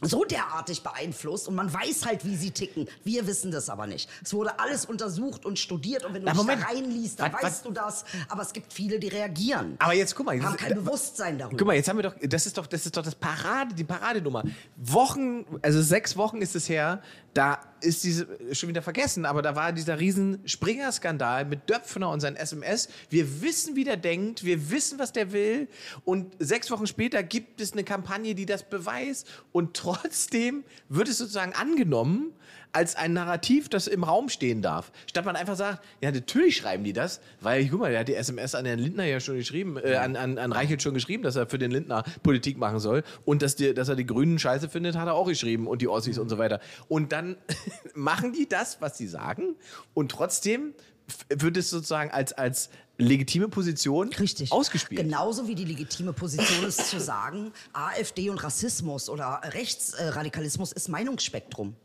so 0.00 0.24
derartig 0.24 0.82
beeinflusst 0.82 1.48
und 1.48 1.54
man 1.56 1.72
weiß 1.72 2.06
halt, 2.06 2.24
wie 2.24 2.36
sie 2.36 2.50
ticken. 2.52 2.88
Wir 3.04 3.26
wissen 3.26 3.50
das 3.50 3.68
aber 3.68 3.86
nicht. 3.86 4.08
Es 4.24 4.32
wurde 4.32 4.58
alles 4.60 4.84
untersucht 4.84 5.44
und 5.44 5.58
studiert 5.58 6.04
und 6.04 6.14
wenn 6.14 6.24
du 6.24 6.32
Na, 6.32 6.54
da 6.54 6.66
reinliest, 6.66 7.18
dann 7.20 7.32
Was- 7.32 7.42
weißt 7.42 7.64
du 7.66 7.72
das. 7.72 8.04
Aber 8.28 8.42
es 8.42 8.52
gibt 8.52 8.72
viele, 8.72 8.98
die 9.00 9.08
reagieren. 9.08 9.76
Aber 9.80 9.94
jetzt 9.94 10.14
guck 10.14 10.26
mal, 10.26 10.40
haben 10.40 10.52
jetzt- 10.52 10.58
kein 10.64 10.74
Bewusstsein 10.74 11.38
darüber. 11.38 11.56
Guck 11.56 11.66
mal, 11.66 11.74
jetzt 11.74 11.88
haben 11.88 11.96
wir 11.96 12.04
doch, 12.04 12.14
das 12.20 12.46
ist 12.46 12.56
doch, 12.56 12.66
das 12.66 12.86
ist 12.86 12.96
doch 12.96 13.02
das 13.02 13.14
Parade, 13.14 13.74
die 13.74 13.84
Paradenummer. 13.84 14.44
Wochen, 14.76 15.44
also 15.62 15.82
sechs 15.82 16.16
Wochen 16.16 16.38
ist 16.42 16.54
es 16.54 16.68
her, 16.68 17.02
da 17.34 17.58
ist 17.80 18.04
diese, 18.04 18.26
schon 18.52 18.68
wieder 18.68 18.82
vergessen, 18.82 19.24
aber 19.24 19.42
da 19.42 19.56
war 19.56 19.72
dieser 19.72 19.98
riesen 19.98 20.40
Springer-Skandal 20.46 21.44
mit 21.44 21.68
Döpfner 21.68 22.10
und 22.10 22.20
sein 22.20 22.36
SMS. 22.36 22.88
Wir 23.10 23.42
wissen, 23.42 23.76
wie 23.76 23.84
der 23.84 23.96
denkt, 23.96 24.44
wir 24.44 24.70
wissen, 24.70 24.98
was 24.98 25.12
der 25.12 25.32
will. 25.32 25.68
Und 26.04 26.34
sechs 26.38 26.70
Wochen 26.70 26.86
später 26.86 27.22
gibt 27.22 27.60
es 27.60 27.72
eine 27.72 27.84
Kampagne, 27.84 28.34
die 28.34 28.46
das 28.46 28.68
beweist. 28.68 29.28
Und 29.52 29.74
trotzdem 29.74 30.64
wird 30.88 31.08
es 31.08 31.18
sozusagen 31.18 31.52
angenommen, 31.52 32.32
als 32.72 32.96
ein 32.96 33.12
Narrativ, 33.12 33.68
das 33.68 33.86
im 33.86 34.04
Raum 34.04 34.28
stehen 34.28 34.62
darf. 34.62 34.92
Statt 35.08 35.24
man 35.24 35.36
einfach 35.36 35.56
sagt, 35.56 35.84
ja, 36.00 36.10
natürlich 36.10 36.56
schreiben 36.56 36.84
die 36.84 36.92
das, 36.92 37.20
weil, 37.40 37.66
guck 37.68 37.80
mal, 37.80 37.90
der 37.90 38.00
hat 38.00 38.08
die 38.08 38.14
SMS 38.14 38.54
an 38.54 38.64
den 38.64 38.78
Lindner 38.78 39.04
ja 39.04 39.20
schon 39.20 39.36
geschrieben, 39.36 39.76
äh, 39.76 39.96
an, 39.96 40.16
an, 40.16 40.38
an 40.38 40.52
Reichelt 40.52 40.82
schon 40.82 40.94
geschrieben, 40.94 41.22
dass 41.22 41.36
er 41.36 41.46
für 41.46 41.58
den 41.58 41.70
Lindner 41.70 42.04
Politik 42.22 42.58
machen 42.58 42.78
soll 42.78 43.04
und 43.24 43.42
dass, 43.42 43.56
die, 43.56 43.74
dass 43.74 43.88
er 43.88 43.96
die 43.96 44.06
Grünen 44.06 44.38
scheiße 44.38 44.68
findet, 44.68 44.96
hat 44.96 45.06
er 45.06 45.14
auch 45.14 45.26
geschrieben 45.26 45.66
und 45.66 45.82
die 45.82 45.88
Ossis 45.88 46.18
und 46.18 46.28
so 46.28 46.38
weiter. 46.38 46.60
Und 46.88 47.12
dann 47.12 47.36
machen 47.94 48.32
die 48.32 48.48
das, 48.48 48.80
was 48.80 48.98
sie 48.98 49.06
sagen 49.06 49.56
und 49.94 50.10
trotzdem 50.10 50.74
wird 51.30 51.56
es 51.56 51.70
sozusagen 51.70 52.10
als, 52.10 52.32
als 52.32 52.70
legitime 52.98 53.48
Position 53.48 54.12
Richtig. 54.12 54.52
ausgespielt. 54.52 55.00
Genauso 55.00 55.48
wie 55.48 55.54
die 55.54 55.64
legitime 55.64 56.12
Position 56.12 56.66
ist 56.66 56.90
zu 56.90 57.00
sagen, 57.00 57.52
AfD 57.72 58.28
und 58.28 58.42
Rassismus 58.42 59.08
oder 59.08 59.40
Rechtsradikalismus 59.44 60.72
ist 60.72 60.88
Meinungsspektrum. 60.88 61.76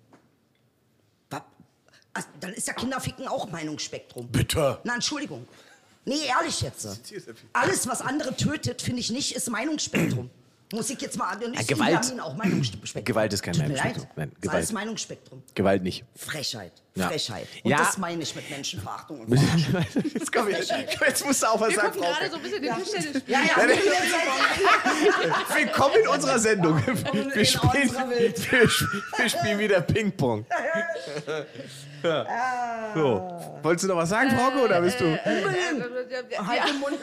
Also, 2.13 2.27
dann 2.39 2.53
ist 2.53 2.67
ja 2.67 2.73
Kinderficken 2.73 3.27
auch 3.27 3.49
Meinungsspektrum. 3.49 4.27
Bitte. 4.27 4.79
Na, 4.83 4.95
Entschuldigung. 4.95 5.47
Nee, 6.05 6.25
ehrlich 6.27 6.61
jetzt. 6.61 6.87
Alles, 7.53 7.87
was 7.87 8.01
andere 8.01 8.35
tötet, 8.35 8.81
finde 8.81 8.99
ich 8.99 9.09
nicht, 9.09 9.35
ist 9.35 9.49
Meinungsspektrum. 9.49 10.29
Muss 10.71 10.89
ich 10.89 10.99
jetzt 11.01 11.17
mal... 11.17 11.33
Ist 11.41 11.67
Gewalt- 11.67 12.01
Benjamin 12.01 12.19
auch 12.19 12.35
Meinungsspektrum. 12.35 13.03
Gewalt 13.05 13.31
ist 13.33 13.41
kein 13.41 13.53
Tut 13.53 13.63
mir 13.63 13.69
Meinungsspektrum. 13.69 14.07
leid. 14.09 14.17
Nein, 14.17 14.31
Das 14.33 14.41
Gewalt. 14.41 14.63
ist 14.63 14.73
Meinungsspektrum. 14.73 15.43
Gewalt 15.55 15.83
nicht. 15.83 16.03
Frechheit. 16.15 16.73
Ja. 16.95 17.07
Frechheit. 17.07 17.47
Und 17.63 17.71
Ja. 17.71 17.77
das 17.77 17.97
meine 17.97 18.21
ich 18.21 18.35
mit 18.35 18.47
Menschenverachtung 18.51 19.21
und 19.21 19.35
Verarschung. 19.39 19.85
jetzt, 20.13 20.31
komm, 20.31 20.49
jetzt, 20.49 20.71
jetzt 21.07 21.25
musst 21.25 21.41
du 21.41 21.47
auch 21.47 21.59
was 21.59 21.69
Wir 21.69 21.75
sagen, 21.77 21.99
gerade 21.99 22.29
so 22.29 22.35
ein 22.35 22.41
bisschen 22.43 22.61
den 22.61 22.75
Tischtennis. 22.75 23.23
Ja, 23.25 23.39
ja. 23.41 23.55
Willkommen 25.55 25.95
in 26.03 26.07
unserer 26.07 26.37
Sendung. 26.37 26.79
Wir 27.33 27.45
spielen, 27.45 27.91
wir, 27.91 28.69
wir 29.17 29.29
spielen 29.29 29.57
wieder 29.59 29.81
Ping-Pong. 29.81 30.45
ja, 32.03 32.91
So. 32.93 33.39
Wolltest 33.63 33.85
du 33.85 33.87
noch 33.87 33.95
was 33.97 34.09
sagen, 34.09 34.29
Frauke, 34.31 34.59
oder 34.59 34.79
bist 34.81 34.99
du? 34.99 35.05
Halt 35.17 36.69
den 36.69 36.79
Mund. 36.79 36.97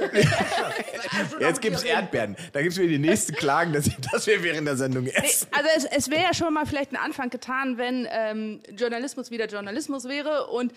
Jetzt 1.41 1.61
gibt's 1.61 1.83
Erdbeeren. 1.83 2.37
Da 2.53 2.63
gibt's 2.63 2.77
wieder 2.79 2.89
die 2.91 2.99
nächsten 2.99 3.35
Klagen, 3.35 3.73
dass, 3.73 3.91
dass 4.13 4.27
wir 4.29 4.41
während 4.45 4.69
der 4.69 4.77
Sendung 4.77 5.07
essen. 5.07 5.49
Also 5.51 5.69
es, 5.77 5.85
es 5.87 6.11
wäre 6.11 6.23
ja 6.23 6.35
schon 6.35 6.53
mal 6.55 6.65
vielleicht 6.67 6.93
ein 6.93 6.97
Anfang 6.97 7.29
getan, 7.31 7.77
wenn 7.79 8.07
ähm, 8.11 8.61
Journalismus 8.77 9.31
wieder 9.33 9.47
Journalismus 9.47 9.80
wäre 9.89 10.47
und 10.49 10.73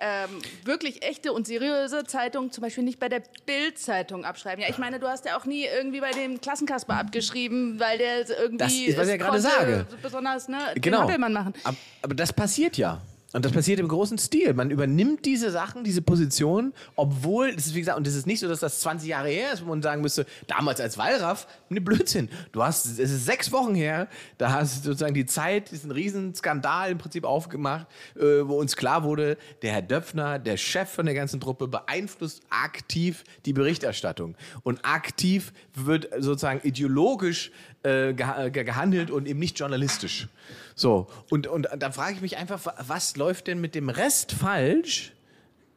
ähm, 0.00 0.30
wirklich 0.64 1.02
echte 1.02 1.32
und 1.32 1.46
seriöse 1.46 2.04
Zeitungen 2.04 2.52
zum 2.52 2.62
Beispiel 2.62 2.84
nicht 2.84 3.00
bei 3.00 3.08
der 3.08 3.20
Bild-Zeitung 3.46 4.24
abschreiben. 4.24 4.62
Ja, 4.62 4.70
ich 4.70 4.78
meine, 4.78 5.00
du 5.00 5.08
hast 5.08 5.24
ja 5.24 5.36
auch 5.36 5.44
nie 5.44 5.64
irgendwie 5.64 6.00
bei 6.00 6.12
dem 6.12 6.40
Klassenkasper 6.40 6.94
abgeschrieben, 6.94 7.80
weil 7.80 7.98
der 7.98 8.28
irgendwie 8.28 8.58
Das 8.58 8.72
ist, 8.72 8.96
was 8.96 9.06
ich 9.08 9.12
ja 9.12 9.16
gerade 9.16 9.40
sage. 9.40 9.86
besonders 10.00 10.46
ne, 10.46 10.58
den 10.74 10.82
Genau. 10.82 11.00
Hampelmann 11.00 11.32
machen. 11.32 11.52
Aber, 11.64 11.76
aber 12.02 12.14
das 12.14 12.32
passiert 12.32 12.76
ja. 12.76 13.00
Und 13.34 13.44
das 13.44 13.52
passiert 13.52 13.78
im 13.78 13.88
großen 13.88 14.16
Stil. 14.16 14.54
Man 14.54 14.70
übernimmt 14.70 15.26
diese 15.26 15.50
Sachen, 15.50 15.84
diese 15.84 16.00
Position, 16.00 16.72
obwohl, 16.96 17.54
das 17.54 17.66
ist 17.66 17.74
wie 17.74 17.80
gesagt, 17.80 17.98
und 17.98 18.06
es 18.06 18.14
ist 18.14 18.26
nicht 18.26 18.40
so, 18.40 18.48
dass 18.48 18.60
das 18.60 18.80
20 18.80 19.06
Jahre 19.06 19.28
her 19.28 19.52
ist, 19.52 19.62
wo 19.62 19.68
man 19.68 19.82
sagen 19.82 20.00
müsste, 20.00 20.24
damals 20.46 20.80
als 20.80 20.96
Wallraff, 20.96 21.46
ne 21.68 21.82
Blödsinn. 21.82 22.30
Du 22.52 22.62
hast, 22.62 22.86
es 22.86 22.98
ist 22.98 23.26
sechs 23.26 23.52
Wochen 23.52 23.74
her, 23.74 24.08
da 24.38 24.52
hast 24.52 24.78
du 24.78 24.88
sozusagen 24.88 25.12
die 25.12 25.26
Zeit, 25.26 25.70
diesen 25.72 25.90
riesen 25.90 26.34
Skandal 26.34 26.90
im 26.90 26.96
Prinzip 26.96 27.24
aufgemacht, 27.24 27.86
äh, 28.16 28.46
wo 28.46 28.58
uns 28.58 28.76
klar 28.76 29.04
wurde, 29.04 29.36
der 29.60 29.72
Herr 29.72 29.82
Döpfner, 29.82 30.38
der 30.38 30.56
Chef 30.56 30.88
von 30.88 31.04
der 31.04 31.14
ganzen 31.14 31.38
Truppe, 31.38 31.68
beeinflusst 31.68 32.40
aktiv 32.48 33.24
die 33.44 33.52
Berichterstattung. 33.52 34.36
Und 34.62 34.86
aktiv 34.86 35.52
wird 35.74 36.08
sozusagen 36.18 36.66
ideologisch 36.66 37.52
äh, 37.82 38.10
geha- 38.12 38.50
ge 38.50 38.64
gehandelt 38.64 39.10
und 39.10 39.26
eben 39.26 39.38
nicht 39.38 39.58
journalistisch. 39.58 40.28
So, 40.74 41.06
und, 41.30 41.46
und 41.46 41.68
da 41.78 41.90
frage 41.92 42.14
ich 42.14 42.20
mich 42.20 42.36
einfach, 42.36 42.64
wa- 42.66 42.74
was 42.86 43.16
läuft 43.16 43.46
denn 43.46 43.60
mit 43.60 43.74
dem 43.74 43.88
Rest 43.88 44.32
falsch, 44.32 45.12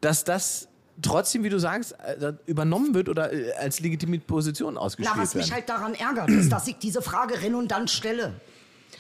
dass 0.02 0.24
das 0.24 0.68
trotzdem, 1.02 1.44
wie 1.44 1.50
du 1.50 1.60
sagst, 1.60 1.94
äh, 2.00 2.34
übernommen 2.46 2.94
wird 2.94 3.10
oder 3.10 3.32
äh, 3.34 3.52
als 3.54 3.80
legitime 3.80 4.20
Position 4.20 4.76
Na, 4.76 4.82
ausgespielt 4.82 5.18
was 5.22 5.36
mich 5.36 5.46
wird? 5.46 5.54
halt 5.56 5.70
daran 5.70 5.94
ärgert, 5.96 6.30
ist, 6.30 6.52
dass 6.52 6.68
ich 6.68 6.78
diese 6.78 7.02
Frage 7.02 7.42
redundant 7.42 7.90
stelle. 7.90 8.34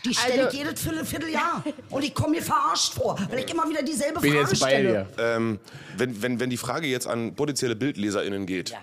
Die 0.05 0.15
stelle 0.15 0.45
Also- 0.45 0.57
ich 0.57 0.63
jedes 0.63 0.81
Viertel, 0.81 1.05
Vierteljahr. 1.05 1.63
Und 1.91 2.03
ich 2.03 2.13
komme 2.15 2.31
mir 2.37 2.41
verarscht 2.41 2.93
vor, 2.95 3.19
weil 3.29 3.39
ich 3.39 3.51
immer 3.51 3.69
wieder 3.69 3.83
dieselbe 3.83 4.19
Bin 4.19 4.33
Frage 4.33 4.49
jetzt 4.49 4.59
bei 4.61 4.69
stelle. 4.69 5.07
dir. 5.15 5.23
Ähm, 5.23 5.59
wenn, 5.97 6.21
wenn, 6.23 6.39
wenn 6.39 6.49
die 6.49 6.57
Frage 6.57 6.87
jetzt 6.87 7.05
an 7.07 7.35
potenzielle 7.35 7.75
BildleserInnen 7.75 8.47
geht. 8.47 8.73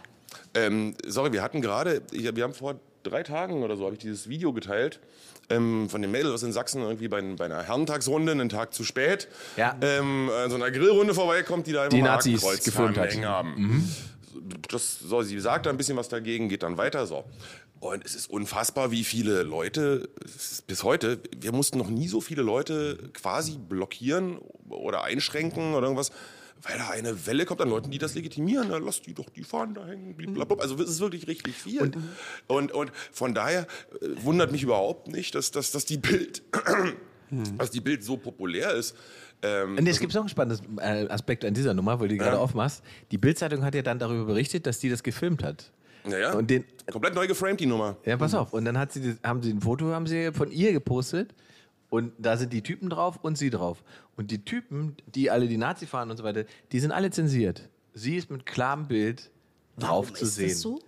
Ähm, 0.55 0.95
sorry, 1.07 1.33
wir 1.33 1.43
hatten 1.43 1.61
gerade, 1.61 2.03
wir 2.13 2.45
haben 2.45 2.55
vor 2.55 2.79
drei 3.09 3.23
Tagen 3.23 3.63
oder 3.63 3.77
so, 3.77 3.85
habe 3.85 3.95
ich 3.95 4.01
dieses 4.01 4.29
Video 4.29 4.53
geteilt. 4.53 5.01
Ähm, 5.51 5.89
von 5.89 6.03
dem 6.03 6.11
Mädel, 6.11 6.33
was 6.33 6.43
in 6.43 6.53
Sachsen 6.53 6.83
irgendwie 6.83 7.09
bei, 7.09 7.23
bei 7.23 7.47
einer 7.47 7.63
Herrentagsrunde 7.63 8.33
einen 8.33 8.51
Tag 8.51 8.75
zu 8.75 8.85
spät 8.85 9.29
Ja. 9.57 9.77
ähm, 9.81 10.29
äh, 10.29 10.49
so 10.51 10.57
einer 10.57 10.71
Grillrunde 10.71 11.15
vorbeikommt, 11.15 11.67
die 11.67 11.73
da 11.73 11.83
immer 11.85 11.91
Die 11.91 12.03
mal 12.03 12.09
Nazis 12.17 12.43
gefilmt 12.65 12.99
hat. 12.99 13.17
haben. 13.25 13.89
Das, 14.71 14.99
so, 15.01 15.23
sie 15.23 15.41
sagt 15.41 15.67
da 15.67 15.71
ein 15.71 15.77
bisschen 15.79 15.97
was 15.97 16.09
dagegen, 16.09 16.49
geht 16.49 16.63
dann 16.63 16.77
weiter 16.77 17.07
so. 17.07 17.25
Und 17.81 18.05
es 18.05 18.15
ist 18.15 18.29
unfassbar, 18.29 18.91
wie 18.91 19.05
viele 19.05 19.43
Leute, 19.43 20.09
bis 20.67 20.83
heute, 20.83 21.21
wir 21.37 21.53
mussten 21.53 21.79
noch 21.79 21.89
nie 21.89 22.09
so 22.09 22.21
viele 22.21 22.43
Leute 22.43 22.99
quasi 23.15 23.57
blockieren 23.57 24.39
oder 24.69 25.05
einschränken 25.05 25.75
oder 25.75 25.87
irgendwas, 25.87 26.11
weil 26.63 26.79
da 26.79 26.91
eine 26.91 27.27
Welle 27.27 27.45
kommt 27.45 27.61
an 27.61 27.69
Leuten, 27.69 27.91
die 27.91 27.99
das 27.99 28.15
legitimieren. 28.15 28.69
Na, 28.71 28.79
lass 28.79 29.01
die 29.03 29.15
doch, 29.15 29.29
die 29.31 29.45
fahren 29.45 29.75
da 29.75 29.87
hängen. 29.87 30.15
blablabla. 30.15 30.57
Also 30.59 30.77
es 30.83 30.91
ist 30.91 31.01
wirklich 31.01 31.27
richtig 31.29 31.55
viel. 31.55 31.93
Und, 32.47 32.73
und, 32.73 32.93
von 33.13 33.35
daher 33.35 33.67
äh, 34.01 34.09
wundert 34.23 34.53
mich 34.53 34.63
überhaupt 34.63 35.09
nicht, 35.09 35.35
dass, 35.35 35.51
dass, 35.51 35.71
dass 35.73 35.85
die 35.85 35.99
Bild, 35.99 36.43
dass 37.57 37.71
die 37.71 37.81
Bild 37.81 38.03
so 38.03 38.17
populär 38.17 38.73
ist. 38.73 38.97
Ähm, 39.43 39.77
Und 39.77 39.87
es 39.87 40.01
gibt 40.01 40.15
noch 40.15 40.23
einen 40.23 40.29
spannenden 40.29 40.79
Aspekt 41.11 41.45
an 41.45 41.55
dieser 41.55 41.75
Nummer, 41.75 42.01
weil 42.01 42.09
du 42.09 42.15
die 42.15 42.19
gerade 42.19 42.39
aufmachst. 42.39 42.83
Die 43.13 43.19
Bildzeitung 43.19 43.65
hat 43.65 43.75
ja 43.75 43.83
dann 43.83 43.99
darüber 43.99 44.25
berichtet, 44.25 44.67
dass 44.67 44.81
die 44.81 44.89
das 44.91 45.03
gefilmt 45.03 45.45
hat. 45.45 45.71
naja, 46.05 46.33
Und 46.33 46.51
den, 46.51 46.65
komplett 46.91 47.15
neu 47.15 47.27
geframed, 47.29 47.61
die 47.61 47.67
Nummer. 47.67 47.97
Ja, 48.05 48.17
pass 48.17 48.35
auf. 48.35 48.53
Und 48.53 48.65
dann 48.65 48.77
hat 48.77 48.93
sie, 48.93 49.17
haben 49.23 49.43
sie 49.43 49.53
ein 49.53 49.61
Foto 49.61 49.87
haben 49.93 50.07
sie 50.07 50.33
von 50.33 50.51
ihr 50.51 50.73
gepostet. 50.73 51.35
Und 51.91 52.13
da 52.19 52.37
sind 52.37 52.53
die 52.53 52.63
Typen 52.63 52.91
drauf 52.91 53.19
und 53.23 53.39
sie 53.39 53.51
drauf. 53.51 53.83
Und 54.17 54.31
die 54.31 54.45
Typen, 54.45 54.97
die 55.07 55.31
alle 55.31 55.49
die 55.49 55.57
Nazi 55.57 55.87
fahren 55.87 56.11
und 56.11 56.17
so 56.17 56.25
weiter, 56.25 56.45
die 56.73 56.81
sind 56.81 56.93
alle 56.93 57.11
zensiert. 57.11 57.69
Sie 57.95 58.17
ist 58.17 58.31
mit 58.31 58.45
klarem 58.45 58.87
Bild 58.89 59.31
drauf 59.79 60.07
Warum 60.07 60.15
zu 60.15 60.25
ist 60.25 60.31
das 60.33 60.35
sehen. 60.35 60.55
so? 60.55 60.81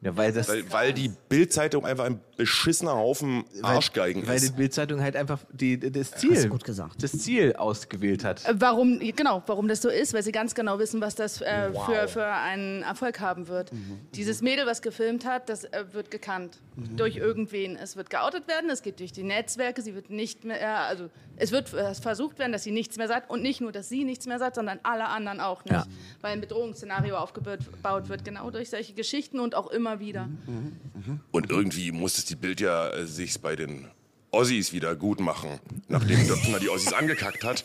Ja, 0.00 0.16
weil 0.16 0.32
das, 0.32 0.48
Weil, 0.48 0.70
weil 0.72 0.92
die 0.92 1.10
Bildzeitung 1.28 1.84
einfach 1.84 2.04
ein 2.04 2.20
beschissener 2.38 2.94
Haufen 2.94 3.44
Arschgeigen 3.62 4.26
weil 4.26 4.38
die 4.38 4.46
ist. 4.46 4.56
Bildzeitung 4.56 5.02
halt 5.02 5.16
einfach 5.16 5.40
die, 5.52 5.78
das 5.78 6.12
Ziel, 6.12 6.40
du 6.44 6.48
gut 6.48 6.64
gesagt. 6.64 7.02
das 7.02 7.10
Ziel 7.18 7.54
ausgewählt 7.56 8.24
hat. 8.24 8.46
Äh, 8.46 8.54
Warum, 8.58 9.00
genau, 9.00 9.42
warum 9.46 9.66
das 9.66 9.82
so 9.82 9.88
ist, 9.88 10.14
weil 10.14 10.22
sie 10.22 10.30
ganz 10.30 10.54
genau 10.54 10.78
wissen, 10.78 11.00
was 11.00 11.16
das 11.16 11.42
äh, 11.42 11.72
für, 11.72 12.06
für 12.06 12.26
einen 12.26 12.82
Erfolg 12.84 13.18
haben 13.20 13.48
wird. 13.48 13.72
Dieses 14.14 14.40
Mädel, 14.40 14.66
was 14.66 14.82
gefilmt 14.82 15.26
hat, 15.26 15.48
das 15.48 15.64
äh, 15.64 15.84
wird 15.92 16.10
gekannt 16.12 16.58
durch 16.96 17.16
irgendwen. 17.16 17.74
Es 17.74 17.96
wird 17.96 18.08
geoutet 18.08 18.46
werden, 18.46 18.70
es 18.70 18.82
geht 18.82 19.00
durch 19.00 19.10
die 19.10 19.24
Netzwerke, 19.24 19.82
sie 19.82 19.96
wird 19.96 20.10
nicht 20.10 20.44
mehr, 20.44 20.86
also 20.86 21.10
es 21.36 21.50
wird 21.50 21.68
versucht 21.68 22.38
werden, 22.38 22.52
dass 22.52 22.62
sie 22.62 22.70
nichts 22.70 22.96
mehr 22.96 23.08
sagt 23.08 23.30
und 23.30 23.42
nicht 23.42 23.60
nur, 23.60 23.72
dass 23.72 23.88
sie 23.88 24.04
nichts 24.04 24.26
mehr 24.26 24.38
sagt, 24.38 24.54
sondern 24.54 24.78
alle 24.84 25.08
anderen 25.08 25.40
auch 25.40 25.64
nicht. 25.64 25.74
Ja. 25.74 25.86
Weil 26.20 26.34
ein 26.34 26.40
Bedrohungsszenario 26.40 27.16
aufgebaut 27.16 28.08
wird, 28.08 28.24
genau 28.24 28.50
durch 28.52 28.70
solche 28.70 28.92
Geschichten 28.92 29.40
und 29.40 29.56
auch 29.56 29.72
immer 29.72 29.98
wieder. 29.98 30.28
Und 31.32 31.50
irgendwie 31.50 31.90
muss 31.90 32.16
es 32.18 32.27
die 32.28 32.36
Bild 32.36 32.60
ja 32.60 32.90
äh, 32.90 33.06
sich 33.06 33.40
bei 33.40 33.56
den 33.56 33.88
Ossis 34.30 34.72
wieder 34.72 34.94
gut 34.94 35.20
machen, 35.20 35.58
nachdem 35.88 36.26
Döpfner 36.26 36.58
die 36.58 36.68
Ossis 36.68 36.92
angekackt 36.92 37.44
hat. 37.44 37.64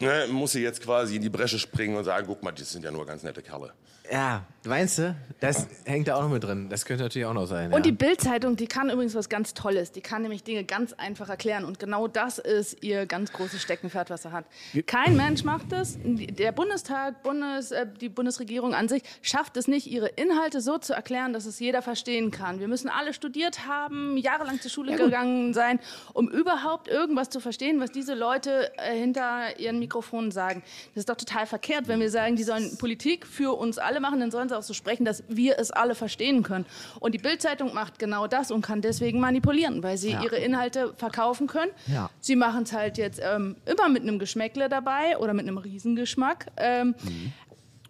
Ne, 0.00 0.26
muss 0.30 0.52
sie 0.52 0.62
jetzt 0.62 0.82
quasi 0.82 1.16
in 1.16 1.22
die 1.22 1.28
Bresche 1.28 1.58
springen 1.58 1.96
und 1.96 2.04
sagen, 2.04 2.26
guck 2.26 2.42
mal, 2.42 2.52
die 2.52 2.62
sind 2.64 2.84
ja 2.84 2.90
nur 2.90 3.04
ganz 3.04 3.22
nette 3.22 3.42
Kerle. 3.42 3.74
Ja, 4.10 4.44
meinst 4.64 4.98
du? 4.98 5.14
Das 5.40 5.68
hängt 5.86 6.06
da 6.06 6.16
auch 6.16 6.22
noch 6.22 6.28
mit 6.28 6.44
drin. 6.44 6.68
Das 6.68 6.84
könnte 6.84 7.04
natürlich 7.04 7.26
auch 7.26 7.32
noch 7.32 7.46
sein. 7.46 7.68
Und 7.72 7.78
ja. 7.78 7.80
die 7.80 7.92
Bild-Zeitung, 7.92 8.56
die 8.56 8.66
kann 8.66 8.90
übrigens 8.90 9.14
was 9.14 9.30
ganz 9.30 9.54
Tolles. 9.54 9.90
Die 9.90 10.02
kann 10.02 10.20
nämlich 10.20 10.44
Dinge 10.44 10.64
ganz 10.64 10.92
einfach 10.92 11.30
erklären. 11.30 11.64
Und 11.64 11.78
genau 11.78 12.08
das 12.08 12.38
ist 12.38 12.82
ihr 12.82 13.06
ganz 13.06 13.32
großes 13.32 13.62
Steckenpferd, 13.62 14.10
was 14.10 14.26
er 14.26 14.32
hat. 14.32 14.44
Kein 14.86 15.16
Mensch 15.16 15.44
macht 15.44 15.72
das. 15.72 15.96
Der 16.04 16.52
Bundestag, 16.52 17.22
Bundes, 17.22 17.70
äh, 17.70 17.86
die 18.00 18.10
Bundesregierung 18.10 18.74
an 18.74 18.88
sich 18.88 19.02
schafft 19.22 19.56
es 19.56 19.66
nicht, 19.66 19.86
ihre 19.86 20.08
Inhalte 20.08 20.60
so 20.60 20.76
zu 20.76 20.92
erklären, 20.92 21.32
dass 21.32 21.46
es 21.46 21.58
jeder 21.58 21.80
verstehen 21.80 22.30
kann. 22.30 22.60
Wir 22.60 22.68
müssen 22.68 22.90
alle 22.90 23.14
studiert 23.14 23.66
haben, 23.66 24.18
jahrelang 24.18 24.60
zur 24.60 24.70
Schule 24.70 24.94
gegangen 24.96 25.54
sein, 25.54 25.80
um 26.12 26.28
überhaupt 26.28 26.86
irgendwas 26.86 27.30
zu 27.30 27.40
verstehen, 27.40 27.80
was 27.80 27.92
diese 27.92 28.14
Leute 28.14 28.70
äh, 28.76 28.94
hinter 28.94 29.58
ihren 29.58 29.78
Mikrofonen 29.78 30.32
sagen. 30.32 30.62
Das 30.94 31.02
ist 31.02 31.08
doch 31.08 31.16
total 31.16 31.46
verkehrt, 31.46 31.88
wenn 31.88 32.00
wir 32.00 32.10
sagen, 32.10 32.36
die 32.36 32.44
sollen 32.44 32.76
Politik 32.76 33.26
für 33.26 33.56
uns 33.56 33.78
alle 33.78 33.99
machen, 34.00 34.20
dann 34.20 34.30
sollen 34.30 34.48
sie 34.48 34.56
auch 34.56 34.62
so 34.62 34.74
sprechen, 34.74 35.04
dass 35.04 35.22
wir 35.28 35.58
es 35.58 35.70
alle 35.70 35.94
verstehen 35.94 36.42
können. 36.42 36.66
Und 36.98 37.14
die 37.14 37.18
Bildzeitung 37.18 37.74
macht 37.74 37.98
genau 37.98 38.26
das 38.26 38.50
und 38.50 38.62
kann 38.62 38.80
deswegen 38.80 39.20
manipulieren, 39.20 39.82
weil 39.82 39.96
sie 39.96 40.10
ihre 40.10 40.36
Inhalte 40.36 40.94
verkaufen 40.96 41.46
können. 41.46 41.70
Ja. 41.86 42.10
Sie 42.20 42.36
machen 42.36 42.64
es 42.64 42.72
halt 42.72 42.98
jetzt 42.98 43.20
ähm, 43.22 43.56
immer 43.66 43.88
mit 43.88 44.02
einem 44.02 44.18
Geschmäckle 44.18 44.68
dabei 44.68 45.18
oder 45.18 45.34
mit 45.34 45.46
einem 45.46 45.58
Riesengeschmack. 45.58 46.46
Ähm, 46.56 46.94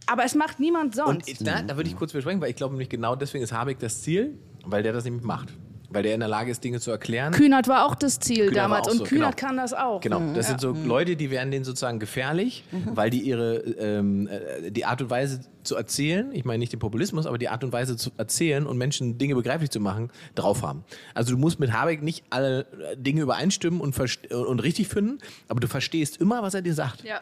Aber 0.07 0.25
es 0.25 0.35
macht 0.35 0.59
niemand 0.61 0.95
sonst. 0.95 1.29
Und 1.29 1.41
na, 1.43 1.63
da 1.63 1.77
würde 1.77 1.89
ich 1.89 1.97
kurz 1.97 2.13
besprechen, 2.13 2.41
weil 2.41 2.51
ich 2.51 2.57
glaube 2.57 2.75
nämlich 2.75 2.89
genau 2.89 3.15
deswegen 3.15 3.45
ist 3.45 3.53
Habeck 3.53 3.79
das 3.79 4.03
Ziel, 4.03 4.37
weil 4.65 4.83
der 4.83 4.93
das 4.93 5.05
nämlich 5.05 5.23
macht. 5.25 5.51
Weil 5.91 6.05
der 6.05 6.15
in 6.15 6.21
der 6.21 6.29
Lage 6.29 6.51
ist, 6.51 6.63
Dinge 6.63 6.81
zu 6.81 6.91
erklären. 6.91 7.33
Kühnert 7.33 7.67
war 7.69 7.87
auch 7.87 7.95
das 7.95 8.21
Ziel 8.21 8.47
Kühnert 8.47 8.57
damals 8.57 8.89
und 8.89 8.99
so, 8.99 9.05
Kühnert 9.05 9.37
genau. 9.37 9.49
kann 9.49 9.57
das 9.57 9.75
auch. 9.75 10.01
Genau, 10.01 10.21
das 10.35 10.47
sind 10.47 10.61
so 10.61 10.73
Leute, 10.73 11.17
die 11.17 11.31
werden 11.31 11.51
denen 11.51 11.65
sozusagen 11.65 11.99
gefährlich, 11.99 12.65
weil 12.71 13.11
die 13.11 13.21
ihre 13.21 13.57
ähm, 13.57 14.29
äh, 14.29 14.71
die 14.71 14.85
Art 14.85 15.03
und 15.03 15.11
Weise 15.11 15.41
zu 15.63 15.77
erzählen, 15.77 16.33
ich 16.33 16.45
meine 16.45 16.59
nicht 16.59 16.73
den 16.73 16.79
Populismus, 16.81 17.27
aber 17.27 17.39
die 17.39 17.49
Art 17.49 17.65
und 17.65 17.73
Weise 17.73 17.97
zu 17.97 18.11
erzählen 18.17 18.67
und 18.67 18.79
Menschen 18.79 19.19
Dinge 19.19 19.35
begreiflich 19.35 19.71
zu 19.71 19.81
machen, 19.81 20.11
drauf 20.35 20.63
haben. 20.63 20.85
Also 21.15 21.33
du 21.33 21.39
musst 21.39 21.61
mit 21.61 21.73
Habeck 21.73 22.03
nicht 22.03 22.25
alle 22.31 22.61
äh, 22.61 22.97
Dinge 22.97 23.23
übereinstimmen 23.23 23.81
und, 23.81 23.99
und 24.31 24.61
richtig 24.61 24.89
finden, 24.89 25.19
aber 25.49 25.61
du 25.61 25.69
verstehst 25.69 26.19
immer, 26.19 26.43
was 26.43 26.55
er 26.55 26.63
dir 26.63 26.75
sagt. 26.75 27.05
Ja. 27.05 27.21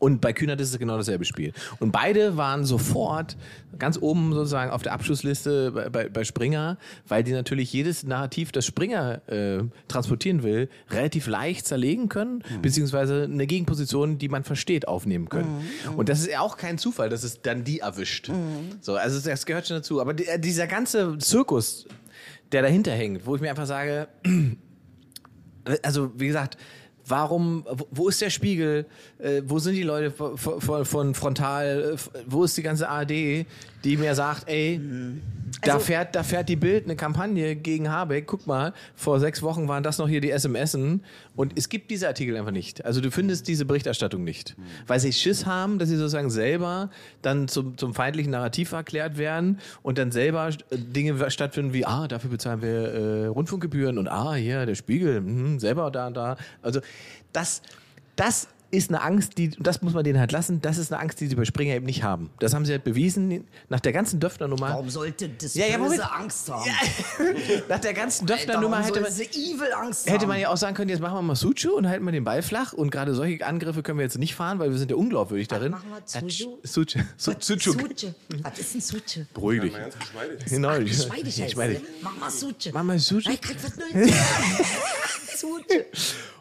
Und 0.00 0.20
bei 0.20 0.32
Kühnert 0.32 0.60
ist 0.60 0.70
es 0.70 0.78
genau 0.78 0.96
dasselbe 0.96 1.24
Spiel. 1.24 1.52
Und 1.78 1.92
beide 1.92 2.36
waren 2.36 2.64
sofort 2.64 3.36
ganz 3.78 3.98
oben 4.00 4.32
sozusagen 4.32 4.70
auf 4.70 4.82
der 4.82 4.92
Abschlussliste 4.92 5.70
bei, 5.72 5.88
bei, 5.90 6.08
bei 6.08 6.24
Springer, 6.24 6.78
weil 7.06 7.22
die 7.22 7.32
natürlich 7.32 7.72
jedes 7.72 8.02
Narrativ, 8.02 8.50
das 8.50 8.64
Springer 8.64 9.20
äh, 9.28 9.62
transportieren 9.88 10.42
will, 10.42 10.68
relativ 10.90 11.26
leicht 11.26 11.66
zerlegen 11.66 12.08
können, 12.08 12.42
beziehungsweise 12.62 13.24
eine 13.24 13.46
Gegenposition, 13.46 14.16
die 14.18 14.28
man 14.28 14.42
versteht, 14.42 14.88
aufnehmen 14.88 15.28
können. 15.28 15.60
Und 15.96 16.08
das 16.08 16.20
ist 16.20 16.30
ja 16.30 16.40
auch 16.40 16.56
kein 16.56 16.78
Zufall, 16.78 17.10
dass 17.10 17.22
es 17.22 17.42
dann 17.42 17.62
die 17.62 17.80
erwischt. 17.80 18.30
So, 18.80 18.94
also 18.96 19.20
das 19.20 19.44
gehört 19.44 19.68
schon 19.68 19.76
dazu. 19.76 20.00
Aber 20.00 20.18
äh, 20.18 20.38
dieser 20.40 20.66
ganze 20.66 21.18
Zirkus, 21.18 21.86
der 22.52 22.62
dahinter 22.62 22.92
hängt, 22.92 23.26
wo 23.26 23.36
ich 23.36 23.42
mir 23.42 23.50
einfach 23.50 23.66
sage, 23.66 24.08
also 25.82 26.10
wie 26.18 26.26
gesagt, 26.26 26.56
Warum, 27.10 27.64
wo, 27.90 28.08
ist 28.08 28.20
der 28.20 28.30
Spiegel? 28.30 28.86
Äh, 29.18 29.42
wo 29.44 29.58
sind 29.58 29.74
die 29.74 29.82
Leute 29.82 30.10
von, 30.10 30.38
von, 30.38 30.84
von 30.84 31.14
Frontal? 31.14 31.94
Äh, 31.94 32.20
wo 32.26 32.44
ist 32.44 32.56
die 32.56 32.62
ganze 32.62 32.88
ARD, 32.88 33.46
die 33.84 33.96
mir 33.96 34.14
sagt, 34.14 34.48
ey, 34.48 34.80
da, 35.62 35.74
Also- 35.74 35.86
fährt, 35.86 36.14
da 36.14 36.22
fährt 36.22 36.48
die 36.48 36.56
Bild 36.56 36.84
eine 36.84 36.96
Kampagne 36.96 37.56
gegen 37.56 37.90
Habeck. 37.90 38.26
Guck 38.26 38.46
mal, 38.46 38.72
vor 38.94 39.20
sechs 39.20 39.42
Wochen 39.42 39.68
waren 39.68 39.82
das 39.82 39.98
noch 39.98 40.08
hier 40.08 40.20
die 40.20 40.30
SMSen. 40.30 41.02
Und 41.36 41.52
es 41.58 41.68
gibt 41.68 41.90
diese 41.90 42.06
Artikel 42.08 42.36
einfach 42.36 42.50
nicht. 42.52 42.84
Also 42.84 43.00
du 43.00 43.10
findest 43.10 43.48
diese 43.48 43.64
Berichterstattung 43.64 44.24
nicht. 44.24 44.56
Weil 44.86 45.00
sie 45.00 45.12
Schiss 45.12 45.46
haben, 45.46 45.78
dass 45.78 45.88
sie 45.88 45.96
sozusagen 45.96 46.30
selber 46.30 46.90
dann 47.22 47.48
zum, 47.48 47.76
zum 47.76 47.94
feindlichen 47.94 48.32
Narrativ 48.32 48.72
erklärt 48.72 49.18
werden 49.18 49.58
und 49.82 49.98
dann 49.98 50.12
selber 50.12 50.48
äh, 50.48 50.78
Dinge 50.78 51.30
stattfinden 51.30 51.72
wie, 51.72 51.84
ah, 51.84 52.08
dafür 52.08 52.30
bezahlen 52.30 52.62
wir 52.62 52.70
äh, 52.70 53.26
Rundfunkgebühren 53.26 53.98
und 53.98 54.08
ah, 54.08 54.34
hier, 54.34 54.66
der 54.66 54.74
Spiegel, 54.74 55.20
mhm, 55.20 55.58
selber 55.58 55.90
da 55.90 56.06
und 56.06 56.16
da. 56.16 56.36
Also 56.62 56.80
das, 57.32 57.62
das 58.16 58.48
ist 58.70 58.90
eine 58.90 59.02
Angst, 59.02 59.36
die, 59.38 59.48
und 59.56 59.66
das 59.66 59.82
muss 59.82 59.92
man 59.94 60.04
denen 60.04 60.18
halt 60.20 60.32
lassen, 60.32 60.60
das 60.60 60.78
ist 60.78 60.92
eine 60.92 61.00
Angst, 61.02 61.20
die 61.20 61.26
sie 61.26 61.34
bei 61.34 61.44
Springer 61.44 61.74
eben 61.74 61.86
nicht 61.86 62.02
haben. 62.02 62.30
Das 62.38 62.54
haben 62.54 62.64
sie 62.64 62.72
halt 62.72 62.84
bewiesen 62.84 63.44
nach 63.68 63.80
der 63.80 63.92
ganzen 63.92 64.20
Döpfner-Nummer. 64.20 64.70
Warum 64.70 64.88
sollte 64.90 65.28
das 65.28 65.54
Ja, 65.54 65.66
ja, 65.66 65.76
Böse 65.78 65.96
Moment. 65.96 66.12
Angst 66.12 66.50
haben? 66.50 66.70
Nach 67.68 67.78
der 67.78 67.94
ganzen 67.94 68.28
warum 68.28 68.74
hätte 68.74 69.00
man, 69.00 69.10
evil 69.12 69.72
Angst 69.76 70.06
hätte 70.06 70.20
haben? 70.20 70.28
man 70.28 70.40
ja 70.40 70.48
auch 70.50 70.56
sagen 70.56 70.74
können, 70.76 70.88
jetzt 70.88 71.00
machen 71.00 71.14
wir 71.14 71.22
mal 71.22 71.34
Suchu 71.36 71.70
und 71.72 71.88
halten 71.88 72.04
wir 72.04 72.12
den 72.12 72.24
Ball 72.24 72.42
flach. 72.42 72.72
Und 72.72 72.90
gerade 72.90 73.14
solche 73.14 73.44
Angriffe 73.46 73.82
können 73.82 73.98
wir 73.98 74.04
jetzt 74.04 74.18
nicht 74.18 74.34
fahren, 74.34 74.58
weil 74.58 74.70
wir 74.70 74.78
sind 74.78 74.90
ja 74.90 74.96
unglaubwürdig 74.96 75.48
darin. 75.48 75.72
machen 75.72 75.88
wir? 75.90 76.00
Suchu. 76.06 76.58
Su- 76.62 76.84
Was- 76.84 77.46
Suchu. 77.46 77.72
Suche. 77.72 78.14
Was 78.42 78.58
ist 78.58 78.74
ein 78.74 78.80
Suche? 78.80 79.26
Beruhig 79.34 79.62
dich. 79.62 79.72
Mal 79.72 79.80
ganz 79.80 79.98
geschmeidig. 79.98 80.44
Genau, 80.46 80.76
ich- 80.78 80.90
Geschmeidig 80.90 81.36
ja, 81.38 81.44
heißt? 81.44 81.56
Mach 82.02 82.16
mal 82.18 82.30
Suche. 82.30 82.70
Mach 82.72 82.82
mal 82.82 82.98
Suche. 82.98 83.32
Ich 83.32 83.40
krieg 83.40 83.56
was 83.62 83.76
Neues. 83.76 84.12
Suche. 85.36 85.86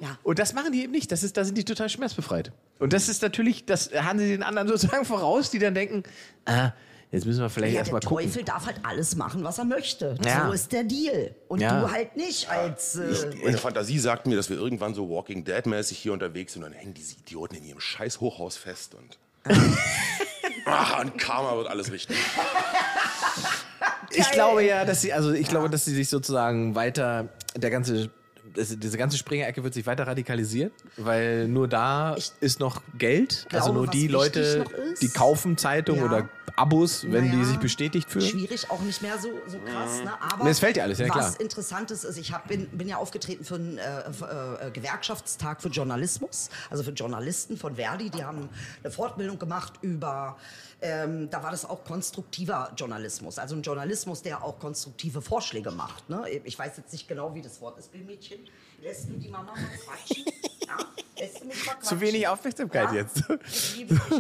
Ja. 0.02 0.18
Und 0.24 0.40
das 0.40 0.54
machen 0.54 0.72
die 0.72 0.84
eben 0.84 0.92
nicht. 0.92 1.12
Das 1.12 1.24
ist, 1.24 1.38
da 1.38 1.46
sind 1.46 1.58
die 1.58 1.64
total 1.64 1.90
schmerzbefreit. 2.22 2.52
Und 2.80 2.94
das 2.94 3.10
ist 3.10 3.22
natürlich, 3.22 3.66
das 3.66 3.92
haben 3.94 4.20
sie 4.20 4.28
den 4.30 4.44
anderen 4.44 4.68
sozusagen 4.68 5.06
voraus, 5.06 5.50
die 5.52 5.60
dann 5.60 5.74
denken, 5.74 6.04
ah, 6.46 6.72
jetzt 7.12 7.26
müssen 7.26 7.42
wir 7.42 7.50
vielleicht 7.50 7.74
Ja, 7.74 7.80
erstmal 7.80 8.00
der 8.00 8.08
gucken. 8.10 8.26
Teufel 8.26 8.44
darf 8.44 8.66
halt 8.68 8.78
alles 8.84 9.16
machen, 9.16 9.44
was 9.44 9.58
er 9.58 9.66
möchte. 9.66 10.16
Ja. 10.24 10.46
So 10.48 10.54
ist 10.54 10.72
der 10.72 10.84
Deal. 10.86 11.36
Und 11.50 11.60
Ja. 11.60 11.82
du 11.82 11.92
halt 11.92 12.16
nicht 12.16 12.50
als. 12.50 12.96
Äh, 12.96 13.32
Meine 13.44 13.58
Fantasie 13.58 14.00
sagt 14.00 14.28
mir, 14.28 14.36
dass 14.38 14.50
wir 14.50 14.58
irgendwann 14.58 14.94
so 14.94 15.10
Walking 15.10 15.44
Dead-mäßig 15.44 15.98
hier 15.98 16.14
unterwegs 16.14 16.54
sind 16.54 16.64
und 16.64 16.72
dann 16.72 16.80
hängen 16.80 16.94
diese 16.94 17.16
Idioten 17.16 17.56
in 17.56 17.66
ihrem 17.66 17.80
scheiß 17.82 18.22
Hochhaus 18.22 18.56
fest 18.56 18.96
und. 18.96 19.18
Ach, 20.66 21.00
und 21.04 21.18
Karma 21.18 21.56
wird 21.58 21.68
alles 21.68 21.92
richten. 21.92 22.14
Ich 24.12 24.32
glaube 24.32 24.64
ja, 24.64 24.86
dass 24.86 25.02
sie, 25.02 25.14
also 25.14 25.32
ich 25.32 25.48
glaube, 25.50 25.70
dass 25.70 25.86
sie 25.86 25.94
sich 25.94 26.10
sozusagen 26.10 26.76
weiter, 26.76 27.30
der 27.56 27.70
ganze, 27.70 28.10
das, 28.54 28.78
diese 28.78 28.98
ganze 28.98 29.18
Springer-Ecke 29.18 29.64
wird 29.64 29.74
sich 29.74 29.86
weiter 29.86 30.06
radikalisieren, 30.08 30.72
weil 30.98 31.48
nur 31.48 31.68
da 31.68 32.16
Ich 32.18 32.32
ist 32.40 32.60
noch 32.60 32.82
Geld. 32.98 33.46
also 33.52 33.66
glaube, 33.66 33.74
nur 33.80 33.88
was 33.88 33.92
die 33.96 34.08
Leute, 34.08 34.66
die 35.02 35.10
kaufen 35.10 35.58
Zeitungen 35.58 36.02
Ja. 36.02 36.08
oder 36.08 36.30
Abos, 36.60 37.06
wenn 37.10 37.32
die 37.32 37.38
Naja, 37.38 37.46
sich 37.48 37.58
bestätigt 37.60 38.10
fühlen. 38.10 38.28
Schwierig, 38.28 38.70
auch 38.70 38.82
nicht 38.82 39.02
mehr 39.02 39.18
so, 39.18 39.30
so 39.48 39.58
krass. 39.60 40.04
Ne? 40.04 40.12
Aber 40.22 40.44
Mir 40.44 40.54
fällt 40.54 40.76
ja 40.78 40.84
alles, 40.84 41.00
ja, 41.00 41.08
was 41.08 41.16
klar. 41.16 41.42
interessant 41.42 41.90
ist, 41.92 42.04
ist, 42.04 42.18
ich 42.18 42.34
hab, 42.34 42.48
bin, 42.48 42.68
bin 42.70 42.88
ja 42.90 42.98
aufgetreten 42.98 43.46
für 43.46 43.56
einen 43.56 43.78
äh, 43.78 44.12
für, 44.12 44.60
äh, 44.62 44.72
Gewerkschaftstag 44.72 45.62
für 45.62 45.70
Journalismus, 45.70 46.50
also 46.70 46.84
für 46.84 46.92
Journalisten 46.92 47.58
von 47.58 47.76
Verdi. 47.76 48.10
Die 48.10 48.24
haben 48.24 48.50
eine 48.84 48.92
Fortbildung 48.92 49.40
gemacht 49.40 49.74
über, 49.82 50.38
ähm, 50.82 51.30
da 51.30 51.42
war 51.44 51.52
das 51.52 51.64
auch 51.64 51.84
konstruktiver 51.86 52.72
Journalismus. 52.76 53.40
Also 53.40 53.56
ein 53.56 53.62
Journalismus, 53.62 54.22
der 54.22 54.44
auch 54.44 54.60
konstruktive 54.60 55.22
Vorschläge 55.22 55.72
macht. 55.72 56.10
Ne? 56.10 56.28
Ich 56.44 56.60
weiß 56.60 56.76
jetzt 56.78 56.92
nicht 56.92 57.08
genau, 57.08 57.34
wie 57.36 57.42
das 57.42 57.62
Wort 57.62 57.78
ist, 57.80 57.92
Bildmädchen. 57.92 58.40
Lässt 58.82 59.10
du 59.10 59.14
die 59.14 59.28
Mama 59.30 59.54
mal 59.54 59.70
quatschen? 59.86 60.26
Ja? 60.68 60.78
Lässt 61.18 61.42
du 61.42 61.46
mich 61.46 61.66
mal 61.66 61.74
quatschen? 61.74 61.90
Zu 61.90 62.02
wenig 62.02 62.28
Aufmerksamkeit 62.28 62.90
Ja, 62.90 62.96
jetzt. 62.96 63.24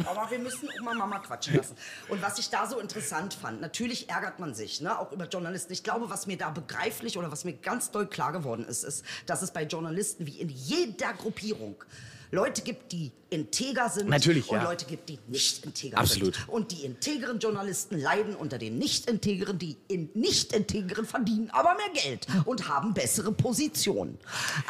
Aber 0.05 0.29
wir 0.29 0.39
müssen 0.39 0.69
mal 0.83 0.95
Mama 0.95 1.19
quatschen 1.19 1.55
lassen. 1.55 1.75
Und 2.09 2.21
was 2.21 2.39
ich 2.39 2.49
da 2.49 2.67
so 2.67 2.79
interessant 2.79 3.33
fand, 3.33 3.61
natürlich 3.61 4.09
ärgert 4.09 4.39
man 4.39 4.53
sich, 4.53 4.81
ne, 4.81 4.97
auch 4.99 5.11
über 5.11 5.27
Journalisten. 5.27 5.71
Ich 5.73 5.83
glaube, 5.83 6.09
was 6.09 6.27
mir 6.27 6.37
da 6.37 6.49
begreiflich 6.49 7.17
oder 7.17 7.31
was 7.31 7.45
mir 7.45 7.53
ganz 7.53 7.91
doll 7.91 8.07
klar 8.07 8.31
geworden 8.31 8.65
ist, 8.65 8.83
ist, 8.83 9.05
dass 9.25 9.41
es 9.41 9.51
bei 9.51 9.63
Journalisten 9.63 10.25
wie 10.25 10.39
in 10.39 10.49
jeder 10.49 11.13
Gruppierung 11.13 11.83
Leute 12.31 12.61
gibt, 12.61 12.91
die 12.91 13.11
integer 13.31 13.89
sind 13.89 14.09
Natürlich, 14.09 14.49
und 14.49 14.57
ja. 14.57 14.63
Leute 14.63 14.85
gibt, 14.85 15.07
die 15.09 15.19
nicht 15.27 15.63
integer 15.63 15.99
Absolut. 15.99 16.33
sind. 16.35 16.49
Und 16.49 16.71
die 16.71 16.83
integeren 16.83 17.37
Journalisten 17.39 17.99
leiden 17.99 18.35
unter 18.35 18.57
den 18.57 18.77
nicht 18.79 19.07
integeren, 19.07 19.59
die 19.59 19.77
in 19.87 20.09
nicht 20.15 20.51
integeren 20.53 21.05
verdienen 21.05 21.49
aber 21.51 21.75
mehr 21.75 22.01
Geld 22.01 22.25
und 22.45 22.67
haben 22.67 22.93
bessere 22.95 23.31
Positionen. 23.31 24.17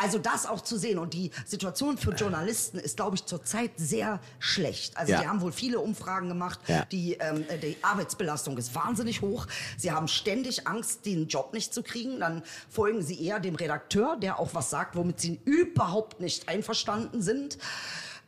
Also 0.01 0.17
das 0.19 0.45
auch 0.45 0.59
zu 0.61 0.77
sehen 0.77 0.99
und 0.99 1.13
die 1.13 1.31
Situation 1.45 1.97
für 1.97 2.11
Journalisten 2.13 2.79
ist, 2.79 2.97
glaube 2.97 3.15
ich, 3.15 3.25
zurzeit 3.25 3.71
sehr 3.77 4.19
schlecht. 4.39 4.97
Also 4.97 5.13
Ja. 5.13 5.21
die 5.21 5.27
haben 5.27 5.39
wohl 5.41 5.53
viele 5.53 5.79
Umfragen 5.79 6.27
gemacht, 6.27 6.59
Ja. 6.67 6.83
die, 6.91 7.13
ähm, 7.13 7.45
die 7.61 7.77
Arbeitsbelastung 7.81 8.57
ist 8.57 8.75
wahnsinnig 8.75 9.21
hoch. 9.21 9.47
Sie 9.77 9.91
haben 9.91 10.09
ständig 10.09 10.67
Angst, 10.67 11.05
den 11.05 11.27
Job 11.27 11.53
nicht 11.53 11.73
zu 11.73 11.81
kriegen. 11.81 12.19
Dann 12.19 12.43
folgen 12.69 13.01
sie 13.01 13.23
eher 13.23 13.39
dem 13.39 13.55
Redakteur, 13.55 14.17
der 14.17 14.37
auch 14.39 14.53
was 14.53 14.69
sagt, 14.69 14.97
womit 14.97 15.21
sie 15.21 15.39
überhaupt 15.45 16.19
nicht 16.19 16.49
einverstanden 16.49 17.21
sind. 17.21 17.48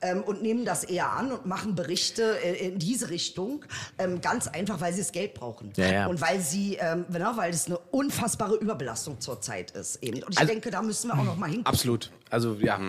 Ähm, 0.04 0.24
und 0.24 0.42
nehmen 0.42 0.66
das 0.66 0.84
eher 0.84 1.12
an 1.12 1.32
und 1.32 1.46
machen 1.46 1.76
Berichte 1.76 2.40
äh, 2.44 2.70
in 2.70 2.80
diese 2.80 3.12
Richtung. 3.12 3.64
Ähm, 4.00 4.20
ganz 4.20 4.48
einfach, 4.48 4.82
weil 4.82 4.94
sie 4.94 5.02
das 5.02 5.12
Geld 5.12 5.36
brauchen. 5.36 5.72
Ja, 5.78 5.92
ja. 5.92 6.08
Und 6.08 6.20
weil 6.20 6.42
sie, 6.42 6.76
ähm, 6.82 7.06
na, 7.10 7.38
weil 7.38 7.52
es 7.54 7.68
eine 7.68 7.78
unfassbare 7.78 8.56
Überbelastung 8.56 9.20
zurzeit 9.22 9.70
ist. 9.72 9.98
Eben. 10.02 10.24
Und 10.24 10.32
ich 10.34 10.40
Also- 10.40 10.52
denke, 10.52 10.72
da 10.72 10.82
müssen 10.82 11.10
wir 11.10 11.20
auch 11.20 11.24
noch 11.24 11.38
mal 11.38 11.46
hingucken. 11.52 11.68
Absolut. 11.72 12.10
Also 12.32 12.56
ja, 12.56 12.80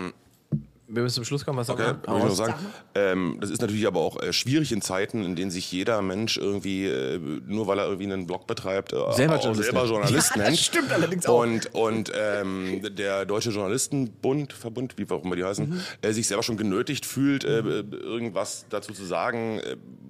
wir 0.93 1.03
müssen 1.03 1.15
zum 1.15 1.25
Schluss 1.25 1.43
kommen. 1.45 1.57
Was 1.57 1.69
Okay, 1.69 1.93
sagen 2.05 2.19
noch 2.19 2.29
sagen. 2.35 2.53
Ähm, 2.95 3.37
das 3.41 3.49
ist 3.49 3.61
natürlich 3.61 3.87
aber 3.87 3.99
auch 3.99 4.21
äh, 4.21 4.31
schwierig 4.33 4.71
in 4.71 4.81
Zeiten, 4.81 5.23
in 5.23 5.35
denen 5.35 5.51
sich 5.51 5.71
jeder 5.71 6.01
Mensch 6.01 6.37
irgendwie, 6.37 6.85
äh, 6.87 7.19
nur 7.45 7.67
weil 7.67 7.79
er 7.79 7.85
irgendwie 7.85 8.11
einen 8.11 8.27
Blog 8.27 8.47
betreibt, 8.47 8.93
äh, 8.93 8.97
Selber 9.13 9.35
auch 9.37 9.43
Journalist 9.43 9.63
selber 9.63 9.79
nennt. 9.79 9.89
Journalist 9.89 10.29
Ja, 10.35 10.37
das 10.37 10.45
nennt. 10.49 10.57
stimmt 10.59 10.91
allerdings 10.91 11.25
auch. 11.25 11.41
Und, 11.41 11.73
und 11.73 12.11
ähm, 12.15 12.81
der 12.95 13.25
Deutsche 13.25 13.49
Journalistenbund, 13.49 14.53
Verbund, 14.53 14.95
wie 14.97 15.09
auch 15.09 15.23
immer 15.23 15.35
die 15.35 15.43
heißen, 15.43 15.69
Mhm. 15.69 15.79
äh, 16.01 16.11
sich 16.13 16.27
selber 16.27 16.43
schon 16.43 16.57
genötigt 16.57 17.05
fühlt, 17.05 17.43
äh, 17.43 17.59
irgendwas 17.59 18.65
dazu 18.69 18.93
zu 18.93 19.03
sagen 19.05 19.61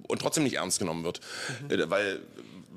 und 0.08 0.20
trotzdem 0.20 0.44
nicht 0.44 0.56
ernst 0.56 0.78
genommen 0.78 1.04
wird. 1.04 1.20
Mhm. 1.70 1.80
Äh, 1.80 1.86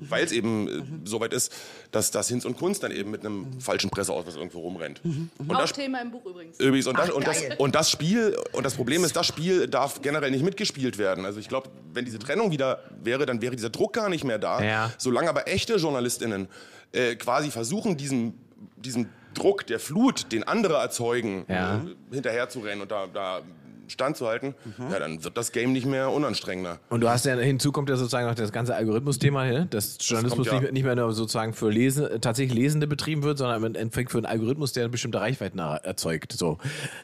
weil 0.00 0.18
weil 0.18 0.24
es 0.24 0.32
eben 0.32 0.68
äh, 0.68 0.82
so 1.08 1.20
weit 1.20 1.32
ist, 1.32 1.54
dass 1.92 2.10
das 2.10 2.28
Hinz 2.28 2.44
und 2.44 2.56
Kunst 2.58 2.82
dann 2.82 2.90
eben 2.90 3.10
mit 3.10 3.24
einem 3.24 3.38
Mhm. 3.54 3.60
falschen 3.60 3.88
Presseausweis 3.88 4.34
irgendwo 4.36 4.60
rumrennt. 4.60 5.00
Und 5.04 5.30
Auch 5.54 5.60
das, 5.60 5.72
Thema 5.72 6.00
im 6.02 6.10
Buch 6.10 6.24
übrigens. 6.26 6.58
Übrigens, 6.58 6.86
und 6.88 6.98
das, 6.98 7.10
Ach, 7.10 7.14
und, 7.14 7.26
das, 7.26 7.42
und 7.58 7.74
das 7.76 7.90
Spiel, 7.90 8.36
und 8.52 8.64
das 8.66 8.74
Problem 8.74 9.04
ist, 9.04 9.14
das 9.14 9.26
Spiel 9.26 9.68
darf 9.68 10.02
generell 10.02 10.30
nicht 10.32 10.42
mitgespielt 10.44 10.98
werden. 10.98 11.24
Also 11.24 11.38
ich 11.38 11.48
glaube, 11.48 11.70
wenn 11.94 12.04
diese 12.04 12.18
Trennung 12.18 12.50
wieder 12.50 12.82
wäre, 13.02 13.26
dann 13.26 13.40
wäre 13.40 13.54
dieser 13.54 13.70
Druck 13.70 13.92
gar 13.92 14.08
nicht 14.08 14.24
mehr 14.24 14.38
da. 14.38 14.60
Ja. 14.62 14.92
Solange 14.98 15.28
aber 15.28 15.46
echte 15.46 15.76
JournalistInnen 15.76 16.48
äh, 16.92 17.14
quasi 17.14 17.50
versuchen, 17.50 17.96
diesem, 17.96 18.34
diesem 18.76 19.08
Druck 19.34 19.66
der 19.68 19.78
Flut, 19.78 20.32
den 20.32 20.42
andere 20.42 20.74
erzeugen, 20.78 21.44
Ja. 21.48 21.76
äh, 21.76 22.14
hinterherzurennen 22.14 22.80
und 22.82 22.90
da, 22.90 23.06
da 23.06 23.42
standzuhalten, 23.88 24.54
Mhm. 24.76 24.90
ja, 24.92 24.98
dann 24.98 25.24
wird 25.24 25.36
das 25.36 25.52
Game 25.52 25.72
nicht 25.72 25.86
mehr 25.86 26.10
unanstrengender. 26.10 26.78
Und 26.88 27.00
du 27.00 27.08
hast 27.08 27.24
ja 27.26 27.34
hinzu 27.36 27.72
kommt 27.72 27.88
ja 27.88 27.96
sozusagen 27.96 28.26
noch 28.26 28.34
das 28.34 28.52
ganze 28.52 28.74
Algorithmus-Thema, 28.74 29.44
ne? 29.46 29.66
dass 29.70 29.96
Journalismus 30.00 30.36
kommt 30.36 30.46
ja. 30.46 30.52
nicht, 30.54 30.62
mehr- 30.62 30.72
nicht 30.72 30.84
mehr 30.84 30.96
nur 30.96 31.12
sozusagen 31.12 31.52
für 31.52 31.70
Lese, 31.70 32.18
tatsächlich 32.20 32.56
Lesende 32.58 32.86
betrieben 32.86 33.22
wird, 33.22 33.38
sondern 33.38 33.64
im 33.64 33.74
Endeffekt 33.74 34.10
für 34.10 34.18
einen 34.18 34.26
Algorithmus, 34.26 34.72
der 34.72 34.88
bestimmte 34.88 35.20
Reichweiten 35.20 35.58
er- 35.58 35.84
erzeugt. 35.84 36.32
So. 36.32 36.58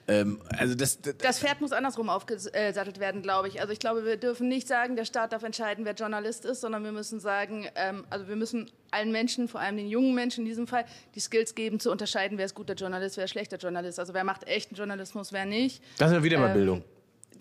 Ähm, 0.09 0.39
also 0.57 0.75
das, 0.75 1.01
das 1.01 1.17
Das 1.19 1.39
Pferd 1.39 1.61
muss 1.61 1.73
andersrum 1.73 2.09
aufgesattelt 2.09 3.01
werden, 3.01 3.23
glaube 3.23 3.49
ich. 3.49 3.61
Also 3.61 3.73
ich 3.73 3.79
glaube, 3.79 4.05
wir 4.05 4.17
dürfen 4.17 4.49
nicht 4.49 4.69
sagen, 4.69 4.97
der 4.97 5.05
Staat 5.05 5.33
darf 5.33 5.43
entscheiden, 5.43 5.85
wer 5.85 5.95
Journalist 5.95 6.45
ist, 6.45 6.61
sondern 6.61 6.85
wir 6.85 6.93
müssen 6.93 7.21
sagen, 7.21 7.67
ähm, 7.77 8.05
also 8.11 8.29
wir 8.29 8.37
müssen 8.37 8.71
allen 8.95 9.13
Menschen, 9.13 9.49
vor 9.49 9.61
allem 9.61 9.77
den 9.77 9.89
jungen 9.89 10.15
Menschen 10.15 10.41
in 10.41 10.47
diesem 10.47 10.67
Fall, 10.67 10.85
die 11.15 11.21
Skills 11.21 11.55
geben, 11.55 11.81
zu 11.81 11.91
unterscheiden, 11.91 12.39
wer 12.39 12.47
ist 12.47 12.55
guter 12.55 12.75
Journalist, 12.75 13.17
wer 13.17 13.25
ist 13.25 13.31
schlechter 13.31 13.59
Journalist. 13.59 13.99
Also 13.99 14.15
wer 14.15 14.25
macht 14.25 14.45
echten 14.47 14.75
Journalismus, 14.75 15.33
wer 15.33 15.45
nicht. 15.45 15.83
das 15.99 16.11
ist 16.11 16.17
ja 16.17 16.23
wieder 16.23 16.39
mal 16.39 16.49
Ähm, 16.49 16.55
Bildung. 16.55 16.85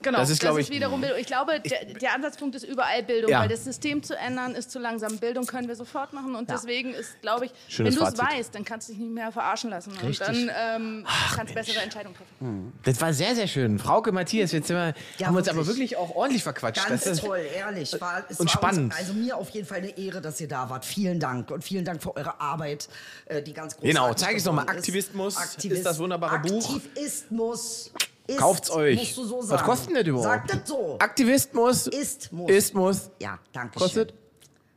Genau, 0.01 0.17
Das 0.19 0.29
ist, 0.29 0.39
glaub 0.41 0.57
ich- 0.57 0.69
wiederum 0.69 0.99
Bildung. 1.01 1.19
Ich 1.19 1.27
glaube, 1.27 1.59
der, 1.61 1.85
der 1.85 2.13
Ansatzpunkt 2.13 2.55
ist 2.55 2.63
überall 2.63 3.03
Bildung, 3.03 3.31
Ja. 3.31 3.41
weil 3.41 3.47
das 3.49 3.63
System 3.63 4.03
zu 4.03 4.17
ändern 4.17 4.55
ist 4.55 4.71
zu 4.71 4.79
langsam. 4.79 5.17
Bildung 5.17 5.45
können 5.45 5.67
wir 5.67 5.75
sofort 5.75 6.11
machen 6.13 6.35
und 6.35 6.49
Ja. 6.49 6.55
deswegen 6.55 6.93
ist, 6.93 7.21
glaube 7.21 7.45
ich, 7.45 7.51
Schönes 7.67 7.95
wenn 7.95 8.01
du 8.03 8.07
es 8.11 8.17
weißt, 8.17 8.55
dann 8.55 8.65
kannst 8.65 8.89
du 8.89 8.93
dich 8.93 9.01
nicht 9.01 9.11
mehr 9.13 9.31
verarschen 9.31 9.69
lassen 9.69 9.91
Richtig. 10.03 10.27
und 10.27 10.47
dann 10.47 10.51
ähm, 10.81 11.07
kannst 11.35 11.53
bessere 11.53 11.79
Entscheidungen 11.81 12.15
treffen. 12.15 12.73
Das 12.83 12.99
war 12.99 13.13
sehr, 13.13 13.35
sehr 13.35 13.47
schön. 13.47 13.79
Frauke, 13.79 14.11
Matthias, 14.11 14.51
jetzt 14.51 14.67
sind 14.67 14.75
wir, 14.77 14.93
Ja, 15.17 15.27
haben 15.27 15.35
wir 15.35 15.39
uns 15.39 15.47
aber 15.49 15.65
wirklich 15.65 15.95
auch 15.97 16.15
ordentlich 16.15 16.43
verquatscht. 16.43 16.87
Ganz 16.87 17.03
Das 17.03 17.13
ist- 17.13 17.23
toll, 17.25 17.39
ehrlich. 17.55 17.95
War, 18.01 18.23
es 18.29 18.39
Und 18.39 18.47
war 18.47 18.53
spannend. 18.53 18.91
Uns, 18.93 18.95
also 18.99 19.13
mir 19.13 19.37
auf 19.37 19.49
jeden 19.51 19.65
Fall 19.67 19.77
eine 19.79 19.97
Ehre, 19.97 20.19
dass 20.21 20.41
ihr 20.41 20.47
da 20.47 20.69
wart. 20.69 20.85
Vielen 20.85 21.19
Dank 21.19 21.51
und 21.51 21.63
vielen 21.63 21.85
Dank 21.85 22.01
für 22.03 22.15
eure 22.15 22.39
Arbeit, 22.41 22.89
äh, 23.25 23.41
die 23.41 23.53
ganz 23.53 23.73
großartig 23.75 23.95
Genau, 23.95 24.13
zeig 24.13 24.37
es 24.37 24.45
noch 24.45 24.53
mal. 24.53 24.61
geworden 24.63 24.77
ist. 24.77 24.83
Aktivismus 24.87 25.37
ist 25.63 25.85
das 25.85 25.99
wunderbare 25.99 26.39
Buch. 26.39 26.75
Aktivismus. 26.75 27.91
Ist, 28.27 28.37
Kauft's 28.37 28.71
euch. 28.71 28.97
Musst 28.99 29.17
du 29.17 29.23
so 29.25 29.37
Was 29.39 29.47
sagen. 29.47 29.63
kostet 29.63 29.89
denn 29.89 29.95
das 29.95 30.07
überhaupt? 30.07 30.25
Sag 30.27 30.47
das 30.47 30.69
so. 30.69 30.95
Aktivismus. 30.99 31.87
Ist 31.87 32.31
muss. 32.31 32.49
Ist 32.49 32.73
muss. 32.73 33.11
Ja, 33.19 33.37
danke 33.51 33.77
Kostet? 33.77 34.13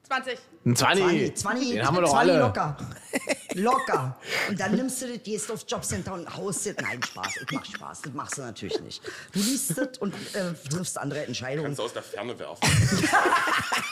Schön. 0.07 0.24
20. 0.24 0.38
Ein 0.64 0.76
20. 0.76 1.04
20, 1.07 1.36
20, 1.36 1.70
Den 1.70 1.86
haben 1.86 1.94
wir 1.96 2.00
doch 2.02 2.11
20 2.11 2.30
alle. 2.32 2.40
locker. 2.40 2.76
Locker. 3.54 4.18
Und 4.50 4.61
dann 4.61 4.74
nimmst 4.74 5.00
du 5.00 5.07
das, 5.09 5.22
gehst 5.22 5.50
aufs 5.50 5.64
Jobcenter 5.66 6.12
und 6.12 6.36
haust 6.36 6.66
das. 6.66 6.74
Nein, 6.82 7.02
Spaß. 7.02 7.36
Ich 7.40 7.50
mach 7.52 7.64
Spaß. 7.64 8.02
Das 8.02 8.12
machst 8.12 8.36
du 8.36 8.42
natürlich 8.42 8.78
nicht. 8.82 9.02
Du 9.32 9.38
liest 9.38 9.78
das 9.78 9.96
und 9.98 10.12
äh, 10.34 10.52
triffst 10.68 10.98
andere 10.98 11.24
Entscheidungen. 11.24 11.64
Kannst 11.68 11.78
du 11.78 11.84
aus 11.84 11.92
der 11.94 12.02
Ferne 12.02 12.38
werfen. 12.38 12.61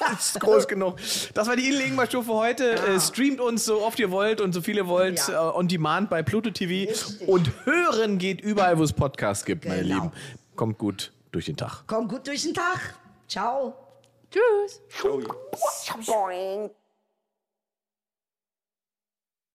Das 0.00 0.26
ist 0.34 0.40
groß 0.40 0.68
genug. 0.68 0.96
Das 1.32 1.48
war 1.48 1.56
die 1.56 1.72
Show 2.10 2.20
für 2.22 2.34
heute. 2.34 2.72
Äh, 2.74 3.00
streamt 3.00 3.40
uns 3.40 3.64
so 3.64 3.80
oft 3.80 3.98
ihr 3.98 4.10
wollt 4.10 4.42
und 4.42 4.52
so 4.52 4.60
viel 4.60 4.76
ihr 4.76 4.86
wollt 4.86 5.26
Ja. 5.28 5.48
äh, 5.50 5.56
on 5.56 5.66
demand 5.66 6.10
bei 6.10 6.22
Pluto 6.22 6.50
TV. 6.50 6.90
Richtig. 6.90 7.26
Und 7.26 7.50
hören 7.64 8.18
geht 8.18 8.42
überall, 8.42 8.78
wo 8.78 8.82
es 8.82 8.92
Podcasts 8.92 9.46
gibt, 9.46 9.64
meine 9.64 9.82
Genau. 9.82 9.94
Lieben. 9.94 10.12
Kommt 10.56 10.76
gut 10.76 11.10
durch 11.32 11.46
den 11.46 11.56
Tag. 11.56 11.84
Komm 11.86 12.06
gut 12.08 12.26
durch 12.26 12.42
den 12.42 12.52
Tag. 12.52 12.94
Ciao. 13.28 13.83
Tschüss. 14.34 14.82
Ciao. 14.88 16.00
Boing. 16.06 16.70